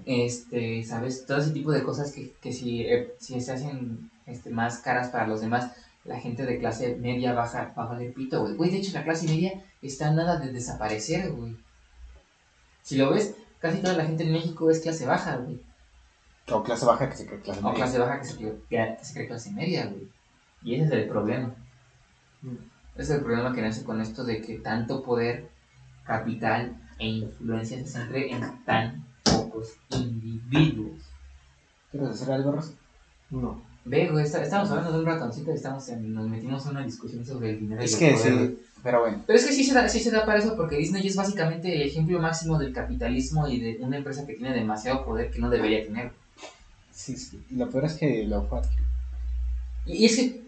este, 0.06 0.84
¿sabes? 0.84 1.26
Todo 1.26 1.40
ese 1.40 1.52
tipo 1.52 1.72
de 1.72 1.84
cosas 1.84 2.12
que, 2.12 2.34
que 2.42 2.54
si, 2.54 2.82
eh, 2.82 3.16
si 3.20 3.40
se 3.42 3.54
hacen 3.54 4.12
este, 4.26 4.50
más 4.50 4.80
caras 4.80 5.10
para 5.10 5.28
los 5.28 5.42
demás, 5.42 5.72
la 6.08 6.20
gente 6.20 6.46
de 6.46 6.58
clase 6.60 6.96
media 6.96 7.34
baja 7.34 7.74
va 7.78 7.84
a 7.84 7.88
valer 7.88 8.14
pito, 8.14 8.42
güey. 8.42 8.56
Güey, 8.56 8.72
de 8.72 8.78
hecho, 8.78 8.94
la 8.94 9.04
clase 9.04 9.28
media 9.28 9.62
está 9.82 10.12
nada 10.12 10.40
de 10.40 10.52
desaparecer, 10.52 11.32
güey. 11.32 11.56
Si 12.82 12.98
lo 12.98 13.12
ves, 13.12 13.36
casi 13.60 13.82
toda 13.82 13.94
la 13.94 14.06
gente 14.06 14.24
en 14.24 14.32
México 14.32 14.72
es 14.72 14.80
clase 14.80 15.06
baja, 15.06 15.36
güey. 15.36 15.60
O 16.50 16.64
clase 16.64 16.86
baja 16.86 17.10
que 17.10 17.18
se 17.18 17.26
cree 17.28 17.42
clase 17.42 17.60
O 17.60 17.64
media. 17.64 17.76
clase 17.76 18.00
baja 18.00 18.20
que 18.20 18.26
se, 18.26 18.38
cree, 18.38 18.56
que 18.70 19.06
se 19.06 19.14
cree 19.14 19.28
clase 19.28 19.52
media, 19.52 19.86
güey. 19.88 20.08
Y 20.64 20.76
ese 20.76 20.86
es 20.86 20.92
el 20.92 21.08
problema. 21.10 21.54
Ese 22.96 23.04
es 23.04 23.10
el 23.10 23.22
problema 23.26 23.54
que 23.54 23.62
nace 23.62 23.84
con 23.84 24.00
esto 24.00 24.24
de 24.24 24.42
que 24.42 24.60
tanto 24.60 25.04
poder, 25.04 25.50
capital 26.06 26.78
e 27.00 27.06
influencia 27.06 27.78
se 27.80 27.86
centre 27.86 28.32
en 28.32 28.64
tan 28.64 29.06
pocos 29.24 29.74
individuos. 29.90 31.02
¿Quieres 31.92 32.10
decir 32.10 32.32
algo, 32.32 32.54
Rosa? 32.54 32.72
No. 33.30 33.62
Ve, 33.90 34.10
güey, 34.10 34.26
está- 34.26 34.44
estamos 34.44 34.70
hablando 34.70 34.92
de 34.92 35.00
un 35.00 35.06
ratoncito 35.06 35.52
y 35.52 35.56
estamos 35.56 35.88
en- 35.90 36.14
nos 36.14 36.28
metimos 36.28 36.66
en 36.66 36.72
una 36.72 36.84
discusión 36.84 37.26
sobre 37.26 37.52
el 37.52 37.60
dinero. 37.60 37.82
y 37.82 37.86
Es 37.86 37.94
el 37.94 38.00
que 38.00 38.12
poder, 38.16 38.34
güey. 38.36 38.48
sí, 38.48 38.60
pero 38.84 39.02
bueno. 39.02 39.24
Pero 39.26 39.40
es 39.40 39.46
que 39.46 39.54
sí 39.54 39.64
se, 39.64 39.74
da, 39.74 39.88
sí 39.88 40.00
se 40.02 40.12
da 40.12 40.26
para 40.26 40.40
eso 40.40 40.56
porque 40.58 40.78
Disney 40.78 41.08
es 41.08 41.16
básicamente 41.16 41.74
el 41.74 41.82
ejemplo 41.84 42.20
máximo 42.20 42.58
del 42.60 42.74
capitalismo 42.74 43.48
y 43.48 43.60
de 43.60 43.78
una 43.82 43.98
empresa 43.98 44.26
que 44.26 44.34
tiene 44.34 44.54
demasiado 44.54 45.06
poder 45.06 45.32
que 45.32 45.40
no 45.40 45.50
debería 45.50 45.86
tener. 45.86 46.12
Sí, 46.92 47.16
sí. 47.16 47.42
Y 47.50 47.56
lo 47.56 47.70
peor 47.70 47.86
es 47.86 47.94
que 47.94 48.26
lo 48.26 48.44
fue. 48.48 48.60
Y, 49.86 49.94
y 49.94 50.06
es 50.06 50.16
que 50.18 50.42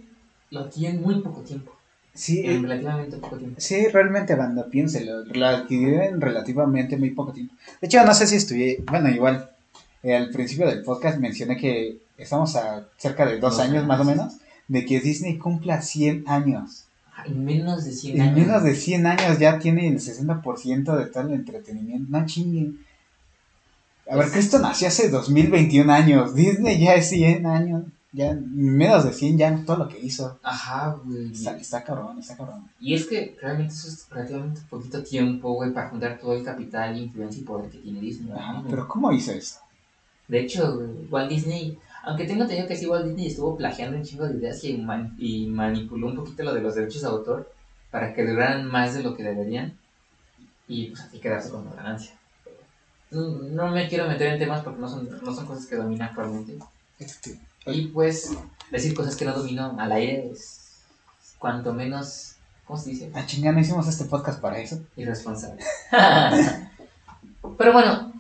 lo 0.52 0.66
tiene 0.70 0.96
en 0.98 1.02
muy 1.02 1.22
poco 1.22 1.42
tiempo, 1.42 1.72
Sí, 2.14 2.42
en 2.44 2.58
eh, 2.58 2.62
relativamente 2.62 3.18
poco 3.18 3.38
tiempo. 3.38 3.56
sí, 3.62 3.88
realmente, 3.88 4.36
banda, 4.36 4.66
piénselo. 4.70 5.24
Lo 5.24 5.46
adquirió 5.46 6.02
en 6.02 6.20
relativamente 6.20 6.98
muy 6.98 7.12
poco 7.12 7.32
tiempo. 7.32 7.54
De 7.80 7.88
hecho, 7.88 8.04
no 8.04 8.14
sé 8.14 8.28
si 8.28 8.36
estuve. 8.36 8.84
Bueno, 8.90 9.10
igual. 9.10 9.49
Eh, 10.04 10.16
al 10.16 10.30
principio 10.30 10.68
del 10.68 10.84
podcast 10.84 11.20
mencioné 11.20 11.58
que 11.58 11.98
estamos 12.18 12.56
a 12.56 12.86
cerca 12.98 13.26
de 13.26 13.40
dos 13.40 13.52
Dos 13.52 13.60
años, 13.60 13.76
años. 13.78 13.88
más 13.88 14.00
o 14.00 14.04
menos, 14.06 14.34
de 14.68 14.86
que 14.86 15.00
Disney 15.00 15.38
cumpla 15.38 15.82
100 15.82 16.26
años. 16.28 16.86
En 17.26 17.44
menos 17.44 17.84
de 17.84 17.92
100 17.92 18.16
En 18.16 18.22
años. 18.22 18.36
menos 18.38 18.64
de 18.64 18.76
100 18.76 19.06
años 19.06 19.40
ya 19.40 19.60
tiene 19.60 19.88
el 19.88 20.00
60% 20.00 20.96
de 20.98 21.06
todo 21.08 21.24
el 21.24 21.34
entretenimiento. 21.34 22.06
No 22.10 22.26
chinguen. 22.26 22.80
A 24.10 24.16
ver, 24.16 24.28
esto 24.36 24.58
nació 24.60 24.88
hace 24.88 25.10
2021 25.10 25.92
años. 25.94 26.34
Disney 26.34 26.80
ya 26.80 26.96
es 26.96 27.10
100 27.10 27.46
años. 27.46 27.84
Ya 28.12 28.34
menos 28.34 29.04
de 29.04 29.14
100 29.14 29.38
ya 29.38 29.64
todo 29.66 29.78
lo 29.78 29.88
que 29.88 30.00
hizo. 30.00 30.40
Ajá, 30.42 30.98
güey. 31.06 31.32
Está, 31.32 31.56
está 31.58 31.84
cabrón, 31.84 32.18
está 32.20 32.36
cabrón. 32.36 32.68
Y 32.80 32.96
es 32.96 33.06
que 33.06 33.36
realmente 33.40 33.74
eso 33.74 33.88
es 33.88 34.08
relativamente 34.10 34.62
poquito 34.68 35.04
tiempo, 35.04 35.54
güey, 35.54 35.72
para 35.72 35.90
juntar 35.90 36.18
todo 36.20 36.34
el 36.34 36.44
capital, 36.44 36.98
influencia 36.98 37.42
y 37.42 37.44
poder 37.46 37.70
que 37.70 37.78
tiene 37.78 38.00
Disney. 38.00 38.32
Ajá, 38.36 38.64
pero 38.68 38.88
¿cómo 38.88 39.12
hizo 39.12 39.32
eso? 39.32 39.60
De 40.30 40.40
hecho, 40.40 40.80
Walt 41.10 41.28
Disney, 41.30 41.78
aunque 42.04 42.24
tengo 42.26 42.44
entendido 42.44 42.68
que 42.70 42.78
sí, 42.78 42.86
Walt 42.88 43.06
Disney 43.06 43.28
estuvo 43.28 43.58
plagiando 43.58 43.98
un 43.98 44.04
chingo 44.04 44.26
de 44.28 44.38
ideas 44.38 44.64
y, 44.64 44.78
man- 44.78 45.16
y 45.20 45.48
manipuló 45.48 46.08
un 46.08 46.16
poquito 46.16 46.44
lo 46.44 46.54
de 46.54 46.62
los 46.62 46.76
derechos 46.76 47.02
de 47.02 47.08
autor 47.10 47.52
para 47.92 48.14
que 48.14 48.26
duraran 48.26 48.66
más 48.66 48.94
de 48.94 49.04
lo 49.04 49.16
que 49.18 49.24
deberían 49.24 49.78
y 50.68 50.90
pues 50.90 51.02
así 51.02 51.20
quedarse 51.20 51.50
con 51.50 51.66
la 51.66 51.74
ganancia. 51.74 52.14
No, 53.12 53.22
no 53.28 53.72
me 53.72 53.88
quiero 53.90 54.08
meter 54.08 54.28
en 54.34 54.40
temas 54.40 54.62
porque 54.62 54.80
no 54.80 54.88
son, 54.88 55.10
no 55.24 55.34
son 55.34 55.46
cosas 55.48 55.66
que 55.66 55.76
domino 55.76 56.06
actualmente. 56.06 56.60
Este, 57.00 57.40
Y 57.66 57.88
pues 57.88 58.32
decir 58.70 58.94
cosas 58.94 59.16
que 59.16 59.26
no 59.26 59.34
domino 59.34 59.76
al 59.80 59.92
aire 59.92 60.30
es 60.32 60.84
cuanto 61.40 61.74
menos, 61.74 62.34
¿cómo 62.66 62.78
se 62.80 62.92
dice? 62.92 63.10
a 63.16 63.26
chingar, 63.26 63.56
no 63.56 63.62
hicimos 63.62 63.88
este 63.88 64.06
podcast 64.06 64.40
para 64.40 64.60
eso. 64.60 64.80
Irresponsable. 64.96 65.64
Pero 67.58 67.74
bueno, 67.74 68.14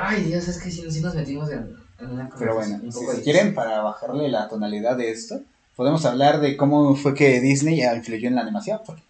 ay 0.00 0.24
Dios, 0.24 0.48
es 0.48 0.58
que 0.62 0.70
si, 0.70 0.90
si 0.90 1.00
nos 1.00 1.14
metimos 1.14 1.50
en, 1.50 1.74
en 1.98 2.10
una 2.10 2.30
Pero 2.38 2.54
bueno, 2.54 2.76
un 2.82 2.92
si, 2.92 2.98
poco 2.98 3.10
si 3.12 3.18
difícil. 3.18 3.24
quieren, 3.24 3.54
para 3.54 3.80
bajarle 3.82 4.28
la 4.28 4.48
tonalidad 4.48 4.96
de 4.96 5.10
esto, 5.10 5.40
podemos 5.76 6.04
hablar 6.06 6.40
de 6.40 6.56
cómo 6.56 6.96
fue 6.96 7.14
que 7.14 7.40
Disney 7.40 7.82
influyó 7.82 8.28
en 8.28 8.34
la 8.36 8.42
animación. 8.42 8.80
Porque 8.86 9.02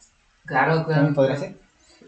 Claro, 0.46 0.84
claro. 0.84 0.88
también 0.88 1.14
podría 1.14 1.36
ser. 1.36 1.54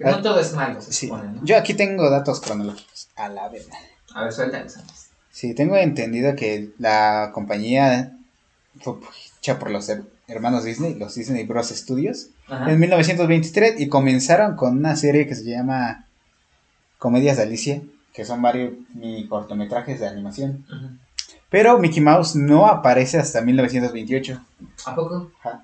No 0.00 0.20
todo 0.22 0.40
es 0.40 0.52
malo, 0.54 0.80
se 0.80 0.92
Sí. 0.92 1.06
supone, 1.06 1.32
¿no? 1.32 1.44
Yo 1.44 1.56
aquí 1.56 1.74
tengo 1.74 2.10
datos 2.10 2.40
cronológicos. 2.40 3.08
A 3.16 3.28
la 3.28 3.48
verdad. 3.48 3.76
A 4.14 4.24
ver, 4.24 4.32
suéltanos. 4.32 4.74
Sí, 5.30 5.54
tengo 5.54 5.76
entendido 5.76 6.34
que 6.34 6.70
la 6.78 7.30
compañía 7.32 8.16
fue 8.80 8.94
hecha 9.38 9.58
por 9.58 9.70
los 9.70 9.88
her- 9.88 10.04
hermanos 10.28 10.64
Disney, 10.64 10.94
los 10.94 11.14
Disney 11.14 11.44
Bros. 11.44 11.68
Studios, 11.68 12.28
Ajá. 12.48 12.70
en 12.72 12.80
1923 12.80 13.80
y 13.80 13.88
comenzaron 13.88 14.56
con 14.56 14.76
una 14.78 14.96
serie 14.96 15.26
que 15.26 15.34
se 15.34 15.44
llama 15.44 16.06
Comedias 16.98 17.36
de 17.36 17.42
Alicia, 17.44 17.82
que 18.12 18.24
son 18.24 18.42
varios 18.42 18.72
mini 18.94 19.26
cortometrajes 19.26 20.00
de 20.00 20.06
animación. 20.08 20.64
Pero 21.48 21.78
Mickey 21.78 22.00
Mouse 22.02 22.34
no 22.36 22.66
aparece 22.66 23.18
hasta 23.18 23.40
1928. 23.42 24.40
¿A 24.86 24.94
poco? 24.94 25.30
Ajá. 25.40 25.62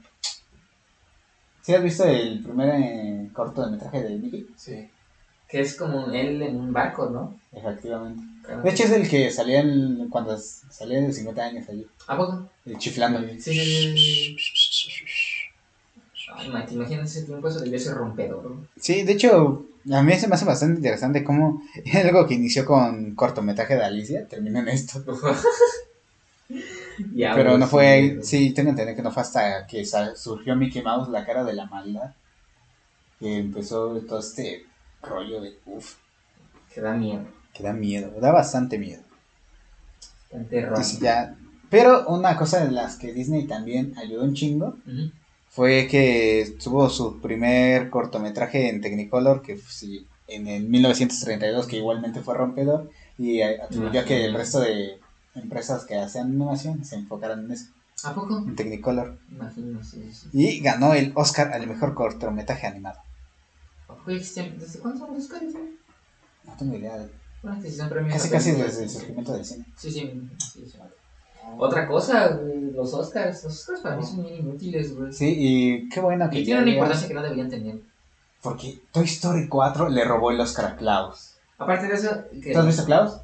¿Sí 1.62 1.74
has 1.74 1.82
visto 1.82 2.04
el 2.04 2.42
primer 2.42 2.68
eh, 2.80 3.28
cortometraje 3.32 4.02
de 4.02 4.16
Mickey? 4.16 4.46
Sí. 4.56 4.88
Que 5.46 5.60
es 5.60 5.76
como 5.76 6.10
él 6.12 6.42
en 6.42 6.56
un 6.56 6.72
barco, 6.72 7.08
¿no? 7.10 7.38
Efectivamente. 7.52 8.22
Claro. 8.44 8.62
De 8.62 8.70
hecho 8.70 8.84
es 8.84 8.90
el 8.92 9.08
que 9.08 9.30
salía 9.30 9.60
en- 9.60 10.08
cuando 10.10 10.36
salía 10.38 11.00
de 11.00 11.12
50 11.12 11.44
años 11.44 11.68
allí, 11.68 11.86
¿A 12.06 12.16
poco? 12.16 12.48
el 12.66 12.78
chiflando. 12.78 13.20
Sí, 13.38 13.38
sí, 13.38 14.36
sí. 14.38 14.90
Ay, 16.34 16.48
man, 16.50 16.66
¿te 16.66 16.74
imaginas 16.74 17.10
ese 17.14 17.26
tiempo? 17.26 17.48
Eso 17.48 17.60
debió 17.60 17.78
ser 17.78 17.94
rompedor. 17.94 18.44
¿no? 18.50 18.66
Sí, 18.78 19.02
de 19.02 19.12
hecho, 19.12 19.64
a 19.92 20.02
mí 20.02 20.14
se 20.14 20.28
me 20.28 20.34
hace 20.34 20.44
bastante 20.44 20.78
interesante 20.78 21.24
cómo 21.24 21.62
algo 21.94 22.26
que 22.26 22.34
inició 22.34 22.64
con 22.64 23.14
cortometraje 23.14 23.76
de 23.76 23.84
Alicia 23.84 24.26
terminó 24.26 24.60
en 24.60 24.68
esto. 24.68 25.04
Ya, 27.14 27.34
Pero 27.34 27.50
güey, 27.50 27.60
no 27.60 27.66
fue, 27.68 28.18
sí, 28.22 28.52
tengo 28.52 28.68
que 28.68 28.70
entender 28.70 28.96
que 28.96 29.02
no 29.02 29.12
fue 29.12 29.22
hasta 29.22 29.66
que 29.66 29.84
surgió 30.16 30.56
Mickey 30.56 30.82
Mouse, 30.82 31.08
la 31.10 31.24
cara 31.24 31.44
de 31.44 31.52
la 31.52 31.66
maldad, 31.66 32.12
que 33.20 33.38
empezó 33.38 33.90
todo 34.00 34.18
este 34.18 34.66
rollo 35.02 35.40
de, 35.40 35.58
uff, 35.66 35.94
Que 36.74 36.80
da 36.80 36.94
miedo. 36.94 37.24
que 37.52 37.62
da 37.62 37.72
miedo, 37.72 38.10
da 38.20 38.32
bastante 38.32 38.78
miedo. 38.78 39.02
Bastante 40.32 41.00
ya, 41.00 41.36
pero 41.70 42.08
una 42.08 42.36
cosa 42.36 42.64
de 42.64 42.70
las 42.72 42.96
que 42.96 43.12
Disney 43.12 43.46
también 43.46 43.94
ayudó 43.96 44.24
un 44.24 44.34
chingo. 44.34 44.76
Fue 45.50 45.88
que 45.88 46.56
tuvo 46.62 46.88
su 46.90 47.20
primer 47.20 47.90
cortometraje 47.90 48.68
en 48.68 48.80
Technicolor, 48.80 49.42
que 49.42 49.56
sí, 49.56 50.06
en 50.26 50.46
el 50.46 50.64
1932, 50.68 51.66
que 51.66 51.76
igualmente 51.76 52.20
fue 52.20 52.34
rompedor, 52.34 52.90
y 53.18 53.40
eh, 53.40 53.60
atribuyó 53.60 54.00
a 54.00 54.04
que 54.04 54.24
el 54.24 54.34
resto 54.34 54.60
de 54.60 54.98
empresas 55.34 55.84
que 55.84 55.96
hacían 55.96 56.26
animación 56.28 56.84
se 56.84 56.96
enfocaran 56.96 57.44
en 57.44 57.52
eso, 57.52 57.66
¿A 58.04 58.14
poco? 58.14 58.44
en 58.46 58.54
Technicolor. 58.54 59.18
Imagino, 59.30 59.82
sí, 59.82 60.12
sí. 60.12 60.28
Y 60.32 60.60
ganó 60.60 60.94
el 60.94 61.12
Oscar 61.16 61.52
al 61.52 61.66
mejor 61.66 61.94
cortometraje 61.94 62.66
animado. 62.66 63.00
Este- 64.08 64.50
¿Desde 64.50 64.78
cuándo 64.78 64.98
son 64.98 65.14
los 65.14 65.24
Oscars? 65.24 65.52
No 66.44 66.56
tengo 66.58 66.74
idea. 66.76 66.96
de- 66.96 67.10
Bueno, 67.42 67.60
que 67.60 67.70
sí 67.70 67.76
son 67.76 67.88
premios 67.88 68.12
Casi 68.14 68.30
casi 68.30 68.50
desde 68.52 68.82
el 68.84 68.90
surgimiento 68.90 69.32
del 69.32 69.44
cine. 69.44 69.64
Sí, 69.76 69.90
sí, 69.90 70.12
sí, 70.52 70.66
sí. 70.66 70.78
Otra 71.56 71.86
cosa, 71.86 72.28
güey, 72.28 72.70
los 72.72 72.92
Oscars. 72.94 73.44
Los 73.44 73.54
Oscars 73.56 73.80
para 73.80 73.96
mí 73.96 74.04
son 74.04 74.22
bien 74.22 74.36
inútiles, 74.36 74.96
güey. 74.96 75.12
Sí, 75.12 75.34
y 75.36 75.88
qué 75.88 76.00
bueno 76.00 76.28
que 76.28 76.40
Y 76.40 76.44
tienen 76.44 76.64
una 76.64 76.72
importancia 76.72 77.08
que 77.08 77.14
no 77.14 77.22
deberían 77.22 77.48
tener. 77.48 77.76
Porque 78.42 78.78
Toy 78.92 79.04
Story 79.04 79.48
4 79.48 79.88
le 79.88 80.04
robó 80.04 80.30
el 80.30 80.40
Oscar 80.40 80.66
a 80.66 80.76
Klaus. 80.76 81.34
Aparte 81.58 81.88
de 81.88 81.94
eso, 81.94 82.10
¿Tú 82.52 82.58
has 82.58 82.66
visto 82.66 82.84
Klaus? 82.84 83.16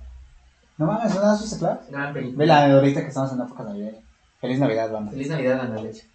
No 0.76 0.86
mames, 0.86 1.14
¿no 1.14 1.20
has 1.20 1.40
visto 1.40 1.58
Klaus? 1.58 1.78
gran 1.88 2.12
película. 2.12 2.38
Vela 2.38 2.74
ahorita 2.74 3.02
que 3.02 3.08
estamos 3.08 3.32
en 3.32 3.40
época 3.40 3.62
navideña. 3.62 3.98
Feliz 4.40 4.58
Navidad, 4.58 4.90
banda. 4.90 5.12
Feliz 5.12 5.28
Navidad, 5.28 5.60
Ana 5.60 5.80
Leche. 5.80 6.06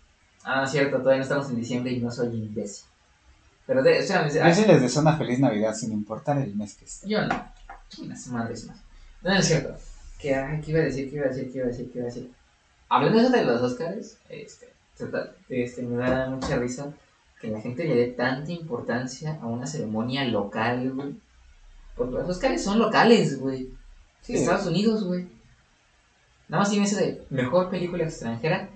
Ah, 0.44 0.68
cierto, 0.68 0.98
todavía 0.98 1.18
no 1.18 1.24
estamos 1.24 1.50
en 1.50 1.56
diciembre 1.56 1.92
y 1.92 2.00
no 2.00 2.12
soy 2.12 2.28
imbécil. 2.28 2.86
Pero, 3.66 3.84
de, 3.84 4.00
espérame, 4.00 4.30
Yo 4.30 4.54
sí 4.54 4.66
les 4.68 4.82
deseo 4.82 5.02
una 5.02 5.16
feliz 5.16 5.40
Navidad 5.40 5.74
sin 5.74 5.92
importar 5.92 6.38
el 6.40 6.56
mes 6.56 6.74
que 6.76 6.86
esté. 6.86 7.08
Yo 7.08 7.26
no. 7.26 7.44
Unas 8.02 8.28
madres 8.28 8.66
más. 8.68 8.78
No, 9.22 9.32
no 9.32 9.40
es 9.40 9.46
cierto. 9.46 9.76
¿Qué, 10.20 10.36
ay, 10.36 10.60
¿Qué 10.62 10.72
iba 10.72 10.82
a 10.82 10.84
decir? 10.84 11.10
¿Qué 11.10 11.16
iba 11.16 11.26
a 11.26 11.30
decir? 11.30 11.52
¿Qué 11.52 11.58
iba 11.58 11.68
a 11.68 11.70
decir? 11.70 11.91
¿Qué 11.91 11.98
iba 12.00 12.08
a 12.08 12.12
decir? 12.12 12.32
Hablando 12.90 13.18
de 13.20 13.24
eso 13.26 13.34
de 13.34 13.46
los 13.46 13.62
Oscars, 13.62 14.18
este, 14.28 14.70
este, 15.48 15.82
me 15.84 15.98
da 15.98 16.30
mucha 16.30 16.58
risa 16.58 16.91
que 17.40 17.48
la 17.48 17.62
gente 17.62 17.86
le 17.86 17.96
dé 17.96 18.08
tanta 18.08 18.52
importancia 18.52 19.40
a 19.41 19.46
una 19.46 19.66
ceremonia 19.66 20.26
local, 20.26 20.91
güey. 20.94 21.16
Porque 21.96 22.16
los 22.16 22.30
Oscars 22.30 22.62
son 22.62 22.80
locales, 22.80 23.40
güey. 23.40 23.70
Sí. 24.22 24.36
Estados 24.36 24.68
Unidos, 24.68 25.06
güey. 25.06 25.28
Nada 26.50 26.64
más 26.64 26.70
tiene 26.70 26.86
ese 26.86 27.00
de 27.00 27.24
mejor 27.30 27.70
película 27.70 28.04
extranjera. 28.04 28.70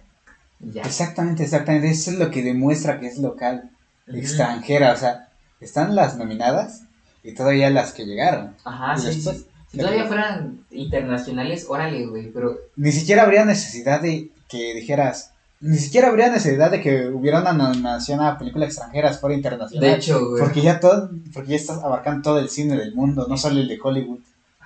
Ya. 0.60 0.84
Exactamente, 0.84 1.44
exactamente. 1.44 1.90
Eso 1.90 2.12
es 2.12 2.20
lo 2.20 2.32
que 2.32 2.42
demuestra 2.42 3.00
que 3.00 3.08
es 3.08 3.18
local, 3.18 3.72
extranjera. 4.08 4.94
O 4.94 4.98
sea, 4.98 5.30
están 5.60 5.96
las 5.96 6.18
nominadas 6.18 6.84
y 7.24 7.34
todavía 7.34 7.70
las 7.70 7.92
que 7.92 8.06
llegaron. 8.06 8.56
Ajá, 8.64 8.94
Y 8.96 9.02
sí, 9.02 9.08
después, 9.08 9.38
sí. 9.40 9.48
Si 9.74 9.80
todavía 9.80 10.06
fueran 10.06 10.60
internacionales, 10.70 11.66
órale, 11.68 12.06
güey. 12.06 12.32
Pero 12.32 12.60
Ni 12.76 12.92
siquiera 12.92 13.24
habría 13.24 13.44
necesidad 13.44 14.02
de 14.02 14.30
que 14.48 14.76
dijeras. 14.76 15.32
Ni 15.62 15.78
siquiera 15.78 16.10
habría 16.10 16.30
necesidad 16.30 16.70
de 16.70 16.80
que 16.80 17.08
hubiera 17.08 17.42
una 17.42 17.54
nominación 17.54 18.20
a 18.22 18.38
película 18.38 18.66
extranjera, 18.66 19.12
fuera 19.14 19.36
internacional. 19.36 19.90
de 19.90 19.96
hecho, 19.96 20.30
güey. 20.30 20.44
Porque 20.44 20.62
ya 20.62 20.80
todo, 20.80 21.10
porque 21.34 21.52
ya 21.52 21.56
estás 21.56 21.84
abarcando 21.84 22.22
todo 22.22 22.40
el 22.40 22.50
cine 22.50 22.78
del 22.78 22.94
mundo, 22.94 23.26
no 23.28 23.36
solo 23.36 23.60
el 23.60 23.68
de 23.68 23.80
Hollywood. 23.82 24.20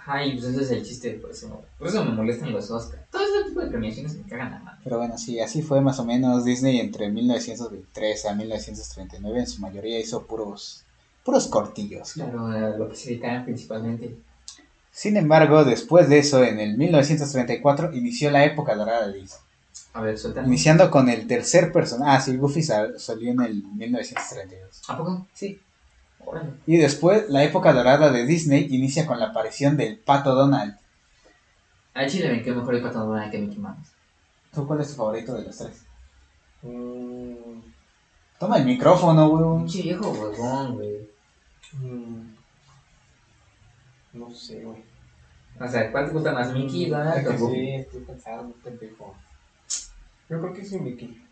Ay, 0.06 0.34
pues 0.34 0.46
ese 0.46 0.62
es 0.64 0.72
el 0.72 0.84
chiste, 0.84 1.12
por 1.12 1.32
eso, 1.32 1.62
por 1.78 1.88
eso 1.88 2.04
me 2.04 2.12
molestan 2.12 2.52
los 2.52 2.70
Oscars. 2.70 3.04
Todo 3.10 3.22
ese 3.24 3.50
tipo 3.50 3.62
de 3.62 3.68
premiaciones 3.68 4.16
me 4.16 4.24
cagan 4.24 4.52
la 4.52 4.60
mano. 4.60 4.78
Pero 4.84 4.98
bueno, 4.98 5.18
sí, 5.18 5.40
así 5.40 5.62
fue 5.62 5.80
más 5.82 6.00
o 6.00 6.06
menos 6.06 6.44
Disney 6.44 6.80
entre 6.80 7.10
1923 7.10 8.26
a 8.26 8.34
1939. 8.34 9.40
En 9.40 9.48
su 9.48 9.62
mayoría 9.62 10.00
hizo 10.00 10.24
puros, 10.26 10.84
puros 11.24 11.48
cortillos. 11.48 12.14
Claro, 12.14 12.48
a 12.48 12.70
lo 12.70 12.90
que 12.90 12.96
se 12.96 13.10
dedicaban 13.10 13.46
principalmente. 13.46 14.18
Sin 14.98 15.16
embargo, 15.16 15.64
después 15.64 16.10
de 16.10 16.18
eso, 16.18 16.44
en 16.44 16.60
el 16.60 16.76
1934, 16.76 17.94
inició 17.94 18.32
la 18.32 18.46
época 18.46 18.74
dorada 18.74 19.06
de 19.08 19.14
Disney. 19.20 19.40
A 19.94 20.02
ver, 20.02 20.18
suéltame. 20.18 20.48
Iniciando 20.48 20.90
con 20.90 21.08
el 21.08 21.28
tercer 21.28 21.72
personaje. 21.72 22.12
Ah, 22.18 22.20
sí, 22.20 22.36
Goofy 22.36 22.64
sal- 22.64 23.00
salió 23.00 23.30
en 23.32 23.42
el 23.42 23.64
1932. 23.64 24.82
¿A 24.88 24.98
poco? 24.98 25.28
Sí. 25.36 25.62
Órale. 26.26 26.50
Y 26.66 26.78
después, 26.78 27.30
la 27.30 27.44
época 27.44 27.74
dorada 27.74 28.10
de 28.12 28.26
Disney 28.26 28.68
inicia 28.72 29.06
con 29.06 29.20
la 29.20 29.28
aparición 29.28 29.78
del 29.78 30.00
pato 30.00 30.34
Donald. 30.34 30.76
A 31.94 32.08
Chile 32.08 32.32
me 32.32 32.42
quedó 32.42 32.56
mejor 32.56 32.74
el 32.74 32.82
pato 32.82 33.00
Donald 33.06 33.32
que 33.32 33.38
Mickey 33.38 33.60
Mouse. 33.60 33.90
¿Tú 34.52 34.66
cuál 34.66 34.82
es 34.82 34.90
tu 34.90 34.96
favorito 34.96 35.36
de 35.36 35.44
los 35.44 35.56
tres? 35.58 35.84
Mm, 36.64 37.60
Toma 38.40 38.58
el 38.58 38.66
micrófono, 38.66 39.28
weón. 39.30 39.60
Pinche 39.66 39.84
viejo 39.84 40.10
huevón, 40.10 40.76
güey. 40.76 41.08
mm, 41.74 42.34
no 44.14 44.34
sé, 44.34 44.64
güey. 44.64 44.87
O 45.60 45.68
sea, 45.68 45.92
¿cuál 45.92 46.06
te 46.06 46.12
gusta 46.12 46.34
más, 46.34 46.54
Mickey, 46.54 46.90
Donald 46.90 47.18
Es 47.18 47.28
o 47.28 47.46
Goofy? 47.46 47.56
sí, 47.56 47.72
estoy 47.76 48.02
pensando, 48.02 48.54
pendejo. 48.64 49.16
Yo 50.30 50.40
creo 50.40 50.54
que 50.54 50.64
sí, 50.64 50.80
Mickey. 50.80 51.24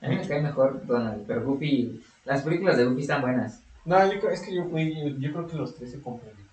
A 0.00 0.08
mí 0.08 0.16
me 0.16 0.26
cae 0.26 0.40
mejor 0.40 0.86
Donald, 0.86 1.24
pero 1.26 1.44
Goofy... 1.44 2.02
Las 2.24 2.42
películas 2.42 2.76
de 2.76 2.84
Goofy 2.84 3.02
están 3.02 3.20
buenas. 3.20 3.60
No, 3.84 4.10
yo 4.10 4.20
creo, 4.20 4.30
es 4.30 4.40
que 4.40 4.54
yo, 4.54 4.64
yo, 4.68 5.18
yo 5.18 5.32
creo 5.32 5.46
que 5.46 5.56
los 5.56 5.74
tres 5.74 5.90
se 5.90 6.00
complementan. 6.00 6.46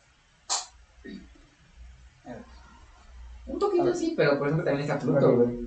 Un 3.45 3.59
poquito 3.59 3.95
sí, 3.95 4.13
pero 4.15 4.37
por 4.37 4.47
ejemplo 4.47 4.65
también 4.65 4.89
está 4.89 4.99
Pluto, 4.99 5.35
güey. 5.35 5.57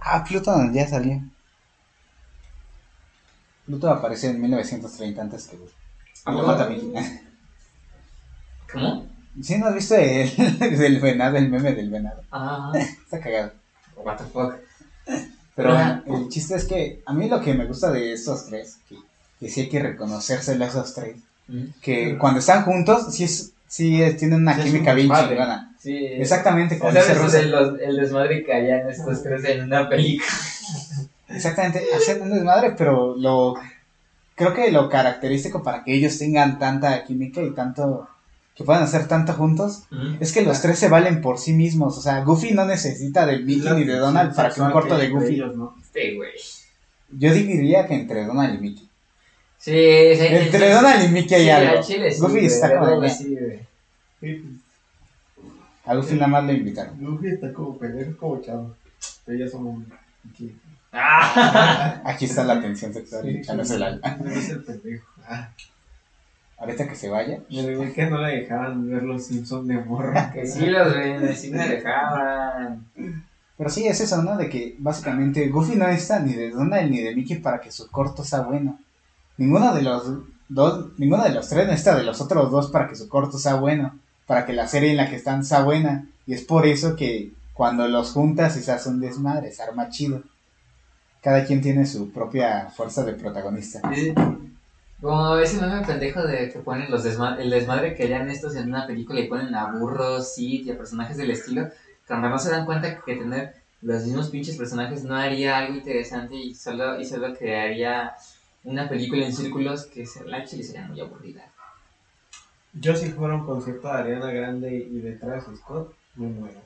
Ah, 0.00 0.22
Pluto 0.28 0.52
ya 0.72 0.86
salió. 0.86 1.22
Pluto 3.64 3.90
apareció 3.90 4.30
en 4.30 4.40
1930 4.40 5.22
antes 5.22 5.48
que 5.48 5.56
Goofy. 5.56 5.74
¿Cómo? 8.70 9.06
¿Sí 9.40 9.56
no 9.58 9.66
has 9.66 9.74
visto 9.74 9.94
el 9.96 11.00
venado, 11.00 11.36
el 11.36 11.48
meme 11.48 11.72
del 11.72 11.90
venado? 11.90 12.22
Ah, 12.30 12.72
Está 12.74 13.20
cagado. 13.20 13.52
what 13.96 14.16
the 14.16 14.24
fuck. 14.24 14.54
Pero 15.54 15.76
el 16.06 16.28
chiste 16.28 16.54
es 16.56 16.64
que 16.64 17.02
a 17.06 17.12
mí 17.12 17.28
lo 17.28 17.40
que 17.40 17.54
me 17.54 17.66
gusta 17.66 17.90
de 17.90 18.12
estos 18.12 18.46
tres, 18.46 18.78
que, 18.88 18.96
que 19.40 19.48
sí 19.48 19.62
hay 19.62 19.68
que 19.68 19.80
reconocérselo 19.80 20.64
a 20.64 20.68
esos 20.68 20.94
tres, 20.94 21.16
Mm. 21.48 21.64
que 21.82 22.16
cuando 22.18 22.38
están 22.38 22.64
juntos, 22.64 23.12
sí, 23.12 23.24
es, 23.24 23.50
sí 23.66 24.00
es- 24.00 24.16
tienen 24.16 24.42
una 24.42 24.54
Sí, 24.54 24.62
química 24.62 24.94
bien 24.94 25.08
chingona. 25.10 25.74
Sí. 25.80 25.96
Exactamente, 25.96 26.78
como 26.78 26.92
¿Sabes 26.92 27.50
los- 27.50 27.80
el 27.80 27.96
desmadre 27.96 28.44
que 28.44 28.52
hayan 28.54 28.88
estos 28.88 29.22
tres 29.24 29.44
en 29.46 29.64
una 29.64 29.88
película? 29.88 30.28
Exactamente, 31.28 31.82
hacen 31.96 32.22
un 32.22 32.30
desmadre, 32.30 32.74
pero 32.78 33.16
lo 33.16 33.54
creo 34.36 34.54
que 34.54 34.70
lo 34.70 34.88
característico 34.88 35.62
para 35.64 35.82
que 35.82 35.94
ellos 35.94 36.16
tengan 36.16 36.58
tanta 36.60 37.02
química 37.04 37.42
y 37.42 37.52
tanto 37.52 38.08
que 38.54 38.64
puedan 38.64 38.82
hacer 38.82 39.08
tanto 39.08 39.32
juntos 39.32 39.84
es 40.20 40.32
que 40.32 40.42
los 40.42 40.60
tres 40.60 40.78
se 40.78 40.88
valen 40.88 41.20
por 41.22 41.38
sí 41.38 41.52
mismos. 41.52 41.96
O 41.96 42.00
sea, 42.02 42.22
Goofy 42.22 42.52
no 42.52 42.64
necesita 42.66 43.24
de 43.26 43.38
Mickey 43.38 43.72
ni 43.72 43.84
de 43.84 43.96
Donald 43.96 44.34
para 44.34 44.50
que 44.50 44.60
un 44.60 44.70
corto 44.70 44.96
de 44.98 45.08
Goofy. 45.08 45.34
Ellos, 45.34 45.56
¿no? 45.56 45.74
Güey. 45.92 46.30
Yo 47.18 47.32
diría 47.32 47.86
que 47.86 47.94
entre 47.94 48.24
Donald 48.26 48.54
y 48.54 48.58
Mickey. 48.58 48.88
Sí, 49.58 49.70
sí, 49.70 50.26
Entre 50.26 50.66
sí, 50.68 50.72
Donald 50.74 51.04
y 51.04 51.08
Mickey 51.12 51.36
hay 51.38 51.44
sí, 51.44 51.50
algo. 51.50 51.78
al 51.78 51.84
chile 51.84 52.10
sí, 52.10 52.20
Goofy 52.20 52.46
está 52.46 52.78
como. 52.78 53.08
Sí, 53.08 53.38
A 55.84 55.94
Goofy 55.94 56.14
nada 56.14 56.26
más 56.28 56.44
lo 56.44 56.52
invitaron. 56.52 56.96
Luffy 57.00 57.28
está 57.28 57.52
como 57.52 57.76
pendejo, 57.78 58.16
como 58.18 58.40
chavo. 58.40 58.74
Pero 59.24 59.38
ya 59.38 59.48
somos. 59.48 59.82
Aquí. 60.30 60.54
Ah, 60.92 62.02
Aquí 62.04 62.26
está 62.26 62.44
la 62.44 62.60
tensión 62.60 62.92
sexual. 62.92 63.22
Sí, 63.22 63.30
echándose 63.38 63.78
la- 63.78 63.96
No 63.96 64.30
es 64.30 64.48
el 64.50 64.62
pendejo. 64.62 65.06
Ah, 65.26 65.48
Ahorita 66.62 66.86
que 66.86 66.94
se 66.94 67.08
vaya. 67.08 67.40
me 67.50 67.68
digo 67.68 67.84
que 67.92 68.06
no 68.06 68.22
le 68.22 68.42
dejaban 68.42 68.88
ver 68.88 69.02
los 69.02 69.26
Simpsons 69.26 69.66
de 69.66 69.78
morro. 69.78 70.14
que 70.32 70.46
sí 70.46 70.66
los 70.66 70.94
ven, 70.94 71.34
sí 71.34 71.50
me 71.50 71.68
dejaban. 71.68 72.86
Pero 73.58 73.68
sí, 73.68 73.84
es 73.88 74.00
eso, 74.00 74.22
¿no? 74.22 74.36
De 74.36 74.48
que 74.48 74.76
básicamente 74.78 75.48
Goofy 75.48 75.74
no 75.74 75.88
está 75.88 76.20
ni 76.20 76.34
de 76.34 76.50
Donald 76.50 76.88
ni 76.88 77.00
de 77.00 77.16
Mickey 77.16 77.38
para 77.38 77.60
que 77.60 77.72
su 77.72 77.90
corto 77.90 78.22
sea 78.22 78.42
bueno. 78.42 78.78
Ninguno 79.38 79.74
de 79.74 79.82
los 79.82 80.04
dos, 80.48 80.92
ninguno 80.98 81.24
de 81.24 81.32
los 81.32 81.48
tres 81.48 81.66
necesita 81.66 81.96
de 81.96 82.04
los 82.04 82.20
otros 82.20 82.48
dos 82.52 82.70
para 82.70 82.86
que 82.86 82.94
su 82.94 83.08
corto 83.08 83.38
sea 83.38 83.56
bueno. 83.56 83.98
Para 84.28 84.46
que 84.46 84.52
la 84.52 84.68
serie 84.68 84.92
en 84.92 84.98
la 84.98 85.10
que 85.10 85.16
están 85.16 85.44
sea 85.44 85.64
buena. 85.64 86.06
Y 86.28 86.34
es 86.34 86.42
por 86.42 86.64
eso 86.64 86.94
que 86.94 87.32
cuando 87.54 87.88
los 87.88 88.12
juntas 88.12 88.56
y 88.56 88.62
se 88.62 88.70
hace 88.70 88.88
un 88.88 89.00
desmadre, 89.00 89.50
se 89.50 89.64
arma 89.64 89.88
chido. 89.88 90.22
Cada 91.22 91.44
quien 91.44 91.60
tiene 91.60 91.86
su 91.86 92.12
propia 92.12 92.70
fuerza 92.70 93.02
de 93.02 93.14
protagonista. 93.14 93.80
Sí. 93.92 94.14
Como 95.02 95.36
ese 95.36 95.56
meme 95.58 95.80
pendejo 95.82 96.22
de 96.24 96.48
que 96.48 96.60
ponen 96.60 96.88
los 96.90 97.04
desma- 97.04 97.34
el 97.36 97.50
desmadre 97.50 97.92
que 97.92 98.04
harían 98.04 98.28
estos 98.28 98.54
en 98.54 98.68
una 98.68 98.86
película 98.86 99.18
y 99.20 99.24
ponen 99.26 99.52
a 99.56 99.64
burros, 99.66 100.32
Sid 100.32 100.64
y 100.64 100.70
a 100.70 100.76
personajes 100.76 101.16
del 101.16 101.30
estilo, 101.30 101.66
cuando 102.06 102.28
no 102.28 102.38
se 102.38 102.48
dan 102.50 102.64
cuenta 102.64 102.94
que 103.04 103.14
tener 103.14 103.52
los 103.80 104.04
mismos 104.04 104.28
pinches 104.28 104.56
personajes 104.56 105.02
no 105.02 105.16
haría 105.16 105.58
algo 105.58 105.74
interesante 105.74 106.36
y 106.36 106.52
solo, 106.52 106.96
y 106.96 107.04
solo 107.04 107.32
crearía 107.32 108.12
una 108.62 108.86
película 108.86 109.24
en 109.24 109.32
círculos 109.32 109.82
que 109.82 110.06
se, 110.06 110.22
la 110.22 110.44
chile 110.44 110.62
sería 110.62 110.82
muy 110.82 111.00
aburrida. 111.00 111.48
Yo 112.72 112.94
si 112.94 113.08
fuera 113.08 113.32
a 113.32 113.36
un 113.36 113.42
concierto 113.42 113.88
de 113.88 113.94
Ariana 113.94 114.30
Grande 114.30 114.72
y 114.72 114.98
de 115.00 115.12
Travis 115.14 115.42
Scott, 115.56 115.84
me 116.14 116.28
muero. 116.28 116.60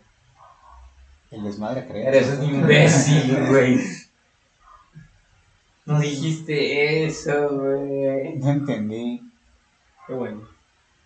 El 1.30 1.42
desmadre, 1.42 1.82
creo. 1.82 2.06
Eres 2.06 2.28
un 2.28 2.42
imbécil, 2.42 3.46
güey. 3.46 3.78
No 5.86 6.00
dijiste 6.00 7.06
eso, 7.06 7.48
güey. 7.48 8.36
No 8.38 8.50
entendí. 8.50 9.22
Qué 10.06 10.12
bueno. 10.12 10.42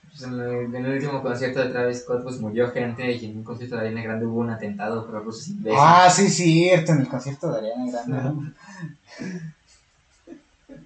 Pues 0.08 0.22
en, 0.22 0.40
el, 0.40 0.74
en 0.74 0.86
el 0.86 0.92
último 0.94 1.22
concierto 1.22 1.60
de 1.60 1.68
Travis 1.68 2.00
Scott 2.00 2.22
pues 2.24 2.40
murió 2.40 2.70
gente 2.70 3.12
y 3.12 3.26
en 3.26 3.36
un 3.38 3.44
concierto 3.44 3.76
de 3.76 3.82
Ariana 3.82 4.02
Grande 4.02 4.26
hubo 4.26 4.40
un 4.40 4.50
atentado 4.50 5.06
por 5.06 5.22
rusos 5.22 5.48
imbéciles. 5.48 5.78
Ah, 5.80 6.10
sí, 6.10 6.28
cierto, 6.28 6.92
en 6.92 7.00
el 7.00 7.08
concierto 7.08 7.52
de 7.52 7.58
Ariana 7.58 7.92
Grande. 7.92 8.52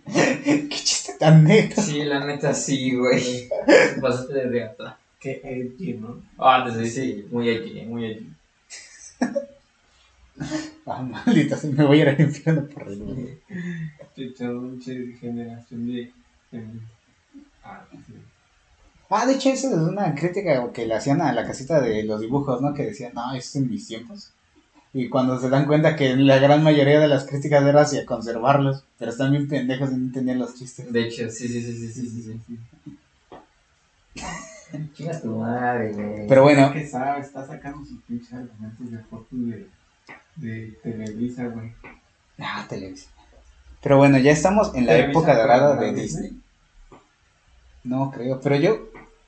Qué 0.45 0.69
chiste 0.69 1.15
tan 1.19 1.45
neto. 1.45 1.81
Sí, 1.81 2.05
la 2.05 2.25
neta 2.25 2.53
sí, 2.53 2.95
güey. 2.95 3.49
Te 3.67 4.01
Pasaste 4.01 4.35
de 4.35 4.49
reata. 4.49 4.99
Qué 5.19 5.41
edgy, 5.43 5.95
¿no? 5.95 6.21
Ah, 6.39 6.69
sí, 6.77 6.91
sí, 6.91 7.27
muy 7.31 7.49
edgy, 7.49 7.87
muy 7.87 8.05
edgy. 8.07 8.31
Ah, 10.87 11.01
maldita, 11.01 11.57
sea, 11.57 11.71
me 11.71 11.85
voy 11.85 12.01
a 12.01 12.03
ir 12.03 12.09
al 12.11 12.21
infierno 12.21 12.67
por 12.67 12.87
el 12.89 12.99
mucha 12.99 14.93
generación 15.19 15.87
de. 15.87 16.13
Ah. 17.63 17.83
Ah, 19.09 19.27
de 19.27 19.35
hecho, 19.35 19.51
eso 19.51 19.69
es 19.69 19.75
una 19.75 20.15
crítica 20.15 20.73
que 20.73 20.87
le 20.87 20.95
hacían 20.95 21.23
a 21.23 21.33
la 21.33 21.47
casita 21.47 21.81
de 21.81 22.03
los 22.03 22.21
dibujos, 22.21 22.61
¿no? 22.61 22.75
Que 22.75 22.87
decían, 22.87 23.13
no, 23.15 23.33
esto 23.33 23.59
en 23.59 23.71
mis 23.71 23.87
tiempos. 23.87 24.33
Y 24.93 25.09
cuando 25.09 25.39
se 25.39 25.49
dan 25.49 25.67
cuenta 25.67 25.97
que 25.97 26.17
la 26.17 26.39
gran 26.39 26.63
mayoría 26.63 27.01
de 27.01 27.09
las 27.09 27.25
críticas 27.25 27.65
era 27.65 27.83
hacia 27.83 28.05
conservarlos, 28.05 28.85
pero 28.99 29.11
están 29.11 29.31
bien 29.31 29.49
pendejos 29.49 29.91
y 29.91 29.97
no 29.97 30.07
entendían 30.07 30.41
los 30.41 30.55
chistes. 30.55 30.93
De 30.93 31.03
hecho, 31.03 31.31
sí, 31.31 31.49
sí, 31.49 31.63
sí, 31.63 31.77
sí, 31.77 31.93
sí, 31.93 32.23
sí. 32.23 32.41
sí. 32.47 32.59
Tu 35.23 35.37
madre, 35.37 35.93
güey. 35.93 36.27
Pero 36.27 36.43
bueno, 36.43 36.73
que 36.73 36.87
sabe, 36.87 37.21
está 37.21 37.47
sacando 37.47 37.85
sus 37.85 38.01
pinches 38.03 38.33
argumentos 38.33 38.91
de 38.91 38.99
fotos 38.99 39.47
de, 39.47 39.69
de 40.37 40.79
Televisa, 40.83 41.47
güey. 41.47 41.73
ah, 42.39 42.67
Televisa. 42.69 43.09
Pero 43.83 43.99
bueno, 43.99 44.19
ya 44.19 44.33
estamos 44.33 44.75
en 44.75 44.87
la 44.87 44.93
Televisa 44.93 45.11
época 45.19 45.37
dorada 45.37 45.77
de 45.77 45.93
Disney. 45.93 46.41
No 47.85 48.11
creo, 48.11 48.41
pero 48.41 48.57
yo, 48.57 48.79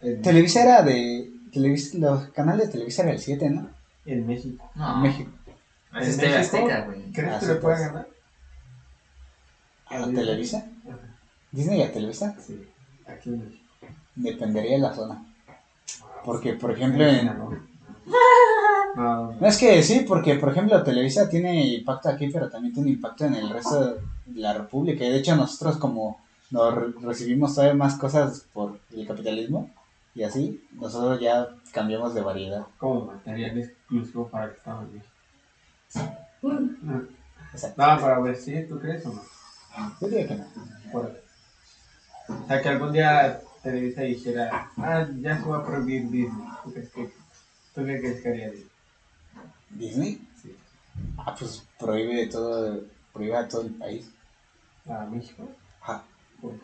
En, 0.00 0.22
Televisa 0.22 0.62
era 0.62 0.82
de, 0.82 1.30
Televisa, 1.52 1.98
los 1.98 2.26
canales 2.28 2.66
de 2.66 2.72
Televisa 2.72 3.02
era 3.02 3.12
el 3.12 3.18
7, 3.20 3.50
¿no? 3.50 3.70
en 4.06 4.26
México. 4.26 4.70
No, 4.76 4.96
En 4.96 5.02
México. 5.02 5.30
Es 6.00 6.08
¿En 6.14 6.16
TV 6.20 6.36
México? 6.38 6.56
Azteca, 6.56 6.80
güey. 6.84 7.12
¿Crees 7.12 7.32
Ah, 7.34 7.38
que 7.40 7.46
le 7.46 7.54
pues. 7.56 7.80
ganar? 7.80 8.08
¿A 9.88 10.04
Televisa? 10.06 10.66
Ajá, 10.88 10.98
Disney 11.52 11.82
a 11.82 11.92
Televisa 11.92 12.34
Sí, 12.44 12.66
aquí 13.06 13.30
en 13.30 13.44
México. 13.44 13.64
dependería 14.14 14.72
de 14.72 14.78
la 14.78 14.94
zona. 14.94 15.24
Porque, 16.24 16.54
por 16.54 16.70
ejemplo, 16.72 17.04
en, 17.06 17.26
No, 18.96 19.32
no, 19.38 19.46
es 19.46 19.58
que 19.58 19.82
sí, 19.82 20.04
porque 20.08 20.34
por 20.36 20.50
ejemplo 20.50 20.82
Televisa 20.82 21.28
tiene 21.28 21.64
impacto 21.76 22.08
aquí, 22.08 22.28
pero 22.32 22.48
también 22.48 22.72
tiene 22.74 22.90
impacto 22.90 23.26
en 23.26 23.34
el 23.34 23.50
resto 23.50 23.84
de 23.84 24.00
la 24.34 24.54
República. 24.54 25.04
Y 25.04 25.10
de 25.10 25.18
hecho 25.18 25.36
nosotros 25.36 25.76
como 25.76 26.20
nos 26.50 26.74
re- 26.74 26.92
recibimos 27.02 27.54
todavía 27.54 27.74
más 27.74 27.96
cosas 27.96 28.46
por 28.52 28.78
el 28.94 29.06
capitalismo 29.06 29.70
y 30.14 30.22
así, 30.22 30.64
nosotros 30.72 31.20
ya 31.20 31.46
cambiamos 31.72 32.14
de 32.14 32.22
variedad. 32.22 32.64
como 32.78 33.04
material 33.06 33.58
exclusivo 33.58 34.28
para 34.28 34.46
el 34.46 34.50
Estado 34.52 34.80
de 34.86 34.86
México. 34.94 35.12
No, 37.76 37.76
para 37.76 38.18
ver 38.20 38.36
si 38.36 38.62
tú 38.66 38.78
crees 38.78 39.04
o 39.06 39.12
no. 39.12 39.22
Yo 40.00 40.08
diría 40.08 40.26
que 40.26 40.34
no. 40.36 40.44
Por- 40.92 41.20
O 42.28 42.46
sea, 42.46 42.62
que 42.62 42.68
algún 42.70 42.92
día 42.92 43.40
Televisa 43.62 44.02
dijera, 44.02 44.70
ah, 44.78 45.06
ya 45.20 45.38
se 45.38 45.48
va 45.48 45.58
a 45.58 45.64
prohibir 45.66 46.10
Disney. 46.10 46.46
¿Tú 46.64 46.72
crees 46.72 46.88
que, 46.90 47.04
tú 47.74 47.84
qué 47.84 48.00
crees 48.00 48.22
que 48.22 48.28
haría 48.28 48.50
Disney? 48.50 48.70
¿Disney? 49.70 50.26
Sí. 50.40 50.54
Ah, 51.18 51.34
pues 51.38 51.62
prohíbe 51.78 52.26
todo, 52.26 52.80
prohíbe 53.12 53.36
a 53.36 53.48
todo 53.48 53.62
el 53.62 53.72
país. 53.72 54.06
¿A 54.88 55.04
México? 55.06 55.48
Ajá. 55.80 56.02
¿Por- 56.40 56.56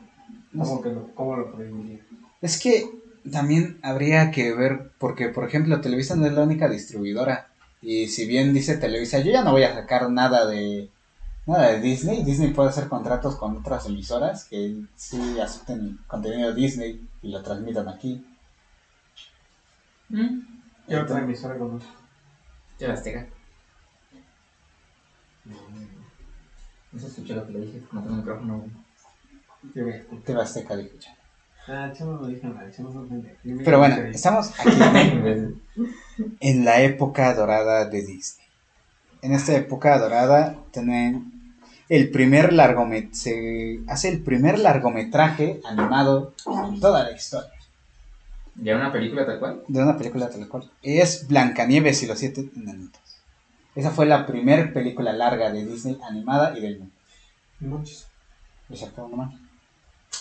No 0.52 0.64
¿Cómo, 0.64 0.80
que 0.82 0.90
lo, 0.90 1.14
¿Cómo 1.14 1.36
lo 1.36 1.50
prohibiría? 1.50 2.00
Es 2.40 2.58
que 2.58 2.82
también 3.30 3.78
habría 3.82 4.30
que 4.30 4.52
ver, 4.52 4.90
porque 4.98 5.28
por 5.28 5.44
ejemplo 5.44 5.80
Televisa 5.80 6.14
no 6.14 6.26
es 6.26 6.32
la 6.32 6.42
única 6.42 6.68
distribuidora. 6.68 7.46
Y 7.80 8.08
si 8.08 8.24
bien 8.26 8.52
dice 8.52 8.76
Televisa, 8.76 9.18
yo 9.18 9.32
ya 9.32 9.42
no 9.42 9.50
voy 9.52 9.64
a 9.64 9.74
sacar 9.74 10.08
nada 10.10 10.46
de 10.46 10.88
nada 11.46 11.68
de 11.68 11.80
Disney, 11.80 12.22
Disney 12.22 12.50
puede 12.52 12.68
hacer 12.70 12.88
contratos 12.88 13.36
con 13.36 13.56
otras 13.56 13.86
emisoras 13.86 14.44
que 14.44 14.76
sí 14.96 15.40
acepten 15.40 15.98
contenido 16.06 16.52
Disney 16.52 17.08
y 17.22 17.30
lo 17.30 17.42
transmitan 17.42 17.88
aquí. 17.88 18.22
¿Mm? 20.08 20.38
¿Qué 20.88 20.96
otra 20.96 21.20
emisora 21.20 21.56
conoces? 21.58 21.88
Yo 22.82 22.88
la 22.88 22.94
Azteca. 22.94 23.24
No 26.90 26.98
se 26.98 27.06
escuchó 27.06 27.34
lo 27.36 27.46
que 27.46 27.52
le 27.52 27.60
dije, 27.60 27.80
no 27.92 28.02
tengo 28.02 28.16
micrófono. 28.16 28.59
güey. 28.59 28.70
¿Qué 29.72 29.82
ves? 29.82 30.24
TV 30.24 30.42
Azteca, 30.42 30.74
dijo 30.74 30.96
ya. 30.98 31.16
Ah, 31.68 31.92
Chamo 31.96 32.14
no 32.14 32.26
no 32.26 33.09
pendejo. 33.09 33.36
Dime 33.44 33.62
Pero 33.62 33.78
bueno, 33.78 33.94
estamos 34.06 34.50
aquí 34.59 34.80
en 36.40 36.64
la 36.64 36.80
época 36.80 37.32
dorada 37.34 37.84
de 37.84 38.02
Disney. 38.02 38.46
En 39.22 39.32
esta 39.32 39.54
época 39.54 39.96
dorada 40.00 40.56
tienen 40.72 41.54
el 41.88 42.10
primer 42.10 42.52
largometraje, 42.52 43.14
se 43.14 43.80
hace 43.86 44.09
el 44.09 44.24
primer 44.24 44.59
largometraje 44.59 45.60
animado 45.64 46.34
en 46.46 46.80
toda 46.80 47.04
la 47.04 47.12
historia 47.12 47.61
¿Ya 48.56 48.76
una 48.76 48.92
película 48.92 49.24
tal 49.24 49.38
cual? 49.38 49.62
de 49.66 49.82
una 49.82 49.96
película 49.96 50.28
tal 50.28 50.48
cual. 50.48 50.70
Es 50.82 51.26
Blancanieves 51.26 52.02
y 52.02 52.06
los 52.06 52.18
siete 52.18 52.50
enanitos. 52.56 53.00
Esa 53.74 53.90
fue 53.90 54.04
la 54.06 54.26
primer 54.26 54.72
película 54.72 55.12
larga 55.12 55.50
de 55.50 55.64
Disney 55.64 55.98
animada 56.06 56.56
y 56.56 56.60
del 56.60 56.78
mundo. 56.80 56.94
Muchos. 57.60 58.06
Exacto, 58.68 59.08
nomás. 59.08 59.34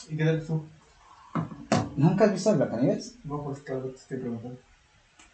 ¿Y 0.10 0.16
qué 0.16 0.24
tal 0.24 0.46
tú? 0.46 0.66
¿Nunca 1.98 2.26
has 2.26 2.32
visto 2.32 2.56
Blancanieves? 2.56 3.16
No, 3.24 3.44
pues 3.44 3.60
claro, 3.60 3.90
te 3.90 3.98
estoy 3.98 4.18
preguntando. 4.20 4.58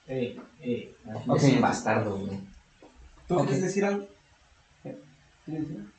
Eh, 0.08 0.40
eh. 0.62 0.96
Ok. 1.28 1.38
Es 1.38 1.44
un 1.44 1.62
bastardo, 1.62 2.18
güey. 2.18 2.40
¿Tú 3.28 3.36
quieres 3.38 3.62
decir 3.62 3.86
algo? 3.86 4.08
¿Quieres 4.82 5.68
decir 5.68 5.78
algo? 5.78 5.98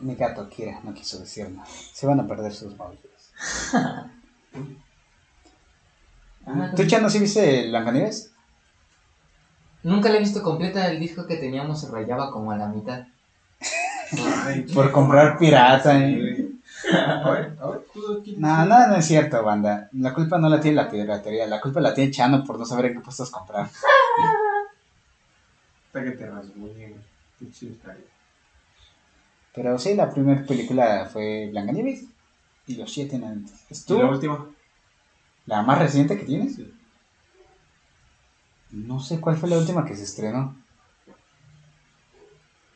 Mi 0.00 0.14
gato 0.14 0.48
Kira 0.48 0.80
no 0.82 0.94
quiso 0.94 1.18
decir 1.18 1.50
nada. 1.50 1.68
Se 1.92 2.06
van 2.06 2.20
a 2.20 2.26
perder 2.26 2.52
sus 2.52 2.74
móviles. 2.76 3.32
Ah, 6.46 6.72
¿Tú, 6.74 6.86
Chano, 6.86 7.08
sí 7.08 7.18
viste 7.18 7.68
Blancanieves? 7.68 8.32
Nunca 9.82 10.08
la 10.10 10.16
he 10.16 10.20
visto 10.20 10.42
completa, 10.42 10.88
el 10.90 11.00
disco 11.00 11.26
que 11.26 11.36
teníamos 11.36 11.80
se 11.80 11.90
rayaba 11.90 12.30
como 12.30 12.52
a 12.52 12.56
la 12.56 12.66
mitad. 12.68 13.06
Ay, 14.44 14.62
Por 14.62 14.90
comprar 14.92 15.38
pirata, 15.38 15.98
eh. 15.98 16.50
No, 18.36 18.64
no, 18.64 18.86
no 18.88 18.96
es 18.96 19.06
cierto, 19.06 19.42
banda. 19.42 19.88
La 19.92 20.12
culpa 20.12 20.38
no 20.38 20.48
la 20.48 20.60
tiene 20.60 20.76
la 20.76 20.90
piratería, 20.90 21.46
la 21.46 21.60
culpa 21.60 21.80
la 21.80 21.94
tiene 21.94 22.10
Chano 22.10 22.44
por 22.44 22.58
no 22.58 22.64
saber 22.64 22.86
en 22.86 22.94
qué 22.94 23.00
puestos 23.00 23.30
comprar. 23.30 23.66
Hasta 25.86 26.04
que 26.04 26.10
te. 26.12 26.30
Qué 27.38 27.50
chido. 27.52 27.74
Pero 29.54 29.78
sí, 29.78 29.94
la 29.94 30.10
primera 30.10 30.44
película 30.44 31.08
fue 31.12 31.48
Blancanieves 31.50 32.04
y 32.70 32.76
los 32.76 32.92
siete 32.92 33.16
enanitos. 33.16 33.52
¿Es 33.68 33.82
¿Y 33.82 33.86
tú? 33.86 33.98
la 33.98 34.08
última? 34.08 34.48
¿La 35.46 35.62
más 35.62 35.78
reciente 35.78 36.16
que 36.16 36.24
tienes? 36.24 36.58
No 38.70 39.00
sé 39.00 39.20
cuál 39.20 39.36
fue 39.36 39.48
la 39.48 39.58
última 39.58 39.84
que 39.84 39.96
se 39.96 40.04
estrenó. 40.04 40.56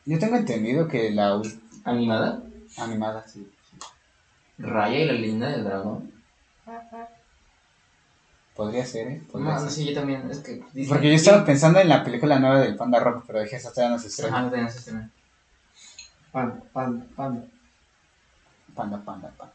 Yo 0.05 0.19
tengo 0.19 0.35
entendido 0.35 0.87
que 0.87 1.09
la 1.11 1.41
¿Animada? 1.85 2.43
animada, 2.77 3.25
sí. 3.27 3.47
Raya 4.57 4.99
y 4.99 5.05
la 5.05 5.13
leyenda 5.13 5.49
del 5.49 5.63
dragón. 5.63 6.11
Podría 8.55 8.85
ser, 8.85 9.07
¿eh? 9.07 9.21
Podría 9.31 9.53
No, 9.53 9.59
ser. 9.59 9.69
sí, 9.71 9.85
yo 9.85 9.93
también. 9.93 10.29
Es 10.29 10.39
que. 10.39 10.55
Disney- 10.73 10.87
Porque 10.87 11.09
yo 11.09 11.15
estaba 11.15 11.43
pensando 11.45 11.79
en 11.79 11.89
la 11.89 12.03
película 12.03 12.39
nueva 12.39 12.59
del 12.59 12.75
Panda 12.75 12.99
Rock, 12.99 13.23
pero 13.27 13.41
dije, 13.41 13.55
esa 13.57 13.71
todavía 13.71 13.95
no 13.95 14.01
se 14.01 14.07
estrena. 14.07 14.37
Ajá, 14.37 14.45
no 14.45 14.51
tenía 14.51 14.67
ese 14.67 14.79
estreno. 14.79 15.09
Panda, 16.31 16.59
panda, 16.73 17.05
panda. 17.15 17.47
Panda, 18.75 19.03
panda, 19.03 19.29
panda. 19.37 19.53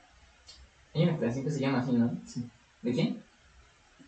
Hay 0.94 1.04
una 1.04 1.18
canción 1.18 1.44
que 1.44 1.50
se 1.50 1.60
llama 1.60 1.80
así, 1.80 1.92
¿no? 1.92 2.10
Sí. 2.26 2.48
¿De 2.82 2.92
quién? 2.92 3.22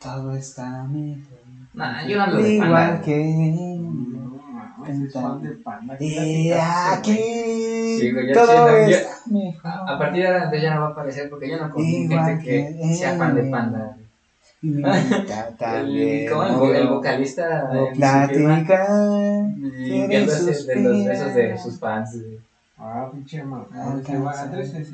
Todo 0.01 0.35
está 0.35 0.83
mejor. 0.85 1.39
Nah, 1.75 2.07
yo 2.07 2.17
no 2.17 2.23
hablo 2.25 2.43
de 2.43 2.55
Igual 2.55 2.71
panda. 2.71 3.03
que... 3.03 3.25
No, 3.25 4.43
mames, 4.79 5.01
es 5.03 5.13
fan 5.13 5.43
de 5.43 5.51
panda. 5.51 5.97
¿Qué 5.97 6.05
Y 6.05 6.53
aquí 6.53 7.19
Sí, 8.01 8.13
ya 8.27 8.33
todo 8.33 8.69
no, 8.69 8.77
está 8.79 9.11
mejor. 9.27 9.71
A 9.71 9.95
a 9.95 9.99
partir 9.99 10.23
de 10.23 10.29
ahora 10.29 10.57
ya 10.59 10.75
no 10.75 10.81
va 10.81 10.87
a 10.89 10.91
aparecer 10.91 11.31
porque 11.31 11.51
yo 11.51 11.59
no 11.59 11.71
confío 11.71 11.99
en 11.99 12.11
gente 12.11 12.45
que 12.45 12.77
que 12.79 12.95
sea 12.95 13.17
fan 13.17 13.35
de 13.37 13.45
panda. 13.45 13.97
Y 14.61 14.75
El, 14.83 16.31
¿cómo? 16.31 16.73
El, 16.73 16.89
vocalista 16.89 17.69
O 17.73 17.89
en 17.89 17.95
su 17.95 18.01
firma, 18.01 18.27
platicar. 18.29 18.89
limpiándose 19.61 20.65
de 20.67 20.83
los 20.83 21.05
besos 21.05 21.35
de 21.35 21.59
sus 21.59 21.79
fans. 21.81 22.17
Ah, 22.79 23.09
pinche 23.13 23.43
mamá. 23.43 23.67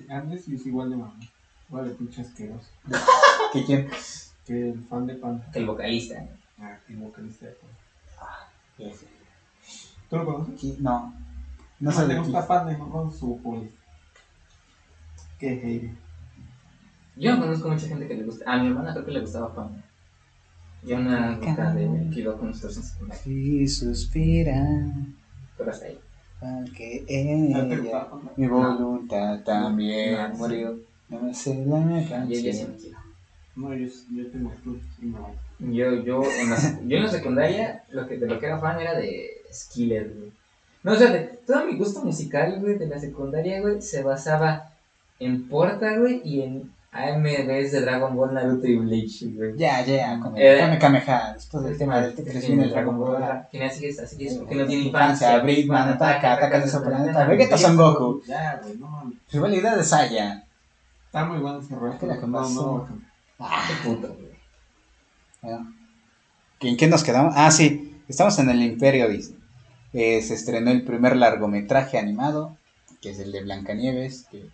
Andrés 0.08 0.48
es 0.48 0.66
igual 0.66 0.90
de 0.90 0.96
mamá. 0.96 1.14
Vale, 1.68 1.90
pinche 1.90 2.22
asqueroso. 2.22 2.68
¿Qué 3.52 3.64
quién? 3.64 3.88
Que 4.46 4.70
el 4.70 4.82
fan 4.84 5.06
de 5.06 5.14
panda. 5.14 5.46
El 5.54 5.66
vocalista. 5.66 6.24
Ah, 6.58 6.78
el 6.88 6.96
vocalista 6.96 7.46
de 7.46 7.52
panda. 7.52 8.94
¿Tú 10.08 10.16
lo 10.16 10.24
conoces? 10.24 10.60
¿Qué? 10.60 10.76
No. 10.80 11.12
No 11.80 11.90
No 11.90 11.92
sé 11.92 12.06
le 12.06 12.14
de 12.14 12.20
gusta 12.20 12.46
panda 12.46 12.76
no 12.76 12.90
con 12.90 13.12
su 13.12 13.40
poli. 13.42 13.70
Qué 15.38 15.56
hater. 15.56 15.90
Yo 17.16 17.34
no 17.34 17.40
conozco 17.42 17.68
mucha 17.68 17.86
gente 17.86 18.08
que 18.08 18.14
le 18.14 18.24
gusta. 18.24 18.50
A 18.50 18.58
mi 18.58 18.68
hermana 18.68 18.92
creo 18.92 19.04
que 19.04 19.10
le 19.12 19.20
gustaba 19.20 19.54
panda. 19.54 19.84
Y 20.82 20.92
a 20.92 20.96
una 20.96 21.32
amiga 21.32 21.74
de 21.74 22.10
que 22.12 22.20
iba 22.20 22.36
con 22.38 22.48
nosotros 22.48 22.76
en 22.78 22.82
secundaria. 22.84 23.22
Sí, 23.22 23.68
suspira. 23.68 24.64
Pero 25.56 25.70
hasta 25.70 25.86
ahí. 25.86 25.98
Porque 26.40 27.00
¿No 27.50 27.66
te 27.68 27.74
ella, 27.74 28.08
mi 28.36 28.46
voluntad 28.46 29.40
también 29.44 30.16
No, 30.16 30.30
sí. 30.30 30.38
murió. 30.38 30.78
No 31.08 31.20
me 31.20 31.34
sé 31.34 31.54
la 31.66 31.78
Y 32.28 32.34
ella 32.34 32.52
sí 32.52 32.64
canción. 32.64 32.70
me 32.70 32.76
quiere. 32.76 32.96
No, 33.56 33.74
yo, 33.74 33.88
yo 34.14 34.30
tengo 34.30 34.50
club 34.62 34.80
y. 35.02 35.74
Yo, 35.76 36.04
yo, 36.04 36.22
en 36.22 36.50
la, 36.50 36.80
yo 36.86 36.96
en 36.96 37.02
la 37.02 37.10
secundaria, 37.10 37.82
lo 37.90 38.06
que, 38.06 38.16
de 38.16 38.26
lo 38.26 38.38
que 38.38 38.46
era 38.46 38.58
fan 38.58 38.80
era 38.80 38.94
de 38.94 39.28
Skiller, 39.52 40.14
güey. 40.14 40.30
No, 40.84 40.92
o 40.92 40.94
sea, 40.94 41.10
de, 41.10 41.20
todo 41.44 41.66
mi 41.66 41.76
gusto 41.76 42.04
musical, 42.04 42.60
güey, 42.60 42.78
de 42.78 42.86
la 42.86 43.00
secundaria, 43.00 43.60
güey, 43.60 43.82
se 43.82 44.02
basaba 44.04 44.70
en 45.18 45.48
Porta, 45.48 45.96
güey, 45.98 46.20
y 46.24 46.42
en 46.42 46.70
AMVs 46.92 47.72
de 47.72 47.80
Dragon 47.80 48.14
Ball, 48.14 48.34
Naruto 48.34 48.66
y 48.68 48.76
Bleach, 48.76 49.24
güey. 49.34 49.56
Ya, 49.56 49.84
ya, 49.84 50.20
con 50.20 50.36
Eh, 50.38 50.52
el 50.52 50.58
Kame 50.58 50.78
Kameha. 50.78 51.34
Después 51.34 51.64
del 51.64 51.76
tema 51.76 52.00
del 52.00 52.14
que 52.14 52.22
viene 52.22 52.64
el 52.64 52.70
Dragon 52.70 52.96
Ball. 52.96 53.46
Genial, 53.50 53.70
así 53.70 53.86
es, 53.86 53.98
así 53.98 54.26
es, 54.26 54.34
porque 54.34 54.54
no 54.54 54.66
tiene 54.66 54.84
Infancia. 54.84 55.40
Britman 55.40 55.88
ataca, 55.88 56.34
ataca 56.34 56.60
de 56.60 56.68
su 56.68 56.82
planeta. 56.82 57.26
Vegeta 57.26 57.58
Son 57.58 57.76
Goku. 57.76 58.22
Ya, 58.26 58.60
güey, 58.62 58.76
no. 58.78 59.12
Rivalidad 59.32 59.76
de 59.76 59.84
Saya. 59.84 60.44
Está 61.08 61.24
muy 61.24 61.38
bueno 61.38 61.60
ese. 61.60 61.74
¿Qué 61.98 62.06
la 62.06 62.16
No, 62.16 62.48
no, 62.50 62.88
Qué 63.38 63.88
puto, 63.88 64.08
güey. 64.14 64.28
Bueno, 65.40 65.74
¿En 66.60 66.76
qué 66.76 66.86
nos 66.86 67.02
quedamos? 67.02 67.32
Ah, 67.36 67.50
sí, 67.50 67.96
estamos 68.08 68.38
en 68.38 68.50
el 68.50 68.62
Imperio 68.62 69.08
Disney. 69.08 69.38
Eh, 69.94 70.20
se 70.20 70.34
estrenó 70.34 70.70
el 70.70 70.84
primer 70.84 71.16
largometraje 71.16 71.98
animado, 71.98 72.58
que 73.00 73.10
es 73.10 73.18
el 73.20 73.32
de 73.32 73.42
Blancanieves. 73.42 74.26
Que... 74.30 74.50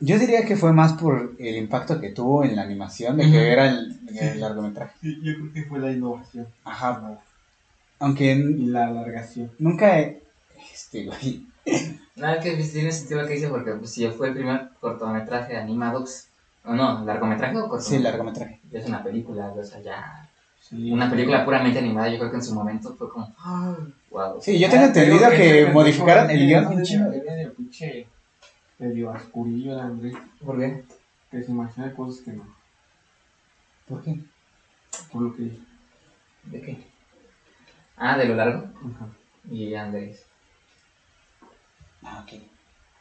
Yo 0.00 0.18
diría 0.18 0.44
que 0.44 0.56
fue 0.56 0.72
más 0.72 0.92
por 0.94 1.36
el 1.38 1.56
impacto 1.56 2.00
que 2.00 2.10
tuvo 2.10 2.44
en 2.44 2.56
la 2.56 2.62
animación 2.62 3.16
de 3.16 3.30
que 3.30 3.50
era 3.52 3.68
el, 3.70 3.98
el 4.14 4.40
largometraje. 4.40 4.94
Sí, 5.00 5.16
yo 5.22 5.34
creo 5.36 5.52
que 5.52 5.64
fue 5.64 5.78
la 5.78 5.90
innovación. 5.92 6.48
Ajá, 6.64 7.18
aunque 7.98 8.32
n- 8.32 8.56
Y 8.58 8.66
la 8.66 8.86
alargación. 8.88 9.52
nunca 9.58 9.98
he... 10.00 10.22
Este, 10.72 11.04
güey. 11.06 11.46
Nada, 12.20 12.40
que 12.40 12.52
pues, 12.52 12.72
tiene 12.72 12.92
sentido 12.92 13.22
lo 13.22 13.28
que 13.28 13.34
dice, 13.34 13.48
porque 13.48 13.72
pues, 13.72 13.92
si 13.92 14.06
fue 14.08 14.28
el 14.28 14.34
primer 14.34 14.68
cortometraje 14.78 15.56
animado, 15.56 16.00
pues, 16.00 16.28
o 16.64 16.74
no, 16.74 17.04
largometraje 17.04 17.56
o 17.56 17.68
cortometraje. 17.68 17.96
Sí, 17.96 18.02
largometraje. 18.02 18.60
Ya 18.70 18.78
es 18.78 18.86
una 18.86 19.02
película, 19.02 19.48
o 19.48 19.64
sea, 19.64 19.80
ya. 19.80 20.28
Sí. 20.60 20.92
Una 20.92 21.10
película 21.10 21.44
puramente 21.44 21.78
animada, 21.78 22.08
yo 22.08 22.18
creo 22.18 22.30
que 22.30 22.36
en 22.36 22.44
su 22.44 22.54
momento 22.54 22.94
fue 22.94 23.10
como, 23.10 23.34
wow. 24.10 24.40
Sí, 24.40 24.58
yo 24.58 24.68
tengo 24.68 24.84
entendido 24.84 25.30
que 25.30 25.62
ese 25.62 25.72
modificaron 25.72 26.30
el 26.30 26.46
guion 26.46 26.76
medio 26.76 27.54
pinche 27.54 28.06
medio 28.78 29.10
oscurillo 29.10 29.72
el 29.72 29.80
Andrés, 29.80 30.14
¿Por 30.44 30.58
qué? 30.58 30.84
que 31.30 31.42
se 31.42 31.50
imagina 31.50 31.92
cosas 31.92 32.22
que 32.24 32.32
no, 32.32 32.44
¿Por 33.88 34.02
qué? 34.02 34.20
por 35.12 35.22
lo 35.22 35.34
que 35.34 35.42
dijo. 35.42 35.64
¿De 36.44 36.60
qué? 36.60 36.86
Ah, 37.96 38.16
de 38.16 38.26
lo 38.26 38.34
largo. 38.34 38.64
Ajá. 38.78 39.08
Y 39.50 39.74
Andrés. 39.74 40.29
Ah, 42.02 42.24
ok. 42.24 42.40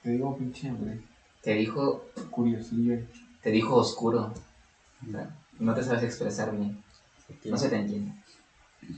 Te 0.03 0.09
digo 0.09 0.37
pinche 0.37 0.69
Andrés. 0.69 0.99
¿Qué 1.41 1.51
te 1.51 1.57
dijo, 1.57 2.05
Curiosillo. 2.29 2.97
te 3.41 3.51
dijo 3.51 3.75
oscuro. 3.75 4.33
O 5.07 5.11
sea, 5.11 5.29
no 5.59 5.73
te 5.73 5.83
sabes 5.83 6.03
expresar 6.03 6.55
bien. 6.55 6.81
No 7.45 7.57
se 7.57 7.69
te 7.69 7.75
entiende. 7.77 8.13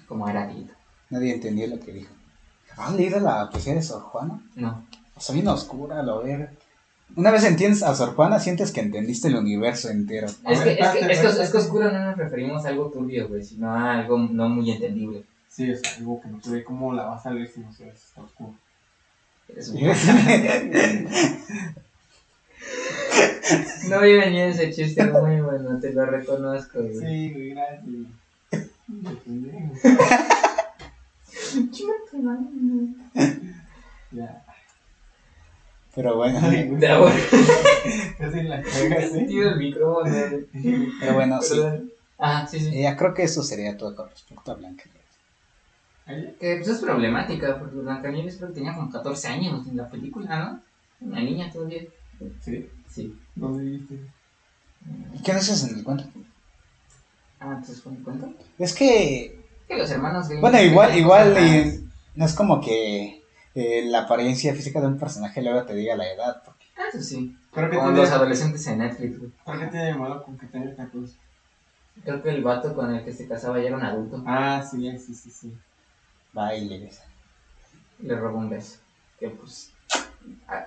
Como 0.07 0.27
era 0.27 0.47
Tito. 0.47 0.73
Nadie 1.09 1.33
entendió 1.33 1.67
lo 1.67 1.79
que 1.79 1.91
dijo. 1.91 2.13
¿Has 2.77 2.95
leído 2.95 3.19
la 3.19 3.49
poesía 3.49 3.75
de 3.75 3.83
Sor 3.83 4.01
Juana? 4.01 4.41
No. 4.55 4.85
O 5.15 5.19
sea, 5.19 5.33
bien 5.33 5.47
oscura, 5.47 6.01
lo 6.01 6.23
ver. 6.23 6.49
Una 7.15 7.29
vez 7.29 7.43
entiendes 7.43 7.83
a 7.83 7.93
Sor 7.93 8.15
Juana, 8.15 8.39
sientes 8.39 8.71
que 8.71 8.79
entendiste 8.79 9.27
el 9.27 9.35
universo 9.35 9.89
entero. 9.89 10.27
Es 10.27 10.63
ver, 10.63 10.77
que, 10.77 10.83
es, 10.83 10.89
que, 10.89 10.99
es, 10.99 11.05
que, 11.05 11.11
espérate. 11.11 11.43
es 11.43 11.51
que 11.51 11.57
oscuro 11.57 11.91
no 11.91 12.05
nos 12.05 12.17
referimos 12.17 12.65
a 12.65 12.69
algo 12.69 12.89
turbio, 12.89 13.27
güey, 13.27 13.43
sino 13.43 13.69
a 13.69 13.99
algo 13.99 14.17
no 14.17 14.47
muy 14.47 14.71
entendible. 14.71 15.25
Sí, 15.49 15.69
es 15.69 15.81
algo 15.97 16.21
que 16.21 16.29
no 16.29 16.41
se 16.41 16.49
ve 16.49 16.63
cómo 16.63 16.93
la 16.93 17.03
vas 17.03 17.25
a 17.25 17.31
leer 17.31 17.49
si 17.49 17.59
no 17.59 17.71
se 17.73 17.85
ve 17.85 17.91
si 17.91 18.05
está 18.07 18.21
oscuro. 18.21 18.55
No 23.89 24.01
vi 24.01 24.13
venir 24.13 24.45
ese 24.45 24.71
chiste 24.71 25.03
muy 25.05 25.41
bueno, 25.41 25.79
te 25.79 25.91
lo 25.91 26.05
reconozco, 26.05 26.79
güey. 26.81 26.93
Sí, 26.95 27.33
güey, 27.33 27.49
gracias. 27.49 27.83
Ya. 34.11 34.45
Pero 35.95 36.15
bueno. 36.15 36.39
Casi 38.17 38.43
la 38.43 38.61
cagas, 38.61 39.13
¿eh? 39.15 39.25
Tío, 39.27 39.49
el 39.49 39.57
micrófono, 39.57 40.13
pero 40.99 41.13
bueno, 41.13 41.41
sí. 41.41 41.59
Ah, 42.17 42.47
sí, 42.49 42.59
sí. 42.59 42.81
Ya 42.81 42.95
creo 42.95 43.13
que 43.13 43.23
eso 43.23 43.43
sería 43.43 43.75
todo 43.75 43.95
con 43.95 44.09
respecto 44.09 44.51
a 44.51 44.55
Blanca. 44.55 44.83
Que 46.39 46.55
pues 46.57 46.67
es 46.67 46.79
problemática, 46.79 47.59
porque 47.59 47.75
Blancanieves 47.77 48.37
creo 48.37 48.49
que 48.49 48.55
tenía 48.55 48.73
como 48.73 48.89
14 48.91 49.27
años 49.27 49.67
en 49.67 49.77
la 49.77 49.89
película, 49.89 50.39
¿no? 50.39 51.07
Una 51.07 51.19
niña 51.21 51.49
todavía. 51.51 51.83
Sí, 52.43 52.69
Sí. 52.87 53.17
¿dónde 53.35 53.63
viste? 53.63 53.99
¿Y 55.13 55.21
qué 55.23 55.33
dices 55.33 55.63
en 55.63 55.77
el 55.77 55.83
cuento? 55.83 56.05
Ah, 57.39 57.53
entonces 57.57 57.81
fue 57.81 57.91
un 57.93 58.03
cuento. 58.03 58.33
Es 58.59 58.73
que, 58.73 59.39
Que 59.67 59.77
los 59.77 59.89
hermanos 59.89 60.27
Grimm 60.27 60.41
bueno, 60.41 60.61
igual, 60.61 60.95
igual, 60.97 61.35
eh, 61.37 61.79
no 62.15 62.25
es 62.25 62.33
como 62.33 62.59
que 62.61 63.23
eh, 63.55 63.83
la 63.85 64.01
apariencia 64.01 64.53
física 64.53 64.79
de 64.81 64.87
un 64.87 64.99
personaje 64.99 65.41
luego 65.41 65.63
te 65.63 65.73
diga 65.73 65.95
la 65.95 66.11
edad. 66.11 66.41
porque- 66.45 66.65
Ah, 66.77 66.83
eso 66.93 67.01
sí. 67.01 67.35
Creo 67.51 67.69
que 67.69 67.75
Como 67.77 67.89
tiene, 67.89 68.01
los 68.03 68.11
adolescentes 68.11 68.65
en 68.67 68.77
Netflix, 68.79 69.17
creo 69.45 69.59
que 69.59 69.67
tiene 69.67 69.93
malo 69.95 70.23
con 70.23 70.37
que 70.37 70.47
tenga 70.47 70.73
tacos. 70.75 71.15
Creo 72.03 72.21
que 72.23 72.29
el 72.29 72.43
vato 72.43 72.73
con 72.73 72.93
el 72.95 73.03
que 73.03 73.11
se 73.11 73.27
casaba 73.27 73.59
ya 73.59 73.67
era 73.67 73.77
un 73.77 73.83
adulto. 73.83 74.23
Ah, 74.25 74.63
sí, 74.69 74.89
sí, 74.97 75.13
sí, 75.13 75.29
sí. 75.29 75.53
Va 76.37 76.55
y 76.55 76.67
le 76.67 76.79
besa. 76.79 77.03
Le 77.99 78.15
robó 78.15 78.37
un 78.39 78.49
beso. 78.49 78.77
Que 79.19 79.29
pues. 79.29 79.71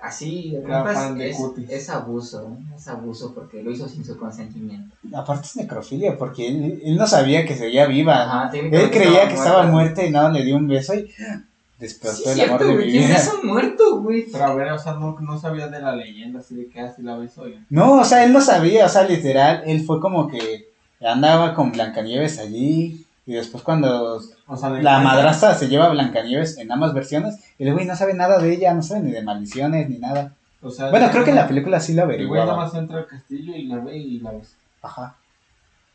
Así 0.01 0.53
es, 0.55 1.39
es 1.69 1.89
abuso, 1.89 2.41
¿no? 2.49 2.75
es 2.75 2.87
abuso 2.89 3.33
porque 3.33 3.63
lo 3.63 3.71
hizo 3.71 3.87
sin 3.87 4.03
su 4.03 4.17
consentimiento. 4.17 4.95
Aparte 5.15 5.45
es 5.45 5.55
necrofilia, 5.55 6.17
porque 6.17 6.47
él, 6.47 6.81
él 6.83 6.97
no 6.97 7.07
sabía 7.07 7.45
que 7.45 7.55
seguía 7.55 7.85
viva. 7.85 8.23
Ajá, 8.23 8.51
Él 8.57 8.91
creía 8.91 9.27
que 9.29 9.35
estaba 9.35 9.63
muerta. 9.63 9.71
muerta 9.71 10.05
y 10.05 10.11
nada, 10.11 10.29
le 10.31 10.43
dio 10.43 10.57
un 10.57 10.67
beso 10.67 10.93
y 10.93 11.09
despertó 11.79 12.17
Sí, 12.17 12.41
el 12.41 12.49
amor 12.49 12.65
de 12.65 12.73
mi 12.75 12.83
¿Quién 12.91 13.07
vida. 13.07 13.15
es 13.15 13.31
muerto, 13.43 14.01
güey? 14.01 14.25
Pero 14.29 14.43
a 14.43 14.53
ver, 14.55 14.71
o 14.73 14.79
sea, 14.79 14.93
no, 14.93 15.17
no 15.21 15.39
sabía 15.39 15.67
de 15.69 15.79
la 15.79 15.95
leyenda, 15.95 16.39
así 16.39 16.55
de 16.55 16.67
que 16.67 16.81
así 16.81 17.01
la 17.01 17.17
ves 17.17 17.37
hoy. 17.37 17.57
No, 17.69 17.99
o 18.01 18.03
sea, 18.05 18.25
él 18.25 18.33
no 18.33 18.41
sabía, 18.41 18.85
o 18.85 18.89
sea, 18.89 19.03
literal, 19.03 19.63
él 19.65 19.85
fue 19.85 20.01
como 20.01 20.27
que 20.27 20.67
andaba 20.99 21.53
con 21.53 21.71
Blancanieves 21.71 22.39
allí 22.39 23.05
y 23.25 23.33
después 23.33 23.63
cuando 23.63 24.19
O 24.47 24.55
sea, 24.57 24.69
la 24.69 24.99
madrastra 24.99 25.55
se 25.55 25.67
lleva 25.67 25.85
a 25.85 25.89
Blancanieves 25.89 26.57
en 26.59 26.71
ambas 26.71 26.93
versiones, 26.93 27.39
el 27.57 27.73
güey 27.73 27.85
no 27.85 27.95
sabe 27.95 28.13
nada 28.13 28.37
de 28.39 28.53
ella, 28.53 28.73
no 28.73 28.83
sabe 28.83 29.01
ni 29.01 29.11
de 29.11 29.23
maldiciones 29.23 29.89
ni 29.89 29.97
nada. 29.97 30.33
O 30.61 30.69
sea, 30.69 30.89
Bueno, 30.91 31.09
creo 31.11 31.23
que 31.23 31.31
en 31.31 31.35
la 31.35 31.47
película 31.47 31.79
sí 31.79 31.93
lo 31.93 32.03
El 32.03 32.27
güey 32.27 32.39
nada 32.41 32.53
averiguaba. 32.53 32.65
más 32.65 32.75
entra 32.75 32.99
al 32.99 33.07
castillo 33.07 33.55
y 33.55 33.65
la 33.65 33.77
ve 33.79 33.97
y 33.97 34.19
la 34.19 34.31
ves. 34.31 34.55
Ajá. 34.81 35.15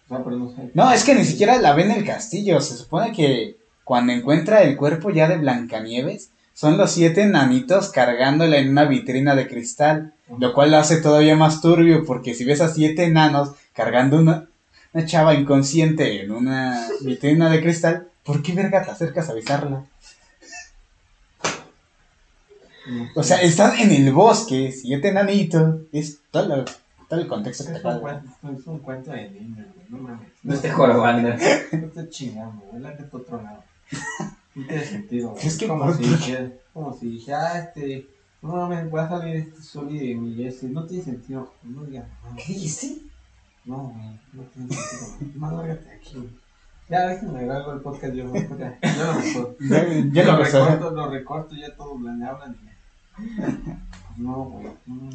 O 0.06 0.08
sea, 0.08 0.24
pero 0.24 0.36
no 0.36 0.48
sé. 0.50 0.70
No, 0.74 0.92
es 0.92 1.04
que 1.04 1.14
ni 1.14 1.24
siquiera 1.24 1.58
la 1.60 1.74
ve 1.74 1.82
en 1.84 1.92
el 1.92 2.04
castillo, 2.04 2.60
se 2.60 2.76
supone 2.76 3.12
que 3.12 3.56
cuando 3.84 4.12
encuentra 4.12 4.62
el 4.62 4.76
cuerpo 4.76 5.10
ya 5.10 5.28
de 5.28 5.38
Blancanieves, 5.38 6.30
son 6.52 6.76
los 6.76 6.90
siete 6.90 7.26
nanitos 7.26 7.90
cargándola 7.90 8.58
en 8.58 8.70
una 8.70 8.84
vitrina 8.84 9.34
de 9.34 9.46
cristal. 9.48 10.12
Lo 10.38 10.52
cual 10.52 10.70
lo 10.70 10.76
hace 10.76 10.98
todavía 10.98 11.34
más 11.34 11.60
turbio, 11.60 12.04
porque 12.04 12.34
si 12.34 12.44
ves 12.44 12.60
a 12.60 12.68
siete 12.68 13.04
enanos 13.04 13.52
cargando 13.72 14.16
una, 14.18 14.46
una 14.92 15.04
chava 15.06 15.34
inconsciente 15.34 16.22
en 16.22 16.30
una 16.30 16.86
vitrina 17.00 17.50
de 17.50 17.60
cristal, 17.60 18.06
¿por 18.32 18.42
qué 18.42 18.52
verga 18.54 18.82
te 18.84 18.90
acercas 18.90 19.28
a 19.28 19.34
sé. 19.34 19.86
O 23.14 23.22
sea, 23.22 23.40
estás 23.42 23.78
en 23.80 23.90
el 23.92 24.12
bosque, 24.12 24.72
siete 24.72 25.08
enanitos, 25.08 25.80
es 25.92 26.20
todo, 26.30 26.56
lo- 26.56 26.64
todo 27.08 27.20
el 27.20 27.28
contexto 27.28 27.64
que 27.64 27.72
te 27.72 27.78
es 27.78 27.84
un, 27.84 27.90
falta. 27.90 28.00
cuento, 28.42 28.60
es 28.60 28.66
un 28.66 28.78
cuento 28.78 29.10
de 29.12 29.30
niños, 29.30 29.66
güey. 29.74 29.86
No 29.90 29.98
mames. 29.98 30.28
No 30.42 30.56
te 30.58 30.70
jorobando. 30.70 31.28
No 31.72 31.88
te 31.88 32.08
chingando, 32.08 32.62
güey. 32.70 32.82
La 32.82 32.90
está 32.90 33.16
otro 33.16 33.42
lado. 33.42 33.62
No 34.54 34.66
tiene 34.66 34.84
sentido, 34.84 35.30
güey. 35.30 35.46
Es 35.46 35.58
que 35.58 35.68
como 35.68 35.84
por- 35.84 35.96
si 35.96 36.02
dijera, 36.04 36.52
como 36.72 36.96
si 36.98 37.08
dijera, 37.10 37.52
ah, 37.52 37.58
este, 37.60 38.06
no 38.42 38.48
mames, 38.56 38.92
va 38.92 39.04
a 39.04 39.08
salir 39.08 39.36
este 39.36 39.62
Soli 39.62 39.98
de 40.08 40.14
mi 40.14 40.34
Jesse. 40.42 40.64
No 40.64 40.86
tiene 40.86 41.04
sentido. 41.04 41.52
No 41.62 41.84
digas, 41.84 42.06
¿Qué 42.36 42.52
dijiste? 42.54 42.96
no, 43.66 43.92
güey. 43.94 44.18
No 44.32 44.42
tiene 44.54 44.74
sentido. 44.74 45.32
Más 45.38 45.52
lárgate 45.52 45.90
aquí, 45.92 46.14
güey. 46.14 46.39
Ya, 46.90 47.06
déjenme 47.06 47.44
grabar 47.44 47.76
el 47.76 47.82
podcast 47.82 48.14
yo. 48.14 48.24
Ya, 48.58 48.78
yo 48.82 49.04
lo 49.04 49.12
recorto. 49.20 49.56
Ya, 49.60 50.12
ya 50.12 50.24
lo 50.24 50.36
recorto, 50.36 50.90
lo 50.90 51.10
recorto, 51.10 51.54
ya 51.54 51.68
hablan. 52.28 52.56
y 52.60 52.66
ya. 52.66 53.78
No, 54.16 54.44
güey. 54.44 54.66
no. 54.86 55.10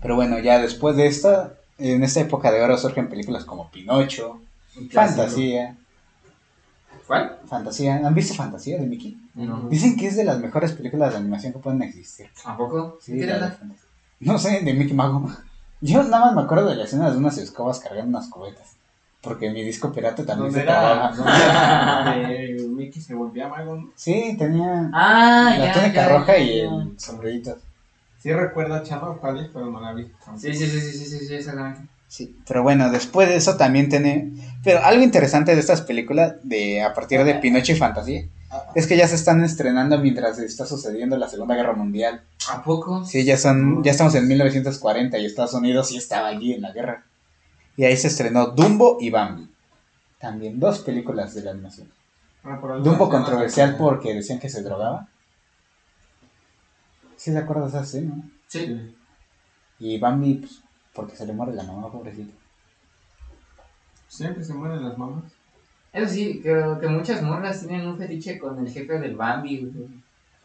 Pero 0.00 0.14
bueno, 0.14 0.38
ya 0.38 0.60
después 0.60 0.96
de 0.96 1.06
esto, 1.08 1.52
en 1.78 2.04
esta 2.04 2.20
época 2.20 2.52
de 2.52 2.62
oro 2.62 2.78
surgen 2.78 3.08
películas 3.08 3.44
como 3.44 3.68
Pinocho, 3.70 4.40
Fantasía, 4.92 5.76
¿Cuál? 7.08 7.38
Fantasía. 7.46 7.96
¿Han 8.06 8.14
visto 8.14 8.34
Fantasía 8.34 8.78
de 8.78 8.86
Mickey? 8.86 9.18
No. 9.34 9.68
Dicen 9.70 9.96
que 9.96 10.06
es 10.06 10.16
de 10.16 10.24
las 10.24 10.38
mejores 10.40 10.72
películas 10.72 11.12
de 11.12 11.16
animación 11.18 11.54
que 11.54 11.58
pueden 11.58 11.82
existir. 11.82 12.28
¿A 12.44 12.56
poco? 12.56 12.98
Sí, 13.00 13.18
¿Qué 13.18 13.26
la? 13.26 13.50
Fantasía. 13.50 13.88
No 14.20 14.38
sé, 14.38 14.60
de 14.60 14.74
Mickey 14.74 14.94
Mago. 14.94 15.28
Yo 15.80 16.02
nada 16.02 16.26
más 16.26 16.34
me 16.34 16.42
acuerdo 16.42 16.68
de 16.68 16.76
la 16.76 16.84
escena 16.84 17.10
de 17.10 17.16
unas 17.16 17.38
escobas 17.38 17.80
cargando 17.80 18.18
unas 18.18 18.28
cubetas. 18.28 18.77
Porque 19.20 19.50
mi 19.50 19.62
disco 19.64 19.92
pirata 19.92 20.24
también 20.24 20.52
¿Dónde 20.52 20.60
se 20.60 20.62
era? 20.62 21.12
trababa. 21.12 22.14
Mickey 22.68 23.02
se 23.02 23.14
volvía 23.14 23.48
mago, 23.48 23.74
¿no? 23.76 23.90
Sí, 23.96 24.36
tenía 24.38 24.90
Ah, 24.92 25.54
la 25.58 25.66
ya. 25.66 25.72
túnica 25.72 25.94
ya, 26.06 26.08
roja 26.08 26.38
ya, 26.38 26.44
y 26.44 26.60
el 26.60 26.94
sombrerito. 27.00 27.58
Sí 28.22 28.32
recuerdo 28.32 28.74
a 28.76 29.16
cuál 29.20 29.38
es, 29.40 29.48
pero 29.52 29.66
no 29.66 29.80
la 29.80 29.92
vi. 29.92 30.04
Sí, 30.36 30.54
sí, 30.54 30.66
sí, 30.66 30.80
sí, 30.80 30.92
sí, 30.92 31.06
sí, 31.06 31.26
sí, 31.26 31.34
exactamente. 31.34 31.80
Sí, 32.08 32.36
pero 32.46 32.62
bueno, 32.62 32.90
después 32.90 33.28
de 33.28 33.36
eso 33.36 33.56
también 33.56 33.88
tiene... 33.90 34.30
Pero 34.64 34.82
algo 34.82 35.02
interesante 35.02 35.54
de 35.54 35.60
estas 35.60 35.82
películas, 35.82 36.34
de 36.42 36.82
a 36.82 36.94
partir 36.94 37.22
de 37.22 37.34
Pinocho 37.34 37.72
y 37.72 37.76
Fantasía, 37.76 38.24
es 38.74 38.86
que 38.86 38.96
ya 38.96 39.06
se 39.06 39.14
están 39.14 39.44
estrenando 39.44 39.98
mientras 39.98 40.38
está 40.38 40.64
sucediendo 40.64 41.16
la 41.18 41.28
Segunda 41.28 41.54
Guerra 41.54 41.74
Mundial. 41.74 42.22
¿A 42.50 42.62
poco? 42.62 43.04
Sí, 43.04 43.24
ya 43.24 43.36
son, 43.36 43.84
ya 43.84 43.90
estamos 43.90 44.14
en 44.14 44.26
1940 44.26 45.18
y 45.18 45.26
Estados 45.26 45.52
Unidos 45.54 45.88
sí 45.88 45.96
estaba 45.98 46.28
allí 46.28 46.54
en 46.54 46.62
la 46.62 46.72
guerra. 46.72 47.04
Y 47.78 47.84
ahí 47.84 47.96
se 47.96 48.08
estrenó 48.08 48.48
Dumbo 48.48 48.98
y 49.00 49.08
Bambi. 49.08 49.48
También 50.18 50.58
dos 50.58 50.80
películas 50.80 51.32
de 51.34 51.44
la 51.44 51.52
animación. 51.52 51.88
Ah, 52.42 52.58
por 52.60 52.82
Dumbo 52.82 53.08
controversial 53.08 53.76
porque 53.78 54.14
decían 54.14 54.40
que 54.40 54.48
se 54.48 54.64
drogaba. 54.64 55.06
¿Sí 57.14 57.30
te 57.30 57.38
acuerdas 57.38 57.72
escena? 57.74 58.16
no? 58.16 58.24
Sí. 58.48 58.96
Y 59.78 59.96
Bambi, 59.96 60.34
pues, 60.34 60.58
porque 60.92 61.14
se 61.14 61.24
le 61.24 61.32
muere 61.32 61.52
la 61.52 61.62
mamá, 61.62 61.88
pobrecito. 61.92 62.32
Siempre 64.08 64.42
se 64.42 64.54
mueren 64.54 64.82
las 64.82 64.98
mamás. 64.98 65.30
Eso 65.92 66.12
sí, 66.12 66.40
creo 66.42 66.80
que 66.80 66.88
muchas 66.88 67.22
morras 67.22 67.60
tienen 67.60 67.86
un 67.86 67.96
fetiche 67.96 68.40
con 68.40 68.58
el 68.58 68.72
jefe 68.72 68.98
del 68.98 69.14
Bambi, 69.14 69.60
güey. 69.60 69.88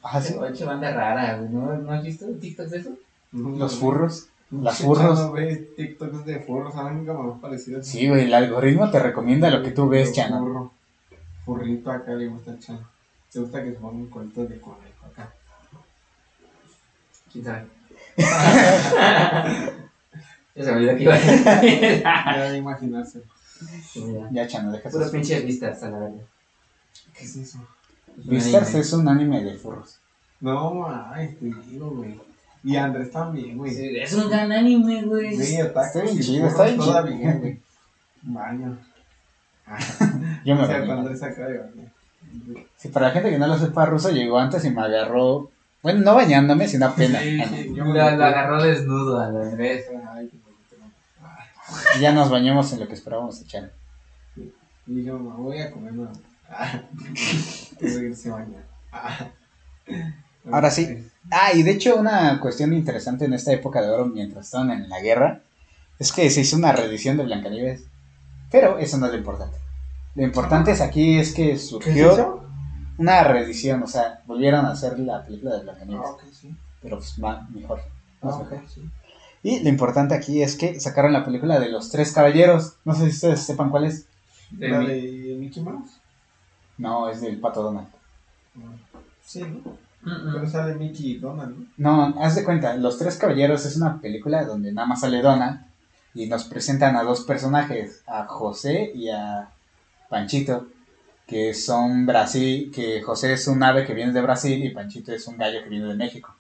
Ah, 0.04 0.22
sí. 0.22 0.36
Oye, 0.36 0.66
banda 0.66 0.92
rara, 0.92 1.38
güey. 1.38 1.50
¿No, 1.50 1.78
¿No 1.78 1.92
has 1.94 2.04
visto 2.04 2.28
TikToks 2.28 2.70
de 2.70 2.78
eso? 2.78 2.92
Los 3.32 3.76
furros. 3.78 4.28
Las 4.62 4.78
furros. 4.80 5.18
Chano 5.18 5.32
ve 5.32 5.56
TikToks 5.76 6.26
de 6.26 6.40
furros, 6.42 6.76
así. 6.76 7.76
Sí, 7.82 8.08
güey, 8.08 8.26
el 8.26 8.34
algoritmo 8.34 8.92
te 8.92 9.00
recomienda 9.00 9.50
lo 9.50 9.64
que 9.64 9.72
tú 9.72 9.88
ves, 9.90 10.12
Chano. 10.14 10.40
Furro. 10.40 10.72
Furrito 11.46 11.92
acá 11.92 12.14
le 12.14 12.28
gusta 12.28 12.52
el 12.52 12.60
Chano. 12.60 12.88
Te 13.32 13.40
gusta 13.40 13.64
que 13.64 13.72
se 13.72 13.80
pongan 13.80 14.06
colitos 14.08 14.50
de 14.50 14.60
conejo 14.60 15.06
acá. 15.08 15.34
¿Quién 17.32 17.46
sabe? 17.46 17.66
ya 20.56 20.64
se 20.64 20.72
me 20.72 20.78
olvidó 20.78 20.98
que 20.98 21.04
iba 21.04 21.16
a 21.16 21.18
decir. 21.18 22.04
Ya 22.04 22.52
de 22.52 22.58
imaginarse. 22.58 23.24
Ya. 23.96 24.30
Ya, 24.32 24.48
Chano, 24.48 24.72
deja 24.72 24.90
Puros 24.90 25.10
pinches 25.10 25.46
vistas, 25.46 25.82
a 25.82 25.90
la 25.90 26.00
verdad. 26.00 26.22
¿Qué 27.18 27.26
es 27.26 27.36
eso? 27.38 27.58
Beastars 28.18 28.76
es 28.76 28.94
un 28.94 29.08
anime 29.08 29.44
de 29.44 29.56
furros. 29.58 29.98
No, 30.42 30.86
ay, 31.12 31.36
te 31.40 31.46
digo, 31.72 31.90
güey. 31.90 32.20
Y 32.64 32.76
Andrés 32.78 33.12
también, 33.12 33.58
güey. 33.58 33.74
Sí, 33.74 33.98
Es 33.98 34.14
un 34.14 34.30
gran 34.30 34.52
anime, 34.52 35.04
güey. 35.04 35.36
Sí, 35.36 35.56
Está 35.58 36.02
bien 36.02 36.20
chido, 36.20 36.48
está 36.48 36.64
bien 36.64 36.76
chido. 36.80 36.86
todavía, 36.86 37.34
güey. 37.34 37.60
Baño. 38.22 38.78
Yo 40.46 40.56
me 40.56 40.66
cuando 40.68 40.94
Andrés 40.94 41.24
acá 41.24 41.48
de 41.48 41.58
baño. 41.58 41.92
Sí, 42.78 42.88
para 42.90 43.08
la 43.08 43.14
gente 43.14 43.30
que 43.30 43.38
no 43.38 43.48
lo 43.48 43.58
sepa, 43.58 43.86
ruso 43.86 44.10
llegó 44.12 44.40
antes 44.40 44.64
y 44.66 44.70
me 44.72 44.82
agarró 44.82 45.52
Bueno, 45.82 46.00
no 46.02 46.16
bañándome, 46.16 46.68
sino 46.68 46.88
apenas. 46.88 47.22
Sí, 47.22 47.40
sí, 47.44 47.74
yo 47.76 47.86
me 47.86 47.94
Lo, 47.94 48.04
metí. 48.06 48.18
lo 48.18 48.26
agarró 48.26 48.64
desnudo 48.64 49.20
al 49.20 49.42
Andrés. 49.42 49.86
Ay, 50.14 50.32
ya 52.00 52.12
nos 52.12 52.30
bañamos 52.30 52.72
en 52.74 52.80
lo 52.80 52.88
que 52.88 52.94
esperábamos 52.94 53.42
echar. 53.42 53.72
Y 54.88 55.04
yo 55.04 55.18
me 55.20 55.32
voy 55.34 55.60
a 55.60 55.72
comer 55.72 55.94
una. 55.94 56.12
Ah, 56.56 56.80
irse 57.82 58.30
a 58.30 58.34
bañar. 58.34 58.64
Ah. 58.92 59.28
Ahora 60.52 60.70
sí. 60.72 61.08
Ah, 61.32 61.54
y 61.54 61.64
de 61.64 61.72
hecho 61.72 61.96
una 61.96 62.40
cuestión 62.40 62.74
interesante 62.74 63.26
en 63.26 63.34
esta 63.34 63.52
época 63.54 63.82
de 63.82 63.90
oro, 63.90 64.06
mientras 64.06 64.46
estaban 64.46 64.72
en 64.72 64.90
la 64.90 65.00
guerra, 65.00 65.40
es 66.00 66.12
que 66.12 66.30
se 66.30 66.42
hizo 66.42 66.58
una 66.58 66.72
reedición 66.74 67.18
de 67.18 67.24
Blancanieves. 67.24 67.84
Pero 68.52 68.78
eso 68.78 68.98
no 68.98 69.06
es 69.08 69.14
lo 69.14 69.18
importante. 69.18 69.58
Lo 70.16 70.24
importante 70.24 70.72
es 70.72 70.82
aquí 70.82 71.18
es 71.18 71.34
que 71.34 71.44
¿Qué 71.48 71.52
es 71.54 71.68
surgió 71.70 72.44
una 72.98 73.24
reedición, 73.24 73.82
o 73.84 73.88
sea, 73.88 74.22
volvieron 74.28 74.66
a 74.66 74.72
hacer 74.72 75.00
la 75.00 75.24
película 75.26 75.54
de 75.54 75.60
Ah, 75.60 75.64
Blancanieves, 75.64 76.10
ok, 76.10 76.24
sí. 76.32 76.56
pero 76.82 76.98
pues 76.98 77.18
más 77.18 77.50
mejor. 77.50 77.80
Ah, 78.22 78.26
Más 78.28 78.36
ok, 78.36 78.52
mejor. 78.52 78.70
sí. 78.70 78.90
Y 79.42 79.60
lo 79.62 79.70
importante 79.70 80.14
aquí 80.14 80.42
es 80.44 80.56
que 80.56 80.80
sacaron 80.80 81.12
la 81.14 81.26
película 81.26 81.60
de 81.60 81.70
los 81.70 81.90
tres 81.90 82.12
caballeros. 82.12 82.76
No 82.86 82.94
sé 82.94 83.06
si 83.06 83.10
ustedes 83.16 83.42
sepan 83.42 83.70
cuál 83.72 83.86
es. 83.86 84.06
De 84.52 84.68
¿La 84.70 84.80
mi- 84.80 84.88
de 84.88 85.36
Mickey 85.40 85.64
Mouse? 85.64 85.98
No, 86.78 87.10
es 87.10 87.22
del 87.22 87.40
Pato 87.40 87.64
Donald. 87.64 87.88
Sí, 89.26 89.42
¿no? 89.42 89.62
Pero 90.04 90.50
sale 90.50 90.76
Mickey 90.76 91.12
y 91.12 91.18
Donald, 91.18 91.56
¿no? 91.78 92.12
No, 92.12 92.22
haz 92.22 92.36
de 92.36 92.44
cuenta, 92.44 92.76
Los 92.76 92.98
Tres 92.98 93.16
Caballeros 93.18 93.66
es 93.66 93.78
una 93.78 94.00
película 94.02 94.44
donde 94.44 94.72
nada 94.74 94.88
más 94.88 95.02
sale 95.02 95.22
Donald 95.22 95.62
y 96.14 96.28
nos 96.28 96.44
presentan 96.46 96.96
a 96.96 97.04
dos 97.04 97.22
personajes, 97.22 98.04
a 98.06 98.26
José 98.26 98.92
y 98.94 99.10
a 99.10 99.50
Panchito, 100.10 100.68
que 101.26 101.54
son 101.54 102.06
Brasil, 102.06 102.72
que 102.74 103.02
José 103.02 103.34
es 103.34 103.48
un 103.48 103.64
ave 103.64 103.86
que 103.86 103.94
viene 103.94 104.12
de 104.12 104.22
Brasil 104.22 104.64
y 104.64 104.72
Panchito 104.72 105.14
es 105.14 105.26
un 105.28 105.38
gallo 105.38 105.64
que 105.64 105.70
viene 105.70 105.86
de 105.88 105.96
México. 105.96 106.36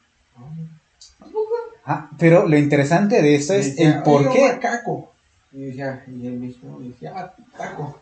Ah, 1.85 2.09
pero 2.17 2.47
lo 2.47 2.57
interesante 2.57 3.21
de 3.21 3.35
esto 3.35 3.53
es 3.53 3.75
decía, 3.75 3.97
el 3.97 4.03
por 4.03 4.21
"Oiga, 4.21 4.31
qué. 4.33 4.53
macaco. 4.53 5.13
Y 5.51 5.61
decía, 5.65 6.03
y 6.07 6.27
el 6.27 6.41
decía, 6.41 7.13
ah, 7.15 7.33
taco. 7.57 8.01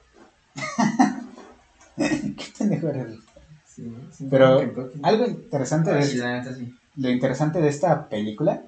¿Qué 1.97 2.45
pendejo 2.57 2.87
eres? 2.89 3.15
Sí, 3.81 3.89
¿no? 3.89 4.13
Sí, 4.13 4.27
Pero. 4.29 4.59
Algo 5.03 5.25
interesante 5.25 5.93
de 5.93 6.03
sí, 6.03 6.17
neta 6.19 6.51
lo 6.97 7.09
interesante 7.09 7.61
de 7.61 7.69
esta 7.69 8.09
película 8.09 8.63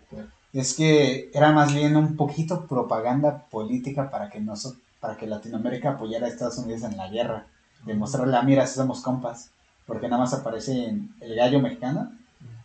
es 0.53 0.73
que 0.75 1.29
era 1.33 1.51
más 1.51 1.73
bien 1.73 1.95
un 1.97 2.15
poquito 2.15 2.65
propaganda 2.67 3.45
política 3.51 4.09
para 4.09 4.29
que 4.29 4.39
noso- 4.39 4.77
para 5.01 5.17
que 5.17 5.27
Latinoamérica 5.27 5.91
apoyara 5.91 6.25
a 6.25 6.29
Estados 6.29 6.57
Unidos 6.59 6.83
en 6.83 6.95
la 6.95 7.09
guerra, 7.09 7.47
demostrarle, 7.85 8.37
ah, 8.37 8.43
mira, 8.43 8.65
si 8.65 8.75
somos 8.75 9.01
compas, 9.01 9.49
porque 9.85 10.07
nada 10.07 10.21
más 10.21 10.33
aparecen 10.33 11.13
el 11.19 11.35
gallo 11.35 11.59
mexicano 11.59 12.11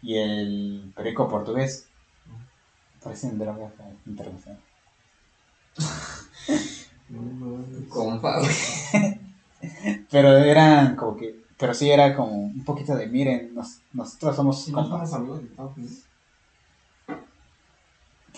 y 0.01 0.17
el 0.17 0.93
perico 0.95 1.29
portugués. 1.29 1.87
Parecen 3.03 3.39
drogas 3.39 3.73
eh, 3.81 3.95
no. 7.11 7.65
Compa. 7.89 8.41
Pero 10.11 10.37
eran 10.39 10.95
como 10.97 11.17
que, 11.17 11.35
pero 11.59 11.75
sí 11.75 11.91
era 11.91 12.15
como 12.17 12.33
un 12.37 12.65
poquito 12.65 12.95
de, 12.97 13.07
miren, 13.07 13.55
nos- 13.55 13.81
nosotros 13.93 14.37
somos 14.37 14.69
no 14.69 14.85
somos 14.89 15.13
amigos 15.13 15.43
de 15.43 15.49
Estados 15.49 15.77
Unidos. 15.77 15.99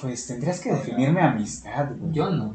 Pues 0.01 0.26
tendrías 0.26 0.60
que 0.60 0.72
definirme 0.72 1.20
amistad, 1.20 1.90
güey. 1.97 2.12
Yo 2.12 2.30
no. 2.30 2.55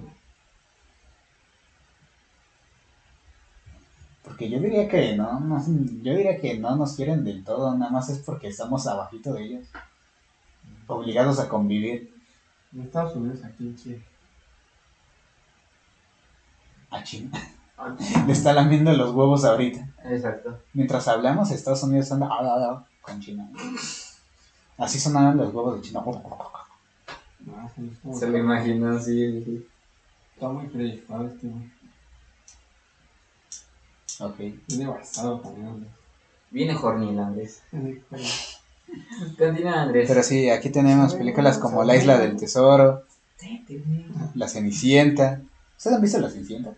Porque 4.23 4.49
yo 4.49 4.59
diría 4.59 4.87
que 4.89 5.15
no, 5.15 5.39
no, 5.39 5.63
yo 6.01 6.13
diría 6.15 6.39
que 6.41 6.57
no 6.57 6.75
nos 6.75 6.95
quieren 6.95 7.23
del 7.23 7.43
todo, 7.43 7.77
nada 7.77 7.91
más 7.91 8.09
es 8.09 8.17
porque 8.19 8.47
estamos 8.47 8.87
abajito 8.87 9.33
de 9.33 9.43
ellos. 9.45 9.67
Obligados 10.87 11.39
a 11.39 11.47
convivir 11.49 12.11
En 12.73 12.81
Estados 12.81 13.15
Unidos, 13.15 13.43
aquí 13.43 13.65
en 13.67 13.75
Chile. 13.77 14.01
a 16.89 17.03
China. 17.03 17.31
Le 18.25 18.31
está 18.31 18.53
lamiendo 18.53 18.93
los 18.93 19.13
huevos 19.13 19.43
ahorita. 19.43 19.87
Exacto. 20.05 20.59
Mientras 20.73 21.07
hablamos, 21.07 21.51
Estados 21.51 21.83
Unidos 21.83 22.11
anda 22.11 22.27
ah, 22.31 22.39
ah, 22.41 22.67
ah, 22.71 22.85
con 23.01 23.19
China. 23.19 23.49
Así 24.77 24.99
sonaban 24.99 25.37
los 25.37 25.53
huevos 25.53 25.75
de 25.75 25.81
China. 25.87 26.03
no, 26.05 27.71
sí, 27.75 27.91
Se 28.17 28.27
lo 28.27 28.37
imaginó 28.37 28.97
así. 28.97 29.67
Está 30.33 30.49
muy 30.49 30.67
proyectado 30.67 31.27
este, 31.27 31.47
güey. 31.47 31.71
Ok. 34.19 34.37
Viene 34.67 34.87
basado 34.87 35.39
también. 35.39 35.87
Viene 36.51 36.75
horny 36.75 37.09
el 37.09 37.19
Andrés. 37.19 37.61
Sí, 37.71 38.01
pero- 38.09 38.23
Continúa, 39.37 39.81
Andrés. 39.81 40.07
Pero 40.07 40.23
sí, 40.23 40.49
aquí 40.49 40.69
tenemos 40.69 41.15
películas 41.15 41.57
como 41.57 41.83
La 41.83 41.95
Isla 41.95 42.17
del 42.17 42.37
Tesoro. 42.37 43.03
La 44.35 44.47
Cenicienta. 44.47 45.41
¿Ustedes 45.77 45.95
han 45.95 46.01
visto 46.01 46.19
La 46.19 46.29
Cenicienta? 46.29 46.73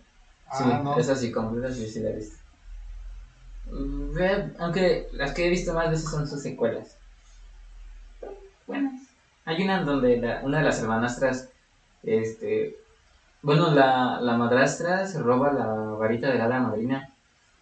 Sí, 0.50 0.64
Ah, 0.64 0.80
no. 0.82 0.94
sí, 1.14 1.30
completa 1.30 1.70
sí, 1.72 1.86
sí 1.88 2.00
la 2.00 2.10
he 2.10 2.14
visto. 2.16 2.36
Mm, 3.70 4.14
ve- 4.14 4.52
Aunque 4.58 5.06
las 5.12 5.32
que 5.32 5.46
he 5.46 5.48
visto 5.48 5.72
más 5.72 5.88
veces 5.88 6.10
son 6.10 6.26
sus 6.26 6.42
secuelas. 6.42 6.96
Buenas. 8.66 9.00
Hay 9.44 9.62
una 9.62 9.80
donde 9.82 10.16
la- 10.16 10.40
una 10.42 10.58
de 10.58 10.62
las 10.64 10.78
hermanastras, 10.78 11.48
este, 12.02 12.76
bueno, 13.42 13.70
la, 13.72 14.18
la 14.20 14.34
madrastra 14.34 15.06
se 15.06 15.18
roba 15.20 15.50
la 15.52 15.66
varita 15.98 16.30
de 16.30 16.38
la 16.38 16.44
hada 16.44 16.60
madrina. 16.60 17.02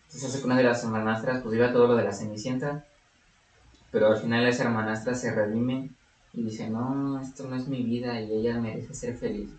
Entonces 0.06 0.24
hace 0.30 0.40
que 0.40 0.46
una 0.46 0.56
de 0.56 0.64
las 0.64 0.82
hermanastras 0.84 1.40
pues 1.42 1.52
viva 1.54 1.72
todo 1.72 1.86
lo 1.88 1.96
de 1.96 2.04
la 2.04 2.12
cenicienta. 2.12 2.80
Pero 3.90 4.06
al 4.06 4.16
final 4.16 4.46
esa 4.46 4.62
hermanastra 4.62 5.12
se 5.12 5.32
redime 5.32 5.90
y 6.32 6.44
dice, 6.44 6.68
no, 6.68 7.18
esto 7.18 7.42
no 7.48 7.56
es 7.56 7.66
mi 7.66 7.82
vida 7.82 8.20
y 8.20 8.32
ella 8.32 8.56
merece 8.56 8.94
ser 8.94 9.16
feliz. 9.16 9.50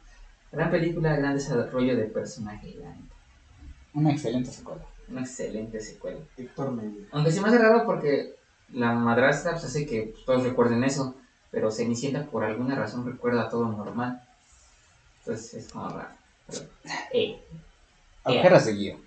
Gran 0.51 0.69
película, 0.71 1.13
gran 1.17 1.33
desarrollo 1.33 1.93
de 1.97 2.05
personaje, 2.05 2.73
la 2.77 2.91
neta. 2.93 3.16
Una 3.93 4.11
excelente 4.11 4.51
secuela. 4.51 4.81
Una 5.09 5.21
excelente 5.21 5.79
secuela. 5.79 6.19
Héctor 6.37 6.71
Medina. 6.71 7.07
Aunque 7.11 7.31
se 7.31 7.41
me 7.41 7.47
hace 7.47 7.57
raro 7.57 7.85
porque 7.85 8.35
la 8.73 8.93
madrastra 8.93 9.51
pues, 9.51 9.65
hace 9.65 9.85
que 9.85 10.13
todos 10.25 10.43
recuerden 10.43 10.83
eso, 10.83 11.15
pero 11.51 11.71
Cenicienta 11.71 12.25
por 12.25 12.43
alguna 12.43 12.75
razón 12.75 13.05
recuerda 13.05 13.49
todo 13.49 13.67
normal. 13.69 14.21
Entonces 15.19 15.53
es 15.65 15.71
como 15.71 15.89
raro. 15.89 16.09
Pero, 16.47 16.65
eh, 17.13 17.41
Agujeros 18.23 18.65
de 18.65 18.73
guía. 18.73 18.97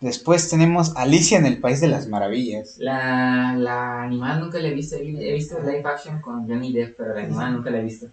Después 0.00 0.48
tenemos 0.50 0.96
Alicia 0.96 1.38
en 1.38 1.46
el 1.46 1.58
País 1.60 1.80
de 1.80 1.86
las 1.88 2.08
Maravillas. 2.08 2.76
La, 2.78 3.54
la 3.56 4.02
animada 4.02 4.40
nunca 4.40 4.58
la 4.58 4.68
he 4.68 4.74
visto. 4.74 4.96
He 4.96 5.32
visto 5.34 5.60
live 5.60 5.84
action 5.84 6.20
con 6.20 6.48
Johnny 6.48 6.72
Depp, 6.72 6.96
pero 6.96 7.14
la 7.14 7.20
animada 7.20 7.50
nunca 7.50 7.70
la 7.70 7.78
he 7.78 7.84
visto. 7.84 8.08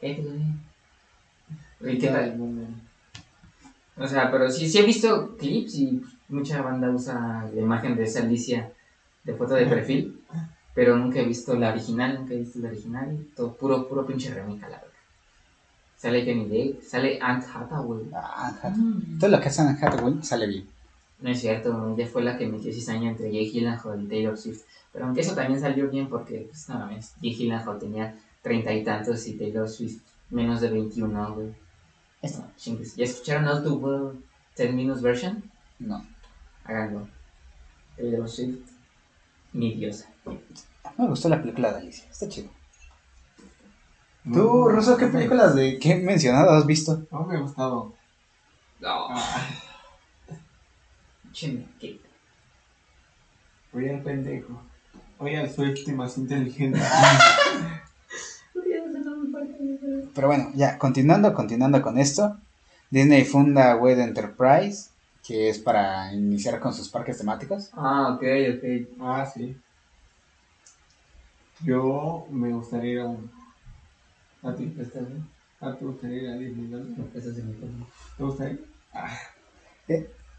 Eh. 0.00 0.24
Oye, 1.80 1.98
¿qué 1.98 2.08
tal? 2.08 2.36
O 4.00 4.06
sea, 4.08 4.30
pero 4.30 4.50
sí, 4.50 4.68
sí 4.68 4.78
he 4.78 4.82
visto 4.86 5.36
clips 5.36 5.74
y 5.74 6.00
mucha 6.28 6.62
banda 6.62 6.90
usa 6.90 7.48
la 7.54 7.60
imagen 7.60 7.96
de 7.96 8.04
esa 8.04 8.20
Alicia 8.22 8.72
de 9.24 9.34
foto 9.34 9.54
de 9.54 9.66
perfil, 9.66 10.20
pero 10.74 10.96
nunca 10.96 11.20
he 11.20 11.24
visto 11.26 11.54
la 11.54 11.70
original, 11.70 12.14
nunca 12.18 12.32
he 12.34 12.38
visto 12.38 12.58
la 12.60 12.68
original, 12.68 13.26
todo 13.36 13.52
puro, 13.54 13.86
puro 13.88 14.06
pinche 14.06 14.32
remake, 14.32 14.62
la 14.62 14.68
verdad. 14.68 14.86
Sale 15.98 16.24
Johnny 16.24 16.46
Depp, 16.48 16.82
sale 16.82 17.18
Aunt 17.20 17.44
Hathaway. 17.54 18.08
Ah, 18.14 18.54
Hat- 18.62 18.74
Todo 19.20 19.30
lo 19.30 19.38
que 19.40 19.48
hacen 19.48 19.68
en 19.68 19.76
Hathaway 19.84 20.14
sale 20.22 20.46
bien. 20.46 20.66
No 21.20 21.28
es 21.28 21.38
cierto, 21.40 21.94
ella 21.94 22.06
fue 22.06 22.22
la 22.22 22.38
que 22.38 22.46
metió 22.46 22.72
cizaña 22.72 23.10
entre 23.10 23.30
Jake 23.30 23.50
Gyllenhaal 23.50 24.02
y 24.02 24.06
Taylor 24.06 24.38
Swift. 24.38 24.62
Pero 24.92 25.04
aunque 25.04 25.20
eso 25.20 25.34
también 25.34 25.60
salió 25.60 25.90
bien 25.90 26.08
porque, 26.08 26.46
pues 26.48 26.66
no 26.70 26.78
mames, 26.78 27.12
Jake 27.20 27.36
Gyllenhaal 27.36 27.78
tenía 27.78 28.14
treinta 28.40 28.72
y 28.72 28.82
tantos 28.82 29.26
y 29.26 29.34
Taylor 29.36 29.68
Swift 29.68 30.00
menos 30.30 30.62
de 30.62 30.70
21, 30.70 31.34
güey. 31.34 31.48
Esto 32.22 32.44
Chingues. 32.56 32.96
¿Ya 32.96 33.04
escucharon 33.04 33.48
Out 33.48 33.64
to 33.64 33.74
World 33.74 34.22
10 34.56 34.72
Minutes 34.74 35.02
Version? 35.02 35.42
no. 35.78 36.04
Háganlo. 36.64 37.08
Taylor 37.96 38.28
Swift, 38.28 38.68
mi 39.52 39.74
diosa. 39.74 40.08
Me 40.96 41.06
gustó 41.08 41.28
la 41.28 41.40
película 41.40 41.72
de 41.72 41.78
Alicia. 41.78 42.04
Está 42.10 42.28
chido. 42.28 42.48
No, 44.24 44.34
Tú, 44.34 44.42
no, 44.42 44.68
Russo, 44.68 44.96
¿qué 44.98 45.06
películas 45.06 45.54
de 45.54 45.78
qué 45.78 45.92
he 45.92 45.96
mencionado 45.96 46.50
has 46.50 46.66
visto? 46.66 47.06
No 47.10 47.24
me 47.24 47.36
ha 47.36 47.40
gustado. 47.40 47.94
No, 48.78 49.06
Ah, 49.10 49.48
chime, 51.32 51.66
¿qué? 51.80 51.98
Oye 53.72 53.94
al 53.94 54.02
pendejo. 54.02 54.62
Oye 55.18 55.38
al 55.38 55.50
Swifty 55.50 55.92
más 55.92 56.16
inteligente. 56.18 56.80
Pero 60.14 60.28
bueno, 60.28 60.50
ya, 60.54 60.78
continuando, 60.78 61.32
continuando 61.34 61.82
con 61.82 61.98
esto. 61.98 62.36
Disney 62.90 63.24
funda 63.24 63.76
Wed 63.76 63.98
Enterprise, 64.00 64.90
que 65.22 65.48
es 65.48 65.58
para 65.58 66.12
iniciar 66.12 66.58
con 66.60 66.74
sus 66.74 66.88
parques 66.88 67.18
temáticos. 67.18 67.70
Ah, 67.72 68.14
ok, 68.14 68.22
ok. 68.56 68.64
ah, 69.00 69.24
sí. 69.32 69.56
Yo 71.64 72.26
me 72.30 72.52
gustaría 72.52 72.92
ir 72.92 72.98
a 73.00 73.04
un. 73.06 73.30
¿A 74.42 74.54
ti? 74.56 74.64
¿Estás 74.78 75.06
bien? 75.08 75.24
¿A 75.60 75.72
ti 75.72 75.78
te 75.78 75.84
gustaría 75.84 76.22
ir 76.22 76.28
a 76.28 76.34
en 76.34 76.56
mi 77.46 77.54
turno. 77.60 77.86
¿Te 78.16 78.24
gustaría? 78.24 78.58
Ah, 78.92 79.16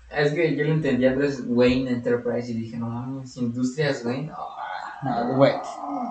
Es 0.09 0.33
que 0.33 0.55
yo 0.55 0.65
lo 0.65 0.73
entendía, 0.73 1.13
pero 1.13 1.25
es 1.25 1.41
Wayne 1.47 1.89
Enterprise 1.91 2.51
y 2.51 2.55
dije, 2.55 2.77
no 2.77 2.87
mames, 2.89 3.37
Industrias 3.37 4.03
Wayne. 4.05 4.29
Ah, 4.35 4.70
No. 5.03 5.37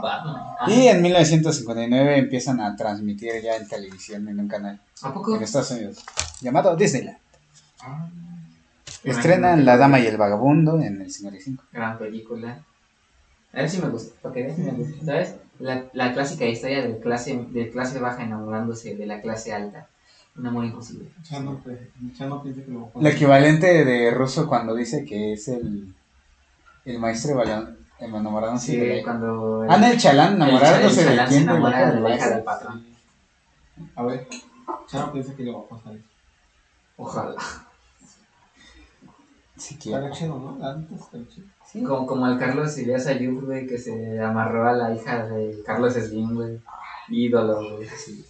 Batman. 0.03 0.37
Ah, 0.59 0.67
Y 0.71 0.89
en 0.89 1.03
1959 1.03 2.19
empiezan 2.19 2.61
a 2.61 2.75
transmitir 2.75 3.33
ya 3.43 3.57
en 3.57 3.69
televisión 3.69 4.27
en 4.29 4.41
un 4.41 4.49
canal 4.49 4.81
¿A 5.03 5.12
poco? 5.12 5.37
en 5.37 5.43
Estados 5.43 5.71
Unidos 5.73 6.05
llamado 6.41 6.75
Disneyland. 6.77 7.19
Ah, 7.83 8.09
Estrenan 9.05 9.65
La 9.65 9.77
Dama 9.77 9.99
y 10.01 10.07
el 10.07 10.17
Vagabundo 10.17 10.81
en 10.81 11.01
el 11.03 11.11
55. 11.11 11.65
Gran 11.73 11.99
película. 11.99 12.59
A 13.53 13.57
ver 13.57 13.71
si 13.71 13.81
me 13.81 13.89
gusta, 13.89 14.15
porque 14.23 14.43
veas 14.43 14.57
si 14.57 14.62
me 14.62 14.73
gusta. 14.73 15.05
¿Sabes? 15.05 15.35
La, 15.59 15.85
la 15.93 16.12
clásica 16.12 16.45
historia 16.47 16.83
de 16.83 16.99
clase, 17.01 17.47
de 17.51 17.71
clase 17.71 17.99
baja 17.99 18.23
enamorándose 18.23 18.95
de 18.97 19.07
la 19.07 19.21
clase 19.21 19.53
alta. 19.53 19.89
Un 20.37 20.47
amor 20.47 20.65
imposible. 20.65 21.09
El 22.95 23.07
equivalente 23.07 23.85
de 23.85 24.11
ruso 24.11 24.47
cuando 24.49 24.75
dice 24.75 25.05
que 25.05 25.33
es 25.35 25.49
el, 25.49 25.95
el 26.85 26.99
maestro 26.99 27.37
balón, 27.37 27.77
enamorándose 28.01 28.67
Sí, 28.73 28.77
de 28.79 28.97
la 28.97 29.03
cuando. 29.03 29.67
Ah, 29.69 29.91
el 29.91 29.99
chalán 29.99 30.29
el 30.35 30.43
enamorándose 30.43 31.05
chalán 31.05 31.17
de 31.17 31.27
se 31.27 31.29
quién, 31.29 31.47
de 31.47 31.53
la 31.53 31.53
enamora 31.53 31.79
hija 31.81 31.87
de 31.89 31.93
del 31.95 32.03
la 32.03 32.09
hija 32.09 32.17
maestro. 32.19 32.35
del 32.37 32.45
patrón. 32.45 32.87
A 33.97 34.03
ver, 34.03 34.29
Chano 34.87 35.13
piensa 35.13 35.35
que 35.35 35.43
le 35.45 35.53
va 35.53 35.61
a 35.61 35.69
pasar 35.69 35.95
eso. 35.95 36.05
Ojalá. 36.97 37.35
Si 39.57 39.75
Está 39.75 39.83
quiere. 39.99 40.11
chido, 40.13 40.39
¿no? 40.39 40.55
Está 40.57 41.19
chido. 41.29 41.47
Sí. 41.67 41.83
Como, 41.85 42.07
como 42.07 42.27
el 42.27 42.39
Carlos 42.39 42.77
Iglesias 42.79 43.15
Ayub, 43.17 43.45
güey, 43.45 43.67
que 43.67 43.79
se 43.79 44.21
amarró 44.21 44.69
a 44.69 44.73
la 44.73 44.95
hija 44.95 45.25
de 45.27 45.63
Carlos 45.65 45.95
Slim, 45.95 46.35
güey. 46.35 46.61
Ídolo, 47.09 47.77
güey. 47.77 47.89
sí. 47.89 48.25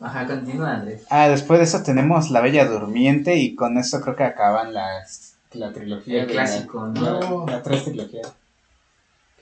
Ajá, 0.00 0.26
continúa, 0.26 0.74
Andrés. 0.74 1.04
Ah, 1.10 1.28
después 1.28 1.58
de 1.58 1.64
eso 1.64 1.82
tenemos 1.82 2.30
La 2.30 2.40
Bella 2.40 2.66
Durmiente 2.66 3.36
y 3.36 3.54
con 3.54 3.78
eso 3.78 4.00
creo 4.00 4.14
que 4.14 4.24
acaban 4.24 4.72
las, 4.74 5.36
la 5.52 5.72
trilogía. 5.72 6.22
El 6.22 6.28
clásico, 6.30 6.86
la, 6.94 7.00
¿no? 7.00 7.46
La, 7.46 7.52
la 7.56 7.62
tres 7.62 7.84
trilogías. 7.84 8.32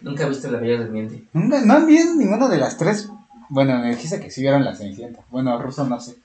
Nunca 0.04 0.24
he 0.24 0.28
visto 0.28 0.50
La 0.50 0.58
Bella 0.60 0.82
Durmiente. 0.82 1.24
Nunca- 1.32 1.64
No 1.64 1.74
han 1.74 1.86
visto 1.86 2.14
ninguna 2.14 2.48
de 2.48 2.58
las 2.58 2.76
tres. 2.76 3.08
Bueno, 3.48 3.78
me 3.78 3.90
dijiste 3.90 4.20
que 4.20 4.30
sí 4.30 4.42
vieron 4.42 4.64
la 4.64 4.74
Cenicienta. 4.76 5.20
Bueno, 5.30 5.60
ruso 5.60 5.84
no 5.86 5.98
sé. 5.98 6.16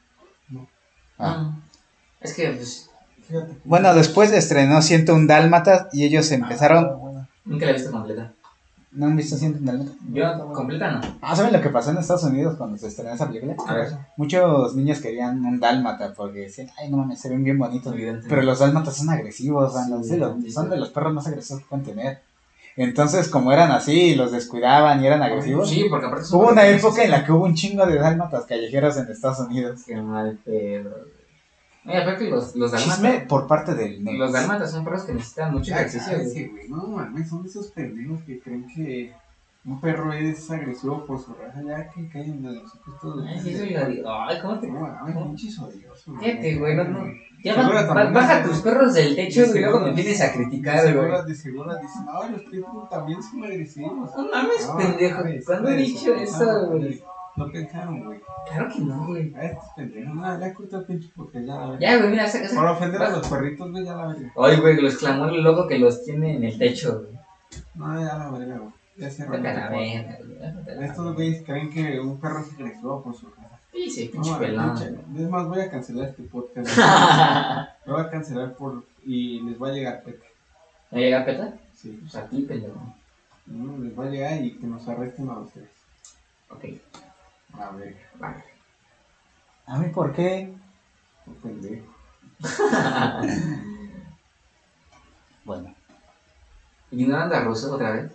Ah. 0.53 0.59
Ah. 1.17 1.51
Es 2.21 2.33
que, 2.33 2.49
pues, 2.51 2.89
Fíjate. 3.27 3.53
Bueno, 3.63 3.93
después 3.93 4.31
estrenó 4.31 4.81
101 4.81 5.27
Dálmatas 5.27 5.87
y 5.93 6.03
ellos 6.03 6.31
Ah, 6.31 6.35
empezaron. 6.35 6.99
bueno. 6.99 7.27
nunca 7.45 7.65
la 7.65 7.71
he 7.71 7.75
visto 7.75 7.91
completa. 7.91 8.33
¿No 8.91 9.05
han 9.05 9.15
visto 9.15 9.37
101 9.37 9.71
Dálmatas? 9.71 9.93
Yo, 10.11 10.53
completa 10.53 10.91
no. 10.91 11.01
Ah, 11.21 11.35
¿saben 11.35 11.53
lo 11.53 11.61
que 11.61 11.69
pasó 11.69 11.91
en 11.91 11.99
Estados 11.99 12.23
Unidos 12.23 12.55
cuando 12.57 12.75
se 12.79 12.87
estrenó 12.87 13.13
esa 13.13 13.27
película? 13.27 13.55
A 13.67 13.73
ver. 13.75 13.89
Muchos 14.17 14.75
niños 14.75 14.99
querían 14.99 15.45
un 15.45 15.59
dálmata 15.59 16.11
porque 16.17 16.39
decían, 16.39 16.69
ay, 16.79 16.89
no 16.89 16.97
mames, 16.97 17.21
se 17.21 17.29
ven 17.29 17.43
bien 17.43 17.59
bonitos. 17.59 17.93
Pero 18.27 18.41
los 18.41 18.57
dálmatas 18.59 18.95
son 18.97 19.09
agresivos, 19.11 19.73
van, 19.75 20.03
Sí, 20.03 20.09
sí, 20.09 20.17
los- 20.17 20.41
sí. 20.43 20.51
son 20.51 20.69
de 20.71 20.77
los 20.77 20.89
perros 20.89 21.13
más 21.13 21.27
agresivos 21.27 21.61
que 21.61 21.69
pueden 21.69 21.85
tener. 21.85 22.21
Entonces, 22.81 23.27
como 23.27 23.51
eran 23.51 23.71
así, 23.71 24.15
los 24.15 24.31
descuidaban 24.31 25.03
y 25.03 25.07
eran 25.07 25.21
agresivos, 25.21 25.69
Sí, 25.69 25.85
porque 25.89 26.05
aparte 26.05 26.23
son 26.25 26.39
hubo 26.39 26.49
una 26.51 26.65
época 26.65 27.03
en 27.03 27.11
la 27.11 27.25
que 27.25 27.31
hubo 27.33 27.43
un 27.43 27.53
chingo 27.53 27.85
de 27.85 27.95
dálmatas 27.99 28.45
callejeros 28.45 28.95
en 28.97 29.09
Estados 29.11 29.39
Unidos. 29.39 29.81
Qué 29.85 29.97
mal 30.01 30.37
pedo. 30.45 30.95
aparte 31.85 32.29
los, 32.29 32.55
los 32.55 32.73
Chisme 32.73 33.25
por 33.27 33.47
parte 33.47 33.75
del. 33.75 34.01
Los 34.03 34.31
dalmatas 34.31 34.71
son 34.71 34.85
perros 34.85 35.03
que 35.03 35.13
necesitan 35.13 35.51
mucho 35.51 35.71
Ya, 35.71 35.75
ejercicio. 35.81 36.13
cállate, 36.17 36.47
güey. 36.47 36.69
No 36.69 36.87
mames, 36.87 37.27
son 37.27 37.45
esos 37.45 37.67
pendejos 37.67 38.21
que 38.25 38.39
creen 38.39 38.65
que 38.73 39.13
un 39.65 39.79
perro 39.81 40.11
es 40.13 40.49
agresivo 40.49 41.05
por 41.05 41.19
su 41.19 41.33
raza. 41.33 41.61
Ya 41.61 41.89
que 41.89 42.07
caen 42.09 42.45
en 42.45 42.55
los 42.55 42.71
supuestos 42.71 43.25
Ay, 43.27 43.39
sí, 43.39 43.55
soy 43.57 43.75
odio- 43.75 44.03
Ay, 44.09 44.37
¿cómo 44.41 44.59
te.? 44.59 44.67
No 44.67 44.79
mames, 44.79 45.15
pinches 45.15 45.59
odiosos. 45.59 46.19
Fíjate, 46.19 46.55
güey, 46.57 46.75
no, 46.75 46.83
no. 46.85 47.05
Ya 47.43 47.55
baja 47.55 48.43
tus 48.43 48.59
perros 48.61 48.93
del 48.93 49.15
techo 49.15 49.45
y 49.45 49.59
luego 49.59 49.79
me 49.79 49.93
vienes 49.93 50.19
a 50.21 50.27
De 50.27 50.33
criticar, 50.33 50.81
güey. 50.81 50.93
seguro, 51.35 51.73
de 51.73 51.81
dicen, 51.81 52.05
ay, 52.11 52.31
los 52.31 52.41
pitbull 52.43 52.89
también 52.89 53.23
son 53.23 53.43
agresivos. 53.43 54.11
No 54.17 54.27
mames, 54.29 54.69
pendejo. 54.77 55.23
¿Cuándo 55.45 55.69
he 55.69 55.77
dicho 55.77 56.13
eso, 56.15 56.67
güey? 56.67 57.01
No 57.37 57.49
pensaron, 57.49 58.03
güey. 58.03 58.19
Claro 58.49 58.67
que 58.73 58.79
no, 58.81 59.07
güey. 59.07 59.33
A 59.35 59.45
estos 59.45 59.69
pendejos, 59.75 60.13
no, 60.15 60.39
ya 60.39 60.53
corta 60.53 60.77
el 60.79 60.83
pinche 60.85 61.09
porque 61.15 61.45
ya 61.45 61.55
la. 61.55 61.79
Ya, 61.79 61.97
güey, 61.97 62.09
mira, 62.09 62.27
saca, 62.27 62.49
Por 62.53 62.65
ofender 62.65 63.01
a 63.01 63.09
los 63.11 63.27
perritos, 63.27 63.71
güey, 63.71 63.85
ya 63.85 63.95
la 63.95 64.07
verga. 64.07 64.33
Ay, 64.37 64.57
güey, 64.59 64.81
los 64.81 64.97
clamores 64.97 65.41
loco 65.41 65.65
que 65.67 65.79
los 65.79 66.03
tiene 66.03 66.35
en 66.35 66.43
el 66.43 66.57
techo, 66.57 66.99
güey. 67.03 67.17
No, 67.75 68.01
ya 68.01 68.17
la 68.17 68.31
verga, 68.31 68.57
güey. 68.57 68.73
Ya 68.99 69.09
se 69.09 69.23
a 69.23 69.29
la 69.29 69.37
a 69.37 69.69
la 69.69 70.85
Estos 70.85 71.15
güeyes 71.15 71.45
creen 71.45 71.69
que 71.69 71.99
un 71.99 72.19
perro 72.19 72.41
es 72.41 72.53
agresivo 72.53 73.01
por 73.01 73.15
su 73.15 73.29
raza. 73.29 73.59
Sí, 73.71 73.89
sí, 73.89 74.11
No, 74.13 74.21
pinche 74.21 74.39
pelón. 74.39 74.77
Es 75.15 75.29
más, 75.29 75.47
voy 75.47 75.61
a 75.61 75.71
cancelar 75.71 76.09
este 76.09 76.23
podcast. 76.23 76.67
Lo 77.85 77.93
voy 77.93 78.01
a 78.01 78.09
cancelar 78.09 78.55
por. 78.55 78.83
Y 79.05 79.41
les 79.41 79.61
va 79.61 79.69
a 79.69 79.71
llegar 79.71 80.03
peta. 80.03 80.25
¿Me 80.91 81.01
llega 81.01 81.23
peta? 81.23 81.53
Sí. 81.73 81.97
Pues 82.01 82.15
a 82.15 82.27
ti, 82.27 82.41
pendejo. 82.41 82.93
No, 83.45 83.77
les 83.77 83.97
va 83.97 84.05
a 84.05 84.09
llegar 84.09 84.43
y 84.43 84.57
que 84.57 84.67
nos 84.67 84.87
arresten 84.87 85.29
a 85.29 85.35
los 85.35 85.51
tres. 85.51 85.69
Ok, 86.49 86.65
A 87.57 87.71
ver, 87.71 87.95
vale. 88.15 88.43
¿A 89.65 89.77
mí 89.77 89.89
por 89.89 90.13
qué? 90.13 90.53
un 91.25 91.35
pendejo. 91.35 91.85
Bueno, 95.45 95.73
Ignorando 96.91 97.35
a 97.35 97.39
Russo 97.41 97.73
otra 97.73 97.91
vez. 97.91 98.11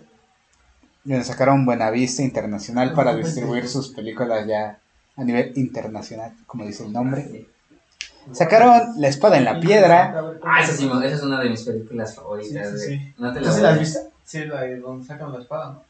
Le 1.05 1.23
sacaron 1.23 1.65
Buenavista 1.65 2.21
Internacional 2.23 2.93
para 2.93 3.15
distribuir 3.15 3.67
sus 3.67 3.89
películas 3.89 4.45
ya 4.47 4.79
a 5.15 5.23
nivel 5.23 5.53
internacional, 5.55 6.33
como 6.47 6.65
dice 6.65 6.85
el 6.85 6.91
nombre. 6.93 7.45
Sacaron 8.31 8.93
La 8.97 9.07
Espada 9.07 9.37
en 9.37 9.45
la 9.45 9.59
Piedra. 9.59 10.19
Ah, 10.43 10.61
esa 10.63 10.73
sí, 10.73 10.85
esa 11.03 11.05
es 11.15 11.21
una 11.23 11.39
de 11.41 11.49
mis 11.49 11.61
películas 11.63 12.15
favoritas, 12.15 12.71
Sí, 12.71 12.77
sí, 12.79 12.85
sí. 12.97 13.13
No 13.19 13.31
te 13.31 13.39
¿Tú 13.39 13.45
la 13.45 13.51
sí 13.51 13.55
voy 13.57 13.63
la 13.63 13.69
a- 13.69 13.73
has 13.73 13.79
visto? 13.79 13.99
Sí, 14.23 14.45
la 14.45 14.61
de 14.61 14.79
donde 14.79 15.05
sacan 15.05 15.31
la 15.31 15.39
espada, 15.39 15.73
¿no? 15.73 15.83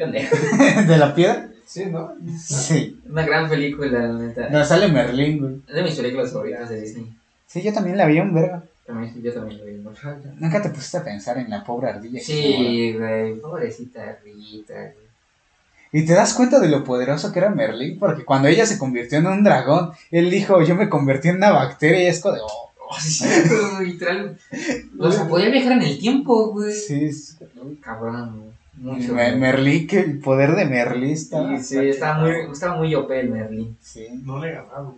¿De 0.86 0.96
la 0.96 1.14
piedra? 1.14 1.48
Sí, 1.66 1.86
¿no? 1.86 2.12
Sí. 2.38 2.98
Una 3.08 3.22
gran 3.26 3.48
película, 3.50 3.90
la 4.06 4.12
neta. 4.14 4.48
No, 4.48 4.64
sale 4.64 4.88
Merlín, 4.88 5.38
güey. 5.40 5.54
Es 5.68 5.74
de 5.74 5.82
mis 5.82 5.94
películas 5.96 6.32
favoritas 6.32 6.70
de 6.70 6.80
Disney. 6.80 7.12
Sí, 7.46 7.60
yo 7.60 7.72
también 7.72 7.98
la 7.98 8.06
vi 8.06 8.18
un 8.20 8.32
verga. 8.32 8.62
También, 8.92 9.22
yo 9.22 9.32
también 9.34 9.58
lo 9.58 9.64
vi 9.66 9.72
mucho. 9.74 10.16
Nunca 10.38 10.62
te 10.62 10.70
pusiste 10.70 10.98
a 10.98 11.04
pensar 11.04 11.38
en 11.38 11.50
la 11.50 11.64
pobre 11.64 11.88
ardilla. 11.90 12.20
Sí, 12.20 12.94
güey, 12.98 13.38
pobrecita 13.40 14.18
Rita, 14.24 14.74
güey. 14.74 15.10
Y 15.92 16.04
te 16.06 16.12
das 16.14 16.34
cuenta 16.34 16.60
de 16.60 16.68
lo 16.68 16.84
poderoso 16.84 17.32
que 17.32 17.40
era 17.40 17.50
Merlín, 17.50 17.98
porque 17.98 18.24
cuando 18.24 18.46
ella 18.48 18.64
se 18.64 18.78
convirtió 18.78 19.18
en 19.18 19.26
un 19.26 19.42
dragón, 19.42 19.90
él 20.12 20.30
dijo, 20.30 20.62
yo 20.62 20.76
me 20.76 20.88
convertí 20.88 21.28
en 21.28 21.36
una 21.36 21.50
bacteria 21.50 22.04
y 22.04 22.06
es 22.06 22.20
como 22.20 22.34
de, 22.36 22.40
oh, 22.42 22.70
Oh, 22.92 22.96
sí, 22.98 23.24
literal. 23.84 24.36
O 24.98 25.12
sea, 25.12 25.28
podía 25.28 25.48
viajar 25.48 25.72
en 25.74 25.82
el 25.82 25.96
tiempo, 25.98 26.50
güey. 26.50 26.72
sí, 26.72 27.04
es- 27.04 27.36
Cabrón, 27.80 28.40
güey. 28.40 28.50
Mucho. 28.98 29.14
Me- 29.14 29.28
güey. 29.30 29.38
Merlí, 29.38 29.86
que 29.86 30.00
el 30.00 30.18
poder 30.18 30.56
de 30.56 30.64
Merlí 30.64 31.12
está... 31.12 31.56
Sí, 31.58 31.62
sí, 31.62 31.78
estaba 31.88 32.20
muy, 32.24 32.32
estaba 32.52 32.76
muy 32.76 32.92
OP 32.96 33.10
el 33.12 33.30
Merlin. 33.30 33.76
Sí. 33.80 34.08
No 34.24 34.40
le 34.40 34.50
ganaron. 34.52 34.94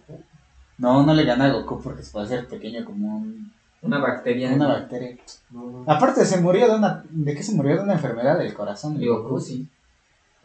No, 0.79 1.05
no 1.05 1.13
le 1.15 1.25
gana 1.25 1.47
a 1.47 1.53
Goku 1.53 1.83
porque 1.83 2.03
se 2.03 2.13
puede 2.13 2.25
hacer 2.27 2.49
pequeño 2.49 2.83
como 2.87 3.19
un- 3.19 3.53
Una 3.83 3.99
bacteria. 3.99 4.51
una 4.53 4.69
bacteria. 4.69 5.17
No, 5.51 5.67
no. 5.85 5.85
Aparte, 5.93 6.25
se 6.25 6.41
murió 6.41 6.69
de 6.71 6.77
una... 6.77 7.05
¿De 7.11 7.35
qué 7.35 7.43
se 7.43 7.53
murió? 7.55 7.77
De 7.77 7.83
una 7.83 7.95
enfermedad 7.95 8.39
del 8.39 8.55
corazón. 8.55 9.01
Y 9.03 9.07
Goku, 9.09 9.41
sí. 9.41 9.69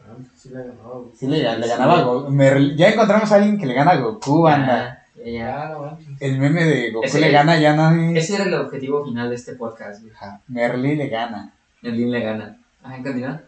Ah, 0.01 0.13
Sí 0.35 0.49
le 0.49 0.55
ganó. 0.59 1.05
Sí, 1.15 1.27
le, 1.27 1.57
le 1.57 1.67
ganaba 1.67 2.01
Goku. 2.01 2.33
Ya 2.75 2.89
encontramos 2.89 3.31
a 3.31 3.35
alguien 3.35 3.57
que 3.59 3.65
le 3.67 3.73
gana 3.75 3.91
a 3.91 3.97
Goku, 3.97 4.41
banda. 4.41 5.03
Ah, 5.15 5.21
ya, 5.23 5.69
no. 5.69 5.97
El 6.19 6.39
meme 6.39 6.63
de 6.65 6.91
Goku 6.91 7.05
Ese- 7.05 7.19
le 7.19 7.31
gana 7.31 7.59
ya 7.59 7.75
no 7.75 7.91
es... 8.11 8.23
Ese 8.23 8.35
era 8.35 8.45
el 8.45 8.53
objetivo 8.55 9.05
final 9.05 9.29
de 9.29 9.35
este 9.35 9.53
podcast, 9.55 10.01
güey. 10.01 10.13
Ajá, 10.15 10.41
Merlí 10.47 10.95
le 10.95 11.07
gana. 11.09 11.53
Merlin 11.83 12.11
le 12.11 12.21
gana. 12.21 12.57
Ajá, 12.83 12.95
continúa. 13.03 13.41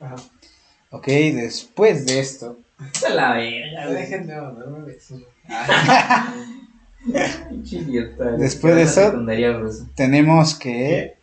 Ajá. 0.00 0.16
Ok, 0.90 1.06
después 1.06 2.04
de 2.06 2.18
esto... 2.18 2.56
La 3.14 3.34
verga, 3.34 3.86
dejen 3.90 4.26
de 4.26 4.40
mandarme 4.40 4.80
besos. 4.86 5.20
Después 8.38 8.74
de 8.74 8.82
eso- 8.82 9.24
tenemos 9.94 10.54
que 10.54 11.14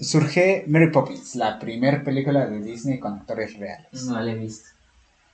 surge 0.00 0.64
Mary 0.66 0.90
Poppins, 0.90 1.36
la 1.36 1.58
primer 1.58 2.02
película 2.04 2.46
de 2.46 2.60
Disney 2.60 2.98
con 2.98 3.14
actores 3.14 3.58
reales. 3.58 4.04
No 4.04 4.20
la 4.20 4.32
he 4.32 4.34
visto. 4.34 4.68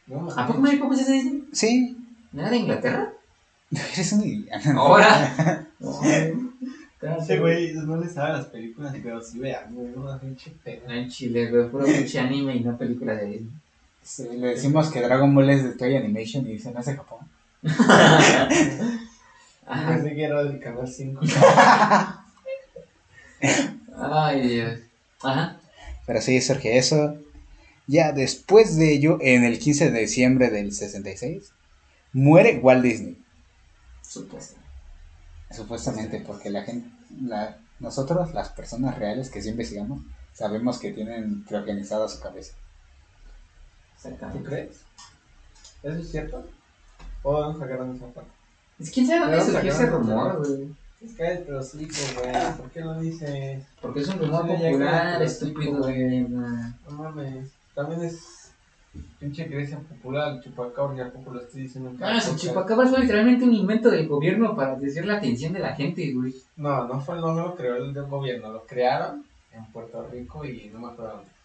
No, 0.06 0.30
¿A 0.30 0.46
poco 0.46 0.60
Mary 0.60 0.76
Poppins 0.78 1.02
es 1.02 1.06
de 1.08 1.12
Disney? 1.12 1.44
Sí, 1.52 1.96
¿No 2.32 2.42
era 2.42 2.50
de 2.50 2.56
Inglaterra? 2.56 3.12
eres 3.70 4.12
un 4.12 4.24
idiota. 4.24 4.72
Ahora. 4.74 5.66
Ese 7.20 7.38
güey 7.38 7.74
no 7.74 7.96
le 7.96 8.08
sabe 8.08 8.32
las 8.32 8.46
películas, 8.46 8.92
pero 9.00 9.22
sí 9.22 9.38
vean, 9.38 9.72
güey, 9.72 9.92
una 9.94 10.18
pinche 10.18 10.50
pena. 10.64 10.82
No 10.88 10.94
en 10.94 11.08
Chile, 11.08 11.48
güey. 11.48 11.68
Puro 11.68 11.84
pinche 11.84 12.18
anime 12.18 12.56
y 12.56 12.60
no 12.60 12.76
película 12.76 13.14
de 13.14 13.26
Disney. 13.26 13.52
Sí, 14.02 14.24
le 14.36 14.48
decimos 14.48 14.90
que 14.90 15.00
Dragon 15.02 15.32
Ball 15.34 15.50
es 15.50 15.62
de 15.62 15.72
Toy 15.72 15.94
Animation 15.96 16.46
y 16.46 16.54
dice 16.54 16.72
no 16.72 16.80
es 16.80 16.86
de 16.86 16.96
Japón. 16.96 17.18
Ajá. 19.68 19.94
Pensé 19.94 20.14
que 20.14 20.24
era 20.24 20.42
del 20.44 20.60
canal 20.60 20.88
5. 20.88 21.20
Ay, 24.00 24.48
Dios. 24.48 24.80
Ajá. 25.22 25.60
Pero 26.06 26.20
sí, 26.22 26.40
surge 26.40 26.78
eso. 26.78 27.18
Ya 27.86 28.12
después 28.12 28.76
de 28.76 28.92
ello, 28.92 29.18
en 29.20 29.44
el 29.44 29.58
15 29.58 29.90
de 29.90 30.00
diciembre 30.00 30.50
del 30.50 30.72
66, 30.72 31.52
muere 32.12 32.58
Walt 32.58 32.82
Disney. 32.82 33.22
Supuesto. 34.02 34.58
Supuestamente, 35.50 36.20
porque 36.20 36.50
la 36.50 36.62
gente, 36.62 36.88
nosotros, 37.78 38.34
las 38.34 38.50
personas 38.50 38.98
reales 38.98 39.30
que 39.30 39.42
sí 39.42 39.50
investigamos, 39.50 40.02
sabemos 40.34 40.78
que 40.78 40.92
tienen 40.92 41.44
reorganizada 41.48 42.08
su 42.08 42.20
cabeza. 42.20 42.52
¿Tú 44.02 44.42
crees? 44.44 44.82
¿Eso 45.82 45.98
es 45.98 46.10
cierto? 46.10 46.46
¿O 47.22 47.40
dónde 47.40 47.58
sacaron 47.58 47.96
esa 47.96 48.06
parte? 48.06 48.37
Es 48.78 48.90
quién 48.90 49.06
sabe 49.06 49.20
dónde 49.20 49.40
surgió 49.40 49.72
ese 49.72 49.86
rumor, 49.86 50.38
güey. 50.38 50.68
Es 51.00 51.14
que 51.14 51.32
es 51.32 51.40
pero 51.40 51.62
sí, 51.62 51.88
güey. 52.16 52.56
¿Por 52.56 52.70
qué 52.70 52.80
lo 52.80 53.00
dices? 53.00 53.64
Porque 53.80 54.00
es 54.00 54.08
un 54.08 54.18
rumor 54.18 54.46
ya 54.48 54.56
popular, 54.56 55.22
estúpido, 55.22 55.78
güey. 55.78 56.20
No 56.20 56.74
mames. 56.90 57.50
También 57.74 58.02
es 58.02 58.52
pinche 59.18 59.42
iglesia 59.42 59.78
popular, 59.78 60.34
el 60.34 60.42
chupacabra, 60.42 60.96
y 60.96 61.00
a 61.00 61.12
poco 61.12 61.32
lo 61.32 61.40
estoy 61.40 61.62
diciendo. 61.62 61.92
Ah, 62.00 62.16
el 62.16 62.22
podcast. 62.22 62.38
chupacabras 62.38 62.90
fue 62.90 63.00
literalmente 63.00 63.44
un 63.44 63.54
invento 63.54 63.90
del 63.90 64.08
gobierno 64.08 64.56
para 64.56 64.76
desviar 64.76 65.06
la 65.06 65.16
atención 65.18 65.52
de 65.52 65.60
la 65.60 65.74
gente, 65.74 66.12
güey. 66.12 66.34
No, 66.56 66.86
no 66.86 67.00
fue, 67.00 67.16
no 67.16 67.34
lo 67.34 67.54
creó 67.54 67.76
el 67.76 67.94
del 67.94 68.06
gobierno, 68.06 68.52
lo 68.52 68.64
crearon 68.66 69.24
en 69.52 69.64
Puerto 69.66 70.06
Rico 70.10 70.44
y 70.44 70.70
no 70.72 70.80
me 70.80 70.88
acuerdo 70.88 71.16
dónde. 71.16 71.37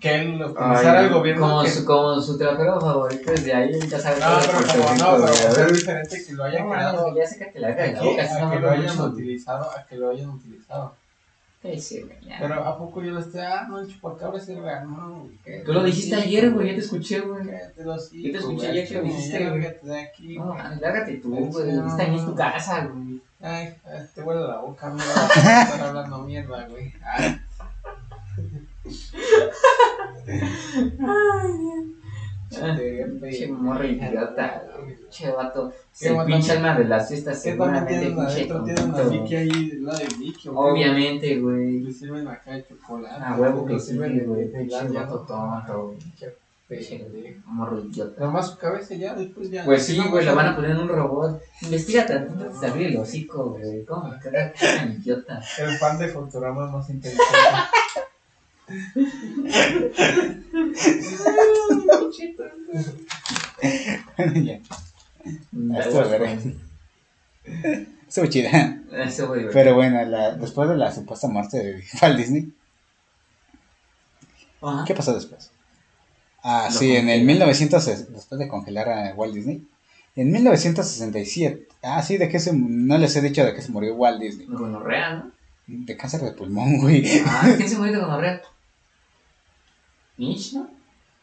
Que 0.00 0.14
él 0.16 0.38
lo 0.38 0.46
utilizara 0.48 1.00
el 1.02 1.10
gobierno. 1.10 1.42
Como, 1.48 1.62
que- 1.62 1.70
su, 1.70 1.84
como 1.84 2.20
su 2.20 2.36
trapero 2.36 2.80
favorito 2.80 3.30
desde 3.30 3.54
ahí, 3.54 3.78
ya 3.88 3.98
sabes. 4.00 4.18
No, 4.18 4.26
pero 4.40 4.52
como 4.52 4.94
Rico, 4.94 5.18
no, 5.18 5.26
pero 5.54 5.66
es 5.68 5.72
diferente 5.74 6.24
que 6.26 6.32
lo 6.32 6.44
hayan 6.44 6.64
No, 6.66 6.72
creado. 6.72 7.06
mames, 7.08 7.30
ya 7.30 7.60
la 7.60 7.68
verga 7.68 7.82
de 7.84 7.92
la 7.92 7.98
Aquí, 7.98 8.08
boca, 8.08 8.22
a 8.22 8.24
estás 8.24 8.50
que 8.52 8.58
lo 8.58 8.70
hayan 8.70 9.00
utilizado, 9.00 9.70
a 9.70 9.86
que 9.86 9.96
lo 9.96 10.10
hayan 10.10 10.30
utilizado. 10.30 10.94
Güey, 11.62 11.80
ya. 12.24 12.36
Pero 12.40 12.54
a 12.64 12.78
poco 12.78 13.02
yo 13.02 13.10
lo 13.12 13.20
estoy, 13.20 13.40
ah, 13.40 13.66
no, 13.68 13.80
el 13.80 13.88
chupacabra 13.92 14.38
es 14.38 14.46
real, 14.46 14.88
no. 14.90 15.28
que- 15.44 15.60
Tú 15.60 15.72
lo 15.72 15.82
dijiste 15.82 16.14
sí, 16.16 16.22
ayer, 16.22 16.50
güey, 16.52 16.68
ya 16.68 16.74
te 16.74 16.80
escuché, 16.80 17.20
güey. 17.20 17.44
Yo 17.44 17.52
te 18.32 18.38
escuché 18.38 18.56
güey, 18.56 18.66
ayer 18.70 18.88
que 18.88 18.94
lo 18.94 19.02
dijiste, 19.02 19.38
güey. 19.38 19.60
lárgate 19.62 19.86
de 19.86 20.00
aquí, 20.00 20.38
No, 20.38 20.54
lárgate 20.80 21.14
tú, 21.16 21.34
Sí, 21.34 21.42
güey. 21.52 21.72
no. 21.72 21.88
Esta 21.88 22.06
ni 22.08 22.18
es 22.18 22.24
tu 22.24 22.34
casa, 22.34 22.86
güey. 22.86 23.20
Ay, 23.40 23.74
te 24.14 24.22
huele 24.22 24.40
la 24.42 24.58
boca, 24.58 24.88
no 24.88 24.96
vas 24.96 25.06
a 25.46 25.62
estar 25.62 25.80
hablando 25.88 26.18
mierda, 26.20 26.66
güey. 26.68 26.92
Ay. 27.04 27.40
Chete, 32.48 33.18
Che 33.32 33.46
morro 33.48 33.84
idiota, 33.84 34.62
güey. 34.78 34.96
Che 35.10 35.30
vato. 35.30 35.72
Es 35.92 35.98
¿Qué 36.00 36.08
el 36.08 36.14
vato? 36.14 36.26
pinche 36.26 36.52
alma 36.52 36.78
de 36.78 36.84
las 36.84 37.08
fiestas, 37.08 37.42
¿Qué 37.42 37.52
también 37.54 37.88
seguramente, 38.00 38.46
pinche. 40.20 40.50
Obviamente, 40.50 41.40
güey. 41.40 41.80
Le 41.80 41.92
sirven 41.92 42.28
acá 42.28 42.52
de 42.52 42.64
chocolate. 42.66 43.24
A 43.24 43.34
huevo 43.36 43.66
que 43.66 43.78
sí, 43.80 43.92
sirven 43.92 44.18
de- 44.18 44.24
güey. 44.24 44.52
Pinche 44.52 44.88
vato 44.88 45.18
tonto, 45.20 45.86
güey. 45.88 45.98
Pinche. 46.68 47.04
Morro 47.46 47.80
idiota. 47.80 48.24
Nomás 48.24 48.50
su 48.50 48.58
cabeza 48.58 48.94
ya, 48.94 49.14
después 49.14 49.50
ya. 49.50 49.64
Pues 49.64 49.84
sí, 49.84 50.00
güey, 50.08 50.24
la 50.24 50.34
van 50.34 50.46
a 50.48 50.56
poner 50.56 50.70
en 50.72 50.78
un 50.78 50.88
robot. 50.88 51.40
Investiga 51.62 52.06
tanto 52.06 52.32
antes 52.44 52.60
de 52.60 52.66
abrir 52.66 52.86
el 52.88 52.96
hocico, 52.98 53.50
güey. 53.50 53.84
¿Cómo 53.84 54.10
tan 54.20 54.92
idiota? 54.92 55.40
El 55.58 55.70
fan 55.78 55.98
de 55.98 56.08
Futurama 56.08 56.66
más 56.70 56.88
inteligente. 56.90 57.24
Ya. 64.34 64.60
Estuvo 68.08 68.26
chida. 68.26 68.50
Pero 69.52 69.74
bueno, 69.74 70.04
la, 70.04 70.32
después 70.34 70.68
de 70.68 70.76
la 70.76 70.92
supuesta 70.92 71.28
muerte 71.28 71.58
de 71.58 71.84
Walt 72.02 72.16
Disney, 72.16 72.52
Ajá. 74.62 74.84
¿qué 74.86 74.94
pasó 74.94 75.14
después? 75.14 75.50
Ah, 76.42 76.68
Lo 76.72 76.78
sí, 76.78 76.94
en 76.96 77.08
el 77.08 77.26
congelaron. 77.26 77.26
1900, 77.26 78.12
después 78.12 78.38
de 78.38 78.48
congelar 78.48 78.88
a 78.88 79.14
Walt 79.14 79.34
Disney, 79.34 79.66
en 80.14 80.32
1967, 80.32 81.68
ah, 81.82 82.02
sí, 82.02 82.16
de 82.16 82.28
qué 82.28 82.38
se, 82.38 82.52
no 82.54 82.96
les 82.98 83.14
he 83.16 83.20
dicho 83.20 83.44
de 83.44 83.54
qué 83.54 83.60
se 83.62 83.70
murió 83.72 83.94
Walt 83.96 84.20
Disney, 84.20 84.46
Gonorrea, 84.48 85.14
¿no? 85.14 85.32
de 85.66 85.96
cáncer 85.96 86.20
de 86.20 86.30
pulmón, 86.32 86.78
güey. 86.80 87.04
Ah, 87.26 87.52
¿quién 87.56 87.68
se 87.68 87.76
murió 87.76 87.94
de 87.94 88.00
gonorrea? 88.00 88.42
¿Nietzsche, 90.18 90.56
no? 90.56 90.68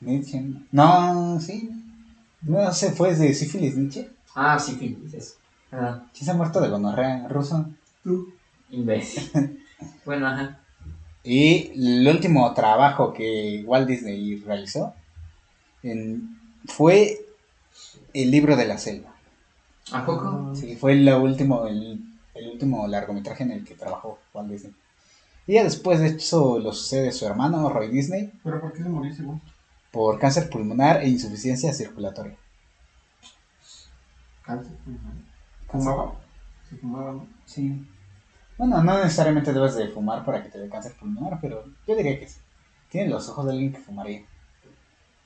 Nietzsche, 0.01 0.41
No, 0.71 1.39
sí, 1.39 1.69
no 2.41 2.71
se 2.73 2.91
fue 2.91 3.15
de 3.15 3.33
sífilis 3.33 3.75
Nietzsche. 3.75 4.09
Ah, 4.35 4.59
sí, 4.59 4.75
Phillips, 4.75 5.13
eso. 5.13 5.33
Ah, 5.71 6.03
¿Quién 6.13 6.25
se 6.25 6.31
ha 6.31 6.35
muerto 6.35 6.61
de 6.61 6.69
gonorrea 6.69 7.27
ruso? 7.27 7.65
imbécil. 8.69 9.31
bueno, 10.05 10.27
ajá. 10.27 10.59
Y 11.23 11.71
el 11.75 12.07
último 12.07 12.53
trabajo 12.53 13.13
que 13.13 13.63
Walt 13.65 13.87
Disney 13.87 14.35
realizó 14.37 14.93
en- 15.83 16.37
fue 16.65 17.17
el 18.13 18.31
libro 18.31 18.55
de 18.55 18.65
la 18.65 18.77
selva. 18.77 19.15
¿A 19.91 20.05
poco? 20.05 20.53
Sí, 20.55 20.75
fue 20.75 20.95
lo 20.95 21.21
último, 21.21 21.65
el, 21.67 21.99
el 22.35 22.47
último 22.49 22.87
largometraje 22.87 23.43
en 23.43 23.51
el 23.51 23.63
que 23.65 23.75
trabajó 23.75 24.19
Walt 24.33 24.49
Disney. 24.49 24.73
Y 25.45 25.53
ya 25.53 25.63
después 25.63 25.99
de 25.99 26.07
eso 26.07 26.59
lo 26.59 26.71
sucede 26.71 27.11
su 27.11 27.25
hermano 27.25 27.69
Roy 27.69 27.89
Disney 27.89 28.31
¿Pero 28.43 28.61
por 28.61 28.71
qué 28.71 28.83
se 28.83 28.89
murió 28.89 29.13
por 29.93 30.17
cáncer 30.17 30.49
pulmonar 30.49 31.03
e 31.03 31.07
insuficiencia 31.07 31.71
circulatoria. 31.71 32.35
Cáncer. 34.41 34.73
¿Fumaba? 35.69 36.15
Se 36.67 36.75
fumaba, 36.77 37.11
¿no? 37.11 37.27
Sí. 37.45 37.85
Bueno, 38.57 38.81
no 38.81 38.97
necesariamente 38.97 39.53
debes 39.53 39.75
de 39.75 39.89
fumar 39.89 40.25
para 40.25 40.41
que 40.41 40.49
te 40.49 40.57
dé 40.57 40.67
cáncer 40.67 40.93
pulmonar, 40.93 41.37
pero 41.39 41.63
yo 41.87 41.95
diría 41.95 42.19
que 42.19 42.27
sí. 42.27 42.39
Tiene 42.89 43.11
los 43.11 43.29
ojos 43.29 43.45
de 43.45 43.51
alguien 43.51 43.71
que 43.71 43.79
fumaría. 43.79 44.23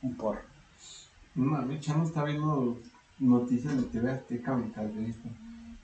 Un 0.02 0.16
porro. 0.18 0.42
No 1.36 1.46
mames, 1.46 1.80
Chano 1.80 2.04
está 2.04 2.26
viendo 2.26 2.78
noticias 3.20 3.78
de 3.78 3.84
TV 3.84 4.12
Azteca 4.12 4.54
mitad 4.54 4.84
de 4.84 5.10
esto. 5.10 5.30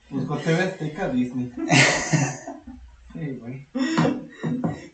Buscó 0.10 0.38
TV 0.40 0.62
Azteca 0.62 1.08
Disney. 1.08 1.54
Sí, 3.14 3.38
güey. 3.40 3.68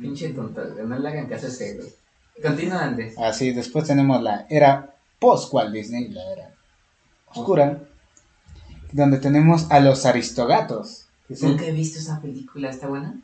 Pinche 0.00 0.30
tonto. 0.30 0.62
No 0.86 0.98
le 0.98 1.08
hagan 1.08 1.26
caso 1.28 1.46
a 1.46 1.48
ese, 1.48 1.76
güey. 1.76 1.88
Continúa 2.42 2.82
antes. 2.84 3.16
Así, 3.18 3.52
después 3.52 3.86
tenemos 3.86 4.22
la 4.22 4.46
era 4.50 4.94
post 5.18 5.52
Walt 5.54 5.72
Disney, 5.72 6.08
la 6.08 6.32
era 6.32 6.54
oscura, 7.28 7.80
donde 8.92 9.18
tenemos 9.18 9.70
a 9.70 9.80
los 9.80 10.04
aristogatos. 10.04 11.06
Que 11.26 11.34
es 11.34 11.42
el- 11.42 11.50
Nunca 11.52 11.64
he 11.66 11.72
visto 11.72 11.98
esa 11.98 12.20
película, 12.20 12.68
¿está 12.70 12.86
buena? 12.88 13.14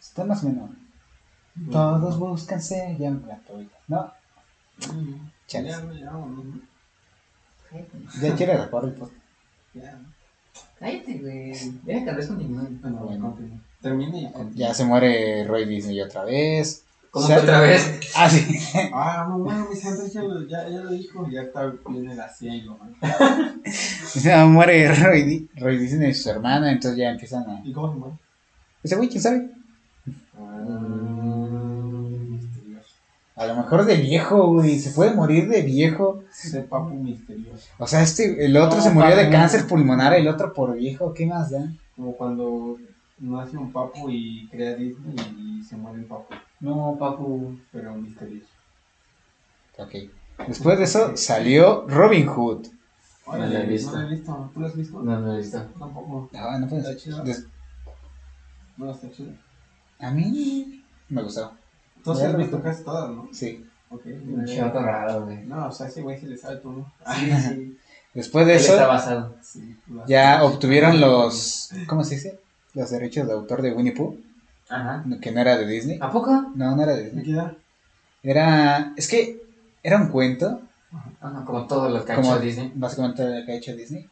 está 0.00 0.24
más 0.24 0.42
o 0.44 0.48
menos. 0.48 0.70
Todos 1.70 2.18
buscan 2.18 2.60
ser 2.60 2.96
ya 2.98 3.10
gratuitos. 3.10 3.78
No, 3.88 4.12
Mm, 4.92 5.30
chales. 5.46 5.74
Ya, 5.74 5.94
ya. 5.94 6.12
Cállate. 7.70 7.98
Ya 8.20 8.36
quiere 8.36 8.56
recordar 8.58 8.90
el 8.90 8.96
post. 8.98 9.12
Ya. 9.72 9.98
Cállate, 10.78 11.18
güey. 11.18 11.52
Deja 11.84 12.04
que 12.04 12.10
Andrés 12.10 12.26
continúe. 12.28 12.68
Bueno, 12.82 12.98
Bueno. 13.04 13.38
Termine 13.80 14.20
y 14.22 14.32
continúa. 14.32 14.68
Ya 14.68 14.74
se 14.74 14.84
muere 14.84 15.44
Roy 15.44 15.64
Disney 15.64 16.00
otra 16.00 16.24
vez. 16.24 16.82
¿Cómo 17.10 17.26
Se- 17.26 17.34
que 17.34 17.40
otra 17.40 17.60
vez? 17.60 18.00
Ah, 18.16 18.28
sí. 18.28 18.58
Ah, 18.92 19.26
no 19.28 19.38
mames, 19.38 19.84
Andrés 19.86 20.12
ya 20.12 20.22
lo, 20.22 20.42
ya, 20.46 20.68
ya 20.68 20.78
lo 20.80 20.90
dijo. 20.90 21.28
Ya 21.30 21.42
está 21.42 21.72
viene 21.88 22.14
la 22.14 22.28
CIA 22.28 22.54
y 22.56 22.60
lo 22.62 22.76
manda. 22.76 23.54
Se 23.64 24.44
muere 24.44 24.94
Roy, 24.94 25.22
Di- 25.22 25.48
Roy 25.56 25.78
Disney 25.78 26.10
y 26.10 26.14
su 26.14 26.28
hermana, 26.30 26.70
entonces 26.72 26.98
ya 26.98 27.10
empiezan 27.10 27.48
a... 27.48 27.60
¿Y 27.64 27.72
cómo 27.72 27.92
se 27.92 27.98
muere? 27.98 28.14
Ese 28.82 28.96
güey, 28.96 29.08
¿quién 29.08 29.22
sabe? 29.22 29.50
Mm, 30.38 31.15
misterioso. 31.15 31.15
A 33.36 33.46
lo 33.46 33.54
mejor 33.54 33.84
de 33.84 33.96
viejo, 33.96 34.46
güey. 34.48 34.78
Se 34.78 34.90
puede 34.92 35.12
morir 35.14 35.48
de 35.48 35.60
viejo. 35.62 36.22
Ese 36.30 36.62
papu 36.62 36.94
misterioso. 36.94 37.68
O 37.78 37.86
sea, 37.86 38.02
este, 38.02 38.44
el 38.46 38.56
otro 38.56 38.78
No, 38.78 38.82
se 38.82 38.90
murió 38.90 39.14
de 39.14 39.28
cáncer 39.28 39.66
pulmonar, 39.66 40.14
el 40.14 40.26
otro 40.26 40.54
por 40.54 40.74
viejo. 40.74 41.12
¿Qué 41.12 41.26
más 41.26 41.50
da? 41.50 41.70
Como 41.94 42.16
cuando 42.16 42.78
nace 43.18 43.58
un 43.58 43.72
papu 43.72 44.08
y 44.10 44.48
crea 44.48 44.74
Disney 44.74 45.14
y 45.38 45.62
se 45.62 45.76
muere 45.76 45.98
el 45.98 46.06
papu. 46.06 46.34
No, 46.60 46.96
papu. 46.98 47.58
Pero 47.72 47.94
misterioso. 47.94 48.48
Ok. 49.78 49.94
Después 50.48 50.78
de 50.78 50.84
eso 50.84 51.16
salió 51.16 51.86
Robin 51.88 52.26
Hood. 52.26 52.68
No 53.26 53.36
lo 53.38 53.44
he 53.44 53.66
visto. 53.66 53.92
No 53.92 54.00
lo 54.00 54.06
he 54.06 54.10
visto. 54.10 54.50
¿Tú 54.54 54.60
lo 54.60 54.66
has 54.66 54.76
visto? 54.76 55.02
No, 55.02 55.20
no 55.20 55.34
he 55.34 55.38
visto. 55.38 55.62
Tampoco. 55.78 56.30
Ah, 56.34 56.58
no 56.58 56.68
puede 56.68 56.82
Está 56.82 56.96
chido. 56.96 57.22
Des- 57.22 57.44
No, 58.78 58.90
está 58.92 59.10
chido. 59.10 59.32
A 59.98 60.10
mí 60.10 60.82
me 61.10 61.22
gustó. 61.22 61.52
Tú 62.12 62.18
sí 62.18 62.24
has 62.24 62.36
visto 62.36 62.56
vi. 62.58 62.62
casi 62.62 62.84
todas, 62.84 63.10
¿no? 63.10 63.28
Sí. 63.32 63.66
Ok. 63.90 64.02
Pinche 64.04 64.60
vato 64.62 64.80
raro, 64.80 65.24
güey. 65.24 65.44
No, 65.46 65.66
o 65.68 65.72
sea, 65.72 65.86
ese 65.88 66.02
güey 66.02 66.18
sí 66.18 66.26
le 66.26 66.36
sabe 66.38 66.56
tú, 66.56 66.72
¿no? 66.72 66.92
Sí, 67.14 67.30
sí. 67.48 67.78
Después 68.14 68.46
de 68.46 68.54
Él 68.54 68.60
está 68.60 68.74
eso, 68.76 68.88
basado. 68.88 69.34
Sí. 69.42 69.76
ya 70.06 70.42
obtuvieron 70.42 71.00
los. 71.00 71.70
¿Cómo 71.86 72.02
se 72.02 72.14
dice? 72.14 72.40
Los 72.74 72.90
derechos 72.90 73.26
de 73.26 73.32
autor 73.34 73.60
de 73.62 73.72
Winnie 73.72 73.92
Pooh. 73.92 74.16
Ajá. 74.68 75.04
Que 75.20 75.30
no 75.32 75.40
era 75.40 75.56
de 75.58 75.66
Disney. 75.66 75.98
¿A 76.00 76.10
poco? 76.10 76.30
No, 76.54 76.74
no 76.74 76.82
era 76.82 76.94
de 76.94 77.02
¿Me 77.04 77.08
Disney. 77.10 77.24
queda? 77.26 77.54
Era. 78.22 78.92
Es 78.96 79.06
que 79.08 79.42
era 79.82 79.96
un 79.98 80.08
cuento. 80.08 80.60
Ajá, 81.20 81.44
como 81.44 81.66
todo 81.66 81.90
lo 81.90 82.04
que 82.04 82.12
ha 82.12 82.16
Como 82.16 82.32
hecho 82.34 82.40
Disney. 82.42 82.72
básicamente 82.74 83.22
lo 83.40 83.44
que 83.46 83.52
ha 83.52 83.56
hecho 83.56 83.76
Disney. 83.76 84.08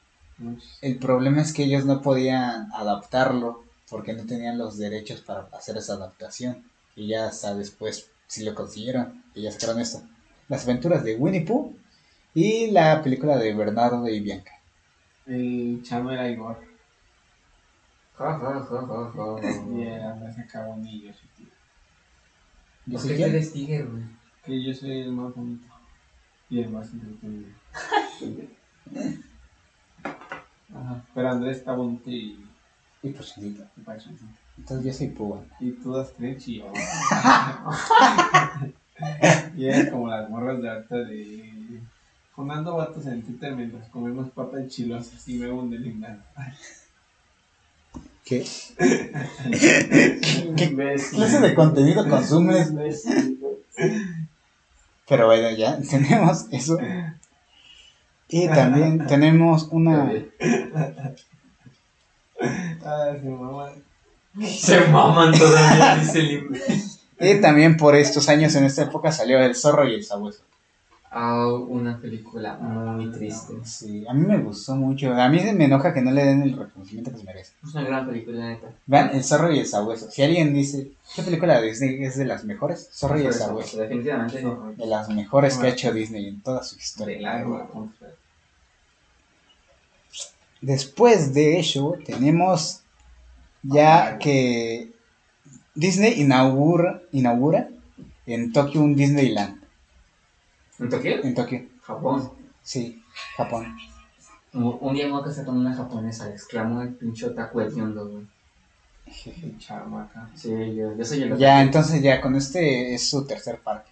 El 0.82 0.98
problema 0.98 1.40
es 1.42 1.52
que 1.52 1.64
ellos 1.64 1.84
no 1.86 2.02
podían 2.02 2.68
adaptarlo 2.72 3.62
porque 3.88 4.12
no 4.14 4.24
tenían 4.26 4.58
los 4.58 4.76
derechos 4.78 5.20
para 5.20 5.48
hacer 5.52 5.76
esa 5.76 5.94
adaptación. 5.94 6.62
Y 6.96 7.08
ya 7.08 7.26
hasta 7.26 7.54
después 7.54 8.10
sí 8.26 8.44
lo 8.44 8.54
consiguieron 8.54 9.24
y 9.34 9.42
ya 9.42 9.52
sacaron 9.52 9.80
esto. 9.80 10.02
Las 10.48 10.64
aventuras 10.64 11.02
de 11.04 11.16
Winnie 11.16 11.42
Pooh 11.42 11.74
y 12.34 12.70
la 12.70 13.02
película 13.02 13.36
de 13.38 13.54
Bernardo 13.54 14.08
y 14.08 14.20
Bianca. 14.20 14.52
El 15.26 15.80
chano 15.82 16.10
era 16.12 16.28
Igor. 16.28 16.60
Ja, 18.16 18.38
ja, 18.38 18.60
ja, 18.60 18.86
ja, 18.86 19.12
ja. 19.12 19.40
Y 19.74 19.82
era 19.82 20.14
un 20.68 20.82
niño 20.82 21.12
su 21.14 21.26
tío. 21.36 21.46
Yo 22.86 22.92
¿Por 22.98 23.00
soy 23.00 23.16
quién? 23.16 23.30
eres 23.30 23.52
tigre, 23.52 23.82
güey? 23.82 24.02
Que 24.44 24.62
yo 24.62 24.74
soy 24.74 25.00
el 25.00 25.12
más 25.12 25.34
bonito. 25.34 25.66
Y 26.50 26.60
el 26.60 26.68
más 26.70 26.92
entretenido. 26.92 27.48
Ajá. 30.74 31.04
Pero 31.14 31.30
Andrés 31.30 31.56
está 31.58 31.72
bonito 31.72 32.10
y, 32.10 32.44
Y 33.02 33.10
pues 33.10 33.34
chiquito. 33.34 33.64
y 33.76 33.80
pachoncito. 33.80 34.24
Entonces 34.58 34.86
yo 34.86 34.92
soy 34.92 35.08
púa. 35.08 35.44
Y 35.60 35.72
tú 35.72 35.92
das 35.92 36.12
tres 36.16 36.46
y 36.48 36.58
yo. 36.58 36.72
y 39.56 39.66
eres 39.66 39.90
como 39.90 40.08
las 40.08 40.28
morras 40.30 40.62
de 40.62 40.70
harta 40.70 40.96
de. 40.96 41.80
Fonando 42.34 42.76
vatos 42.76 43.06
en 43.06 43.22
Twitter 43.22 43.54
mientras 43.54 43.88
comemos 43.90 44.28
papas 44.30 44.66
chilosas 44.68 45.28
y 45.28 45.34
me 45.34 45.50
hunden 45.50 45.84
en 45.84 46.00
nada. 46.00 46.24
¿Qué? 48.24 48.44
¿Qué 50.56 50.98
clase 51.12 51.40
de 51.40 51.54
contenido 51.54 52.08
consumes? 52.08 52.72
Pero 55.06 55.26
bueno, 55.26 55.50
ya 55.50 55.78
tenemos 55.90 56.46
eso. 56.50 56.78
Y 58.28 58.48
también 58.48 59.06
tenemos 59.06 59.68
una... 59.70 60.10
Ah, 62.84 63.14
su 63.20 63.28
mamá. 63.28 63.70
Se 64.58 64.80
maman 64.88 65.32
todavía, 65.32 65.96
dice 65.96 66.18
el 66.18 66.28
libro. 66.28 66.60
Y 67.20 67.40
también 67.40 67.76
por 67.76 67.94
estos 67.94 68.28
años, 68.28 68.54
en 68.54 68.64
esta 68.64 68.82
época, 68.82 69.12
salió 69.12 69.38
El 69.38 69.54
zorro 69.54 69.88
y 69.88 69.94
el 69.94 70.04
sabueso. 70.04 70.42
Ah, 71.16 71.46
una 71.46 71.96
película 72.00 72.54
muy 72.54 73.12
triste. 73.12 73.54
Sí, 73.64 74.04
a 74.08 74.12
mí 74.12 74.26
me 74.26 74.38
gustó 74.38 74.74
mucho. 74.74 75.14
A 75.14 75.28
mí 75.28 75.40
me 75.54 75.66
enoja 75.66 75.94
que 75.94 76.02
no 76.02 76.10
le 76.10 76.24
den 76.24 76.42
el 76.42 76.58
reconocimiento 76.58 77.12
que 77.12 77.18
se 77.18 77.24
merece. 77.24 77.52
Es 77.62 77.72
una 77.72 77.84
gran 77.84 78.04
película, 78.04 78.48
neta. 78.48 78.66
Vean, 78.86 79.10
El 79.14 79.22
zorro 79.22 79.52
y 79.52 79.60
el 79.60 79.66
sabueso. 79.66 80.10
Si 80.10 80.24
alguien 80.24 80.52
dice, 80.52 80.90
¿qué 81.14 81.22
película 81.22 81.60
de 81.60 81.68
Disney 81.68 82.02
es 82.02 82.16
de 82.18 82.24
las 82.24 82.44
mejores? 82.44 82.88
Zorro 82.92 83.20
y 83.20 83.26
el 83.26 83.32
sabueso. 83.32 83.78
Definitivamente. 83.78 84.44
De 84.76 84.86
las 84.86 85.08
mejores 85.08 85.56
que 85.56 85.68
ha 85.68 85.70
hecho 85.70 85.92
Disney 85.92 86.26
en 86.26 86.42
toda 86.42 86.64
su 86.64 86.76
historia. 86.76 87.20
Largo, 87.20 87.88
Después 90.60 91.32
de 91.32 91.60
ello, 91.60 91.94
tenemos 92.04 92.80
ya 93.64 94.18
que 94.18 94.92
Disney 95.74 96.20
inaugura, 96.20 97.02
inaugura 97.12 97.68
en 98.26 98.52
Tokio 98.52 98.80
un 98.82 98.94
Disneyland. 98.94 99.60
¿En 100.78 100.88
Tokio? 100.88 101.24
En 101.24 101.34
Tokio, 101.34 101.66
Japón. 101.82 102.30
sí, 102.62 103.02
Japón. 103.36 103.76
Un 104.52 104.78
un 104.80 104.94
día 104.94 105.06
me 105.06 105.12
voy 105.12 105.22
a 105.22 105.24
casar 105.24 105.44
con 105.44 105.56
una 105.58 105.74
japonesa, 105.74 106.30
exclamó 106.30 106.82
el 106.82 106.94
pinche 106.94 107.26
otaku 107.26 107.60
hediondo, 107.60 108.08
güey. 108.08 108.24
Chamaca. 109.58 110.30
Sí, 110.34 110.48
yo, 110.74 110.96
yo 110.96 111.04
soy 111.04 111.22
el 111.22 111.36
Ya, 111.36 111.54
otaku. 111.56 111.66
entonces 111.66 112.02
ya 112.02 112.20
con 112.20 112.36
este 112.36 112.94
es 112.94 113.08
su 113.08 113.26
tercer 113.26 113.58
parque. 113.60 113.90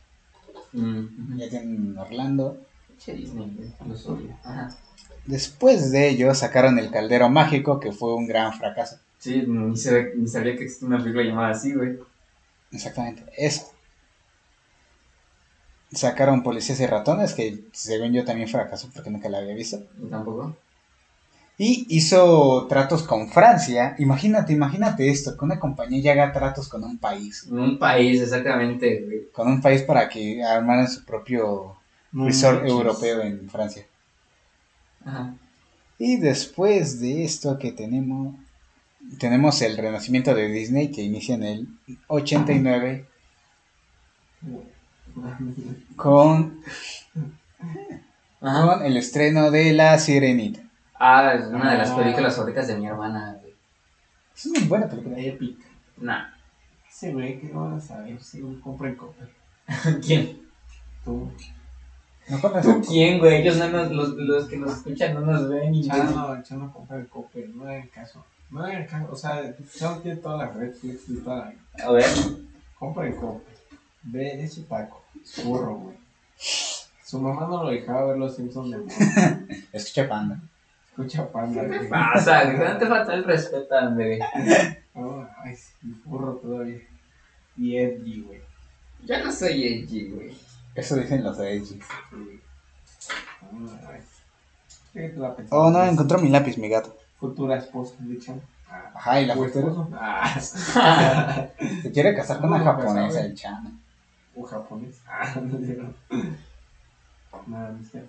Mm. 0.73 1.37
Ya 1.39 1.49
tienen 1.51 1.99
Orlando. 1.99 2.57
Pinche 2.89 3.13
Disney, 3.15 3.53
güey, 3.57 3.73
los 3.89 4.07
odio. 4.07 4.35
Ajá. 4.45 4.71
Después 5.27 5.91
de 5.93 6.09
ello 6.09 6.35
sacaron 6.35 6.79
el 6.79 6.91
Caldero 6.91 7.29
Mágico, 7.29 7.79
que 7.79 7.93
fue 7.93 8.15
un 8.15 8.27
gran 8.27 8.53
fracaso. 8.55 8.97
Sí, 9.23 9.45
ni, 9.47 9.77
se- 9.77 10.15
ni 10.17 10.27
sabía 10.27 10.57
que 10.57 10.65
existía 10.65 10.89
una 10.89 10.99
película 10.99 11.23
llamada 11.25 11.51
así, 11.53 11.73
güey. 11.73 11.97
Exactamente, 12.73 13.23
eso. 13.37 13.63
Sacaron 15.93 16.43
Policías 16.43 16.81
y 16.81 16.87
Ratones, 16.87 17.35
que 17.35 17.65
según 17.73 18.13
yo 18.13 18.25
también 18.25 18.49
fracasó 18.49 18.89
porque 18.93 19.11
nunca 19.11 19.29
la 19.29 19.39
había 19.39 19.55
visto. 19.55 19.79
Yo 20.01 20.09
tampoco. 20.09 20.57
Y 21.59 21.87
hizo 21.97 22.67
tratos 22.67 23.03
con 23.05 23.29
Francia. 23.29 23.95
Imagínate, 23.99 24.55
imagínate 24.55 25.09
esto, 25.11 25.37
que 25.37 25.45
una 25.45 25.61
compañía 25.61 26.01
ya 26.03 26.13
haga 26.13 26.33
tratos 26.33 26.67
con 26.69 26.83
un 26.83 26.99
país. 26.99 27.47
En 27.49 27.59
un 27.59 27.79
país, 27.79 28.21
exactamente, 28.23 29.03
güey. 29.05 29.31
Con 29.33 29.47
un 29.49 29.61
país 29.61 29.83
para 29.83 30.09
que 30.09 30.43
armaran 30.43 30.89
su 30.89 31.05
propio 31.05 31.77
No 32.11 32.25
resort 32.25 32.63
manches. 32.63 32.73
europeo 32.73 33.21
en 33.21 33.49
Francia. 33.51 33.87
Ajá. 35.05 35.35
Y 35.99 36.17
después 36.17 37.01
de 37.01 37.23
esto 37.23 37.59
que 37.59 37.71
tenemos, 37.71 38.35
tenemos 39.19 39.61
el 39.63 39.77
renacimiento 39.77 40.35
de 40.35 40.49
Disney 40.49 40.91
que 40.91 41.03
inicia 41.03 41.35
en 41.35 41.43
el 41.45 41.69
89 42.09 43.07
con, 45.97 46.61
con 48.41 48.83
el 48.85 48.97
estreno 48.97 49.51
de 49.51 49.73
La 49.73 49.99
Sirenita. 49.99 50.61
Ah, 50.99 51.35
es 51.35 51.47
una 51.47 51.73
de 51.73 51.79
las 51.79 51.91
Ah. 51.91 51.97
películas 51.97 52.35
favoritas 52.37 52.69
de 52.69 52.77
mi 52.77 52.87
hermana, 52.87 53.37
güey. 53.41 53.55
Es 54.37 54.47
una 54.47 54.61
buena 54.67 54.89
película. 54.89 55.19
Epic. 55.19 55.59
Nah. 55.99 56.27
Ese 56.89 57.13
güey 57.13 57.41
que 57.41 57.49
no 57.49 57.65
van 57.65 57.75
a 57.75 57.81
saber 57.81 58.23
si 58.23 58.41
un 58.43 58.61
compra 58.61 58.89
en 58.89 58.97
Coppel. 58.97 59.29
¿Quién? 60.05 60.43
Tú. 61.05 61.31
¿No? 62.29 62.39
¿Tú 62.39 62.83
quién, 62.87 63.19
güey? 63.19 63.43
Ellos 63.43 63.57
no 63.57 63.69
nos, 63.69 63.91
los, 63.91 64.11
los 64.11 64.45
que 64.49 64.57
nos 64.57 64.73
escuchan 64.77 65.15
no 65.15 65.21
nos 65.23 65.49
ven 65.49 65.75
y 65.75 65.87
Chano, 65.87 66.41
Chano 66.43 66.73
compra 66.73 66.99
en 66.99 67.07
Coppel. 67.07 67.57
No 67.57 67.65
hagan 67.65 67.89
caso. 67.89 68.25
No. 68.53 68.65
O 69.11 69.17
sea, 69.17 69.55
Chano 69.77 69.99
tiene 69.99 70.19
toda 70.19 70.37
la 70.37 70.53
red 70.53 70.69
Netflix 70.69 71.09
y 71.09 71.17
toda 71.21 71.37
la. 71.79 71.85
A 71.87 71.93
ver. 71.93 72.07
Compra 72.79 73.07
en 73.07 73.17
Coppel. 73.17 73.55
Ve, 74.05 74.43
es 74.45 74.55
su 74.55 74.63
taco. 74.65 75.03
Es 75.23 75.45
burro, 75.45 75.77
güey. 75.77 75.97
Su 77.05 77.21
mamá 77.21 77.47
no 77.49 77.65
lo 77.65 77.71
dejaba 77.71 78.07
ver 78.07 78.19
los 78.19 78.37
Simpsons 78.37 78.71
de 78.71 78.79
moda. 78.79 79.41
Escucha 79.73 80.09
Panda. 80.09 80.41
Escucha 80.91 81.33
panda, 81.33 81.63
¿Qué 81.63 81.69
güey. 81.69 81.81
te 81.81 81.87
pasa? 81.87 82.45
No 82.53 82.77
te 82.79 82.87
falta 82.87 83.15
el 83.15 83.25
respeto, 83.25 83.75
André. 83.75 84.19
No, 84.95 85.27
ay, 85.43 85.57
sí, 85.57 85.73
burro 86.05 86.35
todavía. 86.35 86.81
Y 87.57 87.79
Edgy, 87.79 88.21
güey. 88.21 88.43
Yo 89.05 89.25
no 89.25 89.33
soy 89.33 89.67
edgy, 89.67 90.11
güey. 90.11 90.37
Eso 90.75 90.97
dicen 90.97 91.25
los 91.25 91.39
Edgy. 91.39 91.65
Sí. 91.65 92.41
No, 93.53 93.71
ay. 93.89 94.01
¿Qué 94.93 95.09
te 95.09 95.17
la 95.19 95.35
pensabas? 95.35 95.67
Oh, 95.67 95.71
no, 95.71 95.83
encontró 95.85 96.19
mi 96.19 96.29
lápiz, 96.29 96.59
mi 96.59 96.69
gato. 96.69 96.95
Futura 97.23 97.57
esposa. 97.57 97.95
Ah. 98.69 98.91
Ajá, 98.97 99.21
y 99.21 99.27
la 99.27 99.35
¿O 99.35 99.45
futura. 99.45 99.73
Ah. 99.95 100.35
Se 101.83 101.93
quiere 101.93 102.17
casar 102.17 102.41
con 102.41 102.49
una 102.49 102.59
No, 102.59 102.65
pues, 102.65 102.77
japonesa, 102.89 103.25
el 103.25 103.37
chano. 103.37 103.71
¿O 104.35 104.43
japonés? 104.43 104.99
Ah, 105.07 105.33
no 105.41 105.57
sé. 105.61 105.79
Nada, 107.47 107.71
no 107.71 107.85
sé. 107.85 108.03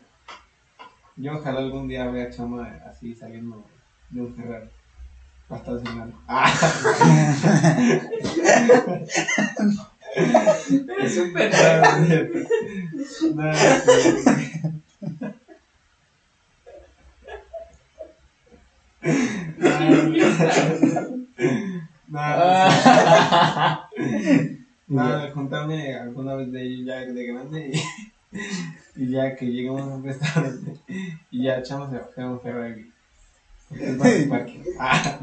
Yo 1.17 1.37
ojalá 1.37 1.59
algún 1.59 1.87
día 1.87 2.07
vea 2.07 2.25
a 2.25 2.31
Chama 2.31 2.67
así 2.89 3.13
saliendo 3.13 3.63
de 4.09 4.21
un 4.21 4.33
Ferrari. 4.33 4.67
Va 5.51 5.57
a 5.57 5.59
estar 5.59 5.79
cenando. 5.79 6.17
Ah. 6.27 6.51
Es 10.15 11.17
un 11.17 11.33
no 11.33 11.39
cierto. 12.07 12.39
Nada, 13.35 13.51
no 13.51 13.53
es 13.53 13.83
cierto. 14.23 14.83
Nada, 22.07 23.89
nada, 24.87 25.31
juntarme 25.31 25.95
alguna 25.95 26.35
vez 26.35 26.51
de 26.51 26.61
ellos 26.61 26.85
ya 26.85 26.99
de 26.99 27.25
grande 27.25 27.71
y, 27.73 27.81
y 29.03 29.09
ya 29.09 29.35
que 29.35 29.47
lleguemos 29.47 29.81
a 29.81 29.95
un 29.95 30.03
restaurante 30.03 30.75
y 31.31 31.43
ya 31.43 31.57
echamos 31.57 31.91
a 31.91 31.99
bajar 31.99 32.27
un 32.27 32.39
Ferrari. 32.39 32.91
Porque 33.67 33.89
es 33.89 33.97
más 33.97 34.11
parque. 34.29 34.63
Ah. 34.79 35.19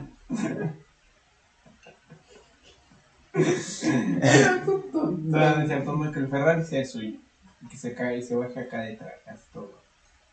No, 5.23 6.13
que 6.13 6.19
el 6.19 6.29
Ferrari 6.29 6.65
sea 6.65 6.85
suyo. 6.85 7.19
Y 7.63 7.69
que 7.69 7.77
se 7.77 7.95
cae 7.95 8.19
y 8.19 8.23
se 8.23 8.35
baje 8.35 8.59
acá 8.59 8.81
detrás, 8.81 9.47
todo. 9.53 9.80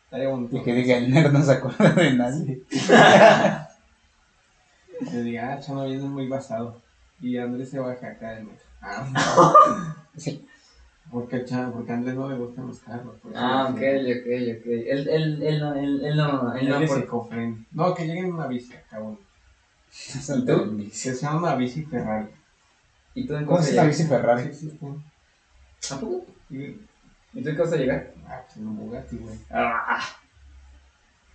Estaría 0.08 0.30
bonito. 0.30 0.56
Y 0.58 0.64
que 0.64 0.74
diga, 0.74 0.98
el 0.98 1.12
nerd 1.12 1.32
no 1.34 1.44
se 1.44 1.52
acuerda 1.52 1.90
de 1.92 2.14
nadie. 2.14 2.62
Que 5.10 5.22
diga, 5.22 5.54
ah, 5.54 5.60
Chano 5.60 5.86
viene 5.86 6.06
muy 6.06 6.28
basado. 6.28 6.82
Y 7.22 7.38
Andrés 7.38 7.70
se 7.70 7.80
baja 7.80 8.08
acá 8.08 8.32
del 8.32 8.46
metro. 8.46 8.66
Ah, 8.82 9.96
Sí. 10.18 10.48
porque, 11.12 11.46
Chano, 11.46 11.72
porque 11.72 11.92
a 11.92 11.96
Andrés 11.96 12.16
no 12.16 12.28
le 12.30 12.36
gustan 12.38 12.68
los 12.68 12.80
carros. 12.80 13.16
Ah, 13.36 13.68
ok, 13.70 13.76
ok, 13.76 13.80
ok. 13.80 14.66
Él, 14.66 15.08
él, 15.10 15.44
él 15.44 15.60
no, 15.60 15.74
él, 15.76 16.06
él 16.06 16.18
no, 16.18 16.54
él 16.56 16.64
Él 16.64 16.70
no 16.70 16.80
es 16.80 16.90
por- 16.90 17.00
ecofriendly. 17.00 17.66
No, 17.72 17.94
que 17.94 18.06
lleguen 18.08 18.26
en 18.26 18.34
una 18.34 18.48
bici 18.48 18.74
bici. 20.78 21.10
Que 21.10 21.14
sea 21.16 21.36
una 21.36 21.56
bici 21.56 21.84
Ferrari. 21.84 22.28
¿Y 23.14 23.26
tú 23.28 23.36
en 23.36 23.46
¿Cómo 23.46 23.60
es 23.60 23.66
a 23.66 23.68
la 23.68 23.72
llegar? 23.72 23.88
bici 23.88 24.04
Ferrari? 24.04 24.44
Sí, 24.54 24.54
sí, 24.54 24.78
sí. 24.80 24.88
¿Tampoco? 25.90 26.26
Y- 26.50 26.82
¿Y 27.34 27.44
tú 27.44 27.50
en 27.50 27.56
qué 27.56 27.62
vas 27.62 27.74
a 27.74 27.78
llegar? 27.78 28.14
Ah, 28.28 28.42
pues 28.46 28.58
en 28.58 28.68
un 28.68 28.78
Bugatti, 28.78 29.18
güey. 29.18 29.40
Ah, 29.52 30.00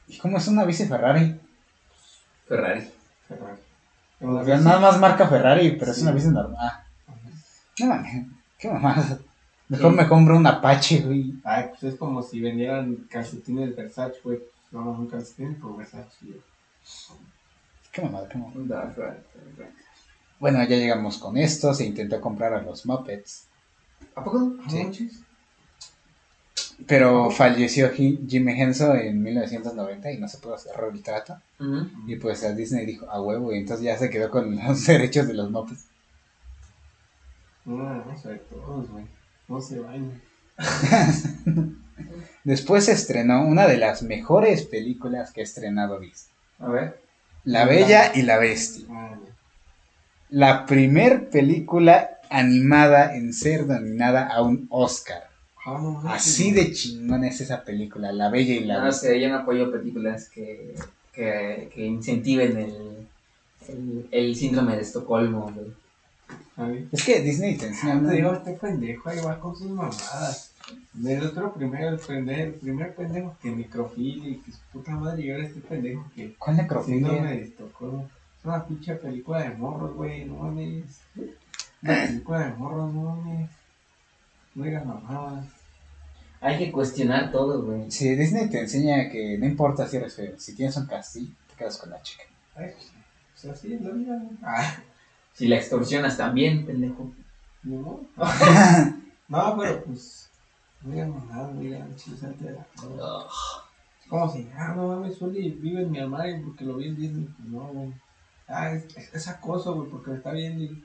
¿Y 0.08 0.18
cómo 0.18 0.36
es 0.38 0.46
una 0.48 0.64
bici 0.64 0.84
Ferrari? 0.86 1.40
Ferrari. 2.46 2.90
Ferrari. 3.28 3.60
O 4.20 4.44
sea, 4.44 4.58
nada 4.58 4.78
más 4.78 4.98
marca 5.00 5.26
Ferrari, 5.26 5.76
pero 5.78 5.90
es 5.92 6.02
una 6.02 6.12
bici 6.12 6.28
normal. 6.28 6.58
Ajá. 6.66 6.84
no 7.80 7.86
mames, 7.86 8.26
qué 8.58 8.68
mamada. 8.68 9.18
Mejor 9.68 9.90
Sí. 9.92 9.96
me 9.96 10.08
compro 10.08 10.36
un 10.36 10.46
Apache, 10.46 11.00
güey. 11.00 11.34
Ay, 11.44 11.70
pues 11.70 11.94
es 11.94 11.98
como 11.98 12.22
si 12.22 12.40
vendieran 12.40 12.94
calcetines 13.08 13.74
Versace, 13.74 14.18
güey. 14.22 14.38
Pues 14.38 14.50
vamos 14.70 14.98
un 14.98 15.06
calcetín 15.06 15.54
por 15.58 15.76
Versace. 15.78 16.14
güey. 16.22 16.40
Qué 17.90 18.02
mamada, 18.02 18.28
qué 18.28 18.38
mamada. 18.38 18.94
Bueno, 20.38 20.58
ya 20.64 20.76
llegamos 20.76 21.18
con 21.18 21.36
esto. 21.38 21.72
Se 21.72 21.86
intentó 21.86 22.20
comprar 22.20 22.52
a 22.52 22.60
los 22.62 22.84
Muppets. 22.84 23.46
¿A 24.14 24.22
poco? 24.24 24.52
Sí. 24.68 25.10
Pero 26.86 27.30
falleció 27.30 27.90
Ji- 27.92 28.20
Jimmy 28.28 28.60
Henson 28.60 28.96
en 28.98 29.22
1990 29.22 30.10
y 30.12 30.18
no 30.18 30.28
se 30.28 30.38
pudo 30.38 30.56
cerrar 30.58 30.90
el 30.92 31.02
trato. 31.02 31.38
Ujú. 31.60 31.86
Y 32.06 32.16
pues 32.16 32.42
a 32.44 32.52
Disney 32.52 32.86
dijo, 32.86 33.08
a 33.10 33.20
huevo, 33.20 33.52
y 33.54 33.58
entonces 33.58 33.84
ya 33.84 33.96
se 33.98 34.10
quedó 34.10 34.30
con 34.30 34.56
los 34.66 34.86
derechos 34.86 35.26
de 35.28 35.34
los 35.34 35.50
Muppets. 35.50 35.84
No, 37.64 37.76
no 38.04 38.18
sé, 38.18 38.40
todos, 38.50 38.90
güey. 38.90 39.04
No 39.48 39.60
se 39.60 39.78
bañan. 39.80 40.20
Después 42.44 42.86
se 42.86 42.92
estrenó 42.92 43.46
una 43.46 43.66
de 43.66 43.76
las 43.76 44.02
mejores 44.02 44.62
películas 44.64 45.32
que 45.32 45.40
ha 45.42 45.44
estrenado 45.44 46.00
Disney. 46.00 46.34
A 46.58 46.68
ver. 46.68 47.00
La 47.44 47.64
Bella 47.64 48.12
y 48.14 48.22
la 48.22 48.38
Bestia. 48.38 48.84
Ah. 48.90 49.16
La 50.30 50.66
primer 50.66 51.28
película 51.30 52.18
animada 52.30 53.14
en 53.16 53.32
ser 53.32 53.66
nominada 53.66 54.26
a 54.26 54.42
un 54.42 54.66
Oscar. 54.70 55.24
Ah, 55.64 55.78
no, 55.80 56.02
no, 56.02 56.08
Así 56.10 56.30
sí, 56.30 56.50
de 56.52 56.72
chingona 56.72 57.28
es 57.28 57.40
esa 57.40 57.62
película, 57.64 58.10
La 58.12 58.30
Bella 58.30 58.54
y 58.54 58.64
la 58.64 58.78
No 58.80 58.86
Bestia. 58.86 59.10
sé, 59.10 59.20
yo 59.20 59.28
no 59.28 59.36
apoyo 59.36 59.70
películas 59.70 60.28
que, 60.28 60.74
que, 61.12 61.70
que 61.72 61.86
incentiven 61.86 62.56
el, 62.56 63.06
el, 63.68 64.08
el 64.10 64.34
síndrome 64.36 64.74
de 64.76 64.82
Estocolmo, 64.82 65.52
güey. 65.52 65.72
Es 66.92 67.04
que 67.04 67.20
Disney 67.20 67.56
te 67.56 67.66
enseña 67.66 67.94
No 67.94 68.10
digo, 68.10 68.32
este 68.34 68.52
pendejo 68.54 69.08
ahí 69.08 69.18
va 69.24 69.38
con 69.38 69.56
sus 69.56 69.70
mamadas. 69.70 70.52
Del 70.92 71.24
otro 71.24 71.52
primero, 71.52 71.88
el 71.90 71.98
pendejo, 71.98 72.42
el 72.42 72.52
primer 72.54 72.94
pendejo 72.94 73.36
que 73.40 73.50
necrofilia 73.50 74.30
y 74.30 74.36
que 74.36 74.52
su 74.52 74.58
puta 74.72 74.92
madre, 74.92 75.22
y 75.24 75.30
ahora 75.30 75.44
este 75.46 75.60
pendejo 75.60 76.04
que 76.14 76.34
¿Cuál 76.38 76.56
síndrome 76.56 76.62
necrofilia? 76.62 77.22
de 77.22 77.42
Estocolmo. 77.42 78.08
Es 78.38 78.44
una 78.44 78.66
pinche 78.66 78.94
película 78.96 79.42
de 79.42 79.50
morros, 79.56 79.94
güey, 79.94 80.24
no 80.24 80.34
mames. 80.36 81.00
Una 81.82 81.94
película 82.06 82.46
de 82.46 82.54
morros, 82.54 82.92
no 82.94 83.02
mames. 83.16 83.50
No 84.54 84.64
digas 84.64 84.84
mamadas. 84.84 85.46
Hay 86.40 86.58
que 86.58 86.72
cuestionar 86.72 87.30
todo, 87.30 87.62
güey. 87.62 87.90
Sí, 87.90 88.14
Disney 88.16 88.50
te 88.50 88.60
enseña 88.60 89.08
que 89.10 89.38
no 89.38 89.46
importa 89.46 89.86
si 89.86 89.96
eres 89.96 90.14
feo, 90.16 90.38
si 90.38 90.54
tienes 90.56 90.76
un 90.76 90.86
castillo, 90.86 91.32
te 91.48 91.54
quedas 91.56 91.78
con 91.78 91.90
la 91.90 92.02
chica. 92.02 92.24
Ay, 92.56 92.72
pues 93.32 93.44
así 93.52 93.74
es 93.74 93.80
la 93.80 93.90
vida, 93.90 94.16
güey. 94.16 94.36
Ah, 94.42 94.76
Si 95.34 95.46
la 95.48 95.56
extorsionas 95.56 96.16
también, 96.16 96.66
pendejo. 96.66 97.12
modo. 97.62 98.00
No, 99.28 99.56
pero 99.58 99.84
pues. 99.84 100.28
No 100.82 100.92
digas 100.92 101.08
mamadas, 101.08 101.54
no 101.54 101.60
digan 101.60 101.96
chisante 101.96 102.44
de 102.44 102.52
la 102.52 102.66
Ugh. 102.84 103.30
¿Cómo 104.08 104.30
se 104.30 104.44
llama? 104.44 104.74
No 104.74 104.88
mames, 104.88 105.22
Uli 105.22 105.50
vive 105.52 105.82
en 105.82 105.90
mi 105.90 106.00
armario 106.00 106.42
porque 106.44 106.64
lo 106.64 106.76
vi 106.76 106.88
en 106.88 106.96
Disney. 106.96 107.24
Pues 107.36 107.48
no, 107.48 107.60
güey. 107.68 107.92
Ah, 108.48 108.72
es, 108.72 108.84
es, 108.96 109.14
es 109.14 109.28
acoso, 109.28 109.74
güey, 109.74 109.88
porque 109.88 110.10
me 110.10 110.16
está 110.16 110.32
viendo 110.32 110.64
y. 110.64 110.84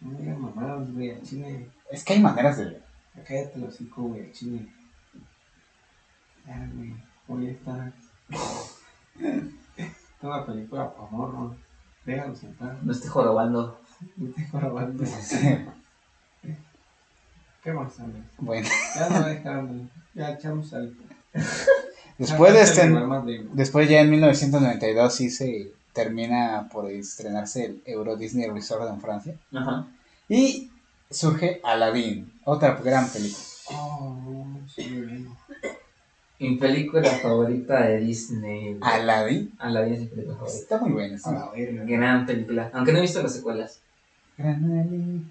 No 0.00 0.18
digan 0.18 0.42
mamadas, 0.42 0.92
güey, 0.92 1.12
al 1.12 1.22
chile. 1.22 1.70
Es 1.90 2.04
que 2.04 2.14
hay 2.14 2.20
maneras 2.20 2.58
de 2.58 2.64
ver. 2.66 2.85
Ya 3.16 3.24
cállate 3.24 3.58
los 3.58 3.74
hocico, 3.74 4.02
güey, 4.02 4.26
al 4.26 4.32
chile. 4.32 4.66
Ya, 6.46 6.70
güey. 6.74 6.94
Uli 7.28 7.48
está. 7.50 7.92
Toda 10.20 10.46
película 10.46 10.94
pa' 10.94 11.08
morro. 11.10 11.56
Déjalo 12.04 12.34
sentar. 12.36 12.78
No 12.82 12.92
esté 12.92 13.08
jorobando. 13.08 13.80
No 14.16 14.30
te 14.30 14.46
grabando. 14.52 15.04
¿Qué 17.62 17.72
más, 17.72 17.98
Andrés? 17.98 18.24
Bueno, 18.38 18.68
Ya 18.94 19.08
no 19.08 19.26
dejaron. 19.26 19.90
Ya 20.14 20.30
echamos 20.30 20.72
al. 20.72 20.94
después 22.16 22.52
de 22.52 22.58
Ya, 22.58 22.64
este, 22.64 23.48
después 23.54 23.88
ya 23.88 24.00
en 24.02 24.10
1992 24.10 25.14
sí 25.14 25.30
se 25.30 25.72
termina 25.92 26.68
por 26.72 26.88
estrenarse 26.90 27.64
el 27.64 27.82
Euro 27.86 28.16
Disney 28.16 28.48
Resort 28.48 28.88
en 28.88 29.00
Francia. 29.00 29.36
Ajá. 29.52 29.88
Y 30.28 30.70
surge 31.10 31.60
Aladdin, 31.64 32.32
otra 32.44 32.74
gran 32.76 33.08
película. 33.08 33.42
Oh, 33.70 34.60
sí. 34.68 35.26
Mi 36.38 36.56
película 36.56 37.10
favorita 37.10 37.80
de 37.82 37.98
Disney. 37.98 38.76
Aladdin 38.82 39.54
Aladdin 39.58 39.94
es 39.94 40.00
mi 40.00 40.06
película 40.06 40.36
favorita. 40.36 40.58
está 40.58 40.78
muy 40.78 40.92
buena. 40.92 41.16
está 41.16 41.30
A 41.30 41.32
muy 41.32 41.40
la 41.40 41.46
buena. 41.48 41.80
verga. 41.80 41.96
Gran 41.96 42.26
película. 42.26 42.70
Aunque 42.74 42.92
no 42.92 42.98
he 42.98 43.02
visto 43.02 43.22
las 43.22 43.32
secuelas. 43.32 43.80
Gran. 44.36 45.26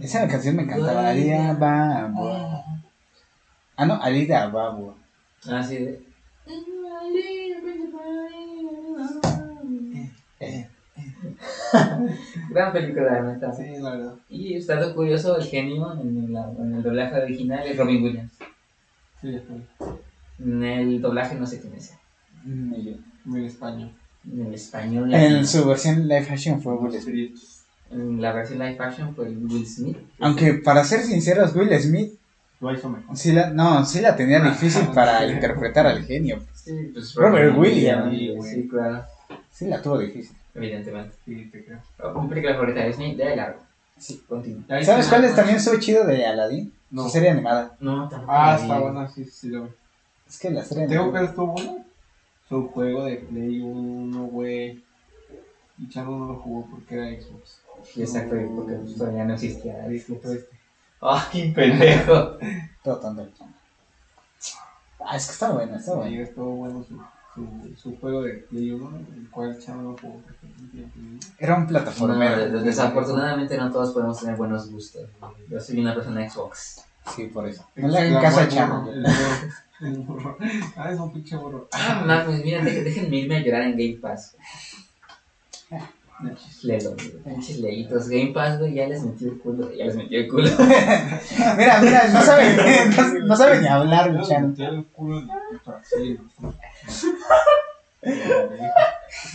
Esa 0.00 0.28
canción 0.28 0.56
me 0.56 0.62
encantaba. 0.62 1.08
Ali 1.08 1.32
Ababa. 1.32 2.64
Ah, 3.76 3.86
no, 3.86 4.00
Ali 4.02 4.26
de 4.26 4.34
Ababa. 4.36 4.94
Ah, 5.48 5.62
sí. 5.62 5.76
De... 5.78 6.06
Eh, 10.38 10.68
Gran 12.50 12.72
película, 12.72 13.12
la 13.22 13.32
neta. 13.32 13.52
Sí, 13.52 13.64
la 13.80 13.90
verdad. 13.90 14.14
Y 14.28 14.58
dato 14.64 14.94
curioso, 14.94 15.36
el 15.38 15.44
genio 15.44 15.92
en, 16.00 16.32
la- 16.32 16.50
en 16.58 16.74
el 16.74 16.82
doblaje 16.82 17.22
original 17.22 17.66
es 17.66 17.76
Robin 17.76 18.02
Williams. 18.02 18.32
Sí, 19.20 19.34
está. 19.34 19.54
En 20.38 20.62
el 20.62 21.00
doblaje 21.00 21.34
no 21.34 21.46
sé 21.46 21.60
quién 21.60 21.74
es. 21.74 21.92
ni 22.44 22.84
yo. 22.84 22.92
Muy 23.24 23.46
español. 23.46 23.90
En 24.30 24.46
el 24.46 24.54
español. 24.54 25.12
En 25.14 25.46
su 25.46 25.64
versión 25.66 26.02
live 26.06 26.26
action 26.30 26.60
fue 26.60 26.74
Will 26.74 27.00
Smith. 27.00 27.36
En 27.90 28.20
la 28.20 28.32
versión 28.32 28.58
live 28.58 28.76
action 28.78 29.14
fue 29.14 29.28
Will 29.28 29.66
Smith. 29.66 29.96
Aunque 30.20 30.54
para 30.54 30.84
ser 30.84 31.00
sinceros, 31.02 31.54
Will 31.54 31.72
Smith 31.80 32.12
Lo 32.60 32.72
hizo 32.74 32.88
mejor. 32.88 33.16
sí 33.16 33.32
la, 33.32 33.50
no, 33.50 33.84
sí 33.84 34.00
la 34.00 34.16
tenía 34.16 34.40
difícil 34.40 34.86
para 34.94 35.26
interpretar 35.26 35.86
al 35.86 36.04
genio. 36.04 36.40
Sí, 36.52 36.90
pues 36.92 37.14
Robert 37.14 37.56
Williams. 37.56 38.12
Sí, 38.44 38.68
claro. 38.68 39.04
Sí 39.50 39.66
la 39.66 39.80
tuvo 39.80 39.98
difícil. 39.98 40.36
Evidentemente. 40.56 41.16
Sí, 41.24 41.44
te 41.50 41.64
creo. 41.64 41.78
Pero 41.96 42.20
Mi 42.20 42.28
película 42.28 42.54
favorita 42.54 42.80
de 42.80 42.86
Disney, 42.88 43.14
de 43.14 43.36
largo. 43.36 43.60
Sí. 43.98 44.22
Continúa. 44.28 44.82
¿Sabes 44.82 45.06
cuál 45.08 45.24
es 45.24 45.34
también 45.34 45.60
su 45.60 45.78
chido 45.78 46.04
de 46.04 46.26
Aladdin? 46.26 46.72
No. 46.90 47.04
Su 47.04 47.10
serie 47.10 47.30
animada. 47.30 47.76
No, 47.80 48.08
tampoco. 48.08 48.32
Ah, 48.32 48.56
está 48.60 48.78
buena, 48.78 49.08
sí, 49.08 49.24
sí, 49.24 49.48
lo 49.48 49.64
vi. 49.64 49.70
Es 50.28 50.38
que 50.38 50.50
la 50.50 50.64
serie 50.64 50.86
Tengo 50.86 51.12
que 51.12 51.24
estuvo 51.24 51.52
bueno. 51.52 51.84
Su 52.48 52.68
juego 52.68 53.04
de 53.04 53.16
Play 53.16 53.60
1, 53.60 54.24
güey. 54.26 54.84
Y 55.78 55.88
Chano 55.88 56.18
no 56.18 56.26
lo 56.26 56.34
jugó 56.36 56.66
porque 56.70 56.94
era 56.94 57.20
Xbox. 57.20 57.60
Sí, 57.84 58.02
exacto, 58.02 58.36
porque 58.54 58.74
todavía 58.96 59.24
no 59.24 59.34
existía. 59.34 59.74
Todo 60.22 60.32
este. 60.32 60.56
¡Ay, 61.00 61.52
pendejo! 61.52 62.38
Todo 62.82 62.96
tonto. 62.96 63.28
Ah, 65.00 65.16
es 65.16 65.26
que 65.26 65.32
está 65.32 65.50
bueno, 65.50 65.76
está 65.76 65.92
Sí, 65.92 65.96
bueno. 65.98 66.22
estuvo 66.22 66.50
bueno 66.56 66.82
su, 66.82 67.00
su, 67.36 67.76
su 67.76 67.96
juego 67.98 68.22
de 68.22 68.32
Play 68.50 68.70
1, 68.72 68.98
el 69.16 69.30
cual 69.30 69.58
Chano 69.64 69.82
no 69.82 69.90
no 69.90 69.96
1. 70.02 71.20
Era 71.38 71.54
un 71.56 71.62
No, 71.62 71.68
plataformero. 71.68 72.50
des- 72.50 72.64
desafortunadamente 72.64 73.56
no 73.58 73.70
todos 73.70 73.92
podemos 73.92 74.18
tener 74.18 74.36
buenos 74.36 74.70
gustos. 74.70 75.08
Yo 75.48 75.60
soy 75.60 75.78
una 75.80 75.94
persona 75.94 76.28
Xbox. 76.28 76.82
Sí, 77.14 77.26
por 77.26 77.46
eso. 77.46 77.64
No 77.76 77.88
le 77.88 77.98
hagan 77.98 78.22
caso 78.22 78.40
a 78.40 78.80
burro. 79.80 80.38
Ah, 80.76 80.90
es 80.90 80.98
un 80.98 81.12
pinche 81.12 81.36
burro. 81.36 81.68
Ah, 81.72 82.02
mames, 82.06 82.42
mira, 82.42 82.62
dejen- 82.62 82.82
déjenme 82.84 83.16
irme 83.18 83.36
a 83.36 83.40
llorar 83.40 83.62
en 83.62 83.72
Game 83.72 83.98
Pass. 84.00 84.34
Lelo, 86.62 86.94
güey, 86.94 87.12
pinches 87.24 87.58
leitos. 87.58 88.08
Game 88.08 88.32
Pass, 88.32 88.58
güey, 88.58 88.72
ya 88.74 88.86
les 88.86 89.02
metió 89.04 89.28
el 89.32 89.38
culo. 89.38 89.70
Ya 89.72 89.84
les 89.84 89.96
metió 89.96 90.18
el 90.20 90.28
culo. 90.28 90.48
Mira, 91.58 91.80
mira, 91.82 92.08
no 92.08 92.22
sabe, 92.22 92.56
no, 92.56 93.26
no 93.26 93.36
sabe 93.36 93.60
ni 93.60 93.66
hablar, 93.66 94.10
Yo 94.12 94.20
el 94.20 94.24
Chano. 94.26 94.48
metí 94.48 94.62
el 94.64 94.84
culo 94.86 95.20
puto 95.50 95.76
así, 95.76 96.18
¿no? 96.40 96.54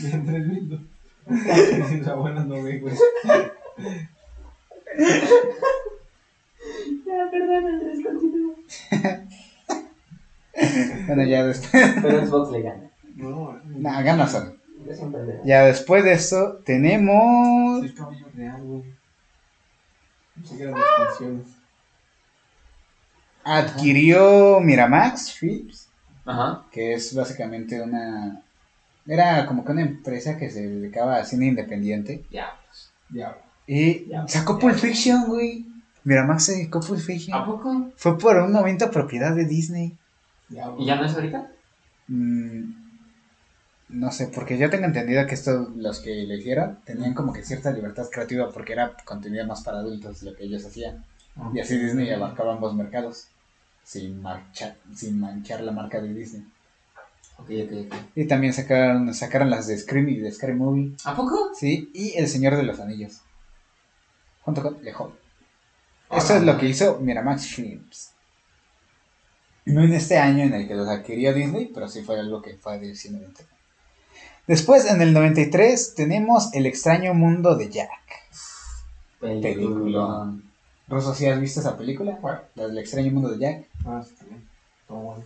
Mientras 0.02 0.48
viendo. 0.49 0.80
La 2.06 2.16
buena 2.16 2.44
no 2.44 2.64
ve, 2.64 2.80
güey. 2.80 2.95
Ya, 7.06 7.30
perdón, 7.32 7.66
Andrés, 7.68 7.99
continúa. 8.06 8.56
Bueno, 11.08 11.24
ya 11.24 11.44
después. 11.45 11.72
Pero 12.02 12.26
Xbox 12.26 12.52
le 12.52 12.62
gana. 12.62 12.90
No, 13.16 13.58
Nah, 13.66 14.02
ganas 14.03 14.32
solo. 14.32 14.53
Ya 15.44 15.64
después 15.66 16.03
de 16.03 16.14
esto, 16.14 16.62
tenemos. 16.66 17.84
es 17.86 17.94
cabello 17.94 18.28
real, 18.36 18.62
güey. 18.62 18.84
Adquirió 23.44 24.60
Miramax 24.60 25.34
Films, 25.34 25.88
Ajá. 26.26 26.64
que 26.72 26.94
es 26.94 27.14
básicamente 27.16 27.82
una. 27.82 28.41
Era 29.08 29.45
como 29.48 29.66
que 29.66 29.72
una 29.72 29.82
empresa 29.82 30.38
que 30.38 30.49
se 30.52 30.68
dedicaba 30.68 31.18
a 31.18 31.26
cine 31.26 31.48
independiente. 31.48 32.24
Ya. 32.30 32.56
Ya, 33.10 33.38
Y 33.68 34.06
Ya, 34.08 34.26
sacó 34.28 34.53
ya. 34.53 34.60
Pulp 34.60 34.76
Fiction, 34.76 35.26
güey. 35.28 35.66
Miramax 36.03 36.45
sacó 36.45 36.80
Pulp 36.80 36.99
¿A 36.99 37.03
Fiction. 37.03 37.45
poco? 37.45 37.91
Fue 37.98 38.18
por 38.18 38.38
un 38.38 38.52
momento 38.53 38.90
propiedad 38.91 39.36
de 39.36 39.45
Disney. 39.45 39.98
ya, 40.49 40.72
¿Y 40.78 40.86
ya 40.86 40.95
no 40.95 41.06
es 41.06 41.14
ahorita? 41.16 41.48
Mm, 42.08 42.72
no 43.91 44.11
sé, 44.11 44.27
porque 44.27 44.57
yo 44.57 44.69
tengo 44.69 44.85
entendido 44.85 45.26
que 45.27 45.35
estos, 45.35 45.69
los 45.76 45.99
que 45.99 46.23
lo 46.26 46.35
hicieron, 46.35 46.80
tenían 46.85 47.13
como 47.13 47.34
que 47.34 47.43
cierta 47.43 47.72
libertad 47.72 48.07
creativa 48.11 48.49
porque 48.49 48.73
era 48.73 48.95
contenido 49.05 49.45
más 49.45 49.61
para 49.63 49.80
adultos 49.80 50.23
lo 50.23 50.35
que 50.35 50.45
ellos 50.45 50.65
hacían. 50.65 51.05
Y 51.53 51.59
así 51.59 51.77
Disney 51.77 52.09
abarcaba 52.11 52.53
ambos 52.53 52.73
mercados, 52.76 53.27
sin, 53.84 54.22
marcha, 54.22 54.76
sin 54.95 55.19
manchar 55.19 55.61
la 55.61 55.72
marca 55.72 56.01
de 56.01 56.13
Disney. 56.13 56.45
Ok, 57.38 57.49
ok, 57.65 57.72
ok. 57.88 57.95
Y 58.15 58.26
también 58.26 58.53
sacaron, 58.53 59.13
sacaron 59.13 59.49
las 59.49 59.68
de 59.68 59.77
Scream 59.77 60.09
y 60.09 60.18
de 60.18 60.31
Scary 60.31 60.53
Movie, 60.53 60.93
¿A 61.05 61.15
poco? 61.15 61.51
¿sí? 61.53 61.89
Y 61.93 62.18
El 62.18 62.27
Señor 62.27 62.55
de 62.55 62.63
los 62.63 62.80
Anillos, 62.80 63.22
junto 64.41 64.61
con 64.61 64.81
The 64.81 64.93
Hobbit. 64.93 65.15
Ah, 66.09 66.18
Esto 66.18 66.35
es 66.35 66.43
lo 66.43 66.57
que 66.57 66.68
hizo 66.68 66.99
Miramax 66.99 67.47
Films. 67.47 68.11
No 69.65 69.84
en 69.84 69.93
este 69.93 70.18
año 70.18 70.43
en 70.43 70.53
el 70.53 70.68
que 70.68 70.76
los 70.76 70.88
adquirió 70.88 71.34
Disney, 71.34 71.72
pero 71.73 71.88
sí 71.88 72.01
fue 72.01 72.19
algo 72.19 72.41
que 72.41 72.55
fue 72.57 72.77
internet. 72.77 73.51
Después, 74.47 74.85
en 74.89 75.01
el 75.01 75.13
93, 75.13 75.95
tenemos 75.95 76.53
El 76.53 76.65
extraño 76.65 77.13
mundo 77.13 77.55
de 77.55 77.69
Jack. 77.69 77.89
Película. 79.19 80.34
Rosso, 80.88 81.13
¿sí 81.13 81.26
has 81.27 81.39
visto 81.39 81.59
esa 81.59 81.77
película? 81.77 82.18
¿Cuál? 82.19 82.43
La 82.55 82.68
del 82.68 82.77
extraño 82.80 83.11
mundo 83.11 83.30
de 83.30 83.39
Jack. 83.39 83.65
Ah, 83.85 84.03
sí, 84.05 84.13
también. 84.18 84.47
Todo 84.88 84.97
bueno. 84.97 85.23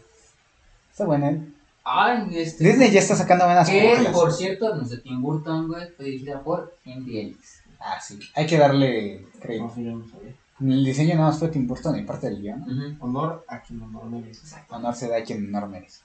Está 0.92 1.06
buena. 1.06 1.32
¿eh? 1.32 1.42
Ay, 1.84 2.28
este. 2.40 2.64
Disney 2.64 2.92
ya 2.92 3.00
está 3.00 3.16
sacando 3.16 3.46
buenas 3.46 3.70
Que, 3.70 3.80
películas. 3.80 4.14
por 4.14 4.34
cierto, 4.34 4.76
no 4.76 4.86
sé, 4.86 4.98
Tim 4.98 5.22
Burton, 5.22 5.68
güey, 5.68 5.88
fue 5.96 6.06
dirigida 6.06 6.42
por 6.42 6.76
Henry 6.86 7.20
Ellis. 7.20 7.62
Ah, 7.80 8.00
sí. 8.02 8.20
Hay 8.36 8.46
que 8.46 8.58
darle 8.58 9.26
crédito. 9.40 9.66
No, 9.68 9.74
sí, 9.74 9.84
yo 9.84 9.92
no 9.92 10.08
sabía. 10.08 10.34
El 10.62 10.86
diseño 10.86 11.16
nada 11.16 11.28
más 11.30 11.40
fue 11.40 11.50
Tim 11.50 11.68
Burton 11.68 11.98
y 12.00 12.04
parte 12.04 12.28
del 12.30 12.42
guion. 12.42 12.62
Ujú. 12.62 13.06
Honor 13.06 13.46
a 13.48 13.60
quien 13.62 13.82
honor 13.82 14.06
merece. 14.06 14.42
Exacto. 14.42 14.76
Honor 14.76 14.96
se 14.96 15.08
da 15.10 15.18
a 15.18 15.24
quien 15.24 15.48
honor 15.54 15.70
merece. 15.70 16.00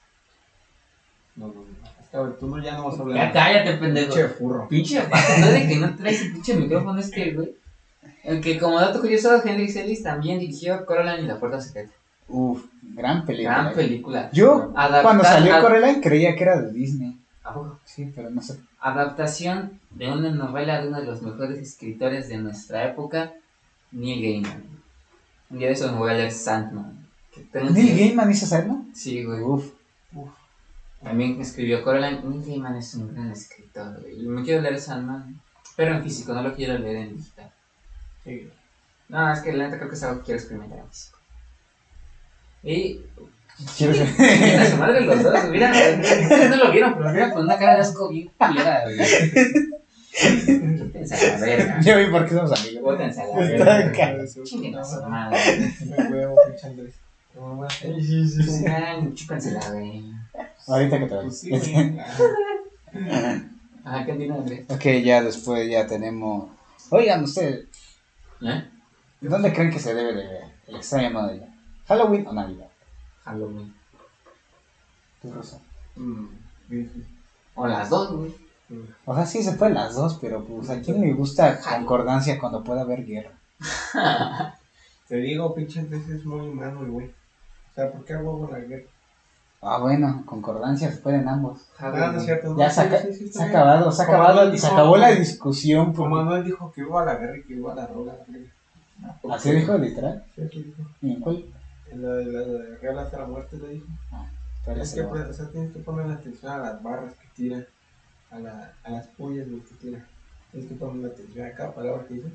No, 1.37 1.47
no, 1.49 1.55
no. 1.55 1.61
Es 2.03 2.09
que, 2.11 2.17
a 2.17 2.21
ver, 2.23 2.39
tú 2.39 2.47
no, 2.49 2.63
ya 2.63 2.75
no 2.75 2.85
vas 2.85 2.95
a 2.95 2.99
Ya 2.99 3.03
hablar. 3.03 3.33
cállate, 3.33 3.73
pendejo. 3.75 4.15
Pinche 4.15 4.29
furro. 4.29 4.69
Pinche 4.69 5.03
¿no? 5.41 5.47
De 5.51 5.69
que 5.69 5.77
no 5.77 5.97
traes 5.97 6.23
el 6.23 6.33
pinche 6.33 6.55
micrófono 6.55 6.99
este, 6.99 7.33
güey. 7.33 7.55
El 8.25 8.41
que, 8.41 8.59
como 8.59 8.79
dato 8.81 9.01
curioso, 9.01 9.41
Henry 9.45 9.71
Ellis 9.75 10.03
también 10.03 10.39
dirigió 10.39 10.85
Coraline 10.85 11.25
y 11.25 11.27
la 11.27 11.39
Puerta 11.39 11.61
Secreta. 11.61 11.93
Uf, 12.29 12.65
gran 12.83 13.25
película. 13.25 13.55
Gran 13.55 13.73
¿eh? 13.73 13.75
película. 13.75 14.31
Yo, 14.33 14.73
Adapta- 14.75 15.03
cuando 15.03 15.25
salió 15.25 15.61
Coraline, 15.61 16.01
creía 16.01 16.37
que 16.37 16.43
era 16.43 16.61
de 16.61 16.73
Disney. 16.73 17.17
¿A 17.43 17.53
poco? 17.55 17.79
Sí, 17.85 18.13
pero 18.15 18.31
no 18.31 18.41
sé. 18.43 18.57
Adaptación 18.81 19.81
de 19.91 20.11
una 20.13 20.31
novela 20.31 20.81
de 20.81 20.89
uno 20.89 21.01
de 21.01 21.07
los 21.07 21.23
mejores 21.23 21.59
escritores 21.59 22.29
de 22.29 22.37
nuestra 22.37 22.87
época, 22.87 23.33
Neil 23.91 24.23
Gaiman. 24.23 24.63
Un 25.51 25.59
día 25.59 25.69
de 25.69 25.75
esos 25.75 25.91
me 25.93 25.99
voy 25.99 26.11
a 26.11 26.15
leer 26.15 26.31
Sandman. 26.31 27.07
Neil 27.53 27.97
Gaiman 27.99 28.31
hizo 28.31 28.45
hacerlo. 28.45 28.85
Sí, 28.95 29.25
güey. 29.25 29.41
Uf. 29.41 29.71
También 31.03 31.41
escribió 31.41 31.83
Coraline. 31.83 32.21
Neil 32.23 32.45
Gaiman 32.45 32.77
es 32.77 32.95
un 32.95 33.13
gran 33.15 33.31
escritor, 33.31 34.01
güey. 34.01 34.23
Y 34.23 34.27
Me 34.29 34.43
quiero 34.43 34.61
leer 34.63 34.79
Sandman, 34.79 35.41
pero 35.77 35.95
en 35.95 36.03
físico, 36.03 36.35
no 36.35 36.43
lo 36.43 36.55
quiero 36.55 36.79
leer 36.79 36.97
en 36.97 37.17
digital. 37.17 37.51
Sí. 38.25 38.51
No, 39.09 39.33
es 39.33 39.41
que 39.41 39.53
la 39.53 39.65
neta 39.65 39.79
creo 39.79 39.89
que 39.89 39.97
es 39.97 40.03
algo 40.03 40.19
que 40.19 40.25
quiero 40.27 40.41
experimentar 40.41 40.79
en 40.79 40.89
físico. 40.89 41.19
Y. 42.63 43.01
Quiero 43.77 43.93
ser- 43.95 44.09
su 44.71 44.77
madre 44.79 45.03
los 45.03 45.23
dos, 45.23 45.45
mira, 45.51 45.71
no 45.71 46.57
lo 46.57 46.71
vieron, 46.73 46.95
pero 46.95 47.05
lo 47.07 47.13
vieron 47.13 47.31
con 47.31 47.43
una 47.45 47.59
cara 47.59 47.75
de 47.75 47.81
asco 47.81 48.09
bien 48.09 48.31
culera, 48.39 48.85
güey. 48.85 48.97
Quítense 50.13 51.15
a 51.15 51.33
la 51.39 51.41
verga. 51.41 51.81
Ya 51.81 51.97
vi 51.97 52.07
por 52.11 52.25
qué 52.27 52.35
somos 52.35 52.53
amigos. 52.59 52.83
Bótense 52.83 53.21
a 53.23 53.27
la 53.27 53.37
verga. 53.39 54.25
Chinguen 54.45 54.77
a 54.77 54.85
su 54.85 55.03
madre. 55.05 55.75
Me 55.87 56.09
huevo, 56.09 56.37
pinche 56.47 56.67
Andrés. 56.67 56.95
No, 57.35 57.57
no, 57.57 57.69
Sí, 57.71 57.85
Ahorita 60.67 60.99
que 60.99 61.07
te 61.07 61.15
vayas. 61.15 61.39
sí. 61.39 61.53
Ajá, 63.85 64.05
¿qué 64.05 64.13
Andrés? 64.13 64.65
ok, 64.69 64.85
ya 65.05 65.23
después 65.23 65.69
ya 65.71 65.87
tenemos. 65.87 66.51
Oigan, 66.91 67.25
ustedes, 67.25 67.67
¿Eh? 68.43 68.69
¿de 69.21 69.29
dónde 69.29 69.53
creen 69.53 69.71
que 69.71 69.79
se 69.79 69.95
debe 69.95 70.13
de 70.15 70.27
ver 70.27 70.45
el 70.67 70.77
extraño 70.77 71.29
Jack? 71.33 71.49
¿Halloween 71.87 72.27
o 72.27 72.33
Navidad? 72.33 72.69
Halloween. 73.25 73.75
Tu 75.23 75.33
Rosa. 75.33 75.61
Mm, 75.97 76.27
O 77.55 77.67
las 77.67 77.91
dos, 77.91 78.13
güey. 78.13 78.35
O 79.05 79.15
sea, 79.15 79.27
sí 79.27 79.43
se 79.43 79.53
pueden 79.53 79.75
las 79.75 79.95
dos, 79.95 80.19
pero 80.21 80.45
pues 80.45 80.71
a 80.71 80.81
quién 80.81 81.01
le 81.01 81.13
gusta 81.13 81.61
concordancia 81.61 82.39
cuando 82.39 82.63
pueda 82.63 82.83
haber 82.83 83.05
guerra. 83.05 83.33
Te 85.09 85.17
digo, 85.17 85.55
pinche 85.55 85.81
Andrés 85.81 86.09
es 86.09 86.25
muy 86.25 86.41
humano, 86.49 86.83
el 86.83 86.91
güey. 86.91 87.07
O 87.09 87.75
sea, 87.75 87.91
¿por 87.91 88.05
qué 88.05 88.15
hago 88.15 88.49
la 88.51 88.61
guerra? 88.61 88.85
Ah, 89.63 89.79
bueno, 89.79 90.23
concordancia 90.25 90.91
se 90.91 90.97
pueden 90.99 91.29
ambos. 91.29 91.61
Ah, 91.79 92.11
no 92.13 92.19
es 92.19 92.25
cierto. 92.25 92.57
Ya 92.57 92.69
no, 92.69 92.73
se, 92.73 92.89
sí, 92.89 93.13
sí, 93.13 93.27
sí, 93.27 93.33
se 93.33 93.43
ha 93.43 93.47
acabado, 93.47 93.93
se 93.93 94.03
ha 94.03 94.05
acabado, 94.07 94.57
se 94.57 94.67
acabó 94.67 94.97
la 94.97 95.11
discusión. 95.11 95.93
Como 95.93 96.17
Manuel 96.17 96.45
dijo 96.45 96.73
que 96.73 96.81
iba 96.81 97.03
a 97.03 97.05
la 97.05 97.17
guerra 97.17 97.37
y 97.37 97.43
que 97.43 97.55
iba 97.55 97.73
a 97.73 97.77
la 97.77 97.87
rola. 97.87 98.17
güey. 98.27 98.49
¿Así 99.31 99.53
dijo 99.53 99.77
literal? 99.77 100.25
Sí, 100.35 100.43
aquí 100.43 100.63
dijo. 100.63 100.83
¿Y 101.03 101.13
en 101.13 101.21
cuál? 101.21 101.45
En 101.91 102.03
la 102.03 102.13
de 102.15 102.27
la 102.27 102.41
de 102.41 102.77
Real 102.79 102.99
hasta 103.01 103.19
la 103.19 103.27
muerte 103.27 103.59
le 103.59 103.69
dijo. 103.69 103.87
Pero 104.65 104.83
Es 104.83 104.95
que, 104.95 105.03
pues, 105.03 105.29
o 105.29 105.33
sea, 105.33 105.49
tienes 105.49 105.73
que 105.73 105.79
poner 105.81 106.11
atención 106.11 106.53
a 106.53 106.59
las 106.59 106.83
barras 106.83 107.15
que 107.15 107.29
tira, 107.35 107.65
a, 108.31 108.39
la, 108.39 108.73
a 108.83 108.91
las 108.91 109.07
pullas 109.09 109.47
que 109.47 109.75
tira. 109.75 110.07
Tienes 110.53 110.69
que 110.71 110.75
poner 110.77 111.11
atención 111.11 111.47
a 111.47 111.53
cada 111.53 111.75
palabra 111.75 112.05
que 112.07 112.15
dice. 112.15 112.29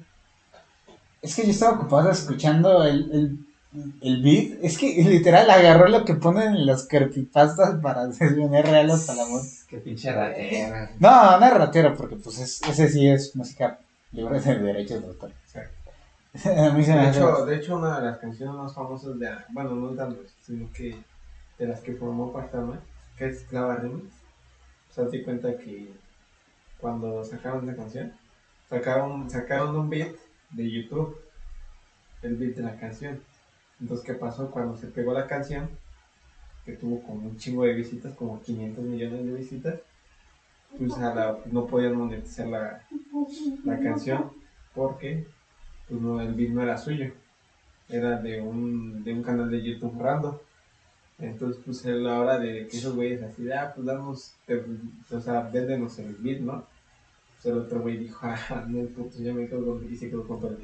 Es 1.22 1.36
que 1.36 1.44
yo 1.44 1.52
estaba 1.52 1.78
ocupado 1.80 2.12
escuchando 2.12 2.84
el, 2.84 3.12
el, 3.12 3.40
el 4.02 4.22
beat. 4.22 4.64
Es 4.64 4.78
que 4.78 5.04
literal 5.04 5.50
agarró 5.50 5.88
lo 5.88 6.06
que 6.06 6.16
ponen 6.16 6.56
en 6.56 6.66
las 6.66 6.88
creepypastas 6.88 7.82
para 7.82 8.08
desvenar 8.08 8.66
real 8.66 8.92
hasta 8.92 9.16
la 9.16 9.26
muerte. 9.26 9.50
Qué 9.68 9.78
pinche 9.78 10.12
ratera. 10.12 10.92
No, 11.00 11.40
no 11.40 11.46
es 11.46 11.54
ratero, 11.54 11.96
porque 11.96 12.16
pues 12.16 12.40
es, 12.40 12.62
ese 12.64 12.90
sí 12.90 13.08
es 13.08 13.36
música 13.36 13.80
libre 14.12 14.40
de 14.40 14.60
derechos 14.60 15.02
de 15.02 15.08
autor. 15.08 15.32
A 16.46 16.70
mí 16.72 16.84
se 16.84 16.94
me 16.94 17.02
De 17.02 17.08
hace. 17.08 17.20
hecho, 17.20 17.46
de 17.46 17.56
hecho, 17.56 17.78
una 17.78 18.00
de 18.00 18.06
las 18.08 18.18
canciones 18.18 18.56
más 18.56 18.74
famosas 18.74 19.18
de, 19.18 19.30
bueno, 19.50 19.72
no 19.72 20.02
Andrés, 20.02 20.34
sino 20.42 20.70
que 20.74 20.96
de 21.58 21.68
las 21.68 21.80
que 21.80 21.94
formó 21.94 22.34
parte 22.34 22.58
que 23.18 23.28
es 23.28 23.44
Clava 23.44 23.78
Remix. 23.78 24.14
O 24.92 24.94
sea, 24.94 25.08
te 25.10 25.24
cuenta 25.24 25.58
que 25.58 25.94
cuando 26.80 27.24
sacaron 27.24 27.68
esa 27.68 27.78
canción, 27.78 28.14
sacaron, 28.70 29.30
sacaron 29.30 29.76
un 29.76 29.90
beat 29.90 30.16
de 30.52 30.70
YouTube, 30.72 31.18
el 32.22 32.36
beat 32.36 32.56
de 32.56 32.64
la 32.64 32.76
canción. 32.78 33.22
Entonces, 33.80 34.06
¿qué 34.06 34.14
pasó? 34.14 34.50
Cuando 34.50 34.76
se 34.76 34.88
pegó 34.88 35.12
la 35.14 35.28
canción, 35.28 35.70
que 36.66 36.74
tuvo 36.74 37.02
como 37.02 37.28
un 37.28 37.38
chingo 37.38 37.64
de 37.64 37.74
visitas, 37.74 38.14
como 38.14 38.40
500 38.42 38.84
millones 38.86 39.24
de 39.26 39.32
visitas, 39.32 39.78
pues 40.78 40.98
a 40.98 41.10
la- 41.10 41.36
no 41.46 41.66
podían 41.66 41.94
monetizar 41.96 42.46
la, 42.46 42.80
la 43.64 43.80
canción 43.80 44.32
porque 44.74 45.24
pues 45.88 46.00
no, 46.00 46.22
el 46.22 46.34
beat 46.34 46.50
no 46.50 46.62
era 46.62 46.78
suyo, 46.78 47.12
era 47.90 48.16
de 48.18 48.40
un, 48.40 49.04
de 49.04 49.14
un 49.14 49.22
canal 49.22 49.50
de 49.50 49.62
YouTube 49.62 50.00
random. 50.00 50.36
Entonces, 51.20 51.62
pues 51.66 51.86
a 51.86 51.90
la 51.94 52.20
hora 52.20 52.38
de 52.38 52.68
que 52.68 52.78
esos 52.78 52.94
güeyes 52.94 53.22
así, 53.22 53.50
ah, 53.52 53.72
pues 53.74 53.86
damos, 53.86 54.32
te- 54.46 54.62
o 55.12 55.20
sea, 55.20 55.42
véndenos 55.42 55.98
el 56.00 56.14
beat, 56.16 56.40
¿no? 56.40 56.64
Pues 57.36 57.46
el 57.48 57.58
otro 57.58 57.82
güey 57.82 57.96
dijo, 57.98 58.20
ah, 58.24 58.64
no, 58.66 58.86
puto, 58.88 59.20
ya 59.20 59.34
me 59.34 59.48
quedo 59.48 59.66
con, 59.66 59.92
y 59.92 59.96
se 59.96 60.10
quedó 60.10 60.26
con 60.26 60.40
todo 60.40 60.52
el. 60.52 60.58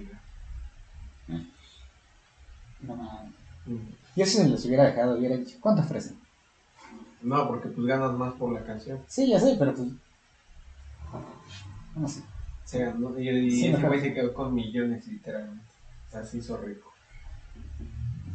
No, 2.83 2.95
mames. 2.95 3.31
Mm. 3.65 3.77
yo 4.15 4.25
si 4.25 4.31
se 4.37 4.47
los 4.47 4.65
hubiera 4.65 4.85
dejado, 4.85 5.17
hubiera 5.17 5.35
dicho, 5.37 5.57
¿cuánto 5.59 5.81
ofrecen? 5.83 6.17
No, 7.21 7.47
porque 7.47 7.69
pues 7.69 7.85
ganas 7.87 8.11
más 8.13 8.33
por 8.33 8.51
la 8.51 8.63
canción. 8.65 8.99
Sí, 9.07 9.29
ya 9.29 9.39
sé, 9.39 9.55
pero 9.59 9.73
pues. 9.75 9.87
No 11.95 12.07
sé. 12.07 12.21
O 12.21 12.67
sea, 12.67 12.93
¿no? 12.93 13.19
y, 13.19 13.29
y 13.29 13.51
Sí, 13.51 13.67
ese 13.67 13.85
güey 13.87 13.99
se 14.01 14.13
quedó 14.13 14.33
con 14.33 14.53
millones, 14.53 15.05
literalmente. 15.07 15.63
O 16.07 16.11
sea, 16.11 16.23
se 16.23 16.37
hizo 16.37 16.57
rico. 16.57 16.91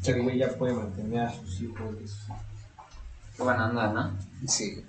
Ese 0.01 0.21
güey 0.21 0.39
ya 0.39 0.51
puede 0.57 0.75
mantener 0.75 1.21
a 1.23 1.33
sus 1.33 1.61
hijos. 1.63 1.97
y 2.03 2.07
sus- 2.07 2.27
Qué 3.37 3.43
buena 3.43 3.69
onda, 3.69 3.93
¿no? 3.93 4.17
Sí. 4.47 4.85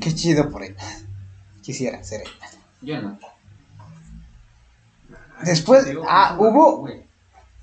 Qué 0.00 0.14
chido 0.14 0.48
por 0.50 0.62
él. 0.64 0.74
Quisiera 1.62 2.02
ser 2.04 2.22
él. 2.22 2.28
Yo 2.80 3.02
no. 3.02 3.18
Después, 5.44 5.86
ah, 6.08 6.36
hubo- 6.38 6.78
güey, 6.78 7.02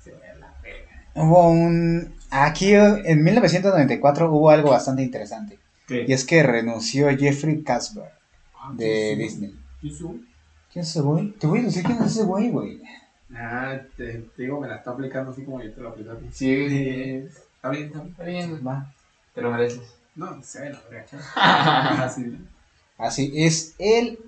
se 0.02 0.10
ve 0.12 0.18
la 0.38 0.52
verga. 0.62 1.04
Hubo 1.16 1.48
un. 1.50 2.14
Aquí 2.30 2.72
en 2.74 3.22
1994 3.24 4.30
hubo 4.32 4.50
algo 4.50 4.70
bastante 4.70 5.02
interesante. 5.02 5.58
Y 5.88 6.12
es 6.12 6.24
que 6.24 6.42
renunció 6.42 7.08
Jeffrey 7.16 7.62
Kasper 7.62 8.10
Ah, 8.56 8.72
de 8.76 9.14
¿quién 9.16 9.20
es 9.20 9.32
Disney. 9.32 9.54
¿Quién 9.80 9.92
es 9.92 9.98
su- 9.98 10.20
¿Quién 10.72 10.82
es 10.82 10.90
ese 10.90 11.00
güey? 11.00 11.30
Te 11.32 11.46
voy 11.46 11.60
a 11.60 11.62
decir 11.62 11.84
quién 11.84 11.98
es 12.02 12.06
ese 12.12 12.24
güey, 12.24 12.50
güey. 12.50 12.82
Ah, 13.34 13.76
te, 13.96 14.14
te 14.36 14.42
digo, 14.42 14.60
me 14.60 14.66
la 14.68 14.76
está 14.76 14.90
aplicando 14.90 15.30
así 15.30 15.44
como 15.44 15.62
yo 15.62 15.72
te 15.72 15.80
lo 15.80 15.90
aplico 15.90 16.10
a 16.12 16.16
ti. 16.16 16.26
Sí, 16.32 16.52
Está 16.54 17.70
bien, 17.70 17.84
está 17.84 17.90
bien. 17.92 18.08
está 18.10 18.24
bien. 18.24 18.66
Va. 18.66 18.92
Te 19.34 19.42
lo 19.42 19.50
mereces. 19.52 19.80
No, 20.16 20.42
se 20.42 20.60
ve 20.62 20.70
la 20.70 20.80
verga. 20.90 22.04
Así. 22.04 22.36
Así 22.98 23.32
es 23.36 23.74
él 23.78 24.18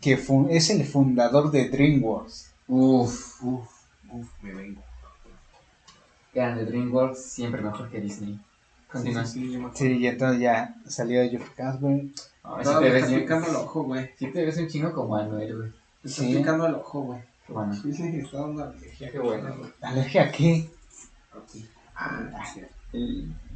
que 0.00 0.16
fu- 0.18 0.48
es 0.50 0.68
el 0.70 0.84
fundador 0.84 1.50
de 1.50 1.68
DreamWorks. 1.68 2.50
Uf. 2.68 3.42
Uf, 3.42 3.68
uf, 4.10 4.28
me 4.42 4.52
vengo. 4.54 4.82
Grande 6.34 6.64
DreamWorks, 6.64 7.22
siempre 7.22 7.60
mejor 7.62 7.90
que 7.90 8.00
Disney. 8.00 8.38
Continúa. 8.90 9.24
Sí, 9.24 9.48
sí, 9.52 9.60
sí, 9.74 9.92
y 9.98 10.06
entonces 10.06 10.40
ya 10.40 10.74
salió 10.86 11.22
Jeffrey 11.22 11.50
Kasper. 11.56 11.90
Ay, 12.44 12.64
No, 12.64 12.72
sí 12.72 12.78
te 12.84 12.90
ves 12.90 13.04
picando 13.06 13.48
el 13.48 13.56
ojo, 13.56 13.82
güey. 13.84 14.10
sí 14.18 14.26
te 14.32 14.44
ves 14.44 14.56
un 14.58 14.68
chingo 14.68 14.92
como 14.92 15.16
Anuel, 15.16 15.56
güey. 15.56 15.68
Me 16.02 16.10
está 16.10 16.22
Sí. 16.22 16.34
picando 16.36 16.66
el 16.66 16.74
ojo, 16.74 17.00
güey. 17.02 17.20
Qué 17.46 17.52
bueno. 17.52 17.74
Sí, 17.74 17.92
sí, 17.92 18.02
está 18.18 18.38
dando 18.40 18.64
alergia. 18.64 19.10
Qué 19.10 19.18
bueno. 19.18 19.54
¿Alergia 19.80 20.22
a 20.24 20.30
qué? 20.32 20.68
Aquí. 21.32 21.66
Ah, 21.94 22.44
sí. 22.52 22.60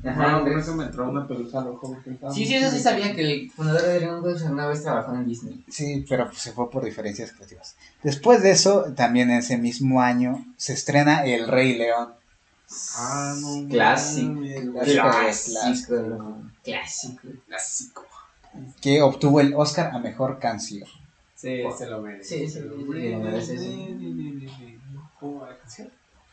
Ajá, 0.05 0.41
No, 0.41 0.47
eso 0.59 0.75
me 0.77 0.85
entró 0.85 1.11
una 1.11 1.27
pelusa 1.27 1.61
al 1.61 1.69
ojo. 1.69 1.97
Sí, 2.33 2.47
sí, 2.47 2.55
eso 2.55 2.71
sí 2.71 2.81
sabía 2.81 3.15
que 3.15 3.21
el 3.21 3.51
fundador 3.51 3.83
de 3.83 3.95
DreamWorks 4.01 4.43
alguna 4.43 4.67
vez 4.69 4.83
trabajó 4.83 5.15
en 5.15 5.27
Disney. 5.27 5.65
Sí, 5.69 6.05
pero 6.09 6.27
pues 6.27 6.39
se 6.39 6.53
fue 6.53 6.71
por 6.71 6.85
diferencias 6.85 7.33
creativas. 7.33 7.77
Después 8.03 8.43
de 8.43 8.53
eso, 8.53 8.85
también 8.95 9.31
ese 9.31 9.59
mismo 9.59 10.01
año, 10.01 10.45
se 10.57 10.73
estrena 10.75 11.25
El 11.27 11.49
Rey 11.49 11.77
León. 11.77 12.11
Ah, 12.97 13.35
no. 13.41 13.69
Clásico. 13.69 14.41
Clásico. 14.73 15.11
Clásico. 15.11 15.95
Clásico. 16.65 17.29
Clásico. 17.47 18.07
Que 18.81 19.03
obtuvo 19.03 19.41
el 19.41 19.55
Oscar 19.55 19.95
a 19.95 19.99
mejor 19.99 20.39
canción. 20.39 20.89
Sí, 21.35 21.63
se 21.77 21.87
lo 21.87 22.01
merece. 22.01 22.39
Sí, 22.39 22.47
sí, 22.47 22.53
se 22.55 22.61
lo 22.63 22.77
sí, 22.77 22.85
merece. 22.85 23.11
lo 23.13 23.19
merece, 23.21 23.59
sí. 23.59 24.79
¿Cómo 25.21 25.41
va 25.41 25.51
la 25.51 25.59
canción? 25.59 25.91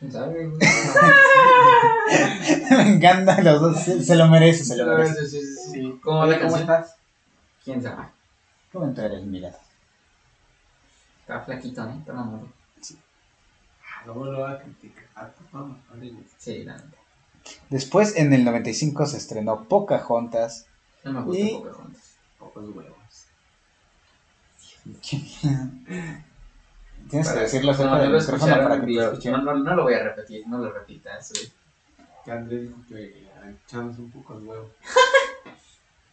Me 2.70 2.88
encanta 2.96 3.40
los 3.40 3.60
dos. 3.60 3.82
Se, 3.82 4.02
se 4.02 4.16
lo 4.16 4.26
merece, 4.28 4.64
se 4.64 4.76
lo 4.76 4.86
merece. 4.86 5.26
Sí, 5.26 5.40
sí, 5.40 5.70
sí. 5.72 6.00
¿Cómo 6.02 6.20
¿Cómo 6.20 6.30
canción? 6.30 6.60
estás? 6.60 6.96
¿Quién 7.64 7.82
sabe? 7.82 8.04
¿Cómo 8.72 8.92
tú 8.92 9.00
eres, 9.00 9.22
mira? 9.24 9.56
Está 11.20 11.40
flaquito, 11.40 11.84
¿eh? 11.88 11.94
Está 11.98 12.12
mamado. 12.12 12.48
Luego 14.04 14.24
lo 14.26 14.40
va 14.40 14.52
a 14.52 14.58
criticar. 14.60 15.04
Ah, 15.16 15.30
pues. 15.50 16.12
Sí, 16.38 16.62
la 16.64 16.74
neta. 16.76 16.98
Después, 17.70 18.16
en 18.16 18.32
el 18.32 18.44
95, 18.44 19.06
se 19.06 19.16
estrenó 19.18 19.64
Pocahontas. 19.64 20.66
No 21.04 21.12
me 21.12 21.22
gusta 21.22 21.42
Y- 21.42 21.54
Pocahontas. 21.54 22.14
Pocos 22.38 22.64
huevos. 22.74 22.94
Tienes 27.10 27.28
que 27.28 27.34
Para- 27.34 27.40
decirlo 27.42 27.72
no, 27.72 27.78
cerca 27.78 27.90
no 27.96 28.00
del 28.02 28.12
lo 28.12 28.18
micrófono 28.20 28.54
para 28.54 28.84
que 28.84 28.96
escuchen. 28.98 29.32
no, 29.32 29.38
no, 29.42 29.54
no 29.56 29.74
lo 29.76 29.82
voy 29.84 29.94
a 29.94 30.02
repetir, 30.04 30.46
no 30.46 30.58
lo 30.58 30.72
repitas. 30.72 31.32
güey. 31.32 31.52
Que 32.24 32.32
Andrés 32.32 32.62
dijo 32.62 32.76
que 32.88 33.28
echamos 33.66 33.98
un 33.98 34.10
poco 34.10 34.38
de 34.40 34.46
huevo. 34.46 34.70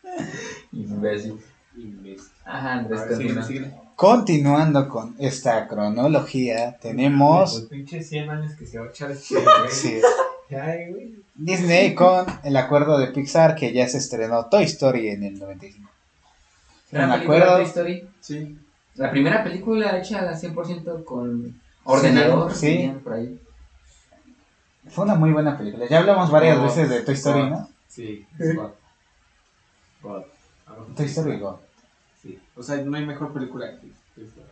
Imbécil. 0.73 1.39
Imbécil. 1.77 2.29
Ajá, 2.45 2.73
Andrés, 2.73 2.99
ver, 3.01 3.09
continúa. 3.09 3.90
Continuando 4.01 4.89
con 4.89 5.15
esta 5.19 5.67
cronología, 5.67 6.75
tenemos 6.81 7.53
Los 7.53 7.69
pinches 7.69 8.09
100 8.09 8.29
años 8.31 8.55
que 8.55 8.65
se 8.65 8.79
va 8.79 8.87
a 8.87 8.89
echar 8.89 9.11
este 9.11 9.35
güey. 9.35 9.45
sí, 9.69 10.01
Ay, 10.49 10.89
güey. 10.91 11.15
Disney 11.35 11.93
con 11.93 12.25
el 12.43 12.57
acuerdo 12.57 12.97
de 12.97 13.09
Pixar 13.09 13.53
que 13.53 13.71
ya 13.71 13.87
se 13.87 13.99
estrenó 13.99 14.47
Toy 14.47 14.63
Story 14.63 15.09
en 15.09 15.23
el 15.25 15.37
95. 15.37 15.87
Gran 16.91 17.09
Me 17.09 17.15
película 17.17 17.37
de 17.37 17.43
acuerdo. 17.43 17.61
Toy 17.61 17.65
Story. 17.67 18.09
Sí. 18.21 18.57
La 18.95 19.11
primera 19.11 19.43
película 19.43 19.95
hecha 19.95 20.17
al 20.17 20.35
100% 20.35 21.05
con 21.05 21.61
ordenador. 21.83 22.55
Sí. 22.55 22.69
dirían 22.69 23.01
por 23.01 23.13
ahí. 23.13 23.39
Fue 24.89 25.05
una 25.05 25.13
muy 25.13 25.31
buena 25.31 25.55
película. 25.55 25.85
Ya 25.87 25.99
hablamos 25.99 26.31
varias 26.31 26.59
veces 26.59 26.89
de 26.89 27.01
Toy 27.03 27.13
Story, 27.13 27.41
God. 27.41 27.49
¿no? 27.51 27.69
Sí. 27.87 28.25
God. 28.39 28.71
God. 30.01 30.23
Toy. 30.95 31.05
Story 31.05 31.37
God. 31.37 31.57
Sí. 32.21 32.39
O 32.55 32.63
sea, 32.63 32.77
no 32.77 32.95
hay 32.97 33.05
mejor 33.05 33.33
película 33.33 33.69
que 33.79 33.87
Toy 34.15 34.25
Story. 34.25 34.47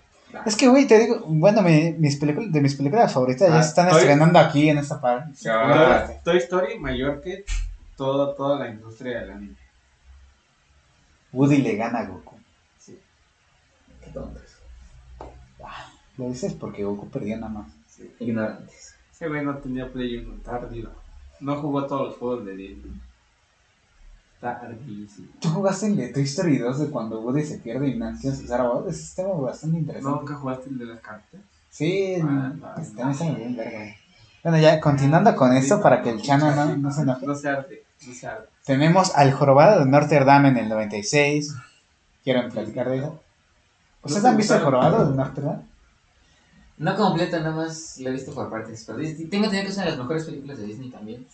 Es 0.46 0.56
que, 0.56 0.68
güey, 0.68 0.86
te 0.88 1.00
digo, 1.00 1.22
bueno, 1.28 1.62
mi- 1.64 1.94
mis 1.94 2.16
películas, 2.18 2.52
de 2.52 2.62
mis 2.62 2.76
películas 2.76 3.12
favoritas 3.14 3.48
ya 3.50 3.58
Ah, 3.60 3.64
se 3.64 3.70
están 3.70 3.90
Toy- 3.90 4.00
estrenando 4.00 4.38
aquí 4.40 4.70
en 4.70 4.78
esta 4.78 5.02
parte. 5.02 5.32
Ah. 5.50 6.06
Toy, 6.08 6.16
Toy 6.24 6.38
Story 6.38 6.80
mayor 6.80 7.20
que 7.22 7.46
todo, 7.98 8.34
toda 8.36 8.60
la 8.60 8.70
industria 8.70 9.22
del 9.22 9.32
anime. 9.32 9.56
Woody 11.32 11.58
le 11.62 11.76
gana 11.76 12.00
a 12.00 12.06
Goku. 12.06 12.36
Sí. 12.80 12.98
Qué 14.04 14.12
tontos. 14.12 14.42
Lo 16.18 16.26
dices 16.30 16.54
porque 16.54 16.84
Goku 16.84 17.10
perdió 17.10 17.38
nada 17.38 17.52
más. 17.54 17.68
sí. 17.88 18.12
Ignorantes. 18.20 18.96
Ese 19.14 19.28
güey 19.28 19.44
no 19.44 19.58
tenía 19.58 19.92
Play 19.92 20.18
1, 20.18 20.36
está 20.36 20.56
ardido. 20.56 20.92
No 21.40 21.60
jugó 21.62 21.86
todos 21.88 22.10
los 22.10 22.18
juegos 22.18 22.46
de 22.46 22.56
Disney. 22.56 22.92
Está 24.40 24.52
ardidísimo. 24.52 25.28
¿Tú 25.42 25.50
jugaste 25.50 25.88
el 25.88 25.98
de 25.98 26.14
Toy 26.14 26.24
Story 26.24 26.60
2 26.60 26.80
de 26.80 26.90
cuando 26.90 27.20
Woody 27.20 27.44
se 27.44 27.58
pierde 27.58 27.90
y 27.90 27.98
no 27.98 28.18
tienes 28.18 28.40
que 28.40 28.46
usar 28.46 28.62
a 28.62 28.70
Ese 28.88 29.02
sistema 29.02 29.34
bastante 29.34 29.80
interesante. 29.80 30.18
¿Nunca 30.18 30.36
jugaste 30.36 30.70
el 30.70 30.78
de 30.78 30.86
las 30.86 31.00
cartas? 31.02 31.42
Sí, 31.70 32.16
Ah, 32.24 32.54
no, 32.56 32.74
pues, 32.76 32.88
también 32.96 33.10
está 33.10 33.24
muy 33.26 33.36
bien, 33.36 33.58
verga. 33.58 33.96
Bueno, 34.42 34.58
ya 34.60 34.80
continuando 34.80 35.36
con 35.36 35.52
esto 35.52 35.82
para 35.82 36.02
que 36.02 36.12
el 36.12 36.22
chano 36.22 36.56
no, 36.56 36.78
no 36.78 36.90
se 36.90 37.02
enoje. 37.02 37.26
No 37.26 37.36
se 37.36 37.50
arde, 37.50 37.84
no 38.08 38.14
se 38.14 38.28
arde. 38.28 38.46
Tenemos 38.64 39.14
al 39.14 39.34
jorobado 39.34 39.84
de 39.84 39.86
Notre 39.92 40.24
Dame 40.24 40.48
en 40.48 40.58
el 40.58 40.70
96. 40.70 41.54
¿Quieren 42.24 42.50
platicar 42.50 42.90
de 42.90 43.00
eso? 43.00 43.20
¿Ustedes 44.04 44.24
han 44.24 44.38
visto 44.38 44.56
el 44.56 44.62
jorobado 44.62 45.10
de 45.12 45.18
Notre 45.18 45.44
Dame? 45.44 45.64
No 46.78 46.96
completo, 46.96 47.38
nada 47.40 47.52
más 47.52 47.98
lo 48.00 48.08
he 48.10 48.14
visto 48.14 48.34
por 48.34 48.50
partes. 48.50 48.86
Pero 48.88 49.00
tengo 49.00 49.44
entendido 49.46 49.64
que 49.64 49.70
es 49.70 49.76
una 49.76 49.84
de 49.84 49.92
las 49.92 50.00
mejores 50.00 50.24
películas 50.24 50.58
de 50.60 50.66
Disney 50.66 50.90
también. 50.90 51.28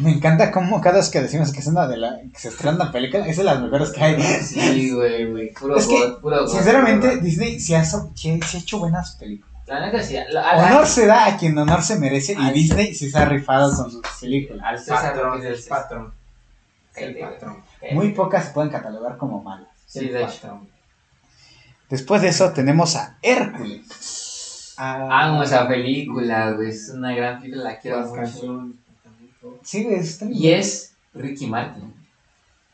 Me 0.00 0.10
encanta 0.12 0.50
cómo 0.50 0.80
cada 0.80 0.96
vez 0.98 1.08
que 1.08 1.22
decimos 1.22 1.52
que 1.52 1.60
es 1.60 1.66
una 1.66 1.86
de 1.88 1.96
las 1.96 2.18
que 2.32 2.38
se 2.38 2.48
estrena 2.48 2.76
una 2.76 2.92
película, 2.92 3.26
es 3.26 3.36
de 3.38 3.44
las 3.44 3.60
mejores 3.60 3.90
que 3.90 4.02
hay. 4.02 4.22
Sí, 4.22 4.90
güey, 4.92 5.30
güey. 5.30 5.52
Puro 5.54 5.76
Es 5.78 5.86
que, 5.86 5.98
God, 5.98 6.20
puro. 6.20 6.46
Sinceramente, 6.46 7.06
puro 7.08 7.18
God. 7.20 7.24
Disney 7.24 7.58
sí 7.60 7.74
ha, 7.74 7.82
sí 7.84 8.30
ha 8.30 8.58
hecho 8.58 8.78
buenas 8.78 9.12
películas. 9.16 9.48
La 9.66 9.80
neta 9.86 10.02
sí. 10.02 10.14
la- 10.30 10.54
la- 10.56 10.66
Honor 10.66 10.86
se 10.86 11.06
da 11.06 11.26
a 11.26 11.36
quien 11.36 11.56
honor 11.58 11.82
se 11.82 11.98
merece 11.98 12.34
y 12.38 12.50
Disney 12.52 12.94
sí 12.94 13.10
se 13.10 13.18
ha 13.18 13.24
rifado 13.26 13.74
con 13.74 13.90
sus 13.90 14.02
películas. 14.20 14.64
al 14.66 14.78
César 14.78 15.12
patrón, 15.14 15.40
que 15.40 15.48
el 15.48 15.62
patrón. 15.68 16.12
El 16.94 17.18
patrón. 17.18 17.62
Muy 17.92 18.12
pocas 18.12 18.46
se 18.46 18.50
pueden 18.52 18.70
catalogar 18.70 19.16
como 19.18 19.42
malas. 19.42 19.68
Sí, 19.86 20.08
de 20.08 20.24
hecho. 20.24 20.60
Después 21.88 22.20
de 22.22 22.28
eso 22.28 22.50
tenemos 22.52 22.96
a 22.96 23.16
Hércules. 23.22 23.86
Amo 24.78 25.42
esa 25.42 25.66
película, 25.66 26.52
güey. 26.52 26.68
Es 26.68 26.90
una 26.90 27.14
gran 27.14 27.40
película, 27.40 27.64
la 27.64 27.78
quiero 27.80 27.98
Las 28.00 28.08
mucho. 28.10 28.20
canciones. 28.20 28.76
también. 29.02 29.32
Sí, 29.62 29.84
güey, 29.84 29.96
está 29.96 30.26
bien. 30.26 30.38
Y 30.40 30.48
es 30.52 30.94
Ricky 31.14 31.46
Martin. 31.46 31.92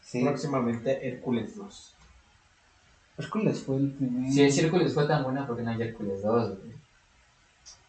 Sí, 0.02 0.22
Próximamente 0.22 1.09
Hércules 1.09 1.56
2. 1.56 1.94
Hércules 3.18 3.62
fue 3.62 3.76
el 3.76 3.90
primer. 3.93 4.31
Si 4.31 4.43
el 4.43 4.52
Círculo 4.52 4.89
fue 4.90 5.06
tan 5.06 5.22
buena, 5.24 5.47
porque 5.47 5.62
no 5.62 5.70
hay 5.70 5.81
Hércules 5.82 6.22
2, 6.22 6.59
güey? 6.59 6.72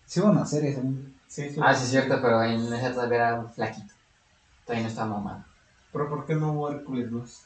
Sí, 0.05 0.19
hubo 0.21 0.29
una 0.29 0.45
serie. 0.45 0.73
según- 0.73 1.13
Sí, 1.27 1.49
sí. 1.49 1.59
Ah, 1.61 1.73
sí, 1.73 1.83
es 1.83 1.89
cierto, 1.89 2.21
pero 2.21 2.41
en 2.43 2.71
esa 2.73 2.91
todavía 2.93 3.17
era 3.29 3.39
un 3.39 3.49
flaquito. 3.49 3.93
Todavía 4.63 4.83
no 4.83 4.89
estaba 4.89 5.09
mamado. 5.17 5.43
Pero 5.91 6.09
¿por 6.09 6.25
qué 6.25 6.35
no 6.35 6.53
hubo 6.53 6.71
Hércules 6.71 7.11
2? 7.11 7.41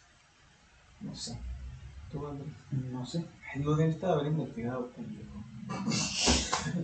No 1.02 1.16
sé. 1.16 1.40
Tú, 2.12 2.28
Andrés. 2.28 2.48
No 2.72 3.06
sé. 3.06 3.26
Ay, 3.54 3.64
Lo 3.64 3.76
debiste 3.76 4.06
haber 4.06 4.28
investigado, 4.28 4.88
pendejo. 4.96 5.29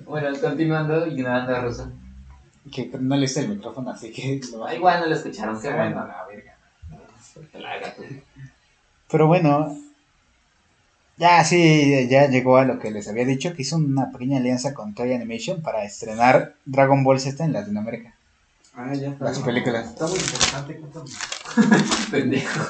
Bueno, 0.05 0.39
continuando, 0.39 1.07
ignorando 1.07 1.55
a 1.55 1.61
Russo. 1.61 1.91
Que 2.71 2.89
no 2.99 3.15
le 3.15 3.25
hice 3.25 3.41
el 3.41 3.49
micrófono, 3.49 3.91
así 3.91 4.11
que 4.11 4.41
lo 4.51 4.65
Ah, 4.65 4.73
igual 4.73 5.01
no 5.01 5.07
lo 5.07 5.15
escucharon, 5.15 5.61
qué 5.61 5.71
bueno. 5.71 6.07
la 6.07 6.25
verga. 6.27 6.55
Pero 9.09 9.27
bueno, 9.27 9.77
ya 11.17 11.43
sí, 11.43 12.07
ya 12.09 12.27
llegó 12.27 12.57
a 12.57 12.65
lo 12.65 12.79
que 12.79 12.91
les 12.91 13.07
había 13.07 13.25
dicho, 13.25 13.53
que 13.53 13.61
hizo 13.61 13.75
una 13.77 14.11
pequeña 14.11 14.37
alianza 14.37 14.73
con 14.73 14.95
Toy 14.95 15.13
Animation 15.13 15.61
para 15.61 15.83
estrenar 15.83 16.55
Dragon 16.65 17.03
Ball 17.03 17.19
Z 17.19 17.43
en 17.43 17.53
Latinoamérica. 17.53 18.15
Ah, 18.73 18.93
ya 18.93 19.09
está. 19.09 19.25
Las 19.25 19.39
películas. 19.39 19.87
Está 19.87 20.07
muy 20.07 20.19
interesante, 20.19 20.75
cuéntame. 20.77 21.09
Pendejo. 22.11 22.65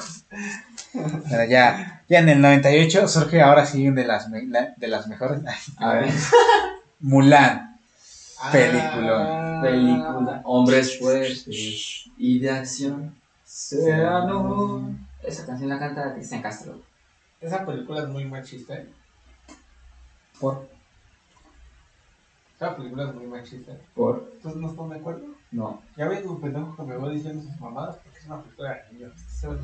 Bueno, 0.96 1.44
ya, 1.48 2.02
ya 2.08 2.18
en 2.20 2.28
el 2.28 2.40
98 2.40 3.06
surge 3.08 3.40
ahora 3.42 3.66
sí 3.66 3.90
de 3.90 4.04
las, 4.06 4.28
me- 4.30 4.46
de 4.76 4.88
las 4.88 5.06
mejores. 5.08 5.40
A 5.78 5.92
ver. 5.94 6.10
Mulan. 7.00 7.78
Ah, 8.40 8.50
Película. 8.52 9.60
Película. 9.62 10.40
Hombres 10.44 10.98
fuertes 10.98 12.04
y 12.16 12.38
de 12.38 12.50
acción. 12.50 13.14
Serano. 13.44 14.94
Esa 15.22 15.46
canción 15.46 15.68
la 15.68 15.78
canta 15.78 16.14
Cristian 16.14 16.42
Castro. 16.42 16.80
Esa 17.40 17.64
película 17.66 18.02
es 18.02 18.08
muy 18.08 18.24
machista, 18.24 18.74
¿eh? 18.74 18.86
Por, 20.40 20.68
Esa 22.56 22.76
película 22.76 23.04
es 23.08 23.14
muy 23.14 23.26
machista. 23.26 23.72
¿Por? 23.94 24.30
¿Entonces 24.36 24.60
no 24.60 24.70
están 24.70 24.88
de 24.90 24.96
acuerdo? 24.96 25.26
No. 25.50 25.82
Ya 25.96 26.08
ves 26.08 26.24
un 26.24 26.40
pendejo 26.40 26.74
que 26.76 26.82
me 26.82 26.96
va 26.96 27.10
diciendo 27.10 27.42
sus 27.42 27.60
mamadas 27.60 27.96
una 28.26 28.42
película 28.42 28.74
de 28.74 28.92
niños. 28.94 29.12
Se 29.28 29.46
va- 29.48 29.56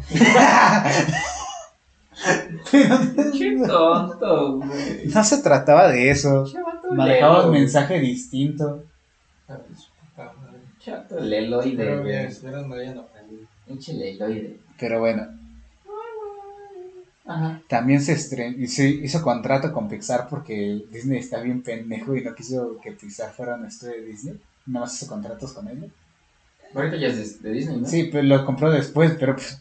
Qué 3.33 3.63
tonto, 3.67 4.59
güey. 4.59 5.07
no 5.13 5.25
se 5.25 5.39
trataba 5.43 5.89
de 5.89 6.11
eso. 6.11 6.45
Chato 6.47 6.93
Manejaba 6.95 7.47
un 7.47 7.53
mensaje 7.53 7.99
distinto. 8.01 8.85
Ah, 9.49 9.59
pues. 9.67 9.89
Chato 10.79 11.19
leloide, 11.21 11.77
Pero 11.77 12.03
bien, 12.03 12.17
güey. 12.23 12.27
espero 12.27 12.67
no 12.67 12.75
hayan 12.75 12.99
aprendido. 12.99 13.47
Pinche 13.67 13.93
leloide. 13.95 14.59
Pero 14.79 14.99
bueno, 15.01 15.27
Ajá. 17.25 17.63
también 17.69 18.01
se, 18.03 18.15
estren- 18.17 18.67
se 18.67 18.89
hizo 18.89 19.23
contrato 19.23 19.73
con 19.73 19.89
Pixar 19.89 20.29
porque 20.29 20.83
Disney 20.91 21.19
está 21.21 21.41
bien 21.41 21.63
pendejo 21.63 22.17
y 22.17 22.23
no 22.25 22.35
quiso 22.35 22.79
que 22.83 22.93
Pixar 22.93 23.33
fuera 23.33 23.55
un 23.55 23.67
estudio 23.67 23.95
de 23.95 24.03
Disney. 24.07 24.41
No 24.67 24.81
más 24.81 24.95
hizo 25.01 25.07
contratos 25.11 25.53
con 25.53 25.69
ellos. 25.69 25.91
Ahorita 26.75 26.97
ya 26.97 27.09
es 27.09 27.43
de, 27.43 27.49
de 27.49 27.55
Disney, 27.55 27.77
¿no? 27.79 27.87
Sí, 27.89 28.09
pero 28.11 28.23
lo 28.25 28.45
compró 28.47 28.71
después, 28.71 29.13
pero 29.19 29.35
pues, 29.35 29.61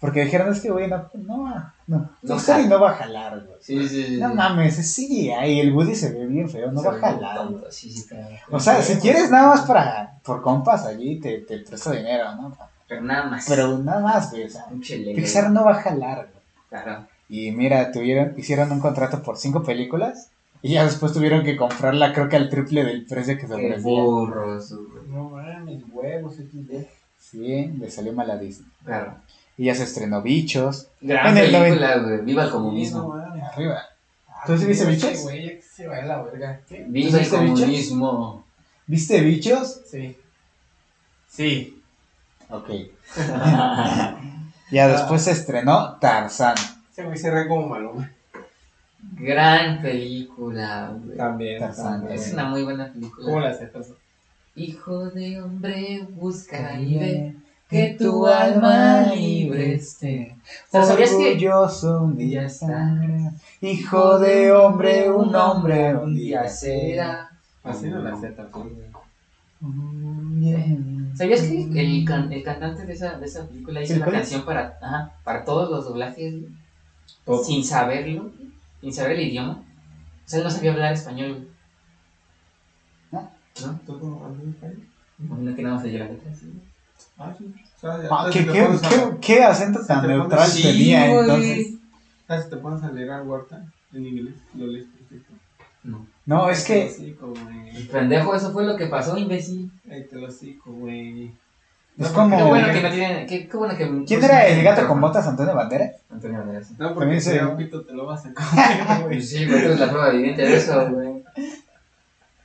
porque 0.00 0.24
dijeron 0.24 0.52
es 0.52 0.60
que 0.60 0.70
güey, 0.70 0.88
no, 0.88 1.08
no, 1.14 1.72
no, 1.86 2.10
No 2.22 2.38
jala. 2.38 2.66
no 2.66 2.80
va 2.80 2.90
a 2.92 2.94
jalar, 2.94 3.44
güey. 3.44 3.58
Sí, 3.60 3.88
sí, 3.88 4.04
sí. 4.06 4.16
No 4.18 4.34
mames, 4.34 4.78
es 4.78 4.94
CGI, 4.94 5.60
el 5.60 5.72
Woody 5.72 5.94
se 5.94 6.12
ve 6.12 6.26
bien 6.26 6.48
feo, 6.48 6.70
no 6.70 6.80
Se 6.80 6.88
va 6.88 6.94
a 6.96 6.98
jalar. 6.98 7.36
tonto. 7.36 7.66
Sí, 7.70 7.90
sí, 7.90 8.00
está. 8.00 8.16
O 8.50 8.60
sea, 8.60 8.82
si 8.82 8.96
quieres 8.96 9.30
nada 9.30 9.48
más 9.48 9.62
para, 9.62 10.18
por 10.22 10.42
compas 10.42 10.84
allí, 10.86 11.18
te, 11.18 11.38
te 11.38 11.58
presto 11.58 11.90
dinero, 11.92 12.34
¿no? 12.36 12.56
Pero 12.88 13.02
nada 13.02 13.24
más. 13.24 13.46
Pero 13.48 13.78
nada 13.78 14.00
más, 14.00 14.30
güey, 14.30 14.44
o 14.44 14.50
sea. 14.50 14.66
Pixar 14.70 15.50
no 15.50 15.64
va 15.64 15.72
a 15.72 15.82
jalar, 15.82 16.28
güey. 16.30 16.42
Claro. 16.68 17.06
Y 17.28 17.50
mira, 17.50 17.90
tuvieron, 17.90 18.34
hicieron 18.38 18.70
un 18.70 18.78
contrato 18.80 19.22
por 19.22 19.36
cinco 19.38 19.64
películas, 19.64 20.28
Y 20.62 20.72
ya 20.74 20.84
después 20.84 21.12
tuvieron 21.12 21.44
que 21.44 21.56
comprarla, 21.56 22.12
creo 22.12 22.28
que 22.28 22.36
al 22.36 22.48
triple 22.50 22.84
del 22.84 23.06
precio 23.06 23.34
que 23.36 23.42
se 23.42 23.48
Qué 23.48 23.54
ofrecía. 23.66 23.78
burros, 23.82 24.72
güey. 24.72 25.06
No 25.08 25.30
mames, 25.30 25.82
huevos, 25.92 26.34
XD. 26.36 26.86
Sí, 27.20 27.66
le 27.78 27.90
salió 27.90 28.12
mal 28.12 28.30
a 28.30 28.38
Disney. 28.38 28.68
Claro. 28.84 29.14
Y 29.58 29.66
ya 29.66 29.74
se 29.74 29.84
estrenó 29.84 30.22
Bichos. 30.22 30.88
Gran 31.00 31.36
En 31.36 31.44
el 31.44 31.50
película, 31.52 31.98
güey. 31.98 32.20
Viva 32.22 32.42
el 32.44 32.48
Sí, 32.48 32.54
no 32.54 32.58
comunismo. 32.62 33.08
mames. 33.08 33.42
Arriba. 33.44 33.78
¿Tú 34.46 34.56
sí 34.58 34.66
viste 34.66 34.86
Bichos? 34.86 35.22
Güey, 35.22 35.42
ya 35.46 35.50
que 35.56 35.62
se 35.62 35.86
va 35.88 35.96
a 35.96 36.02
la 36.04 36.22
verga. 36.22 36.60
¿Qué? 36.68 36.84
Viva 36.88 37.08
el 37.10 37.18
viste 37.20 37.38
bichos? 37.38 37.58
comunismo. 37.60 38.44
¿Viste 38.86 39.20
Bichos? 39.20 39.80
Sí. 39.90 40.16
Sí. 41.28 41.82
Ok. 42.50 42.68
Ya 44.70 44.88
después 44.88 45.22
se 45.22 45.30
estrenó 45.30 45.96
Tarzán. 46.00 46.56
Ese 46.92 47.04
güey 47.04 47.16
se 47.16 47.30
re 47.30 47.46
como 47.46 47.68
maloma. 47.68 48.10
Gran 49.14 49.80
película, 49.82 50.94
güey. 51.04 51.16
También. 51.16 51.62
Es 52.10 52.32
una 52.32 52.48
muy 52.48 52.62
buena 52.64 52.92
película. 52.92 53.26
¿Cómo 53.26 53.40
la 53.40 53.50
aceptas? 53.50 53.92
Hijo 54.54 55.10
de 55.10 55.40
hombre, 55.42 56.06
busca 56.14 56.78
y 56.80 56.98
ve 56.98 57.34
que 57.68 57.96
tu 57.98 58.26
alma 58.26 59.12
libre 59.14 59.74
esté. 59.74 60.36
O 60.68 60.70
sea, 60.70 60.82
¿sabías 60.84 61.10
que 61.10 61.32
Orgulloso 61.32 62.02
un 62.02 62.16
día 62.16 62.48
sangra. 62.48 63.32
Hijo 63.60 64.18
de 64.18 64.52
hombre, 64.52 65.10
un 65.10 65.34
hombre 65.34 65.94
un 65.96 66.14
día 66.14 66.48
será. 66.48 67.30
Así 67.62 67.88
no 67.88 67.98
la 68.00 68.14
aceptas, 68.14 68.50
güey. 68.52 68.70
¿Sabías 71.16 71.40
que 71.42 71.80
el, 71.80 72.04
can- 72.04 72.32
el 72.32 72.42
cantante 72.42 72.84
de 72.84 72.92
esa, 72.92 73.18
de 73.18 73.26
esa 73.26 73.46
película 73.46 73.82
hizo 73.82 73.94
¿El 73.94 74.02
una 74.02 74.12
canción 74.12 74.44
para, 74.44 74.78
ajá, 74.82 75.12
para 75.24 75.44
todos 75.44 75.70
los 75.70 75.84
doblajes 75.86 76.34
sin 77.44 77.64
saberlo, 77.64 78.30
sin 78.80 78.92
saber 78.92 79.12
el 79.12 79.28
idioma? 79.28 79.62
O 79.62 80.28
sea, 80.28 80.38
él 80.40 80.44
no 80.44 80.50
sabía 80.50 80.72
hablar 80.72 80.92
español. 80.92 81.32
güey. 81.32 81.46
¿No? 83.12 83.30
¿No? 83.62 83.80
¿Tú 83.86 83.98
cómo 84.00 84.24
hablas 84.24 84.46
español? 84.46 84.86
Imagino 85.18 85.54
que 85.54 85.62
nada 85.62 85.74
más 85.76 85.84
la 85.84 85.90
letra. 85.90 86.34
¿sí? 86.34 86.52
Ah, 87.18 87.34
sí. 87.36 87.44
O 87.76 87.80
sea, 87.80 88.08
Ah, 88.10 88.28
¿qué, 88.32 88.44
qué, 88.46 88.60
a- 88.60 88.80
qué- 88.80 89.16
qué 89.20 89.42
acento 89.44 89.84
tan 89.86 90.06
neutral 90.06 90.46
Sí, 90.48 90.62
tenía 90.62 91.06
güey. 91.08 91.20
entonces? 91.20 91.74
Ah, 92.28 92.40
si 92.40 92.50
te 92.50 92.56
pones 92.56 92.82
a 92.82 92.90
leer 92.90 93.10
a 93.12 93.22
Huerta 93.22 93.64
en 93.92 94.06
inglés, 94.06 94.34
lo 94.54 94.66
lees 94.66 94.86
perfecto. 94.86 95.32
No. 95.84 96.06
No, 96.26 96.50
es 96.50 96.64
que 96.64 96.90
Sí, 96.90 97.16
güey. 97.20 97.86
Pendejo, 97.86 98.34
eso 98.34 98.50
fue 98.52 98.64
lo 98.66 98.76
que 98.76 98.86
pasó, 98.86 99.16
imbécil. 99.16 99.70
Ahí 99.90 100.04
te 100.08 100.16
lo 100.16 100.28
sigo, 100.30 100.72
güey. 100.72 101.30
Es 101.98 102.08
como. 102.08 102.36
Qué 102.36 102.42
No, 102.42 102.48
bueno 102.48 102.72
que 102.72 102.80
no 102.82 102.90
tienen. 102.90 103.26
Qué, 103.26 103.48
qué 103.48 103.56
bueno 103.56 103.76
que. 103.76 104.04
¿Quién 104.06 104.24
era 104.24 104.46
el 104.46 104.62
gato 104.62 104.86
con 104.86 105.00
botas, 105.00 105.26
Antonio 105.26 105.54
Bandera? 105.54 105.90
Antonio 106.10 106.38
Banderas. 106.38 106.70
No, 106.78 106.94
porque 106.94 107.20
si 107.20 107.30
se- 107.30 107.44
un 107.44 107.56
pito 107.56 107.84
te 107.84 107.92
lo 107.94 108.06
vas 108.06 108.24
a 108.26 108.32
comer, 108.34 108.84
güey. 108.86 109.02
Pues 109.18 109.30
sí, 109.30 109.46
güey, 109.46 109.60
tú 109.60 109.66
eres 109.66 109.80
la 109.80 109.88
prueba 109.90 110.10
viviente 110.10 110.42
de 110.42 110.56
eso, 110.56 110.88
güey. 110.90 111.22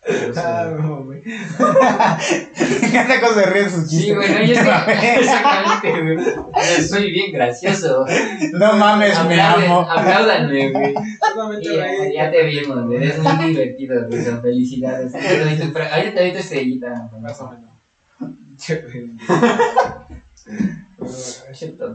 Pero 0.04 0.34
sí. 0.34 0.40
Ah, 0.44 0.68
no, 0.80 1.04
güey. 1.04 1.22
Me 2.82 2.88
encanta 2.88 3.22
cómo 3.22 3.34
se 3.34 3.46
ríen 3.46 3.70
sus 3.70 3.88
chistes. 3.88 4.08
Sí, 4.08 4.16
güey, 4.16 4.30
no, 4.34 4.42
yo. 4.44 4.54
Exactamente, 5.20 6.02
güey. 6.02 6.84
Soy 6.88 7.12
bien 7.12 7.32
gracioso. 7.32 8.06
No 8.54 8.74
mames, 8.74 9.24
me 9.26 9.40
amo. 9.40 9.82
Apláudanme, 9.90 10.72
güey. 10.72 10.94
Ya, 12.16 12.32
te 12.32 12.44
vimos, 12.44 12.86
güey. 12.88 12.98
Eres 13.04 13.20
muy 13.20 13.46
divertido, 13.50 14.08
güey. 14.08 14.22
Felicidades. 14.42 15.14
Ahorita 15.14 16.16
te 16.16 16.40
estrellita. 16.40 17.10
Más 17.22 17.40
o 17.42 17.50
menos. 17.52 17.71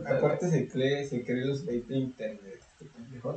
Aparte 0.06 0.50
se 0.50 0.68
cree, 0.68 1.06
se 1.06 1.24
cree 1.24 1.44
los 1.44 1.64
20 1.64 1.92
de 1.92 1.98
internet. 1.98 2.60
este 2.80 2.90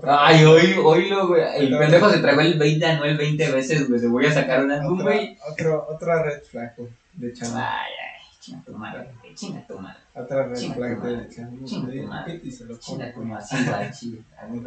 Ay, 0.07 0.43
hoy, 0.45 0.73
oílo, 0.83 1.27
güey. 1.27 1.43
El 1.57 1.77
pendejo 1.77 2.09
se 2.09 2.19
tragó 2.19 2.41
el 2.41 2.57
20 2.57 2.85
anual 2.85 3.17
20 3.17 3.51
veces, 3.51 3.87
güey. 3.87 3.99
Se 3.99 4.07
voy 4.07 4.25
a 4.25 4.31
sacar 4.31 4.63
un 4.63 4.71
álbum, 4.71 4.99
otra, 4.99 5.13
güey. 5.13 5.37
otro, 5.49 5.87
otra 5.89 6.23
red 6.23 6.41
flag, 6.43 6.73
güey, 6.77 6.89
de 7.13 7.33
chamba. 7.33 7.81
Ay, 7.83 7.91
ay, 7.91 8.21
chinga 8.39 8.63
tu 8.65 8.73
madre, 8.73 9.07
güey. 9.21 9.35
Chinga 9.35 9.67
tu 9.67 9.79
madre. 9.79 9.99
Otra 10.15 10.47
red 10.47 10.57
Chinga 10.57 10.75
flag 10.75 10.95
tu 10.95 11.01
madre. 11.01 11.17
de 11.17 11.29
chamba. 11.35 11.65
Chinga 11.65 11.91
tu 11.91 12.07
madre. 12.07 12.41
y 12.43 12.51
se 12.51 12.65
lo 12.65 12.77
Chinga 12.77 13.13
tu 13.13 13.23
madre. 13.23 13.45
Sí, 13.47 13.55
güey, 13.65 13.93
sí. 13.93 14.21
A 14.41 14.47
mí, 14.47 14.59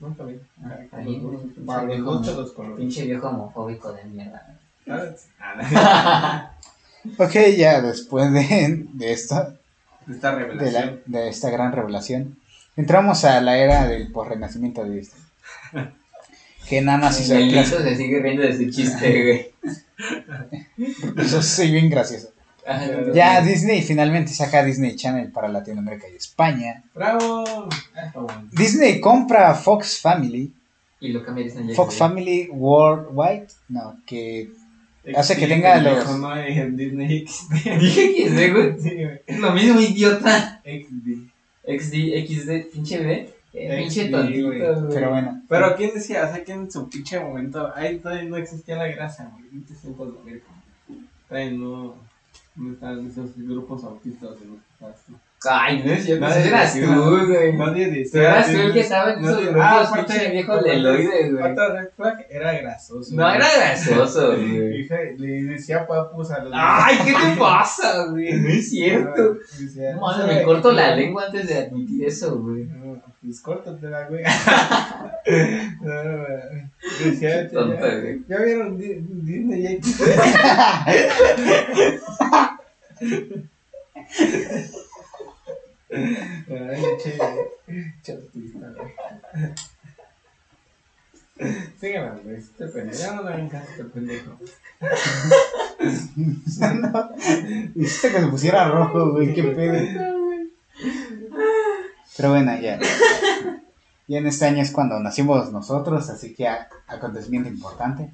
No, 0.00 0.08
está 0.10 0.24
bien. 0.24 0.40
Ah, 0.64 0.78
está 0.82 0.96
Para 1.66 1.84
los 1.84 2.52
colores. 2.52 2.78
Pinche 2.78 3.04
viejo 3.04 3.28
homofóbico 3.28 3.92
de 3.92 4.04
mierda. 4.04 4.58
Ah, 7.04 7.24
Ok, 7.24 7.34
ya 7.56 7.80
después 7.82 8.32
de, 8.32 8.86
de 8.92 9.12
esto, 9.12 9.54
Esta 10.10 10.34
de, 10.34 10.40
la- 10.40 10.46
revelación. 10.48 11.00
de 11.06 11.28
esta 11.28 11.50
gran 11.50 11.72
revelación, 11.72 12.38
entramos 12.76 13.24
a 13.24 13.40
la 13.40 13.58
era 13.58 13.86
del 13.86 14.10
posrenacimiento 14.12 14.84
de 14.84 14.90
Disney. 14.96 15.22
Que 16.68 16.80
nada 16.80 16.96
más 16.96 17.20
hizo 17.20 17.34
El 17.34 17.52
listo 17.52 17.78
se 17.82 17.94
sigue 17.94 18.20
riendo 18.20 18.42
de 18.42 18.56
su 18.56 18.70
chiste, 18.70 19.52
güey. 19.62 19.74
Yo 21.30 21.42
soy 21.42 21.70
bien 21.70 21.90
gracioso. 21.90 22.30
Ya 23.12 23.42
Disney 23.42 23.82
finalmente 23.82 24.32
saca 24.32 24.64
Disney 24.64 24.96
Channel 24.96 25.30
para 25.30 25.48
Latinoamérica 25.48 26.08
y 26.08 26.16
España. 26.16 26.82
¡Bravo! 26.94 27.68
Ah. 27.94 28.42
Disney 28.50 28.98
compra 28.98 29.54
Fox 29.54 29.98
Family, 30.00 30.54
Y 31.00 31.08
lo 31.08 31.22
cambia 31.22 31.44
Disney. 31.44 31.74
Fox 31.74 31.96
Family 31.96 32.48
Worldwide, 32.50 33.48
no, 33.68 33.98
que 34.06 34.48
Hace 35.16 35.36
que 35.36 35.46
tenga 35.46 35.80
los- 35.82 36.18
No, 36.18 36.36
en 36.36 36.76
Disney 36.76 37.26
XD. 37.26 37.52
Dije 37.80 38.30
de, 38.30 38.52
güey. 38.52 38.80
Sí, 38.80 38.94
güey. 38.94 39.20
Es 39.26 39.38
lo 39.38 39.52
mismo, 39.52 39.80
idiota. 39.80 40.60
XD. 40.64 41.28
XD, 41.66 41.94
XD, 42.26 42.72
pinche 42.72 42.98
B. 43.00 43.34
Eh, 43.52 43.76
pinche 43.78 44.06
XD, 44.06 44.10
tontito, 44.10 44.46
güey. 44.46 44.58
güey. 44.60 44.94
pero 44.94 45.10
bueno. 45.10 45.42
Pero 45.48 45.76
¿quién 45.76 45.94
decía? 45.94 46.24
O 46.28 46.34
sea, 46.34 46.44
que 46.44 46.52
en 46.52 46.70
su 46.70 46.88
pinche 46.88 47.20
momento, 47.20 47.70
ahí 47.74 47.98
todavía 47.98 48.24
no 48.24 48.36
existía 48.36 48.76
la 48.76 48.88
grasa, 48.88 49.30
güey. 49.32 49.44
No 49.52 49.62
te 49.66 49.74
sientas 49.74 50.06
la 50.08 50.22
verga. 50.24 50.44
Todavía 51.28 51.50
no, 51.52 51.94
no 52.56 52.72
están 52.72 53.06
esos 53.08 53.30
grupos 53.36 53.84
autistas 53.84 54.30
de 54.40 54.46
tú. 55.44 55.48
Ay, 55.52 55.82
no 55.84 55.92
es 55.92 56.04
cierto. 56.04 56.26
Ese 56.26 56.48
eras 56.48 56.74
decía- 56.74 56.94
tú, 56.94 57.26
güey. 57.26 57.52
Nadie 57.56 57.86
Tú 57.86 57.92
decía. 57.94 58.22
eras 58.22 58.50
tú 58.52 58.58
el 58.58 58.72
que 58.72 58.80
estaba 58.80 59.12
en 59.12 59.24
esos 59.24 59.42
grupos, 59.44 59.60
Ah, 59.62 59.92
pinche 59.94 60.30
viejo 60.30 60.52
aparte- 60.52 60.68
leloide, 60.74 61.30
güey. 61.30 61.54
Era 62.30 62.52
grasoso. 62.54 63.14
No, 63.14 63.22
güey. 63.24 63.36
era 63.36 63.46
gracioso, 63.56 64.26
güey. 64.36 64.88
Le 65.18 65.42
decía 65.44 65.86
papus 65.86 66.30
a 66.30 66.42
los. 66.44 66.52
Ay, 66.54 66.96
¿qué 67.04 67.12
te 67.12 67.36
pasa, 67.38 68.06
güey? 68.06 68.32
No 68.32 68.48
es 68.48 68.70
cierto. 68.70 69.36
Decía, 69.58 69.92
No, 69.94 70.00
mames, 70.00 70.16
"¿Sabe 70.22 70.34
me 70.34 70.42
corto 70.42 70.72
la 70.72 70.94
lengua 70.96 71.26
antes 71.26 71.46
de 71.48 71.58
admitir 71.58 72.04
eso, 72.06 72.38
güey. 72.38 72.64
No, 72.64 72.94
Pues 73.24 73.40
córtatela, 73.40 74.06
güey. 74.08 74.22
No, 75.80 76.04
no, 76.04 76.24
Decía, 77.02 77.48
Tonto, 77.50 77.80
ya, 77.80 77.96
güey. 78.00 78.20
¿ya 78.28 78.36
vieron 78.38 78.76
Di- 78.76 79.00
Disney 79.00 79.80
XD? 79.80 80.04
Ay, 85.94 86.82
che, 87.02 88.12
autista, 88.12 88.66
güey. 88.76 88.92
Este 91.36 92.68
pendejo. 92.68 93.02
Ya 93.02 93.14
no 93.14 93.22
le 93.22 93.28
hagan 93.30 93.48
caso 93.48 93.66
este 93.70 93.84
pendejo. 93.84 94.38
Hiciste 97.74 98.12
que 98.12 98.20
se 98.20 98.26
pusiera 98.28 98.68
rojo, 98.68 99.10
güey, 99.12 99.34
qué 99.34 99.42
pedo. 99.42 100.12
Pero 102.16 102.30
bueno, 102.30 102.60
ya. 102.60 102.78
Ya 104.06 104.18
en 104.18 104.26
este 104.26 104.44
año 104.44 104.62
es 104.62 104.70
cuando 104.70 105.00
nacimos 105.00 105.50
nosotros, 105.50 106.08
así 106.10 106.34
que 106.34 106.46
acontecimiento 106.86 107.48
importante. 107.48 108.12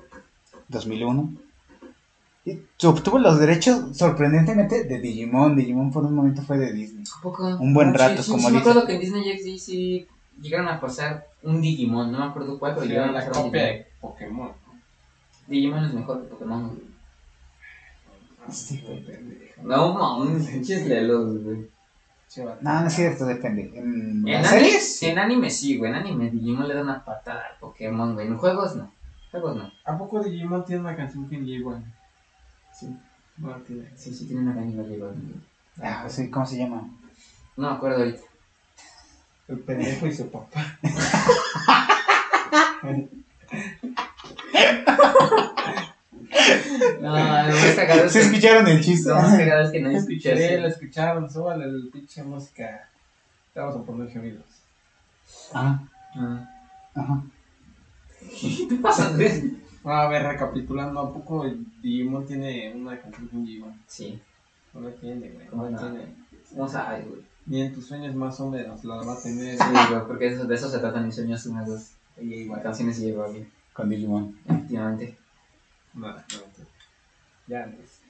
2001. 0.69 1.50
Y 2.45 2.59
obtuvo 2.87 3.19
los 3.19 3.39
derechos, 3.39 3.97
sorprendentemente, 3.97 4.85
de 4.85 4.99
Digimon. 4.99 5.57
Digimon 5.57 5.91
por 5.93 6.05
un 6.05 6.15
momento 6.15 6.41
fue 6.43 6.57
de 6.59 6.73
Disney. 6.73 7.05
¿A 7.19 7.23
poco? 7.23 7.47
Un 7.47 7.75
buen 7.75 7.93
No, 7.93 7.99
rato, 7.99 8.17
sí, 8.17 8.23
sí, 8.23 8.31
como 8.31 8.49
sí, 8.49 8.53
me 8.53 8.59
dice. 8.59 8.71
acuerdo 8.71 8.87
que 8.87 8.95
en 8.95 9.01
Disney 9.01 9.39
XD 9.39 9.63
sí 9.63 10.07
llegaron 10.41 10.69
a 10.69 10.81
pasar 10.81 11.27
un 11.43 11.61
Digimon, 11.61 12.11
no 12.11 12.19
me 12.21 12.25
acuerdo 12.25 12.59
cuál, 12.59 12.73
pero 12.75 12.85
Sí, 12.85 12.89
llegaron 12.93 13.11
a 13.11 13.13
la 13.19 13.27
pasar 13.27 13.43
copia 13.43 13.63
Digimon. 13.63 13.79
de 13.85 13.87
Pokémon. 14.01 14.53
Digimon 15.49 15.85
es 15.85 15.95
mejor 15.95 16.23
que 16.23 16.29
Pokémon. 16.29 16.81
Sí. 18.51 18.83
No, 19.63 19.93
mames, 19.95 20.69
lelos, 20.87 21.43
güey. 21.45 21.69
No, 22.63 22.81
no 22.81 22.87
es 22.87 22.95
cierto, 22.95 23.27
depende. 23.27 23.71
¿En 23.75 24.27
En 24.27 24.43
las 24.43 24.53
anime, 24.53 24.69
series? 24.71 25.03
en 25.03 25.19
anime 25.19 25.51
sí, 25.51 25.77
güey. 25.77 25.91
En 25.91 25.97
anime 25.99 26.31
Digimon 26.31 26.67
le 26.69 26.75
da 26.75 26.83
una 26.83 27.05
patada 27.05 27.43
al 27.51 27.59
Pokémon, 27.59 28.15
güey. 28.15 28.29
En 28.29 28.39
juegos 28.39 28.77
no. 28.77 28.91
Juegos 29.31 29.57
no. 29.57 29.71
¿A 29.85 29.99
poco 29.99 30.23
Digimon 30.23 30.65
tiene 30.65 30.81
una 30.81 30.97
canción 30.97 31.29
que 31.29 31.37
igual? 31.37 31.85
Sí, 32.81 32.97
No 33.39 33.57
sí, 33.95 34.15
sí 34.15 34.27
tiene 34.27 34.43
una 34.43 34.55
canilla 34.55 34.83
de. 34.83 35.15
Ah, 35.83 36.07
sí, 36.09 36.31
¿cómo 36.31 36.47
se 36.47 36.59
llama? 36.59 36.89
No 37.57 37.71
me 37.71 37.77
acuerdo 37.77 37.99
ahorita. 37.99 38.23
El 39.49 39.59
pendejo 39.61 40.07
y 40.07 40.15
su 40.15 40.31
papá. 40.31 40.79
No, 47.01 47.17
lo 47.17 47.25
más 47.25 47.75
cagado 47.75 48.05
es 48.05 48.13
¿Se 48.13 48.21
que, 48.21 48.27
escucharon 48.27 48.69
el 48.69 48.83
chiste? 48.83 49.09
lo 49.09 49.17
más 49.17 49.37
cagado 49.37 49.65
es 49.65 49.71
que 49.73 49.81
no 49.81 49.91
escuché 49.91 50.37
Sí, 50.49 50.57
lo 50.61 50.69
escucharon, 50.69 51.31
súbale 51.31 51.65
el 51.65 51.91
pinche 51.93 52.23
música. 52.23 52.89
Te 53.53 53.61
vamos 53.61 53.77
a 53.77 53.83
poner 53.83 54.09
gemidos. 54.11 54.45
Ah, 55.55 55.81
Ah. 56.15 56.49
ajá. 56.95 57.23
¿Qué 58.41 58.67
te 58.69 58.77
pasa, 58.77 59.07
Andrés? 59.09 59.43
A 59.93 60.09
ver, 60.09 60.23
recapitulando, 60.25 61.01
¿a 61.01 61.13
poco 61.13 61.45
Digimon 61.83 62.27
tiene 62.27 62.73
una 62.75 62.99
canción 63.01 63.27
con 63.29 63.45
Digimon? 63.45 63.75
Sí, 63.87 64.21
No 64.73 64.81
la 64.83 64.91
tiene, 64.95 65.29
güey. 65.31 65.47
¿Cómo 65.49 65.65
No 65.65 65.71
la 65.71 65.79
tiene. 65.79 66.15
no 66.55 66.69
sabes, 66.69 67.09
güey. 67.09 67.21
Ni 67.47 67.63
en 67.63 67.75
tus 67.75 67.87
sueños 67.87 68.15
más 68.15 68.39
húmedos 68.39 68.85
la 68.85 68.97
va 68.97 69.15
a 69.15 69.21
tener. 69.23 69.57
Sí, 69.59 69.65
güey, 69.91 70.07
porque 70.07 70.29
eso- 70.29 70.45
de 70.45 70.55
eso 70.55 70.69
se 70.71 70.79
tratan 70.79 71.07
mis 71.07 71.15
sueños 71.17 71.45
húmedos. 71.47 71.91
Y 72.21 72.35
igual 72.35 72.63
canciones 72.63 72.99
y 73.01 73.07
llevo 73.07 73.29
bien, 73.33 73.51
Con 73.73 73.89
Digimon. 73.89 74.39
efectivamente. 74.47 75.17
Nada, 75.95 76.25
no, 76.33 76.39
no. 76.39 76.65
Ya, 77.49 77.65
Andrés. 77.65 78.01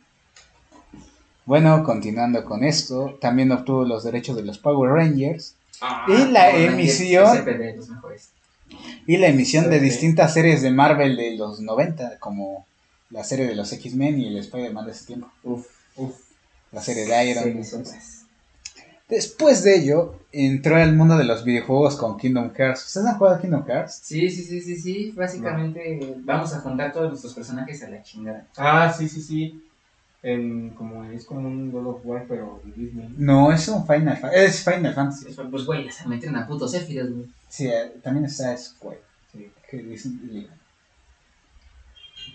Bueno, 1.47 1.83
continuando 1.85 2.45
con 2.45 2.63
esto, 2.65 3.17
también 3.21 3.51
obtuvo 3.53 3.85
los 3.85 4.05
derechos 4.05 4.37
de 4.37 4.43
los 4.45 4.59
Power 4.59 4.93
Rangers 4.93 5.57
Ah, 5.83 6.05
Y 6.09 6.31
la 6.31 6.51
Power 6.51 6.71
Rangers, 6.71 7.01
emisión- 7.01 7.37
SPD, 7.39 7.77
los 7.77 7.89
mejores. 7.89 8.31
Y 9.07 9.17
la 9.17 9.29
emisión 9.29 9.71
de 9.71 9.79
Sí. 9.79 9.85
distintas 9.85 10.35
series 10.35 10.63
de 10.63 10.71
Marvel 10.71 11.17
de 11.17 11.37
los 11.37 11.61
90, 11.61 12.19
como 12.19 12.67
la 13.11 13.25
serie 13.25 13.47
de 13.47 13.55
los 13.55 13.73
X-Men 13.73 14.21
y 14.21 14.29
el 14.29 14.37
Spider-Man 14.39 14.87
de 14.87 14.93
ese 14.93 15.07
tiempo. 15.07 15.31
Uf, 15.43 15.67
uf. 15.97 16.15
La 16.73 16.81
serie 16.81 17.05
de 17.07 17.31
Iron 17.31 17.45
Sí, 17.65 17.77
Man. 17.77 17.85
Después 19.09 19.65
de 19.65 19.75
ello, 19.77 20.21
entró 20.31 20.77
al 20.77 20.95
mundo 20.95 21.17
de 21.17 21.25
los 21.25 21.43
videojuegos 21.43 21.97
con 21.97 22.17
Kingdom 22.17 22.53
Hearts. 22.55 22.87
¿Ustedes 22.87 23.07
han 23.09 23.19
jugado 23.19 23.37
a 23.37 23.41
Kingdom 23.41 23.67
Hearts? 23.67 24.01
Sí, 24.05 24.31
sí, 24.31 24.45
sí, 24.45 24.61
sí, 24.61 24.77
sí. 24.77 25.13
Básicamente 25.17 26.15
vamos 26.19 26.55
a 26.55 26.61
juntar 26.61 26.93
todos 26.93 27.09
nuestros 27.09 27.35
personajes 27.35 27.83
a 27.83 27.91
la 27.91 28.03
chingada. 28.05 28.47
Ah, 28.57 28.95
sí, 28.97 29.09
sí, 29.09 29.21
sí. 29.21 29.65
En, 30.23 30.71
como, 30.71 31.05
es 31.05 31.25
como 31.25 31.41
un 31.49 31.73
God 31.73 31.87
of 31.87 32.01
War, 32.05 32.25
pero 32.29 32.61
de 32.65 32.73
Disney. 32.73 33.15
No, 33.17 33.51
es 33.53 33.67
un 33.69 33.87
Final 33.87 34.17
Fantasy. 34.19 34.45
Es 34.45 34.63
Final 34.65 34.95
Fantasy. 34.95 35.27
Pues 35.51 35.65
güey, 35.65 35.91
se 35.91 36.07
metieron 36.09 36.37
a 36.37 36.47
putos 36.47 36.73
Sephiroth, 36.73 37.11
güey. 37.11 37.27
Sí, 37.49 37.69
eh, 37.69 37.95
también 38.03 38.27
está 38.27 38.55
Square. 38.57 39.01
Sí. 39.33 39.51
Que 39.71 39.79
dicen, 39.79 40.47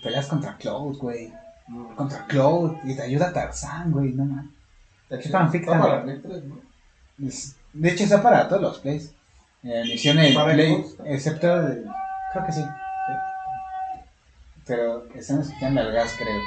peleas 0.02 0.26
contra 0.26 0.56
Cloud, 0.56 0.96
güey. 0.98 1.32
No. 1.68 1.94
Contra 1.94 2.26
Cloud. 2.26 2.76
Y 2.84 2.96
te 2.96 3.02
ayuda 3.02 3.32
Tarzan, 3.32 3.92
güey. 3.92 4.12
No 4.12 4.24
man. 4.24 4.50
Está 5.08 5.18
¿Qué 5.20 5.28
fanfic 5.28 5.62
Está 5.62 5.78
para 5.80 6.02
Play 6.02 6.18
3, 6.20 6.44
¿no? 6.44 6.60
Es- 7.28 7.56
De 7.72 7.90
hecho, 7.90 8.04
está 8.04 8.22
para 8.22 8.48
todos 8.48 8.62
los 8.62 8.78
plays. 8.80 9.12
Eh, 9.62 10.32
¿Para 10.34 10.52
play, 10.54 10.84
excepto 11.04 11.60
el- 11.66 11.86
Creo 12.32 12.46
que 12.46 12.52
sí. 12.52 12.60
Pero 14.66 15.06
están 15.14 15.40
escuchando 15.40 15.80
el 15.80 15.92
gas, 15.92 16.12
creo. 16.18 16.40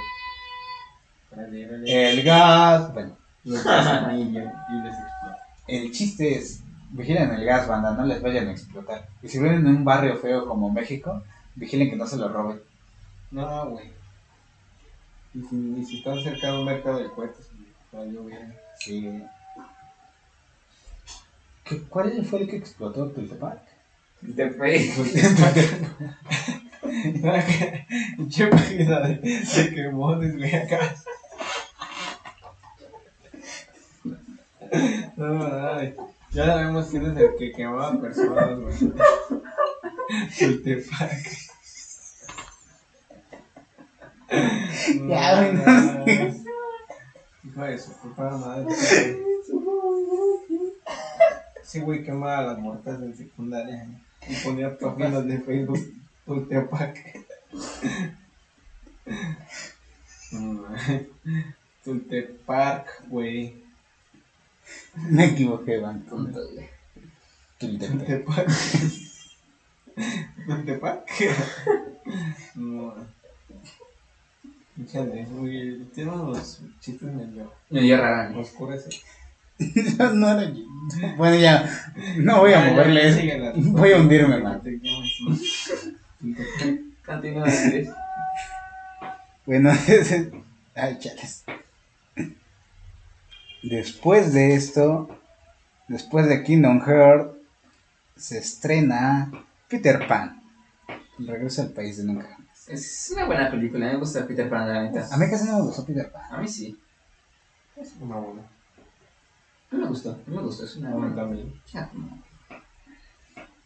El 1.86 2.24
gas. 2.24 2.94
Bueno, 2.94 3.18
Los 3.44 3.66
ahí 3.66 4.22
y, 4.22 4.32
les 4.32 4.46
explota. 4.94 5.38
el 5.68 5.92
chiste 5.92 6.38
es: 6.38 6.62
vigilen 6.92 7.32
el 7.32 7.46
gas, 7.46 7.68
banda, 7.68 7.92
no 7.92 8.06
les 8.06 8.22
vayan 8.22 8.48
a 8.48 8.52
explotar. 8.52 9.08
Y 9.22 9.28
si 9.30 9.38
viven 9.40 9.58
en 9.60 9.68
un 9.68 9.86
barrio 9.86 10.18
feo 10.18 10.46
como 10.48 10.70
México, 10.72 11.24
vigilen 11.56 11.90
que 11.90 11.96
no 11.96 12.06
se 12.08 12.18
lo 12.18 12.30
roben. 12.30 12.60
No, 13.32 13.70
güey. 13.70 13.92
Y 15.36 15.42
si, 15.44 15.56
y 15.80 15.86
si 15.86 15.98
están 16.00 16.20
cerca 16.22 16.48
de 16.52 16.58
un 16.60 16.66
mercado 16.66 16.98
de 17.00 17.10
cohetes, 17.12 17.48
valió 17.92 18.24
bien. 18.26 18.54
Sí. 18.80 19.22
¿Qué- 21.64 21.84
¿Cuál 21.84 22.26
fue 22.26 22.42
el 22.42 22.50
que 22.50 22.58
explotó 22.58 23.08
Tultepec? 23.12 23.60
Te 24.36 24.50
fue. 24.50 24.90
Che 28.30 28.48
página 28.48 29.00
de, 29.02 29.16
de 29.16 29.74
quemones, 29.76 30.36
güey, 30.38 30.56
acá. 30.56 30.80
No, 35.18 35.46
ay, 35.74 35.96
ya 36.32 36.46
sabemos 36.46 36.88
quién 36.90 37.06
es 37.06 37.18
el 37.18 37.36
que 37.38 37.52
quemaba 37.52 38.00
personas, 38.00 38.60
güey. 38.60 38.94
Tultepec. 40.38 41.50
Ya, 45.08 45.42
güey, 45.42 45.54
no 45.54 45.64
sé. 45.64 46.34
Hijo 47.44 47.62
de 47.62 47.80
su 47.80 47.92
puta 47.94 48.30
madre. 48.30 48.76
Sí, 51.64 51.80
güey, 51.82 52.04
quemaba 52.04 52.42
las 52.44 52.58
muertas 52.60 53.02
en 53.02 53.16
secundaria 53.16 53.88
y 54.28 54.36
ponía 54.44 54.78
páginas 54.78 55.26
de 55.26 55.40
Facebook 55.40 55.80
Tultepec. 56.26 57.26
Mm, 60.32 60.64
Tultepark, 61.84 63.08
güey. 63.08 63.69
Me 65.10 65.26
equivoqué. 65.26 65.80
Tultepec. 66.10 66.70
Tultepac. 67.60 68.48
Tultepac. 70.48 71.12
No. 72.56 72.94
Échale, 74.82 75.26
güey. 75.26 75.84
Tiene 75.94 76.12
unos 76.12 76.62
chistes 76.80 77.12
medio 77.12 77.52
Me 77.70 77.82
dio 77.82 77.98
rara, 77.98 78.30
¿no? 78.30 78.40
oscuros. 78.40 78.86
No, 79.98 80.14
no 80.14 80.30
era 80.32 80.46
yo. 80.54 80.64
Bueno, 81.18 81.36
ya. 81.36 81.70
No 82.16 82.40
voy 82.40 82.54
a 82.54 82.64
Ya, 82.66 82.72
moverle 82.72 83.02
ya, 83.04 83.10
eso. 83.10 83.20
síguela. 83.20 83.52
Voy 83.58 83.92
a 83.92 83.98
hundirme, 83.98 84.38
man. 84.40 84.62
Continúa. 87.06 87.48
Bueno, 89.46 89.72
ay, 90.76 90.98
chales. 91.00 91.44
Después 93.64 94.34
de 94.34 94.56
esto, 94.56 95.08
después 95.88 96.28
de 96.28 96.44
Kingdom 96.44 96.82
Hearts, 96.82 97.36
se 98.16 98.38
estrena 98.38 99.32
Peter 99.68 100.08
Pan. 100.08 100.42
El 101.20 101.28
regreso 101.28 101.62
al 101.64 101.70
país 101.72 101.98
de 101.98 102.04
nunca. 102.06 102.28
jamás. 102.28 102.70
Es 102.70 103.10
una 103.14 103.26
buena 103.26 103.50
película, 103.52 103.88
me 103.88 103.98
gusta 103.98 104.26
Peter 104.28 104.50
Pan, 104.50 104.68
la 104.68 104.84
neta. 104.84 105.08
A 105.12 105.18
mí 105.18 105.26
casi 105.30 105.46
no 105.46 105.58
me 105.58 105.62
gustó 105.64 105.86
Peter 105.86 106.10
Pan. 106.12 106.24
A 106.32 106.38
mí 106.42 106.48
sí. 106.48 106.78
Es 107.76 107.94
una 108.00 108.16
buena. 108.18 108.42
A 109.72 109.76
mí 109.76 109.82
me 109.82 109.88
gustó, 109.88 110.18
mí 110.26 110.36
me 110.36 110.42
gustó, 110.42 110.66
es 110.66 110.76
una 110.78 110.92
buena. 110.92 111.16
también. 111.16 111.54
Ya, 111.72 111.88
como- 111.90 112.20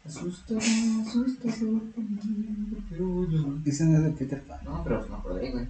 Asusta, 0.06 0.54
asusta, 0.58 1.48
asusta, 1.48 2.00
pero 2.90 3.26
yo- 3.30 3.54
Dice 3.64 3.84
no 3.84 3.96
es 3.98 4.04
de 4.04 4.10
Peter 4.10 4.42
Pan. 4.42 4.58
No, 4.62 4.82
pero 4.84 5.06
me 5.08 5.16
acordé, 5.16 5.50
güey. 5.50 5.66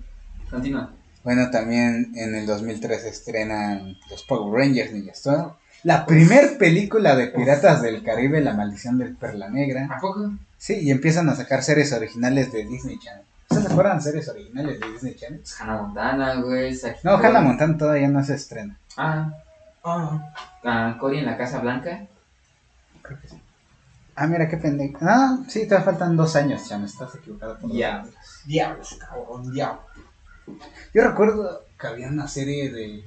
Continúa. 0.51 0.93
Bueno, 1.25 1.51
también 1.51 2.13
en 2.15 2.35
el 2.35 2.47
2003 2.47 3.03
se 3.03 3.09
estrenan 3.09 3.97
los 4.11 4.23
Power 4.25 4.61
Rangers 4.61 4.93
Ninja 4.93 5.13
Storm. 5.13 5.53
La 5.83 6.07
primer 6.07 6.57
película 6.59 7.17
de 7.17 7.29
Piratas 7.29 7.83
del 7.83 8.03
Caribe, 8.03 8.41
La 8.41 8.55
Maldición 8.55 8.99
del 8.99 9.17
Perla 9.17 9.49
Negra. 9.51 9.89
¿A 9.91 9.99
poco? 10.01 10.33
Sí, 10.57 10.75
y 10.81 10.91
empiezan 10.91 11.29
a 11.29 11.35
sacar 11.35 11.63
series 11.63 11.93
originales 11.93 12.53
de 12.53 12.65
Disney 12.65 12.99
Channel. 12.99 13.25
¿Ustedes 13.51 13.67
se 13.67 13.73
acuerdan 13.73 13.97
de 13.99 14.03
series 14.03 14.29
originales 14.29 14.81
de 14.81 14.91
Disney 14.93 15.15
Channel? 15.17 15.41
Pues 15.41 15.61
Hannah 15.61 15.83
Montana, 15.83 16.35
güey. 16.41 16.79
No. 17.03 17.17
Hannah 17.17 17.41
Montana 17.41 17.77
todavía 17.77 18.09
no 18.09 18.23
se 18.25 18.35
estrena. 18.35 18.79
Ah, 18.97 19.31
Ah, 19.87 20.33
ah, 20.65 20.97
Cory 20.99 21.19
en 21.19 21.27
la 21.27 21.37
Casa 21.37 21.59
Blanca. 21.59 22.07
Creo 23.03 23.21
que 23.21 23.29
sí. 23.29 23.39
Ah, 24.17 24.27
mira 24.27 24.49
qué 24.49 24.57
pendejo. 24.57 24.97
Ah, 25.03 25.39
sí, 25.47 25.67
te 25.69 25.79
faltan 25.83 26.17
dos 26.17 26.35
años, 26.37 26.67
Chan. 26.67 26.85
Estás 26.85 27.15
equivocado 27.17 27.59
por 27.59 27.71
años. 27.71 28.09
diablos, 28.47 28.99
cabrón, 28.99 29.53
diablos. 29.53 29.85
Yo 30.93 31.03
recuerdo 31.03 31.65
que 31.79 31.87
había 31.87 32.09
una 32.09 32.29
serie 32.29 32.71
de. 32.71 33.05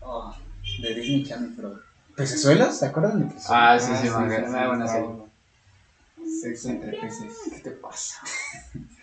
oh, 0.00 0.34
de 0.82 0.94
Disney 0.94 1.24
Channel, 1.24 1.52
pero. 1.56 1.80
¿Pecesuelos? 2.16 2.78
¿Se 2.78 2.86
acuerdan 2.86 3.20
de 3.20 3.34
Pecesuelos? 3.34 3.50
Ah, 3.50 3.78
sí, 3.78 3.92
sí, 4.00 4.10
man, 4.10 4.32
era 4.32 4.48
una 4.48 4.68
buena 4.68 4.88
serie. 4.88 5.10
Sexo 6.40 6.70
entre 6.70 6.98
peces. 6.98 7.34
¿Qué 7.50 7.60
te 7.60 7.70
pasa? 7.72 8.20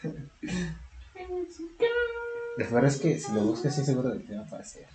Lo 2.57 2.67
peor 2.67 2.85
es 2.85 2.97
que 2.97 3.19
si 3.19 3.31
lo 3.31 3.41
buscas, 3.41 3.75
sí 3.75 3.83
seguro 3.83 4.09
de 4.09 4.19
que 4.19 4.27
te 4.27 4.35
va 4.35 4.41
a 4.41 4.45
aparecer. 4.45 4.85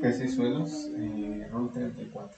Peces 0.00 0.34
suelos, 0.34 0.70
eh, 0.96 1.48
Rule 1.52 1.70
34. 1.72 2.36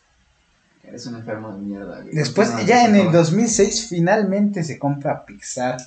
Eres 0.83 1.07
un 1.07 1.17
enfermo 1.17 1.53
de 1.53 1.61
mierda, 1.61 2.01
güey. 2.03 2.15
Después, 2.15 2.51
ya 2.67 2.85
en 2.85 2.97
el 2.97 3.05
favor. 3.07 3.21
2006, 3.21 3.89
finalmente 3.89 4.65
se 4.65 4.79
compra 4.79 5.25
Pixar 5.25 5.79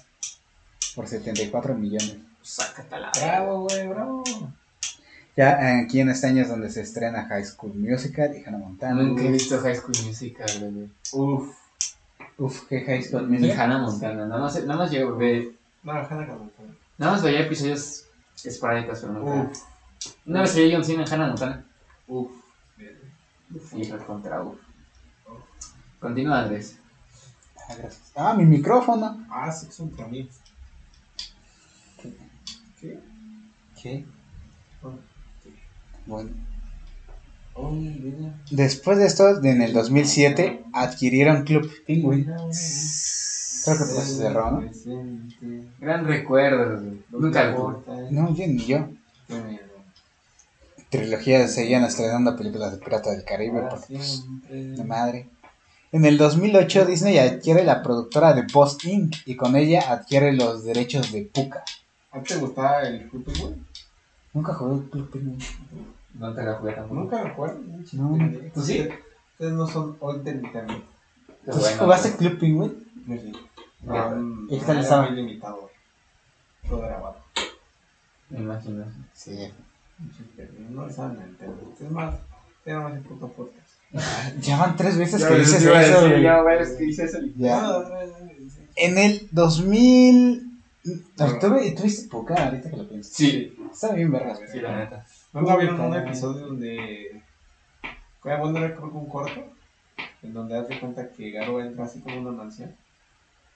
por 0.95 1.07
74 1.07 1.73
millones. 1.75 2.17
Sácate 2.41 2.95
a 2.95 2.99
la 2.99 3.11
Bravo, 3.15 3.61
güey, 3.61 3.87
bravo. 3.87 4.23
Ya 5.35 5.79
aquí 5.79 5.99
en 5.99 6.09
este 6.09 6.27
año 6.27 6.43
es 6.43 6.49
donde 6.49 6.69
se 6.69 6.81
estrena 6.81 7.25
High 7.25 7.45
School 7.45 7.73
Musical 7.75 8.35
y 8.37 8.43
Hannah 8.43 8.59
Montana. 8.59 9.01
Nunca 9.01 9.23
he 9.23 9.31
visto 9.31 9.59
High 9.59 9.75
School 9.75 9.95
Musical, 10.05 10.47
güey. 10.59 10.89
Uf. 11.13 11.55
Uf, 12.37 12.67
qué 12.67 12.81
High 12.81 13.01
School 13.03 13.27
Musical. 13.29 13.59
Hannah 13.59 13.79
Montana. 13.79 14.25
Nada 14.27 14.41
más, 14.41 14.55
nada 14.63 14.77
más 14.77 14.91
llego, 14.91 15.15
ve- 15.15 15.55
No, 15.83 15.91
Hannah 15.93 16.27
Montana. 16.35 16.75
Nada 16.97 17.11
más 17.13 17.23
veía 17.23 17.41
episodios 17.41 18.05
esporádicos, 18.43 18.99
pero 19.01 19.13
nunca. 19.13 19.49
Uf. 19.49 19.59
Una 20.25 20.41
vez 20.41 20.55
veía 20.55 20.75
John 20.75 20.85
Cena 20.85 21.03
en 21.03 21.13
Hannah 21.13 21.27
Montana. 21.27 21.65
Uf. 22.07 22.29
Uf, 23.55 23.73
y 23.75 23.87
contra 23.89 24.41
uf. 24.43 24.57
Continúa, 25.99 26.41
Andrés. 26.41 26.77
Ah, 27.57 27.75
gracias. 27.77 28.11
Ah, 28.15 28.33
mi 28.33 28.45
micrófono. 28.45 29.25
Ah, 29.31 29.51
sexo 29.51 29.83
entre 29.83 30.03
amigos. 30.03 30.35
¿Qué? 32.83 32.99
¿Qué? 33.81 34.05
Bueno. 36.05 36.31
Mira. 37.71 38.33
Después 38.51 38.97
de 38.97 39.05
esto, 39.05 39.41
en 39.41 39.61
el 39.61 39.71
2007, 39.71 40.65
adquirieron 40.73 41.45
Club 41.45 41.71
Penguin. 41.87 42.25
Creo 42.25 42.47
que 42.49 42.53
se 42.53 44.17
cerró, 44.17 44.51
¿no? 44.51 44.69
Gran 45.79 46.05
recuerdo. 46.05 46.83
Nunca 47.11 47.51
lo 47.51 47.85
No, 48.11 48.35
yo 48.35 48.47
ni 48.47 48.65
yo. 48.65 48.89
Trilogía 50.89 51.47
seguían 51.47 51.85
estrenando 51.85 52.35
películas 52.35 52.73
de 52.73 52.79
Pirata 52.79 53.11
del 53.11 53.23
Caribe 53.23 53.61
porque 53.69 53.95
pues, 53.95 54.25
la 54.49 54.83
madre. 54.83 55.29
En 55.93 56.03
el 56.03 56.17
2008 56.17 56.85
Disney 56.85 57.17
adquiere 57.17 57.63
la 57.63 57.81
productora 57.81 58.33
de 58.33 58.43
Boss 58.51 58.83
Inc. 58.83 59.15
y 59.25 59.37
con 59.37 59.55
ella 59.55 59.89
adquiere 59.89 60.33
los 60.33 60.65
derechos 60.65 61.13
de 61.13 61.23
Puka. 61.23 61.63
¿A 62.13 62.19
ti 62.21 62.33
te 62.33 62.39
gustaba 62.39 62.81
el 62.83 63.09
Club 63.09 63.25
Penguin? 63.25 63.65
Nunca 64.33 64.53
jugué 64.53 64.75
el 64.75 64.89
Club 64.89 65.09
Penguin. 65.09 65.39
No 66.13 66.33
te 66.33 66.43
la 66.43 66.53
jugué 66.55 66.73
tampoco. 66.73 66.99
Nunca 67.01 67.23
lo 67.23 67.33
jugaron. 67.33 67.85
No. 67.93 68.39
¿Tú 68.53 68.61
sí? 68.61 68.87
Ustedes 69.31 69.53
no 69.53 69.67
son 69.67 69.97
old. 69.99 70.23
Qué 70.23 70.31
¿Tú 70.31 71.53
sí 71.53 71.59
bueno, 71.59 71.77
jugaste 71.83 72.09
güey. 72.09 72.19
Club 72.19 72.39
Penguin? 72.39 72.83
No 73.83 74.45
¿y 74.49 74.59
qué 74.59 74.65
tal 74.65 74.75
era 74.75 74.81
estaba? 74.83 75.07
muy 75.07 75.15
limitado. 75.15 75.69
Todo 76.69 76.81
grabado. 76.81 77.17
Me 78.29 78.39
imagino. 78.39 78.85
Sí. 79.13 79.49
No 80.69 80.89
saben 80.89 81.19
el 81.19 81.29
internet. 81.29 81.57
Es 81.81 81.91
más, 81.91 82.15
era 82.65 82.79
más 82.81 82.93
el 82.93 83.01
puto 83.01 83.27
podcast. 83.27 83.69
Ya 84.41 84.57
van 84.57 84.75
tres 84.75 84.97
veces 84.97 85.21
Ya 85.21 85.27
que 85.29 85.35
dices 85.39 85.63
eso. 85.63 86.17
ya 86.17 86.41
ves 86.43 86.71
que 86.77 86.83
dice 86.85 87.03
eso. 87.05 87.17
Ya. 87.37 87.83
Sí. 88.49 88.61
En 88.75 88.97
el 88.97 89.27
2000... 89.31 90.52
Ah, 91.19 91.39
¿Tuve- 91.39 91.71
¿Tuviste 91.75 92.09
Puka 92.09 92.35
ahorita 92.45 92.69
que 92.69 92.77
lo 92.77 92.87
pienso? 92.87 93.09
Sí. 93.13 93.55
Está 93.71 93.93
bien 93.93 94.11
vergas. 94.11 94.39
Sí, 94.51 94.59
la 94.59 94.77
neta. 94.79 95.05
¿Nunca 95.31 95.55
vieron 95.55 95.79
un 95.79 95.95
episodio 95.95 96.47
donde. 96.47 97.21
Bueno, 98.23 98.57
era 98.57 98.75
creo 98.75 98.91
que 98.91 98.97
un 98.97 99.09
corto. 99.09 99.53
En 100.21 100.33
donde 100.33 100.57
hace 100.57 100.79
cuenta 100.79 101.09
que 101.09 101.31
Garo 101.31 101.61
entra 101.61 101.85
así 101.85 101.99
como 102.01 102.19
una 102.19 102.31
mansión. 102.31 102.75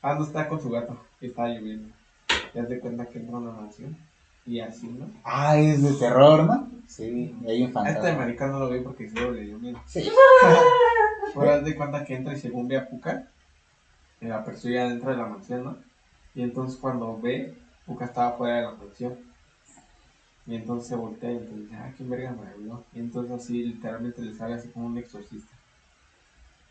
Ah, 0.01 0.15
no 0.15 0.23
está 0.23 0.47
con 0.47 0.61
su 0.61 0.69
gato. 0.69 0.97
Y 1.21 1.27
está 1.27 1.47
lloviendo. 1.47 1.93
Y 2.53 2.59
hace 2.59 2.79
cuenta 2.79 3.05
que 3.05 3.19
entra 3.19 3.37
una 3.37 3.51
mansión. 3.51 3.97
Y 4.45 4.61
así, 4.61 4.87
¿no? 4.87 5.09
Ah, 5.25 5.57
es 5.57 5.83
de 5.83 5.93
terror, 5.93 6.43
¿no? 6.45 6.69
Sí, 6.87 7.35
hay 7.45 7.61
un 7.61 7.67
este 7.67 7.73
fantasma. 7.73 8.13
marica 8.13 8.47
no 8.47 8.59
lo 8.59 8.69
vi 8.69 8.79
porque 8.79 9.09
solo 9.09 9.31
le 9.31 9.41
dio 9.41 9.59
miedo. 9.59 9.81
Sí. 9.85 10.09
Pero 11.33 11.51
haz 11.51 11.65
de 11.65 11.75
cuenta 11.75 12.05
que 12.05 12.15
entra 12.15 12.33
y 12.33 12.39
según 12.39 12.67
ve 12.69 12.77
a 12.77 12.87
Puka, 12.87 13.27
la 14.21 14.43
persigue 14.45 14.79
adentro 14.79 15.11
de 15.11 15.17
la 15.17 15.25
mansión, 15.25 15.63
¿no? 15.65 15.77
Y 16.37 16.43
entonces 16.43 16.77
cuando 16.77 17.19
ve, 17.19 17.57
Puka 17.87 18.05
estaba 18.05 18.37
fuera 18.37 18.57
de 18.57 18.61
la 18.61 18.71
mansión. 18.73 19.17
Y 20.45 20.53
entonces 20.53 20.87
se 20.87 20.95
voltea 20.95 21.31
y 21.31 21.37
entonces 21.37 21.63
dice, 21.63 21.75
ah, 21.75 21.91
¿quién 21.97 22.11
verga 22.11 22.31
me 22.31 22.63
vio? 22.63 22.83
Y 22.93 22.99
entonces 22.99 23.31
así 23.31 23.63
literalmente 23.63 24.21
le 24.21 24.35
sale 24.35 24.53
así 24.53 24.69
como 24.69 24.85
un 24.85 24.99
exorcista. 24.99 25.51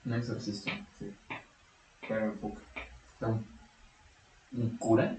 Un 0.04 0.12
exorcista. 0.14 0.70
Sí. 0.96 1.12
Pero 2.06 2.26
en 2.26 2.38
Puka. 2.38 2.60
¿Un, 3.22 3.44
un 4.52 4.76
cura? 4.76 5.16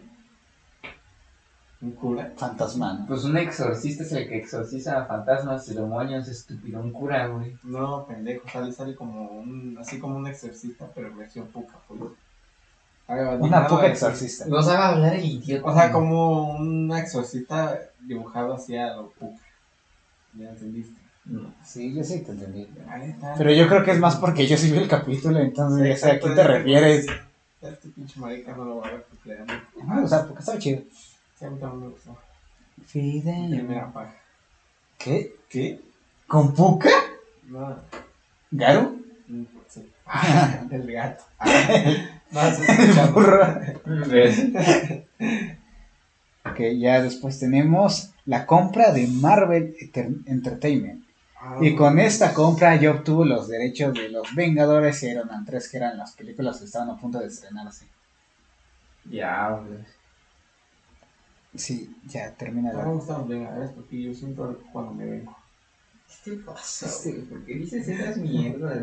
Un 1.81 1.91
cura. 1.91 2.31
Fantasma. 2.37 3.03
Pues 3.05 3.25
un 3.25 3.35
exorcista 3.35 4.03
es 4.03 4.13
el 4.13 4.29
que 4.29 4.37
exorciza 4.37 5.01
a 5.01 5.05
fantasmas 5.07 5.67
y 5.67 5.73
demonios, 5.73 6.29
estúpido. 6.29 6.79
Un 6.79 6.93
cura, 6.93 7.27
güey. 7.27 7.57
No, 7.63 8.07
pendejo, 8.07 8.47
sale, 8.47 8.71
sale 8.71 8.95
como 8.95 9.29
un, 9.29 9.77
así 9.77 9.99
como 9.99 10.15
un 10.15 10.25
exorcista, 10.25 10.89
pero 10.95 11.09
en 11.09 11.17
versión 11.17 11.47
Puka, 11.47 11.79
pues. 11.89 12.13
Va, 13.09 13.35
Una 13.35 13.67
Puka 13.67 13.83
de- 13.83 13.89
exorcista. 13.89 14.45
No 14.47 14.61
sabe 14.61 14.83
hablar 14.83 15.15
el 15.15 15.25
idiota. 15.25 15.69
O 15.69 15.73
sea, 15.73 15.91
como 15.91 16.51
un 16.57 16.91
exorcista 16.95 17.79
dibujado 18.01 18.53
hacia 18.55 18.95
lo 18.95 19.09
Puka. 19.11 19.41
¿Ya 20.33 20.49
entendiste? 20.49 20.99
No. 21.25 21.53
Sí, 21.65 21.93
yo 21.93 22.03
sí 22.03 22.19
te 22.21 22.31
entendí. 22.31 22.67
Ahí 22.89 23.09
está. 23.09 23.33
Pero 23.37 23.51
yo 23.53 23.67
creo 23.67 23.83
que 23.83 23.91
es 23.91 23.99
más 23.99 24.15
porque 24.17 24.45
yo 24.47 24.57
sí 24.57 24.71
vi 24.71 24.77
el 24.77 24.87
capítulo, 24.87 25.39
entonces 25.39 25.87
ya 25.87 25.95
sé 25.97 26.11
a 26.11 26.19
quién 26.19 26.35
te 26.35 26.43
refieres. 26.43 27.05
Este 27.61 27.89
pinche 27.89 28.19
marica 28.19 28.53
no 28.55 28.65
lo 28.65 28.77
va 28.77 28.87
a 28.87 28.91
ver 28.91 29.05
porque 29.09 29.29
le. 29.29 29.45
Ah, 29.89 30.01
o 30.03 30.07
sea, 30.07 30.25
porque 30.25 30.39
estaba 30.39 30.59
chido. 30.59 30.81
Sí, 31.37 31.45
a 31.45 31.49
mí 31.49 31.59
también 31.59 31.81
me 31.83 31.87
gustó. 31.89 32.17
Fidel. 32.85 33.49
Primera 33.49 33.91
paja. 33.91 34.13
¿Qué? 34.97 35.35
¿Qué? 35.49 35.81
¿Con 36.27 36.53
Puka? 36.53 36.89
No. 37.47 37.75
¿Garu? 38.51 39.01
mm, 39.27 39.43
Sí. 39.67 39.91
El 40.71 40.91
gato. 40.91 41.23
No, 41.39 41.51
¿Ves? 42.31 42.59
Ok, 46.45 46.59
ya 46.77 47.01
después 47.01 47.39
tenemos 47.39 48.11
la 48.25 48.45
compra 48.45 48.91
de 48.93 49.07
Marvel 49.07 49.75
Enter- 49.81 50.15
Entertainment. 50.27 51.03
Ah, 51.39 51.57
Y 51.61 51.75
con 51.75 51.99
esta 51.99 52.33
compra 52.33 52.75
yo 52.77 52.91
obtuvo 52.91 53.25
los 53.25 53.47
derechos 53.49 53.93
de 53.93 54.07
Los 54.09 54.33
Vengadores 54.33 55.03
y 55.03 55.07
Iron 55.09 55.27
Man 55.27 55.43
3, 55.45 55.67
que 55.69 55.77
eran 55.77 55.97
las 55.97 56.13
películas 56.13 56.59
que 56.59 56.65
estaban 56.65 56.89
a 56.89 56.97
punto 56.97 57.19
de 57.19 57.27
estrenarse. 57.27 57.85
Ya, 59.11 59.49
güey. 59.51 59.79
Sí, 61.55 61.93
ya 62.05 62.31
termina 62.31 62.71
No 62.71 62.77
me 62.79 62.83
la... 62.85 62.91
gustan 62.91 63.17
los 63.19 63.27
vengadores 63.27 63.71
porque 63.71 64.01
yo 64.03 64.13
siento 64.13 64.61
cuando 64.71 64.93
me 64.93 65.05
vengo. 65.05 65.35
¿Qué 66.23 66.31
te 66.31 66.37
pasa, 66.37 66.89
güey? 67.03 67.21
¿Por 67.23 67.43
qué 67.45 67.53
dices 67.55 67.87
esas 67.89 68.17
mierdas? 68.17 68.77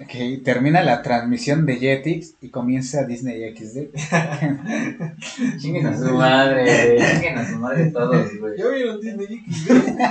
Ok, 0.00 0.44
termina 0.44 0.80
la 0.82 1.02
transmisión 1.02 1.66
de 1.66 1.76
Jetix 1.76 2.34
y 2.40 2.50
comienza 2.50 3.04
Disney 3.04 3.52
XD. 3.56 3.88
Chinguen 5.58 5.86
a 5.88 5.96
su 5.98 6.14
madre, 6.14 6.62
güey. 6.96 7.10
Chinguen 7.14 7.38
a 7.38 7.48
su 7.50 7.56
madre 7.56 7.90
todos, 7.90 8.28
güey. 8.38 8.58
Yo 8.58 8.70
vieron 8.72 9.00
Disney 9.00 9.42
XD. 9.50 9.72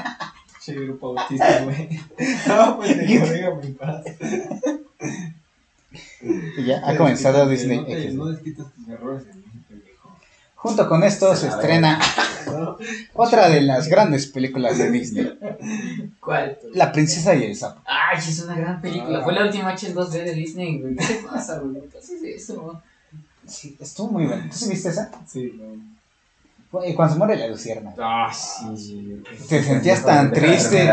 Che, 0.68 0.73
grupo 0.73 1.18
autista, 1.18 1.64
güey. 1.64 1.88
No, 2.47 2.76
pues 2.77 2.97
déjame 2.97 3.39
en 3.64 3.76
paz. 3.76 4.03
Y 6.57 6.65
ya 6.65 6.81
ha 6.85 6.97
comenzado 6.97 7.45
No 7.45 7.49
Disney 7.51 7.85
te- 7.85 8.11
No 8.11 8.26
XD. 8.26 8.31
desquitas 8.34 8.73
tus 8.73 8.89
errores. 8.89 9.23
Junto 10.57 10.89
con 10.89 11.03
esto 11.03 11.35
se 11.35 11.47
estrena 11.47 11.99
otra 13.13 13.47
de 13.49 13.61
las 13.61 13.88
grandes 13.88 14.25
películas 14.27 14.77
de 14.77 14.89
Disney, 14.91 15.38
¿Cuál? 16.19 16.57
La 16.73 16.91
princesa 16.91 17.35
y 17.35 17.43
el 17.43 17.55
sapo. 17.55 17.81
Ay, 17.85 18.19
sí, 18.19 18.31
es 18.31 18.41
una 18.41 18.55
gran 18.55 18.81
película. 18.81 19.19
Ah. 19.19 19.23
Fue 19.23 19.34
la 19.34 19.45
última 19.45 19.73
hecha 19.73 19.88
en 19.88 19.95
2D 19.95 20.23
de 20.23 20.34
Disney, 20.34 20.79
güey. 20.81 20.95
¿Qué 20.95 21.21
pasa, 21.31 21.59
güey? 21.59 21.84
¿Qué 21.91 21.97
haces 21.99 22.21
eso? 22.23 22.81
Sí, 23.45 23.77
estuvo 23.79 24.09
muy 24.09 24.25
buena. 24.25 24.49
¿Tú 24.49 24.57
sí 24.57 24.69
viste 24.69 24.89
esa? 24.89 25.09
Sí, 25.25 25.53
no. 25.57 26.84
Y 26.85 26.93
cuando 26.95 27.13
se 27.13 27.17
muere 27.19 27.38
la 27.38 27.47
lucierna. 27.47 27.93
Ah, 27.97 28.31
sí, 28.34 28.65
sí. 28.77 29.23
Te 29.47 29.63
sentías 29.63 30.03
tan 30.03 30.34
triste. 30.34 30.89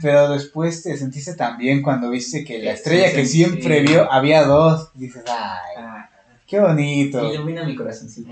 Pero 0.00 0.28
después 0.30 0.82
te 0.84 0.96
sentiste 0.96 1.34
tan 1.34 1.58
bien 1.58 1.82
cuando 1.82 2.10
viste 2.10 2.44
que 2.44 2.58
la 2.60 2.72
estrella 2.72 3.08
Sí, 3.08 3.16
que 3.16 3.26
siempre 3.26 3.80
sí. 3.80 3.86
vio 3.92 4.10
había 4.12 4.44
dos. 4.44 4.90
Dices, 4.94 5.24
ay, 5.26 5.74
Ah, 5.78 6.08
qué 6.46 6.60
bonito. 6.60 7.32
ilumina 7.34 7.64
mi 7.64 7.74
corazoncito. 7.74 8.30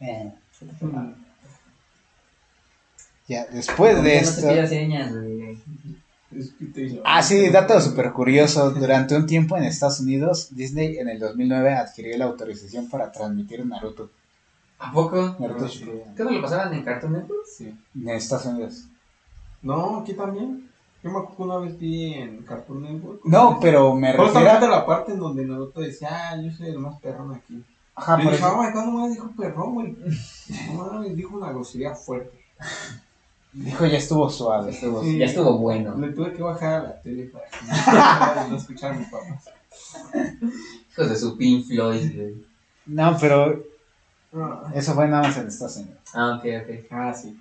Eh, 0.00 0.32
ya, 3.28 3.46
después 3.46 4.02
de 4.02 4.14
No 4.14 4.28
esto. 4.28 4.66
señas, 4.68 5.12
Ah, 7.04 7.22
sí, 7.22 7.48
dato 7.48 7.80
súper 7.80 8.12
curioso. 8.12 8.70
Durante 8.72 9.16
un 9.16 9.26
tiempo 9.26 9.56
en 9.56 9.64
Estados 9.64 10.00
Unidos, 10.00 10.48
Disney 10.54 10.98
en 10.98 11.08
el 11.08 11.18
2009 11.18 11.72
adquirió 11.74 12.18
la 12.18 12.26
autorización 12.26 12.88
para 12.90 13.10
transmitir 13.10 13.64
Naruto. 13.64 14.10
¿A 14.78 14.92
poco? 14.92 15.36
Naruto 15.38 15.66
Ah. 15.66 16.12
¿Qué 16.16 16.24
no 16.24 16.30
lo 16.30 16.42
pasaban 16.42 16.74
en 16.74 16.82
Cartoon 16.84 17.14
Network? 17.14 17.46
Sí. 17.46 17.74
En 17.94 18.08
Estados 18.10 18.46
Unidos. 18.46 18.84
No, 19.62 20.00
aquí 20.00 20.12
también. 20.14 20.68
Yo 21.02 21.10
me 21.10 21.18
acuerdo 21.18 21.36
que 21.36 21.42
una 21.42 21.56
vez 21.58 21.78
vi 21.78 22.14
en 22.14 22.42
Cartoon 22.42 22.82
Network. 22.82 23.20
No, 23.24 23.58
pero 23.60 23.94
me 23.94 24.12
refiero. 24.12 24.68
la 24.68 24.84
parte 24.84 25.12
en 25.12 25.20
donde 25.20 25.46
Naruto 25.46 25.80
decía, 25.80 26.08
ah, 26.12 26.36
yo 26.40 26.50
soy 26.52 26.68
el 26.68 26.78
más 26.78 27.00
perrón 27.00 27.34
aquí. 27.34 27.62
Ajá, 27.96 28.18
por 28.18 28.34
eso. 28.34 28.42
¿cuándo 28.54 28.92
me 28.92 29.08
dijo 29.08 29.30
perrón, 29.36 29.74
güey? 29.74 29.96
No 30.74 31.02
dijo 31.02 31.36
una 31.36 31.50
grosería 31.50 31.94
fuerte. 31.94 32.38
Dijo, 33.52 33.86
ya 33.86 33.96
estuvo 33.96 34.28
suave. 34.28 34.70
Estuvo- 34.70 35.02
Sí. 35.02 35.16
Ya 35.18 35.24
estuvo 35.24 35.56
bueno. 35.58 35.96
Le 35.96 36.12
tuve 36.12 36.34
que 36.34 36.42
bajar 36.42 36.74
a 36.74 36.82
la 36.82 37.00
tele 37.00 37.24
para 37.32 37.46
que 38.44 38.50
no, 38.50 38.56
escuchar 38.56 38.92
a 38.92 38.96
mis 38.96 39.08
papás. 39.08 39.44
Hijos 40.92 41.08
de 41.08 41.16
su 41.16 41.36
Pink 41.38 41.66
Floyd, 41.66 42.14
güey. 42.14 42.46
No, 42.86 43.16
pero 43.18 43.62
eso 44.74 44.94
fue 44.94 45.08
nada 45.08 45.22
más 45.22 45.36
en 45.38 45.46
Estados 45.48 45.76
Unidos. 45.78 45.98
Ah, 46.12 46.36
ok, 46.38 46.44
ok. 46.62 46.86
ah, 46.92 47.14
sí. 47.14 47.40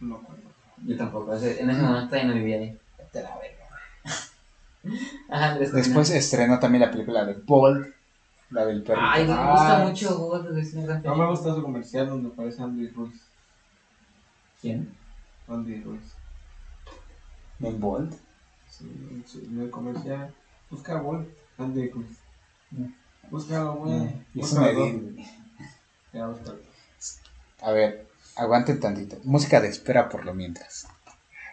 No 0.00 0.16
acuerdo. 0.16 0.42
Yo 0.84 0.96
tampoco. 0.96 1.32
En 1.34 1.70
ese 1.70 1.80
momento 1.82 2.06
todavía 2.08 2.24
no 2.28 2.34
vivía 2.34 2.56
ahí. 2.58 2.78
Vete 2.98 3.18
a 3.20 3.22
la 3.22 3.38
verga. 3.38 4.24
Ajá. 5.30 5.58
Después 5.58 6.10
estrenó 6.10 6.58
también 6.58 6.82
la 6.82 6.90
película 6.90 7.24
de 7.24 7.34
Bolt, 7.34 7.94
la 8.50 8.64
del 8.66 8.82
perro. 8.82 9.00
Ay, 9.02 9.26
me 9.26 9.32
Ah, 9.32 9.50
gusta 9.52 9.78
mucho 10.08 10.18
God, 10.18 10.48
güey. 10.50 10.60
Es 10.62 10.74
una 10.74 10.82
gran 10.84 10.96
No 11.02 11.02
me 11.02 11.02
película. 11.16 11.30
gusta 11.30 11.54
su 11.54 11.62
comercial 11.62 12.08
donde 12.08 12.28
aparece 12.30 12.62
Andy 12.62 12.88
Ruiz. 12.88 13.20
¿Quién? 14.60 14.92
Andy 15.48 15.80
Ruiz. 15.82 16.02
¿En 17.60 17.80
Bolt? 17.80 18.12
Sí, 18.68 18.84
en 19.10 19.24
su- 19.26 19.40
en 19.40 19.60
el 19.60 19.70
comercial. 19.70 20.34
Busca 20.70 20.96
Walt, 21.02 21.28
Andy 21.58 21.88
Ruiz. 21.90 22.18
Mm. 22.70 22.86
Búscalo, 23.30 23.74
güey. 23.74 24.24
Di- 24.34 25.26
Ya, 26.12 26.26
búscalo. 26.26 26.58
A 27.62 27.72
ver, 27.72 28.06
aguanten 28.36 28.80
tantito. 28.80 29.16
Música 29.24 29.60
de 29.60 29.68
espera 29.68 30.08
por 30.08 30.24
lo 30.24 30.34
mientras. 30.34 30.86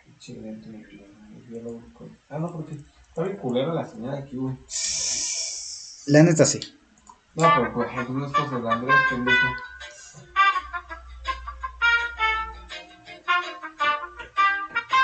Pinche 0.06 0.34
lento, 0.42 0.70
mi 0.70 0.84
vida, 0.84 1.04
yo 1.50 1.62
lo 1.62 1.74
busco. 1.74 2.08
Ah, 2.30 2.40
no, 2.40 2.52
porque 2.52 2.76
está 2.76 3.24
bien 3.24 3.38
culera 3.38 3.74
la 3.74 3.86
señal 3.86 4.16
aquí, 4.16 4.38
güey. 4.38 4.56
La 6.08 6.24
neta 6.24 6.46
sí. 6.46 6.60
No, 7.38 7.54
pero 7.56 7.72
por 7.72 7.86
ejemplo, 7.86 8.16
unas 8.16 8.32
cosas 8.32 8.64
de 8.64 8.68
Andrés, 8.68 8.96
pendejo. 9.12 9.48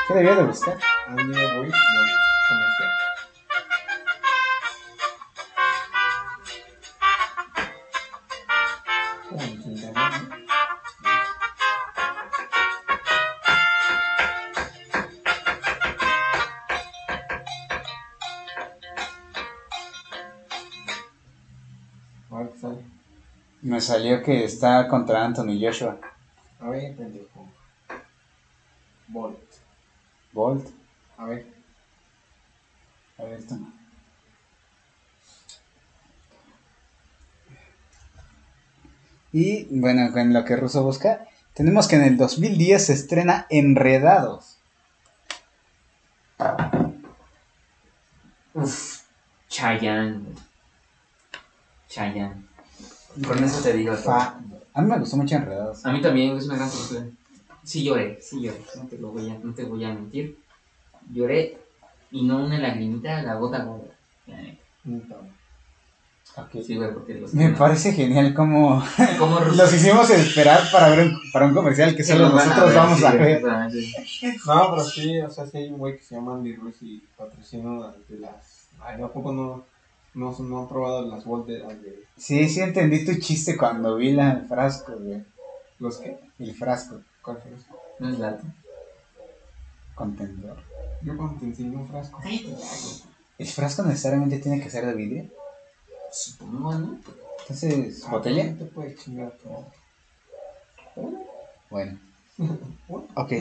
¿Qué 0.08 0.14
debía 0.16 0.36
de 0.38 0.44
buscar? 0.44 0.80
Andy 1.10 1.26
Boy, 1.26 1.36
Boy, 1.36 1.72
comercial. 2.50 3.03
Salió 23.84 24.24
que 24.24 24.44
está 24.44 24.88
contra 24.88 25.24
Anthony 25.24 25.60
Joshua. 25.62 26.00
A 26.60 26.70
ver, 26.70 26.96
pendejo. 26.96 27.48
Bolt. 29.08 29.38
Bolt. 30.32 30.70
A 31.18 31.26
ver. 31.26 31.46
A 33.18 33.24
ver, 33.24 33.40
esto 33.40 33.56
no. 33.56 33.72
Y 39.32 39.66
bueno, 39.72 40.12
con 40.14 40.32
lo 40.32 40.46
que 40.46 40.56
Russo 40.56 40.84
busca, 40.84 41.28
tenemos 41.54 41.88
que 41.88 41.96
en 41.96 42.04
el 42.04 42.18
2010 42.18 42.86
se 42.86 42.94
estrena 42.94 43.48
Enredados. 43.50 44.58
Uf, 48.54 49.02
Chayanne. 49.50 50.36
Chayanne. 51.90 52.53
Con 53.28 53.44
eso 53.44 53.62
te 53.62 53.74
digo. 53.74 53.96
Fa- 53.96 54.40
A 54.74 54.82
mí 54.82 54.90
me 54.90 55.00
gustó 55.00 55.18
mucho 55.18 55.36
Enredados. 55.36 55.86
A 55.86 55.92
mí 55.92 56.02
también 56.02 56.36
es 56.38 56.46
una 56.46 56.56
gran 56.58 56.70
película. 56.70 57.06
Sí 57.64 57.84
lloré, 57.84 58.20
sí 58.22 58.42
lloré, 58.42 58.60
no 58.76 58.88
te, 58.88 58.98
lo 58.98 59.10
voy 59.12 59.30
a, 59.30 59.38
no 59.42 59.54
te 59.54 59.64
voy 59.64 59.86
a 59.86 59.90
mentir. 59.94 60.38
Lloré 61.14 61.58
y 62.12 62.24
no 62.26 62.44
una 62.44 62.58
lagrimita, 62.60 63.22
la 63.22 63.36
gota 63.36 63.64
gorda. 63.64 63.94
La 64.28 64.42
neta. 64.84 65.16
Sí, 66.66 66.76
güey, 66.78 66.92
porque 66.94 67.14
los 67.14 67.34
Me 67.34 67.50
parece 67.50 67.94
genial 67.94 68.34
cómo 68.34 68.84
¿Cómo 69.20 69.40
los 69.56 69.74
hicimos 69.74 70.10
esperar 70.10 70.62
para 70.72 70.90
ver 70.90 71.08
un, 71.08 71.20
para 71.32 71.46
un 71.46 71.54
comercial 71.54 71.96
que 71.96 72.04
solo 72.04 72.30
nosotros 72.30 72.74
vamos 72.74 73.04
a 73.04 73.12
ver. 73.14 73.42
No, 73.44 74.72
pero 74.72 74.84
sí, 74.84 75.20
o 75.20 75.30
sea, 75.30 75.46
sí 75.46 75.58
hay 75.58 75.70
un 75.70 75.78
güey 75.78 75.98
que 75.98 76.04
se 76.04 76.16
llama 76.16 76.34
Andy 76.36 76.56
Ruiz 76.56 76.76
y 76.82 77.04
patrocina 77.16 77.94
de 78.10 78.20
las. 78.20 78.68
Ay, 78.82 79.02
¿a 79.02 79.08
poco 79.08 79.32
no, 79.32 79.64
no, 80.14 80.36
no 80.40 80.60
han 80.62 80.68
probado 80.70 81.02
las 81.08 81.26
volteras 81.26 81.82
de 81.82 82.04
Sí, 82.18 82.48
sí 82.48 82.62
entendí 82.62 83.06
tu 83.06 83.16
chiste 83.20 83.58
cuando 83.58 83.96
vi 83.96 84.12
la, 84.12 84.32
el 84.32 84.48
frasco, 84.48 84.94
güey. 84.98 85.24
los 85.80 85.98
que? 85.98 86.18
El 86.40 86.54
frasco, 86.56 87.02
¿Cuál 87.22 87.38
eso? 87.38 87.68
No 88.00 88.10
es 88.10 88.20
lata. 88.20 88.44
contenedor. 89.96 90.58
Yo 91.02 91.16
cuando 91.18 91.40
te 91.40 91.46
enseñé 91.46 91.76
un 91.78 91.88
frasco. 91.88 92.20
Cállate. 92.22 92.56
¿El 93.38 93.48
frasco 93.48 93.84
necesariamente 93.84 94.38
tiene 94.40 94.60
que 94.62 94.70
ser 94.70 94.86
de 94.86 94.94
vidrio? 94.94 95.30
Supongo, 96.12 96.74
¿no? 96.76 97.00
Entonces, 97.42 98.04
Ah, 98.06 98.12
¿botella? 98.12 98.46
No 98.52 98.58
te 98.58 98.66
puedes 98.66 99.00
chingar 99.04 99.32
todo. 99.44 99.66
Bueno. 101.70 102.00
Ok. 103.16 103.32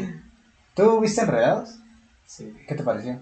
¿Tú 0.75 1.01
viste 1.01 1.21
Enredados? 1.23 1.77
Sí, 2.27 2.53
¿Qué 2.67 2.75
te 2.75 2.83
pareció? 2.83 3.21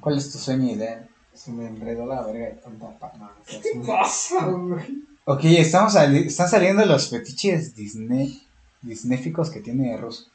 ¿Cuál 0.00 0.18
es 0.18 0.30
tu 0.32 0.38
sueño 0.38 0.70
ideal? 0.70 1.08
Se 1.38 1.52
me 1.52 1.66
enredó 1.68 2.04
la 2.06 2.22
verga 2.26 2.46
de 2.46 2.52
tanta 2.54 2.98
panada. 2.98 3.34
¿Qué 3.46 3.60
pasa, 3.86 4.44
güey? 4.46 5.04
Ok, 5.24 5.44
estamos 5.44 5.92
sali- 5.92 6.26
están 6.26 6.48
saliendo 6.48 6.84
los 6.84 7.10
fetiches 7.10 7.74
Disney, 7.76 8.42
disnéficos 8.82 9.50
que 9.50 9.60
tiene 9.60 9.96
Russo. 9.96 10.26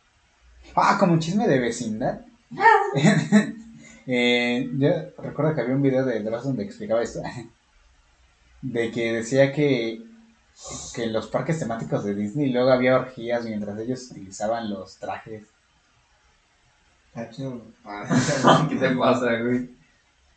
Ah, 0.76 0.98
como 1.00 1.20
chisme 1.20 1.48
de 1.48 1.60
vecindad. 1.60 2.22
Eh, 4.06 4.70
yo 4.78 4.90
recuerdo 5.24 5.56
que 5.56 5.62
había 5.62 5.76
un 5.76 5.82
video 5.82 6.04
de 6.04 6.22
Dross 6.22 6.44
donde 6.44 6.66
explicaba 6.66 7.02
esto. 7.02 7.22
De 8.62 8.92
que 8.92 9.14
decía 9.14 9.54
que, 9.54 10.02
que 10.94 11.04
en 11.06 11.14
los 11.14 11.28
parques 11.28 11.58
temáticos 11.60 12.04
de 12.04 12.14
Disney 12.14 12.52
luego 12.52 12.72
había 12.72 12.98
orgías 12.98 13.46
mientras 13.46 13.80
ellos 13.80 14.12
utilizaban 14.12 14.70
los 14.70 14.98
trajes. 14.98 15.44
Ah. 17.86 18.66
¿Qué 18.70 18.76
te 18.76 18.90
pasa, 18.92 19.38
güey? 19.42 19.70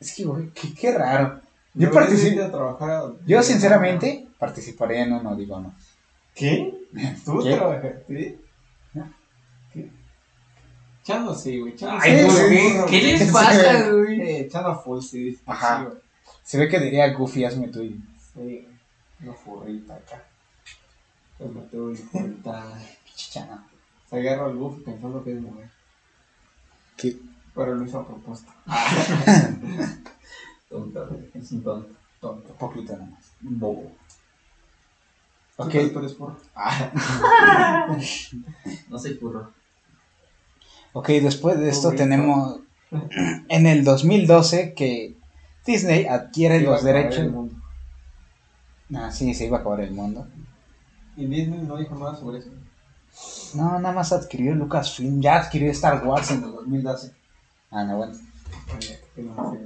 Es 0.01 0.15
que, 0.15 0.25
güey, 0.25 0.51
qué, 0.51 0.75
qué 0.75 0.97
raro. 0.97 1.41
Yo 1.75 1.89
a 1.91 2.51
trabajar. 2.51 3.03
Yo, 3.27 3.43
sinceramente, 3.43 4.27
participaría 4.39 5.03
en 5.05 5.13
uno, 5.13 5.37
digo, 5.37 5.61
no. 5.61 5.75
¿Qué? 6.35 6.73
¿Tú 7.25 7.43
¿Qué? 7.43 7.55
trabajaste? 7.55 8.39
No. 8.95 9.13
¿Qué? 9.73 9.91
Chano 11.03 11.35
sí, 11.35 11.61
güey. 11.61 11.77
Chano 11.77 11.99
Ay, 12.01 12.19
sí, 12.19 12.25
¿por 12.27 12.35
güey, 12.35 12.87
qué? 12.87 13.01
¿Qué 13.01 13.03
les 13.19 13.33
pasa, 13.33 13.91
güey? 13.91 14.21
Eh, 14.21 14.49
Chano 14.49 14.79
full, 14.79 15.01
sí. 15.01 15.39
Ajá. 15.47 15.89
sí. 15.91 15.99
Se 16.43 16.59
ve 16.59 16.69
que 16.69 16.79
diría 16.81 17.13
Goofy, 17.13 17.45
hazme 17.45 17.69
tuyo. 17.69 17.97
Sí, 18.35 18.67
una 19.23 19.33
furrita 19.33 19.95
acá. 19.97 20.23
Pues 21.39 21.53
me 21.53 21.61
tengo 21.63 21.91
en 21.91 21.97
cuenta. 21.97 22.65
Chichana. 23.15 23.67
Se 24.09 24.17
agarra 24.17 24.47
el 24.47 24.57
buff 24.57 24.79
pensando 24.85 25.23
que 25.25 25.33
es 25.33 25.41
mujer. 25.41 25.69
¿Qué? 26.97 27.17
Pero 27.57 27.75
lo 27.75 27.85
hizo 27.85 27.99
a 28.01 28.07
propósito. 28.07 28.53
Tonto. 30.69 31.09
Es 31.35 31.53
un 31.53 31.63
tonto. 31.63 31.89
Tonto. 32.21 32.53
Poquito 32.55 32.97
nomás. 32.97 33.33
Bobo. 33.41 33.91
Ok. 35.57 35.73
Tú 35.93 35.99
eres. 36.01 36.17
Ah, 36.55 36.91
No 38.91 38.99
soy 38.99 39.15
furro. 39.15 39.53
Ok, 40.93 41.09
después 41.09 41.59
de 41.59 41.71
esto 41.71 41.89
Pobrito. 41.89 42.05
tenemos 42.05 42.61
en 43.49 43.67
el 43.67 43.85
2012 43.85 44.75
que 44.75 45.17
Disney 45.65 46.07
adquiere 46.07 46.59
iba 46.61 46.73
a 46.73 46.75
los 46.75 46.85
derechos. 46.85 47.31
mundo. 47.31 47.55
Ah, 48.95 49.11
sí, 49.11 49.33
se 49.35 49.47
iba 49.47 49.59
a 49.59 49.61
acabar 49.61 49.81
el 49.81 49.93
mundo. 49.93 50.27
Y 51.17 51.25
Disney 51.27 51.61
no 51.63 51.77
dijo 51.79 51.95
nada 51.97 52.15
sobre 52.17 52.39
eso. 52.39 52.51
No, 53.55 53.79
nada 53.81 53.95
más 53.95 54.13
adquirió 54.13 54.55
Lucasfilm. 54.55 55.21
Ya 55.23 55.37
adquirió 55.37 55.71
Star 55.71 56.07
Wars 56.07 56.31
en 56.31 56.45
el 56.45 56.53
2012. 56.53 57.16
Ah, 57.71 57.85
no, 57.85 57.97
bueno. 57.99 58.15
No. 59.17 59.57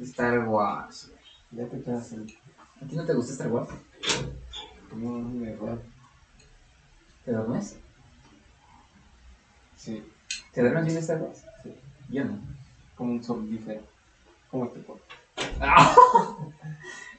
Star 0.00 0.48
Wars. 0.48 1.12
Ya 1.50 1.66
te 1.68 1.82
quedas 1.82 2.12
en 2.12 2.26
¿A 2.82 2.86
ti 2.86 2.96
no 2.96 3.04
te 3.04 3.14
gusta 3.14 3.32
Star 3.32 3.48
Wars? 3.48 3.70
error. 4.92 5.82
¿Te 7.24 7.32
duermes? 7.32 7.76
Sí, 9.76 10.02
¿Te 10.52 10.60
duermes 10.62 10.84
viendo 10.84 11.00
Star 11.00 11.20
Wars? 11.22 11.44
sí. 11.62 11.74
Yo 12.08 12.24
no. 12.24 12.38
Como 12.94 13.12
un 13.12 13.22
somnífero. 13.22 13.82
Como 14.50 14.66
este 14.66 14.80
podcast. 14.80 15.10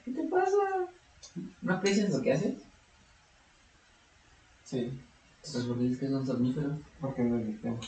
¿Qué 0.05 0.11
te 0.11 0.23
pasa? 0.27 0.55
¿No 1.61 1.73
aprecias 1.73 2.09
lo 2.11 2.21
que 2.21 2.33
haces? 2.33 2.63
Sí, 4.63 5.01
Entonces, 5.37 5.65
¿por 5.65 5.77
qué 5.77 5.83
dices 5.83 5.99
que 5.99 6.05
es 6.05 6.11
un 6.11 6.25
somnífero? 6.25 6.79
porque 6.99 7.21
no 7.23 7.37
es 7.37 7.45
mi 7.45 7.53
tema. 7.53 7.79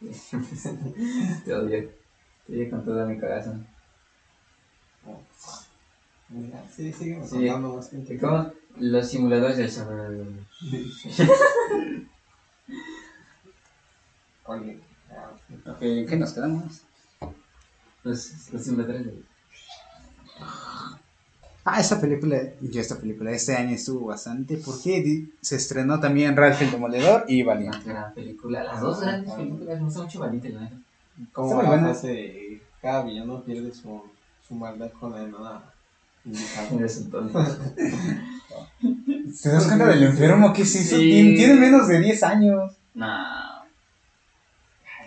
Te 0.00 1.54
odio. 1.54 1.90
Te 2.46 2.52
odio 2.54 2.70
con 2.70 2.84
todo 2.84 3.06
mi 3.06 3.18
corazón. 3.18 3.66
Mira, 6.30 6.62
sí, 6.74 6.92
sígueme 6.92 7.26
Sí. 7.26 7.48
más 7.48 7.90
gente. 7.90 8.18
¿Cómo? 8.18 8.50
Los 8.78 9.08
simuladores 9.08 9.56
del 9.58 9.70
somnífero. 9.70 10.24
Oye, 14.46 14.80
Ok, 15.66 15.82
¿en 15.82 16.06
qué 16.06 16.16
nos 16.16 16.32
quedamos? 16.32 16.82
Los, 18.04 18.52
los 18.52 18.62
simuladores 18.62 19.04
del... 19.06 19.24
Ah, 21.64 21.78
esta 21.78 22.00
película, 22.00 22.38
yo 22.60 22.80
esta 22.80 22.96
película 22.98 23.30
este 23.32 23.54
año 23.54 23.74
estuvo 23.74 24.06
bastante 24.06 24.56
porque 24.56 25.26
se 25.42 25.56
estrenó 25.56 26.00
también 26.00 26.36
Ralph 26.36 26.60
el 26.62 26.70
Demoledor 26.70 27.24
y 27.28 27.42
Una 27.42 27.52
Valiant. 27.54 27.84
gran 27.84 28.14
película. 28.14 28.64
Las 28.64 28.80
dos 28.80 29.00
grandes 29.00 29.32
películas. 29.34 29.78
Me 29.78 29.84
gusta 29.84 30.02
mucho 30.02 30.20
Valiente, 30.20 30.48
la. 30.50 30.70
Como 31.32 31.62
la 31.62 31.78
frase, 31.78 32.60
cada 32.80 33.02
villano 33.02 33.42
pierde 33.42 33.74
su, 33.74 34.02
su 34.48 34.54
maldad 34.54 34.90
con 34.98 35.12
la 35.12 35.18
de 35.18 35.28
nada. 35.30 35.74
¿Te 39.42 39.48
das 39.48 39.64
cuenta 39.66 39.86
del 39.86 40.02
enfermo 40.04 40.52
que 40.52 40.64
se 40.64 40.80
hizo? 40.80 40.96
Sí. 40.96 41.34
Tiene, 41.36 41.54
menos 41.54 41.88
de 41.88 42.00
10 42.00 42.22
años. 42.22 42.72
Nah. 42.94 43.06
Ah, 43.16 43.64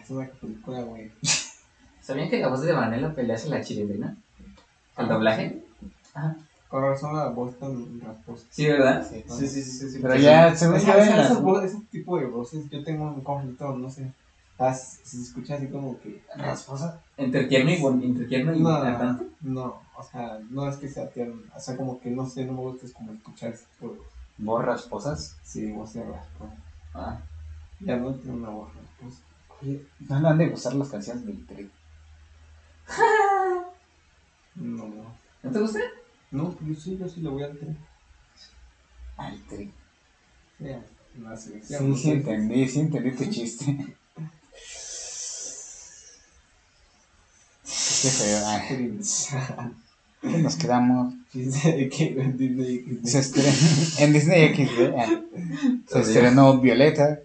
Es 0.02 0.10
una 0.10 0.28
película, 0.28 0.82
güey. 0.82 1.12
¿Sabían 2.02 2.30
que 2.30 2.40
la 2.40 2.48
voz 2.50 2.62
de 2.62 2.74
Vanello 2.74 3.14
peleas 3.14 3.46
en 3.46 3.52
la 3.52 3.62
chilindrina? 3.62 4.18
¿El 4.98 5.08
doblaje? 5.08 5.64
Ajá. 6.14 6.38
Con 6.74 6.82
razón 6.82 7.16
la 7.16 7.28
voz 7.30 7.56
tan 7.60 8.02
rasposa. 8.02 8.48
Sí, 8.50 8.66
¿verdad? 8.66 9.08
Sí. 9.08 9.24
sí, 9.28 9.48
sí, 9.48 9.62
sí. 9.62 9.90
sí, 9.92 10.00
Pero 10.02 10.16
ya, 10.16 10.56
según 10.56 10.80
yo, 10.80 11.62
ese 11.62 11.80
tipo 11.92 12.18
de 12.18 12.26
voces, 12.26 12.68
yo 12.72 12.84
tengo 12.84 13.04
un 13.06 13.22
conflicto, 13.22 13.76
no 13.76 13.88
sé. 13.88 14.12
se 14.58 15.22
escucha 15.22 15.54
así 15.54 15.68
como 15.68 16.00
que. 16.00 16.24
¿Rasposa? 16.36 17.00
Entre 17.16 17.44
tierno 17.44 17.70
y, 17.70 18.06
entre 18.06 18.26
tierno 18.26 18.56
y 18.56 18.60
No, 18.64 19.20
no, 19.42 19.82
o 19.96 20.04
sea, 20.04 20.40
no 20.50 20.68
es 20.68 20.78
que 20.78 20.90
sea 20.90 21.08
tierno, 21.12 21.44
o 21.56 21.60
sea, 21.60 21.78
como 21.78 22.00
que 22.00 22.10
no 22.10 22.26
sé, 22.26 22.44
no 22.46 22.54
me 22.54 22.62
gusta 22.62 22.88
es 22.88 22.94
como 22.94 23.14
escuchar 23.14 23.52
ese 23.52 23.66
tipo 23.66 23.94
de 23.94 24.00
voz. 24.00 24.08
¿Vos 24.40 24.66
rasposas? 24.66 25.36
Sí, 25.44 25.72
voz 25.72 25.94
de 25.94 26.04
raspo. 26.04 26.50
Ah. 26.96 27.20
Ya 27.82 27.98
no 27.98 28.16
tiene 28.16 28.38
una 28.38 28.50
voz 28.50 28.72
rasposa. 28.74 29.22
Oye, 29.62 29.86
¿no 30.00 30.28
han 30.28 30.38
de 30.40 30.50
gustar 30.50 30.74
las 30.74 30.90
canciones 30.90 31.24
del 31.24 31.46
Tri? 31.46 31.70
No, 34.56 34.88
no. 34.88 35.04
¿No 35.42 35.52
te 35.52 35.60
gusta? 35.60 35.80
No, 36.34 36.54
yo 36.68 36.76
sí, 36.76 36.98
yo 37.00 37.08
sí 37.08 37.22
le 37.22 37.30
voy 37.30 37.44
al 37.44 37.58
tren. 37.58 37.78
Al 39.18 39.40
Tri. 39.48 39.72
Sí, 40.60 40.66
en 40.68 41.24
la 41.24 41.38
Sí, 41.38 41.44
selección. 41.50 41.90
no 41.90 41.96
sí 41.96 42.04
sé. 42.04 42.12
entendí, 42.12 42.68
sí 42.68 42.80
entendí 42.80 43.12
tu 43.16 43.26
chiste. 43.30 43.66
Qué 48.02 48.10
feo. 48.10 48.44
¿Qué 50.22 50.38
nos 50.40 50.56
quedamos? 50.56 51.14
Que 51.32 52.16
en 52.18 52.38
Disney 52.38 52.80
XD. 52.80 53.06
Se 53.08 53.20
estrenó 53.20 53.52
en 54.00 54.14
Disney 54.14 54.56
XD. 54.56 54.96
ah, 54.98 55.22
Se 55.88 56.00
estrenó 56.02 56.60
Violeta. 56.60 57.20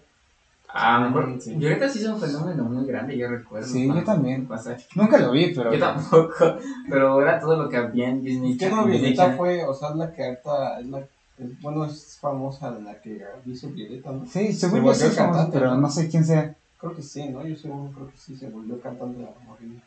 Ah, 0.71 0.99
mejor. 0.99 1.41
Sí. 1.41 1.55
Violeta 1.55 1.89
sí 1.89 1.99
es 1.99 2.05
un 2.05 2.19
fenómeno 2.19 2.63
muy 2.65 2.85
grande, 2.85 3.17
yo 3.17 3.27
recuerdo. 3.27 3.65
Sí, 3.67 3.87
yo 3.87 4.03
también. 4.03 4.47
Nunca 4.95 5.17
lo 5.17 5.31
vi, 5.31 5.53
pero. 5.53 5.73
Yo 5.73 5.79
tampoco, 5.79 6.33
pero 6.89 7.21
era 7.21 7.39
todo 7.39 7.57
lo 7.63 7.67
que 7.69 7.77
había 7.77 8.09
en 8.09 8.21
Disney. 8.23 8.55
¿Qué 8.55 8.69
no, 8.69 8.85
Disney 8.85 9.13
Violeta 9.13 9.35
fue, 9.35 9.63
o 9.63 9.73
sea, 9.73 9.89
es 9.89 9.95
la 9.95 10.11
que 10.13 10.23
ahorita 10.23 10.79
es 10.79 10.87
la, 10.87 10.99
es- 10.99 11.61
bueno, 11.61 11.85
es 11.85 12.19
famosa 12.21 12.71
la 12.71 13.01
que 13.01 13.19
hizo 13.45 13.69
Violeta, 13.69 14.11
¿no? 14.11 14.25
Sí, 14.25 14.53
Se 14.53 14.69
yo 14.69 14.93
famoso, 14.93 15.49
pero 15.51 15.71
¿no? 15.71 15.81
no 15.81 15.89
sé 15.89 16.07
quién 16.07 16.23
sea. 16.23 16.55
Creo 16.77 16.95
que 16.95 17.01
sí, 17.01 17.27
¿no? 17.29 17.43
Yo 17.45 17.55
según 17.55 17.91
creo 17.91 18.07
que 18.07 18.17
sí 18.17 18.35
se 18.37 18.49
volvió 18.49 18.79
cantante 18.79 19.21
la 19.21 19.31
morrilla. 19.45 19.81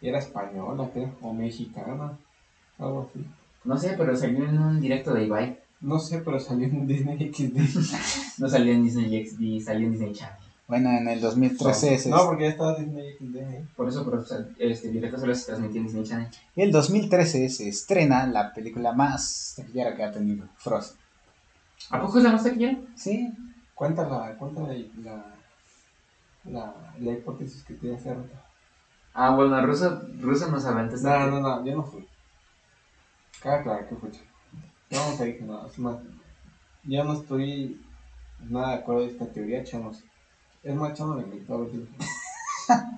Y 0.00 0.08
era 0.08 0.18
española, 0.18 0.90
creo, 0.92 1.16
o 1.22 1.32
mexicana, 1.32 2.18
algo 2.78 3.08
así. 3.08 3.26
No 3.64 3.78
sé, 3.78 3.94
pero 3.96 4.14
salió 4.14 4.44
en 4.44 4.58
un 4.58 4.80
directo 4.80 5.14
de 5.14 5.24
Ibai. 5.24 5.58
No 5.84 5.98
sé, 5.98 6.18
pero 6.18 6.40
salió 6.40 6.66
en 6.66 6.86
Disney 6.86 7.32
XD. 7.32 8.38
No 8.38 8.48
salió 8.48 8.72
en 8.72 8.84
Disney 8.84 9.26
XD, 9.26 9.64
salió 9.64 9.86
en 9.86 9.92
Disney 9.92 10.12
Channel. 10.12 10.38
Bueno, 10.66 10.90
en 10.90 11.06
el 11.08 11.20
2013 11.20 11.94
es. 11.94 12.06
No, 12.06 12.24
porque 12.26 12.44
ya 12.44 12.50
estaba 12.50 12.74
Disney 12.74 13.12
XD. 13.18 13.76
Por 13.76 13.88
eso, 13.88 14.04
pero, 14.04 14.22
o 14.22 14.24
sea, 14.24 14.38
este 14.58 14.88
directo 14.88 15.18
solo 15.20 15.34
se 15.34 15.46
transmitió 15.46 15.80
en 15.80 15.86
Disney 15.86 16.04
Channel. 16.04 16.28
Y 16.56 16.62
el 16.62 16.72
2013 16.72 17.48
se 17.50 17.68
estrena 17.68 18.26
la 18.26 18.52
película 18.54 18.92
más 18.92 19.54
taquillera 19.56 19.94
que 19.94 20.04
ha 20.04 20.10
tenido, 20.10 20.46
Frozen. 20.56 20.96
¿A 21.90 22.00
poco 22.00 22.18
es 22.18 22.24
la 22.24 22.32
más 22.32 22.42
taquillera? 22.42 22.78
Sí, 22.96 23.30
Cuéntala, 23.74 24.36
cuéntala 24.38 24.72
la, 25.02 25.24
la, 26.44 26.74
la 27.00 27.12
hipótesis 27.12 27.62
que 27.64 27.74
te 27.74 27.94
hace 27.94 28.14
rato. 28.14 28.28
Ah, 29.12 29.34
bueno, 29.34 29.64
Ruso, 29.66 30.00
Ruso 30.20 30.50
nos 30.50 30.64
aventó. 30.64 30.96
No, 30.96 31.26
no, 31.30 31.40
no, 31.40 31.64
yo 31.64 31.76
no 31.76 31.82
fui. 31.82 32.06
Cada 33.42 33.62
claro 33.62 33.88
que 33.88 33.96
fue. 33.96 34.10
No 34.90 35.16
te 35.16 35.24
dije 35.24 35.44
es 35.68 35.78
más. 35.78 35.98
Yo 36.84 37.04
no 37.04 37.14
estoy 37.14 37.80
nada 38.48 38.70
de 38.70 38.74
acuerdo 38.74 39.02
de 39.02 39.08
esta 39.08 39.26
teoría, 39.26 39.64
chanos. 39.64 40.02
Es 40.62 40.74
más, 40.74 40.94
chano 40.94 41.14
me 41.14 41.22
invitó 41.22 41.54
a 41.54 41.58
ver 41.58 41.68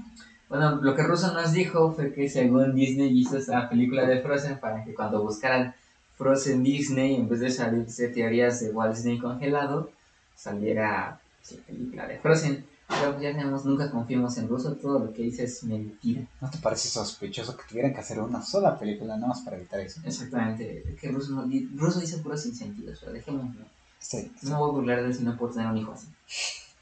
Bueno, 0.49 0.77
lo 0.77 0.95
que 0.95 1.03
Russo 1.03 1.33
nos 1.33 1.53
dijo 1.53 1.93
fue 1.93 2.13
que 2.13 2.29
según 2.29 2.75
Disney 2.75 3.19
hizo 3.19 3.37
esta 3.37 3.69
película 3.69 4.07
de 4.07 4.21
Frozen 4.21 4.59
para 4.59 4.85
que 4.85 4.95
cuando 4.95 5.23
buscaran 5.23 5.75
Frozen 6.17 6.63
Disney, 6.63 7.17
en 7.17 7.29
vez 7.29 7.41
de 7.41 7.51
salirse 7.51 8.09
teorías 8.09 8.61
de 8.61 8.71
Walt 8.71 8.95
Disney 8.95 9.19
congelado, 9.19 9.91
saliera 10.37 11.21
sí, 11.43 11.61
película 11.67 12.07
de 12.07 12.19
Frozen. 12.19 12.65
Pero 12.89 13.21
ya 13.21 13.33
sabemos, 13.33 13.65
nunca 13.65 13.91
confiemos 13.91 14.37
en 14.39 14.49
Russo, 14.49 14.77
todo 14.77 15.01
lo 15.01 15.13
que 15.13 15.23
dice 15.23 15.45
es 15.45 15.65
mentira. 15.65 16.23
¿no 16.41 16.51
te 16.51 16.59
parece 16.59 16.89
sospechoso 16.89 17.57
que 17.57 17.65
tuvieran 17.69 17.93
que 17.93 18.01
hacer 18.01 18.21
una 18.21 18.43
sola 18.43 18.79
película 18.79 19.17
nada 19.17 19.29
más 19.29 19.41
para 19.41 19.57
evitar 19.57 19.81
eso? 19.81 20.01
Exactamente, 20.05 20.97
que 21.01 21.11
Russo, 21.11 21.33
no, 21.33 21.49
Russo 21.75 22.01
dice 22.01 22.19
puros 22.19 22.43
sinsentidos, 22.43 23.01
pero 23.01 23.13
dejémoslo. 23.13 23.65
Sí. 23.99 24.31
No 24.43 24.61
voy 24.61 24.71
a 24.71 24.73
burlar 24.73 25.03
de 25.03 25.09
él 25.09 25.15
si 25.15 25.25
no 25.25 25.37
puedo 25.37 25.53
tener 25.53 25.69
un 25.69 25.79
hijo 25.79 25.93
así. 25.93 26.07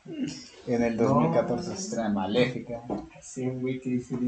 En 0.66 0.82
el 0.82 0.96
2014 0.96 1.68
se 1.68 1.74
estrena 1.74 2.08
Maléfica. 2.08 2.80
Sí, 3.20 3.48
güey 3.48 3.80
que 3.80 3.90
dice. 3.90 4.14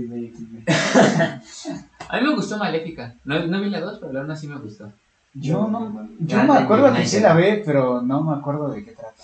A 2.08 2.20
mí 2.20 2.26
me 2.26 2.34
gustó 2.34 2.58
Maléfica. 2.58 3.14
No, 3.24 3.46
no 3.46 3.60
vi 3.60 3.70
la 3.70 3.80
2, 3.80 3.98
pero 4.00 4.12
la 4.12 4.20
1 4.20 4.36
sí 4.36 4.46
me 4.46 4.58
gustó. 4.58 4.92
Yo 5.32 5.66
no, 5.68 6.08
yo 6.18 6.42
me 6.44 6.54
de 6.54 6.58
acuerdo 6.58 6.94
que 6.94 7.06
sí 7.06 7.20
la 7.20 7.34
ve, 7.34 7.62
pero 7.64 8.00
no 8.00 8.22
me 8.22 8.36
acuerdo 8.36 8.70
de 8.70 8.84
qué 8.84 8.92
trata. 8.92 9.14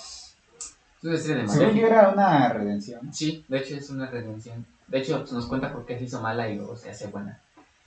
¿Tú 1.03 1.09
eres 1.09 1.27
de 1.27 1.49
Según 1.49 1.75
yo 1.75 1.87
era 1.89 2.11
una 2.11 2.49
redención. 2.49 3.13
Sí, 3.13 3.45
de 3.49 3.59
hecho 3.59 3.75
es 3.75 3.91
una 3.91 4.07
redención. 4.09 4.65
De 4.87 4.99
hecho, 4.99 5.25
nos 5.33 5.47
cuenta 5.47 5.73
por 5.73 5.85
qué 5.85 5.99
se 5.99 6.05
hizo 6.05 6.21
mala 6.23 6.49
y 6.49 6.55
luego 6.57 6.77
se 6.77 6.91
hace 6.91 7.09
buena. 7.09 7.41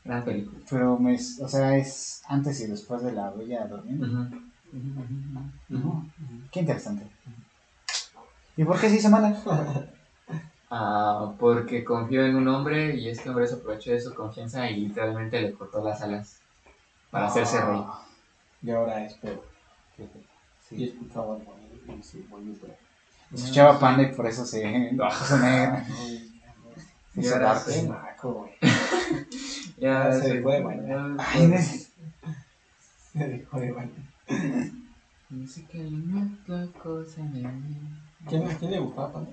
Gran 0.03 0.26
película. 0.26 0.61
Pero, 0.69 1.00
me, 1.00 1.16
o 1.16 1.48
sea, 1.48 1.77
es 1.77 2.22
antes 2.27 2.60
y 2.60 2.68
después 2.68 3.02
de 3.03 3.14
la 3.14 3.30
Bella 3.32 3.66
Durmiente. 3.68 4.06
Ujú. 4.06 5.08
Ujú. 5.69 6.03
Qué 6.52 6.60
interesante. 6.60 7.08
¿Y 8.58 8.66
por 8.66 8.80
qué 8.80 8.90
se 8.90 8.98
hizo 8.98 9.10
mala? 9.10 9.34
Ah, 10.72 11.35
porque 11.38 11.84
confió 11.84 12.26
en 12.26 12.35
un 12.35 12.48
hombre 12.48 12.95
y 12.98 13.08
este 13.08 13.30
hombre 13.30 13.45
se 13.48 13.53
aprovechó 13.53 13.92
de 13.92 14.02
su 14.02 14.14
confianza 14.16 14.68
y 14.68 14.88
literalmente 14.88 15.40
le 15.40 15.53
cortó 15.53 15.82
las 15.85 16.02
alas 16.02 16.42
para 17.11 17.27
hacerse 17.27 17.61
rey. 17.61 17.82
Y 18.64 18.72
ahora 18.72 19.06
es 19.06 19.14
peor. 19.14 19.45
Y 20.00 20.03
Sí. 20.77 20.84
escuchaba 20.85 21.27
Bad 21.38 21.44
Bunny 21.45 22.00
y 22.00 22.03
se 22.03 22.24
volvió 22.24 22.53
peor. 22.56 22.76
Escuchaba 23.35 23.80
Panda 23.80 24.03
y 24.03 24.14
por 24.14 24.25
eso 24.27 24.45
se 24.45 24.91
puso 24.97 25.38
negra. 25.38 25.85
Se 27.14 27.22
Y 27.22 27.27
ahora. 27.27 27.61
Qué 27.65 27.81
naco, 27.83 28.33
güey. 28.33 28.51
Ya 29.77 30.11
Se 30.11 30.22
se 30.22 30.41
fue 30.41 30.57
de 30.57 30.64
bañar. 30.64 31.15
Ay, 31.17 31.47
ne- 31.47 31.61
Se 31.61 31.89
dejó 33.14 33.59
de 33.59 33.72
bañar. 33.72 33.91
No 35.30 35.47
sé 35.47 35.65
qué 35.65 35.89
otra 36.43 36.67
cosa 36.81 37.22
en 37.22 37.35
el 37.35 38.27
¿Quién, 38.27 38.47
¿Quién 38.57 38.72
le 38.72 38.80
gustaba 38.80 39.14
Panda? 39.14 39.31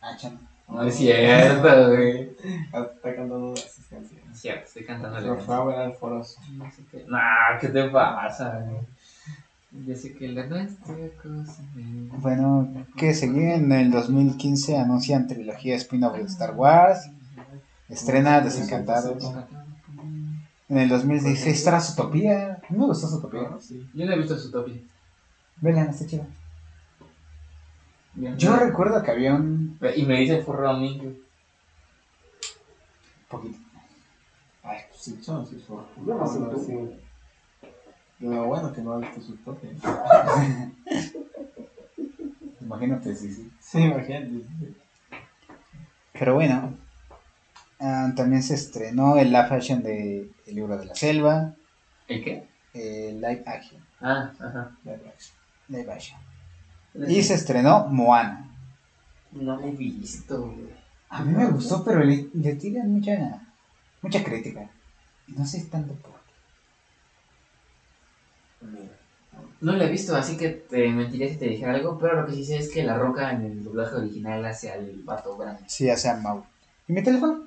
Ah, 0.00 0.16
chan. 0.16 0.38
No 0.68 0.82
es 0.82 0.94
cierto, 0.94 1.88
güey. 1.88 2.36
Ah, 2.72 2.88
Está 2.94 3.14
cantando 3.14 3.56
sus 3.56 3.86
canciones. 3.86 4.30
Es 4.32 4.40
cierto, 4.40 4.64
estoy 4.66 4.84
cantando 4.84 5.18
Pero 5.18 5.40
fue 5.40 5.54
a 5.54 5.64
ver 5.64 5.78
al 5.78 5.94
foroso. 5.94 6.40
No 6.52 6.70
sé 6.70 6.84
qué. 6.90 7.04
Nah, 7.08 7.58
¿qué 7.60 7.68
te 7.68 7.88
pasa, 7.90 8.60
güey? 8.60 8.80
Yo 9.86 9.96
sé 9.96 10.14
que 10.14 10.28
la 10.28 10.46
nuestra 10.46 10.94
cosa 11.20 11.62
Bueno, 12.18 12.86
que 12.96 13.12
seguí 13.12 13.42
en 13.42 13.72
el 13.72 13.90
2015 13.90 14.78
anuncian 14.78 15.26
trilogía 15.26 15.74
spin-off 15.76 16.16
de 16.16 16.22
Star 16.22 16.54
Wars. 16.54 17.10
Estrena 17.88 18.40
Desencantados. 18.40 19.32
En 20.68 20.78
el 20.78 20.88
2016 20.88 21.56
estará 21.58 21.80
Zootopia. 21.80 22.54
A 22.68 22.72
mí 22.72 22.78
me 22.78 22.86
gustó 22.86 23.08
Zootopia. 23.08 23.40
Ah, 23.52 23.58
sí. 23.60 23.86
Yo 23.92 24.06
no 24.06 24.12
he 24.12 24.18
visto 24.18 24.38
su 24.38 24.50
topi. 24.50 24.86
Vean, 25.60 25.88
está 25.88 26.06
chido. 26.06 26.26
Yo 28.38 28.56
recuerdo 28.56 29.02
que 29.02 29.10
había 29.10 29.34
un 29.34 29.78
Y 29.96 30.06
me 30.06 30.20
dice 30.20 30.40
furro 30.42 30.70
a 30.70 30.78
mí. 30.78 30.98
güey. 31.02 31.16
poquito. 33.28 33.58
Ay, 34.62 34.78
pues 34.88 35.02
sí. 35.02 35.18
Yo 35.20 35.34
no 35.34 35.44
sé 36.26 36.40
No, 36.40 36.48
tú. 36.48 36.64
sí. 36.64 36.72
Lo 38.24 38.46
bueno 38.46 38.72
que 38.72 38.80
no 38.80 38.92
ha 38.94 38.98
visto 38.98 39.20
su 39.20 39.36
toque. 39.36 39.68
Imagínate, 42.60 43.14
sí, 43.14 43.30
sí. 43.32 43.50
Sí, 43.60 43.80
imagínate. 43.82 44.30
Pero 46.12 46.34
bueno, 46.34 46.74
ah, 47.80 48.10
también 48.16 48.42
se 48.42 48.54
estrenó 48.54 49.18
el 49.18 49.28
live 49.28 49.48
action 49.50 49.82
de 49.82 50.30
El 50.46 50.54
libro 50.54 50.76
de 50.78 50.86
la 50.86 50.94
selva, 50.94 51.52
¿El 52.08 52.24
qué? 52.24 52.48
el 52.72 53.20
live 53.20 53.42
action, 53.46 53.80
Ah, 54.00 54.32
ajá. 54.38 54.70
live 55.68 55.92
action. 55.92 56.18
Y 57.06 57.22
se 57.22 57.34
estrenó 57.34 57.86
Moana. 57.88 58.48
No 59.32 59.60
he 59.60 59.70
visto, 59.72 60.40
güey. 60.46 60.72
A 61.10 61.22
mí 61.22 61.32
me 61.34 61.46
gustó, 61.50 61.84
pero 61.84 62.02
le, 62.02 62.28
le 62.32 62.54
tiran 62.54 62.90
mucha, 62.90 63.40
mucha 64.00 64.24
crítica. 64.24 64.70
No 65.28 65.44
sé 65.44 65.62
tanto 65.64 65.92
por 65.94 66.12
No 69.60 69.72
lo 69.72 69.82
he 69.82 69.90
visto, 69.90 70.14
así 70.14 70.36
que 70.36 70.50
te 70.50 70.88
mentiría 70.90 71.28
si 71.28 71.36
te 71.36 71.46
dijera 71.46 71.72
algo, 71.74 71.98
pero 71.98 72.20
lo 72.20 72.26
que 72.26 72.34
sí 72.34 72.44
sé 72.44 72.58
es 72.58 72.70
que 72.70 72.82
la 72.82 72.98
roca 72.98 73.32
en 73.32 73.42
el 73.42 73.64
doblaje 73.64 73.96
original 73.96 74.44
hace 74.44 74.70
al 74.70 75.02
vato 75.04 75.36
grande. 75.36 75.62
Sí, 75.66 75.86
ya 75.86 75.96
sea 75.96 76.16
Mau. 76.16 76.44
¿Y 76.86 76.92
mi 76.92 77.02
teléfono? 77.02 77.42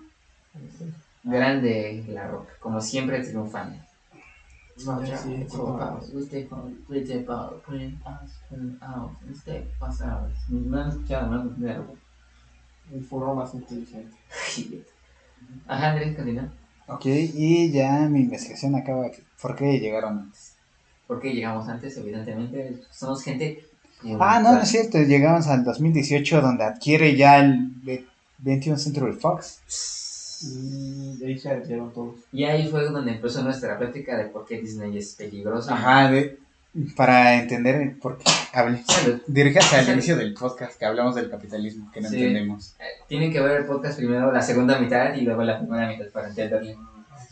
Grande 1.23 2.03
la 2.07 2.27
roca, 2.27 2.53
como 2.59 2.81
siempre 2.81 3.21
triunfando. 3.21 3.77
No, 4.85 5.05
sí, 5.05 5.11
sí. 5.15 5.57
El 12.91 13.03
furro 13.03 13.35
más 13.35 13.53
inteligente. 13.53 14.15
Ajá, 15.67 15.91
Andrés, 15.91 16.15
continúa. 16.15 16.49
Ok, 16.87 17.05
y 17.05 17.71
ya 17.71 18.07
mi 18.07 18.21
investigación 18.21 18.75
acaba 18.75 19.07
aquí. 19.07 19.21
¿Por 19.41 19.55
qué 19.55 19.79
llegaron 19.79 20.19
antes? 20.19 20.56
¿Por 21.07 21.19
qué 21.21 21.33
llegamos 21.33 21.67
antes? 21.69 21.95
Evidentemente, 21.97 22.75
somos 22.91 23.23
gente 23.23 23.63
Ah, 24.19 24.39
no, 24.43 24.53
no 24.53 24.61
es 24.61 24.69
cierto. 24.69 24.99
Llegamos 24.99 25.47
al 25.47 25.63
2018 25.63 26.41
donde 26.41 26.63
adquiere 26.65 27.15
ya 27.15 27.39
el 27.39 27.71
ve- 27.83 28.05
21 28.37 28.77
Century 28.77 29.13
Fox. 29.13 29.59
Y 31.19 31.25
ahí 31.25 31.39
se 31.39 31.51
retiraron 31.55 31.91
todos. 31.91 32.15
Y 32.31 32.43
ahí 32.43 32.67
fue 32.67 32.83
donde 32.91 33.13
empezó 33.13 33.41
nuestra 33.41 33.75
plática 33.79 34.15
de 34.17 34.25
por 34.25 34.45
qué 34.45 34.61
Disney 34.61 34.95
es 34.97 35.15
peligroso. 35.15 35.73
Ajá, 35.73 36.11
de- 36.11 36.37
para 36.95 37.41
entender 37.41 37.95
por 37.99 38.19
qué 38.19 38.25
hablé. 38.53 38.83
Diríjase 39.25 39.77
al 39.77 39.89
inicio 39.89 40.15
del 40.15 40.35
podcast 40.35 40.77
que 40.77 40.85
hablamos 40.85 41.15
del 41.15 41.31
capitalismo, 41.31 41.89
que 41.91 42.01
no 42.01 42.09
Sí. 42.09 42.17
entendemos. 42.17 42.75
Eh, 42.79 42.83
Tienen 43.07 43.31
que 43.31 43.41
ver 43.41 43.61
el 43.61 43.65
podcast 43.65 43.97
primero, 43.97 44.31
la 44.31 44.43
segunda 44.43 44.77
mitad 44.77 45.15
y 45.15 45.21
luego 45.21 45.41
la 45.43 45.57
primera 45.59 45.87
mitad 45.87 46.05
para 46.13 46.27
entenderlo. 46.29 46.77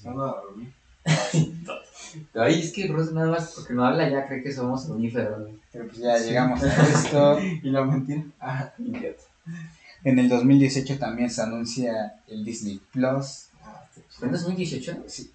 Dormir. 0.04 0.74
Ay, 2.35 2.60
es 2.60 2.72
que 2.74 2.88
Ross 2.88 3.11
nada 3.11 3.32
más 3.32 3.53
porque 3.56 3.74
no 3.74 3.85
habla 3.85 4.10
ya 4.10 4.27
cree 4.27 4.44
que 4.44 4.52
somos 4.53 4.84
soníferos. 4.85 5.42
güey. 5.42 5.53
Pero 5.72 5.85
pues 5.88 5.98
ya 5.98 6.18
llegamos 6.18 6.64
a 6.64 6.68
esto. 6.90 7.40
Y 7.40 7.69
la 7.69 7.84
mentira. 7.84 8.24
Ah, 8.40 8.72
Idiota. 8.77 9.24
En 10.03 10.19
el 10.19 10.30
2018 10.30 10.98
también 11.00 11.30
se 11.30 11.42
anuncia 11.42 12.16
el 12.27 12.44
Disney 12.45 12.80
Plus. 12.92 13.48
ah, 13.64 13.84
está 13.95 14.02
¿Fue 14.19 14.27
en 14.27 14.34
chido. 14.35 14.48
2018? 14.50 15.03
Sí. 15.08 15.32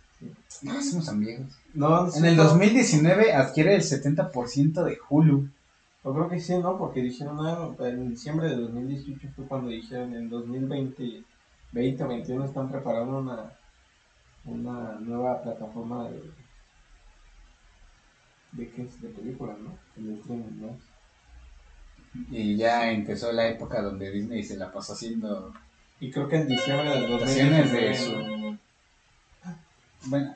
No, 0.62 0.82
somos 0.82 1.06
tan 1.06 1.20
viejos. 1.20 1.46
No, 1.72 2.04
no 2.04 2.10
sé, 2.10 2.18
En 2.18 2.24
el 2.26 2.36
no. 2.36 2.44
2019 2.44 3.32
adquiere 3.32 3.74
el 3.74 3.82
70% 3.82 4.84
de 4.84 4.98
Hulu. 5.08 5.48
Yo 6.04 6.14
creo 6.14 6.28
que 6.28 6.40
sí, 6.40 6.56
¿no? 6.58 6.78
Porque 6.78 7.02
dijeron, 7.02 7.38
ah, 7.46 7.70
en 7.80 8.10
diciembre 8.10 8.48
de 8.48 8.56
2018 8.56 9.28
fue 9.36 9.46
cuando 9.46 9.68
dijeron, 9.70 10.14
en 10.14 10.28
2020, 10.28 11.22
20 11.72 12.04
o 12.04 12.08
21 12.08 12.44
están 12.44 12.70
preparando 12.70 13.18
una, 13.18 13.52
una 14.44 14.98
nueva 15.00 15.42
plataforma 15.42 16.08
de, 16.08 16.20
de, 18.52 18.70
qué 18.70 18.82
es? 18.82 19.00
de 19.00 19.08
películas, 19.08 19.58
¿no? 19.58 19.76
El 19.96 20.18
streaming, 20.18 20.60
¿no? 20.60 20.78
Y 22.30 22.56
ya 22.56 22.90
empezó 22.90 23.30
la 23.32 23.48
época 23.48 23.82
donde 23.82 24.10
Disney 24.10 24.42
se 24.42 24.56
la 24.56 24.72
pasó 24.72 24.94
haciendo, 24.94 25.52
Y 26.00 26.10
creo 26.10 26.28
que 26.28 26.36
en 26.36 26.48
diciembre 26.48 26.90
del 26.90 27.04
Adaptaciones 27.04 27.72
de 27.72 27.88
2019, 27.88 28.58
bueno, 30.06 30.34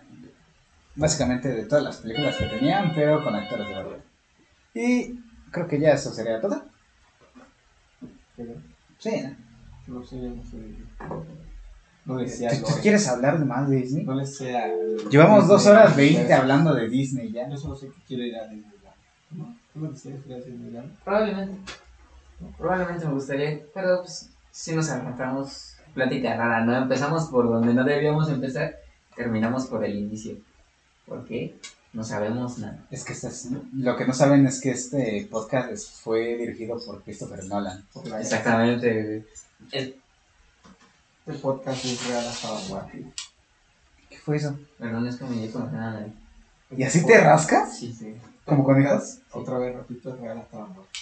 básicamente 0.94 1.48
de 1.48 1.64
todas 1.64 1.84
las 1.84 1.96
películas 1.96 2.36
que 2.36 2.46
tenían, 2.46 2.92
pero 2.94 3.24
con 3.24 3.34
actores 3.34 3.68
de 3.68 3.74
verdad. 3.74 4.04
Y 4.74 5.18
creo 5.50 5.66
que 5.66 5.80
ya 5.80 5.92
eso 5.92 6.12
sería 6.12 6.40
todo. 6.40 6.64
pero 8.36 8.54
Sí, 8.98 9.22
no 9.88 10.04
sé. 10.04 10.16
No 12.06 12.18
le 12.18 12.26
¿Tú, 12.28 12.66
quieres 12.82 13.08
hablar 13.08 13.38
de 13.38 13.44
más 13.46 13.68
de 13.68 13.76
Disney? 13.76 14.04
No 14.04 14.14
le 14.14 14.26
sé 14.26 14.54
a... 14.56 14.66
Llevamos 15.10 15.48
dos 15.48 15.64
horas 15.66 15.96
veinte 15.96 16.24
Pero- 16.28 16.42
hablando 16.42 16.74
de 16.74 16.88
Disney 16.88 17.32
ya. 17.32 17.48
Yo 17.48 17.56
solo 17.56 17.74
sé 17.76 17.86
que 17.88 18.02
quiero 18.06 18.24
ir 18.24 18.36
a 18.36 18.42
Disneyland. 18.46 18.74
¿No? 19.30 19.56
¿Tú 19.72 19.80
que 20.02 20.28
ir 20.28 20.34
a 20.34 20.36
Disneyland? 20.36 20.96
Probablemente. 21.02 21.72
Probablemente 22.58 23.06
me 23.06 23.14
gustaría, 23.14 23.60
pero 23.72 24.02
pues 24.02 24.28
si 24.50 24.74
nos 24.74 24.90
aguantamos 24.90 25.76
plática 25.94 26.36
rara, 26.36 26.64
¿no? 26.64 26.76
Empezamos 26.76 27.24
por 27.28 27.48
donde 27.48 27.72
no 27.72 27.84
debíamos 27.84 28.28
empezar, 28.28 28.74
terminamos 29.16 29.66
por 29.66 29.84
el 29.84 29.96
inicio. 29.96 30.36
¿Por 31.06 31.24
qué? 31.24 31.56
No 31.94 32.02
sabemos 32.04 32.58
nada. 32.58 32.84
Es 32.90 33.04
que 33.04 33.12
este 33.14 33.28
es- 33.28 33.48
lo 33.72 33.96
que 33.96 34.04
no 34.06 34.12
saben 34.12 34.46
es 34.46 34.60
que 34.60 34.72
este 34.72 35.26
podcast 35.30 36.02
fue 36.02 36.36
dirigido 36.36 36.76
por 36.84 37.02
Christopher 37.02 37.44
Nolan. 37.44 37.84
Exactamente. 38.18 39.24
El- 39.72 39.96
Este 41.26 41.40
podcast 41.40 41.82
es 41.86 42.06
real 42.06 42.26
hasta 42.26 42.52
la 42.52 42.60
muerte. 42.68 43.02
¿Qué 44.10 44.18
fue 44.18 44.36
eso? 44.36 44.58
perdón, 44.78 45.06
es 45.06 45.16
que 45.16 45.24
me 45.24 45.50
con 45.50 45.72
nada. 45.72 46.06
¿Y 46.70 46.82
así 46.82 47.06
te 47.06 47.18
rascas? 47.18 47.78
Sí, 47.78 47.94
sí. 47.94 48.14
¿Como 48.44 48.62
conejos? 48.62 49.20
Otra 49.32 49.56
vez 49.56 49.74
repito, 49.74 50.12
es 50.12 50.20
real 50.20 50.36
hasta 50.36 50.58
la 50.58 50.66
muerte. 50.66 50.98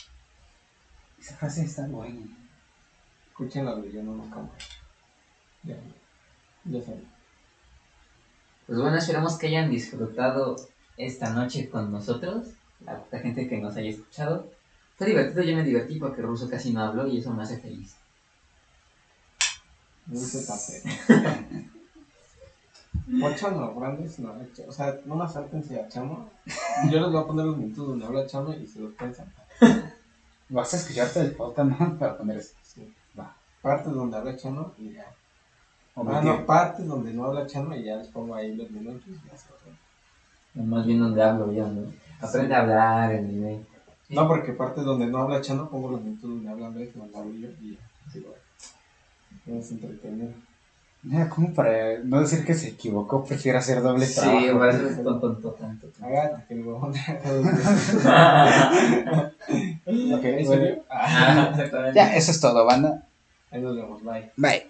Esa 1.18 1.34
frase 1.34 1.64
está 1.64 1.88
buena. 1.88 2.20
Escuchen 3.26 3.64
la 3.64 3.74
de 3.74 3.90
yo 3.90 4.04
no 4.04 4.14
nos 4.14 4.28
cambio. 4.28 4.52
Ya, 5.64 5.74
ya 6.66 6.84
sabes. 6.84 7.02
Pues 8.68 8.78
bueno, 8.78 8.96
esperamos 8.96 9.36
que 9.38 9.48
hayan 9.48 9.70
disfrutado 9.70 10.54
esta 10.98 11.30
noche 11.30 11.68
con 11.68 11.90
nosotros, 11.90 12.46
la, 12.86 13.02
la 13.10 13.18
gente 13.18 13.48
que 13.48 13.58
nos 13.58 13.76
haya 13.76 13.90
escuchado. 13.90 14.48
Fue 14.96 15.08
divertido, 15.08 15.42
yo 15.42 15.56
me 15.56 15.64
divertí 15.64 15.98
porque 15.98 16.22
Ruso 16.22 16.48
casi 16.48 16.72
no 16.72 16.82
habló 16.82 17.08
y 17.08 17.18
eso 17.18 17.32
me 17.32 17.42
hace 17.42 17.58
feliz. 17.58 17.96
Me 20.06 20.18
dice 20.18 20.46
café. 20.46 20.82
No, 23.06 23.74
grandes 23.74 24.18
no. 24.18 24.34
O 24.68 24.72
sea, 24.72 25.00
no 25.04 25.16
más 25.16 25.32
sáltense 25.32 25.80
a 25.80 25.88
Chamo. 25.88 26.30
Yo 26.90 27.00
les 27.00 27.10
voy 27.10 27.20
a 27.20 27.26
poner 27.26 27.46
los 27.46 27.56
minutos 27.56 27.88
donde 27.88 28.06
habla 28.06 28.26
Chamo 28.26 28.52
y 28.52 28.66
se 28.66 28.80
los 28.80 28.92
piensan. 28.92 29.32
Vas 30.48 30.74
a 30.74 30.76
escucharte 30.76 31.20
el 31.20 31.32
podcast, 31.32 31.70
¿no? 31.70 31.98
Para 31.98 32.18
poner 32.18 32.38
eso. 32.38 32.54
Sí. 32.62 32.92
Va. 33.18 33.34
Partes 33.60 33.92
donde 33.92 34.16
habla 34.16 34.36
Chamo 34.36 34.72
y 34.78 34.92
ya. 34.92 35.06
Ah, 35.94 36.22
no, 36.24 36.46
partes 36.46 36.86
donde 36.86 37.12
no 37.12 37.26
habla 37.26 37.46
Chamo 37.46 37.74
y 37.74 37.84
ya 37.84 37.96
les 37.96 38.08
pongo 38.08 38.34
ahí 38.34 38.54
los 38.54 38.70
minutos 38.70 39.02
y 39.06 39.28
ya 39.28 39.36
se 39.36 39.48
los. 39.50 40.66
Más 40.66 40.86
bien 40.86 41.00
donde 41.00 41.22
hablo 41.22 41.50
yo, 41.52 41.66
¿no? 41.66 41.92
Aprende 42.20 42.54
a 42.54 42.60
hablar, 42.60 43.12
el 43.12 43.26
nivel. 43.26 43.66
No, 44.10 44.28
porque 44.28 44.52
partes 44.52 44.84
donde 44.84 45.06
no 45.06 45.18
habla 45.18 45.40
Chano, 45.40 45.70
pongo 45.70 45.90
los 45.90 46.02
minutos 46.02 46.28
donde 46.28 46.50
habla 46.50 46.66
Andrés, 46.66 46.94
donde 46.94 47.16
hablo 47.16 47.32
yo 47.32 47.48
y 47.62 47.74
ya. 47.74 48.20
Lo 48.20 48.28
hago. 48.28 48.41
Es 49.46 49.70
entretenido. 49.72 50.32
Como 51.30 51.52
para 51.52 51.98
no 52.04 52.20
decir 52.20 52.44
que 52.44 52.54
se 52.54 52.68
equivocó, 52.68 53.24
prefiero 53.24 53.58
hacer 53.58 53.82
doble 53.82 54.06
Sí, 54.06 54.14
trabajo. 54.20 54.64
eso 54.66 54.88
es 54.88 55.02
tonto, 55.02 55.20
tonto, 55.20 55.50
tonto. 55.50 55.92
Hágate 56.00 56.44
que 56.46 56.54
le 56.54 56.62
voy 56.62 56.74
a 56.76 56.78
Ok. 60.14 60.84
Ah. 60.88 61.92
Ya, 61.94 62.14
eso 62.14 62.30
es 62.30 62.40
todo, 62.40 62.64
banda. 62.64 63.08
Ahí 63.50 63.60
nos 63.60 63.76
vemos, 63.76 64.02
bye. 64.04 64.30
Bye. 64.36 64.66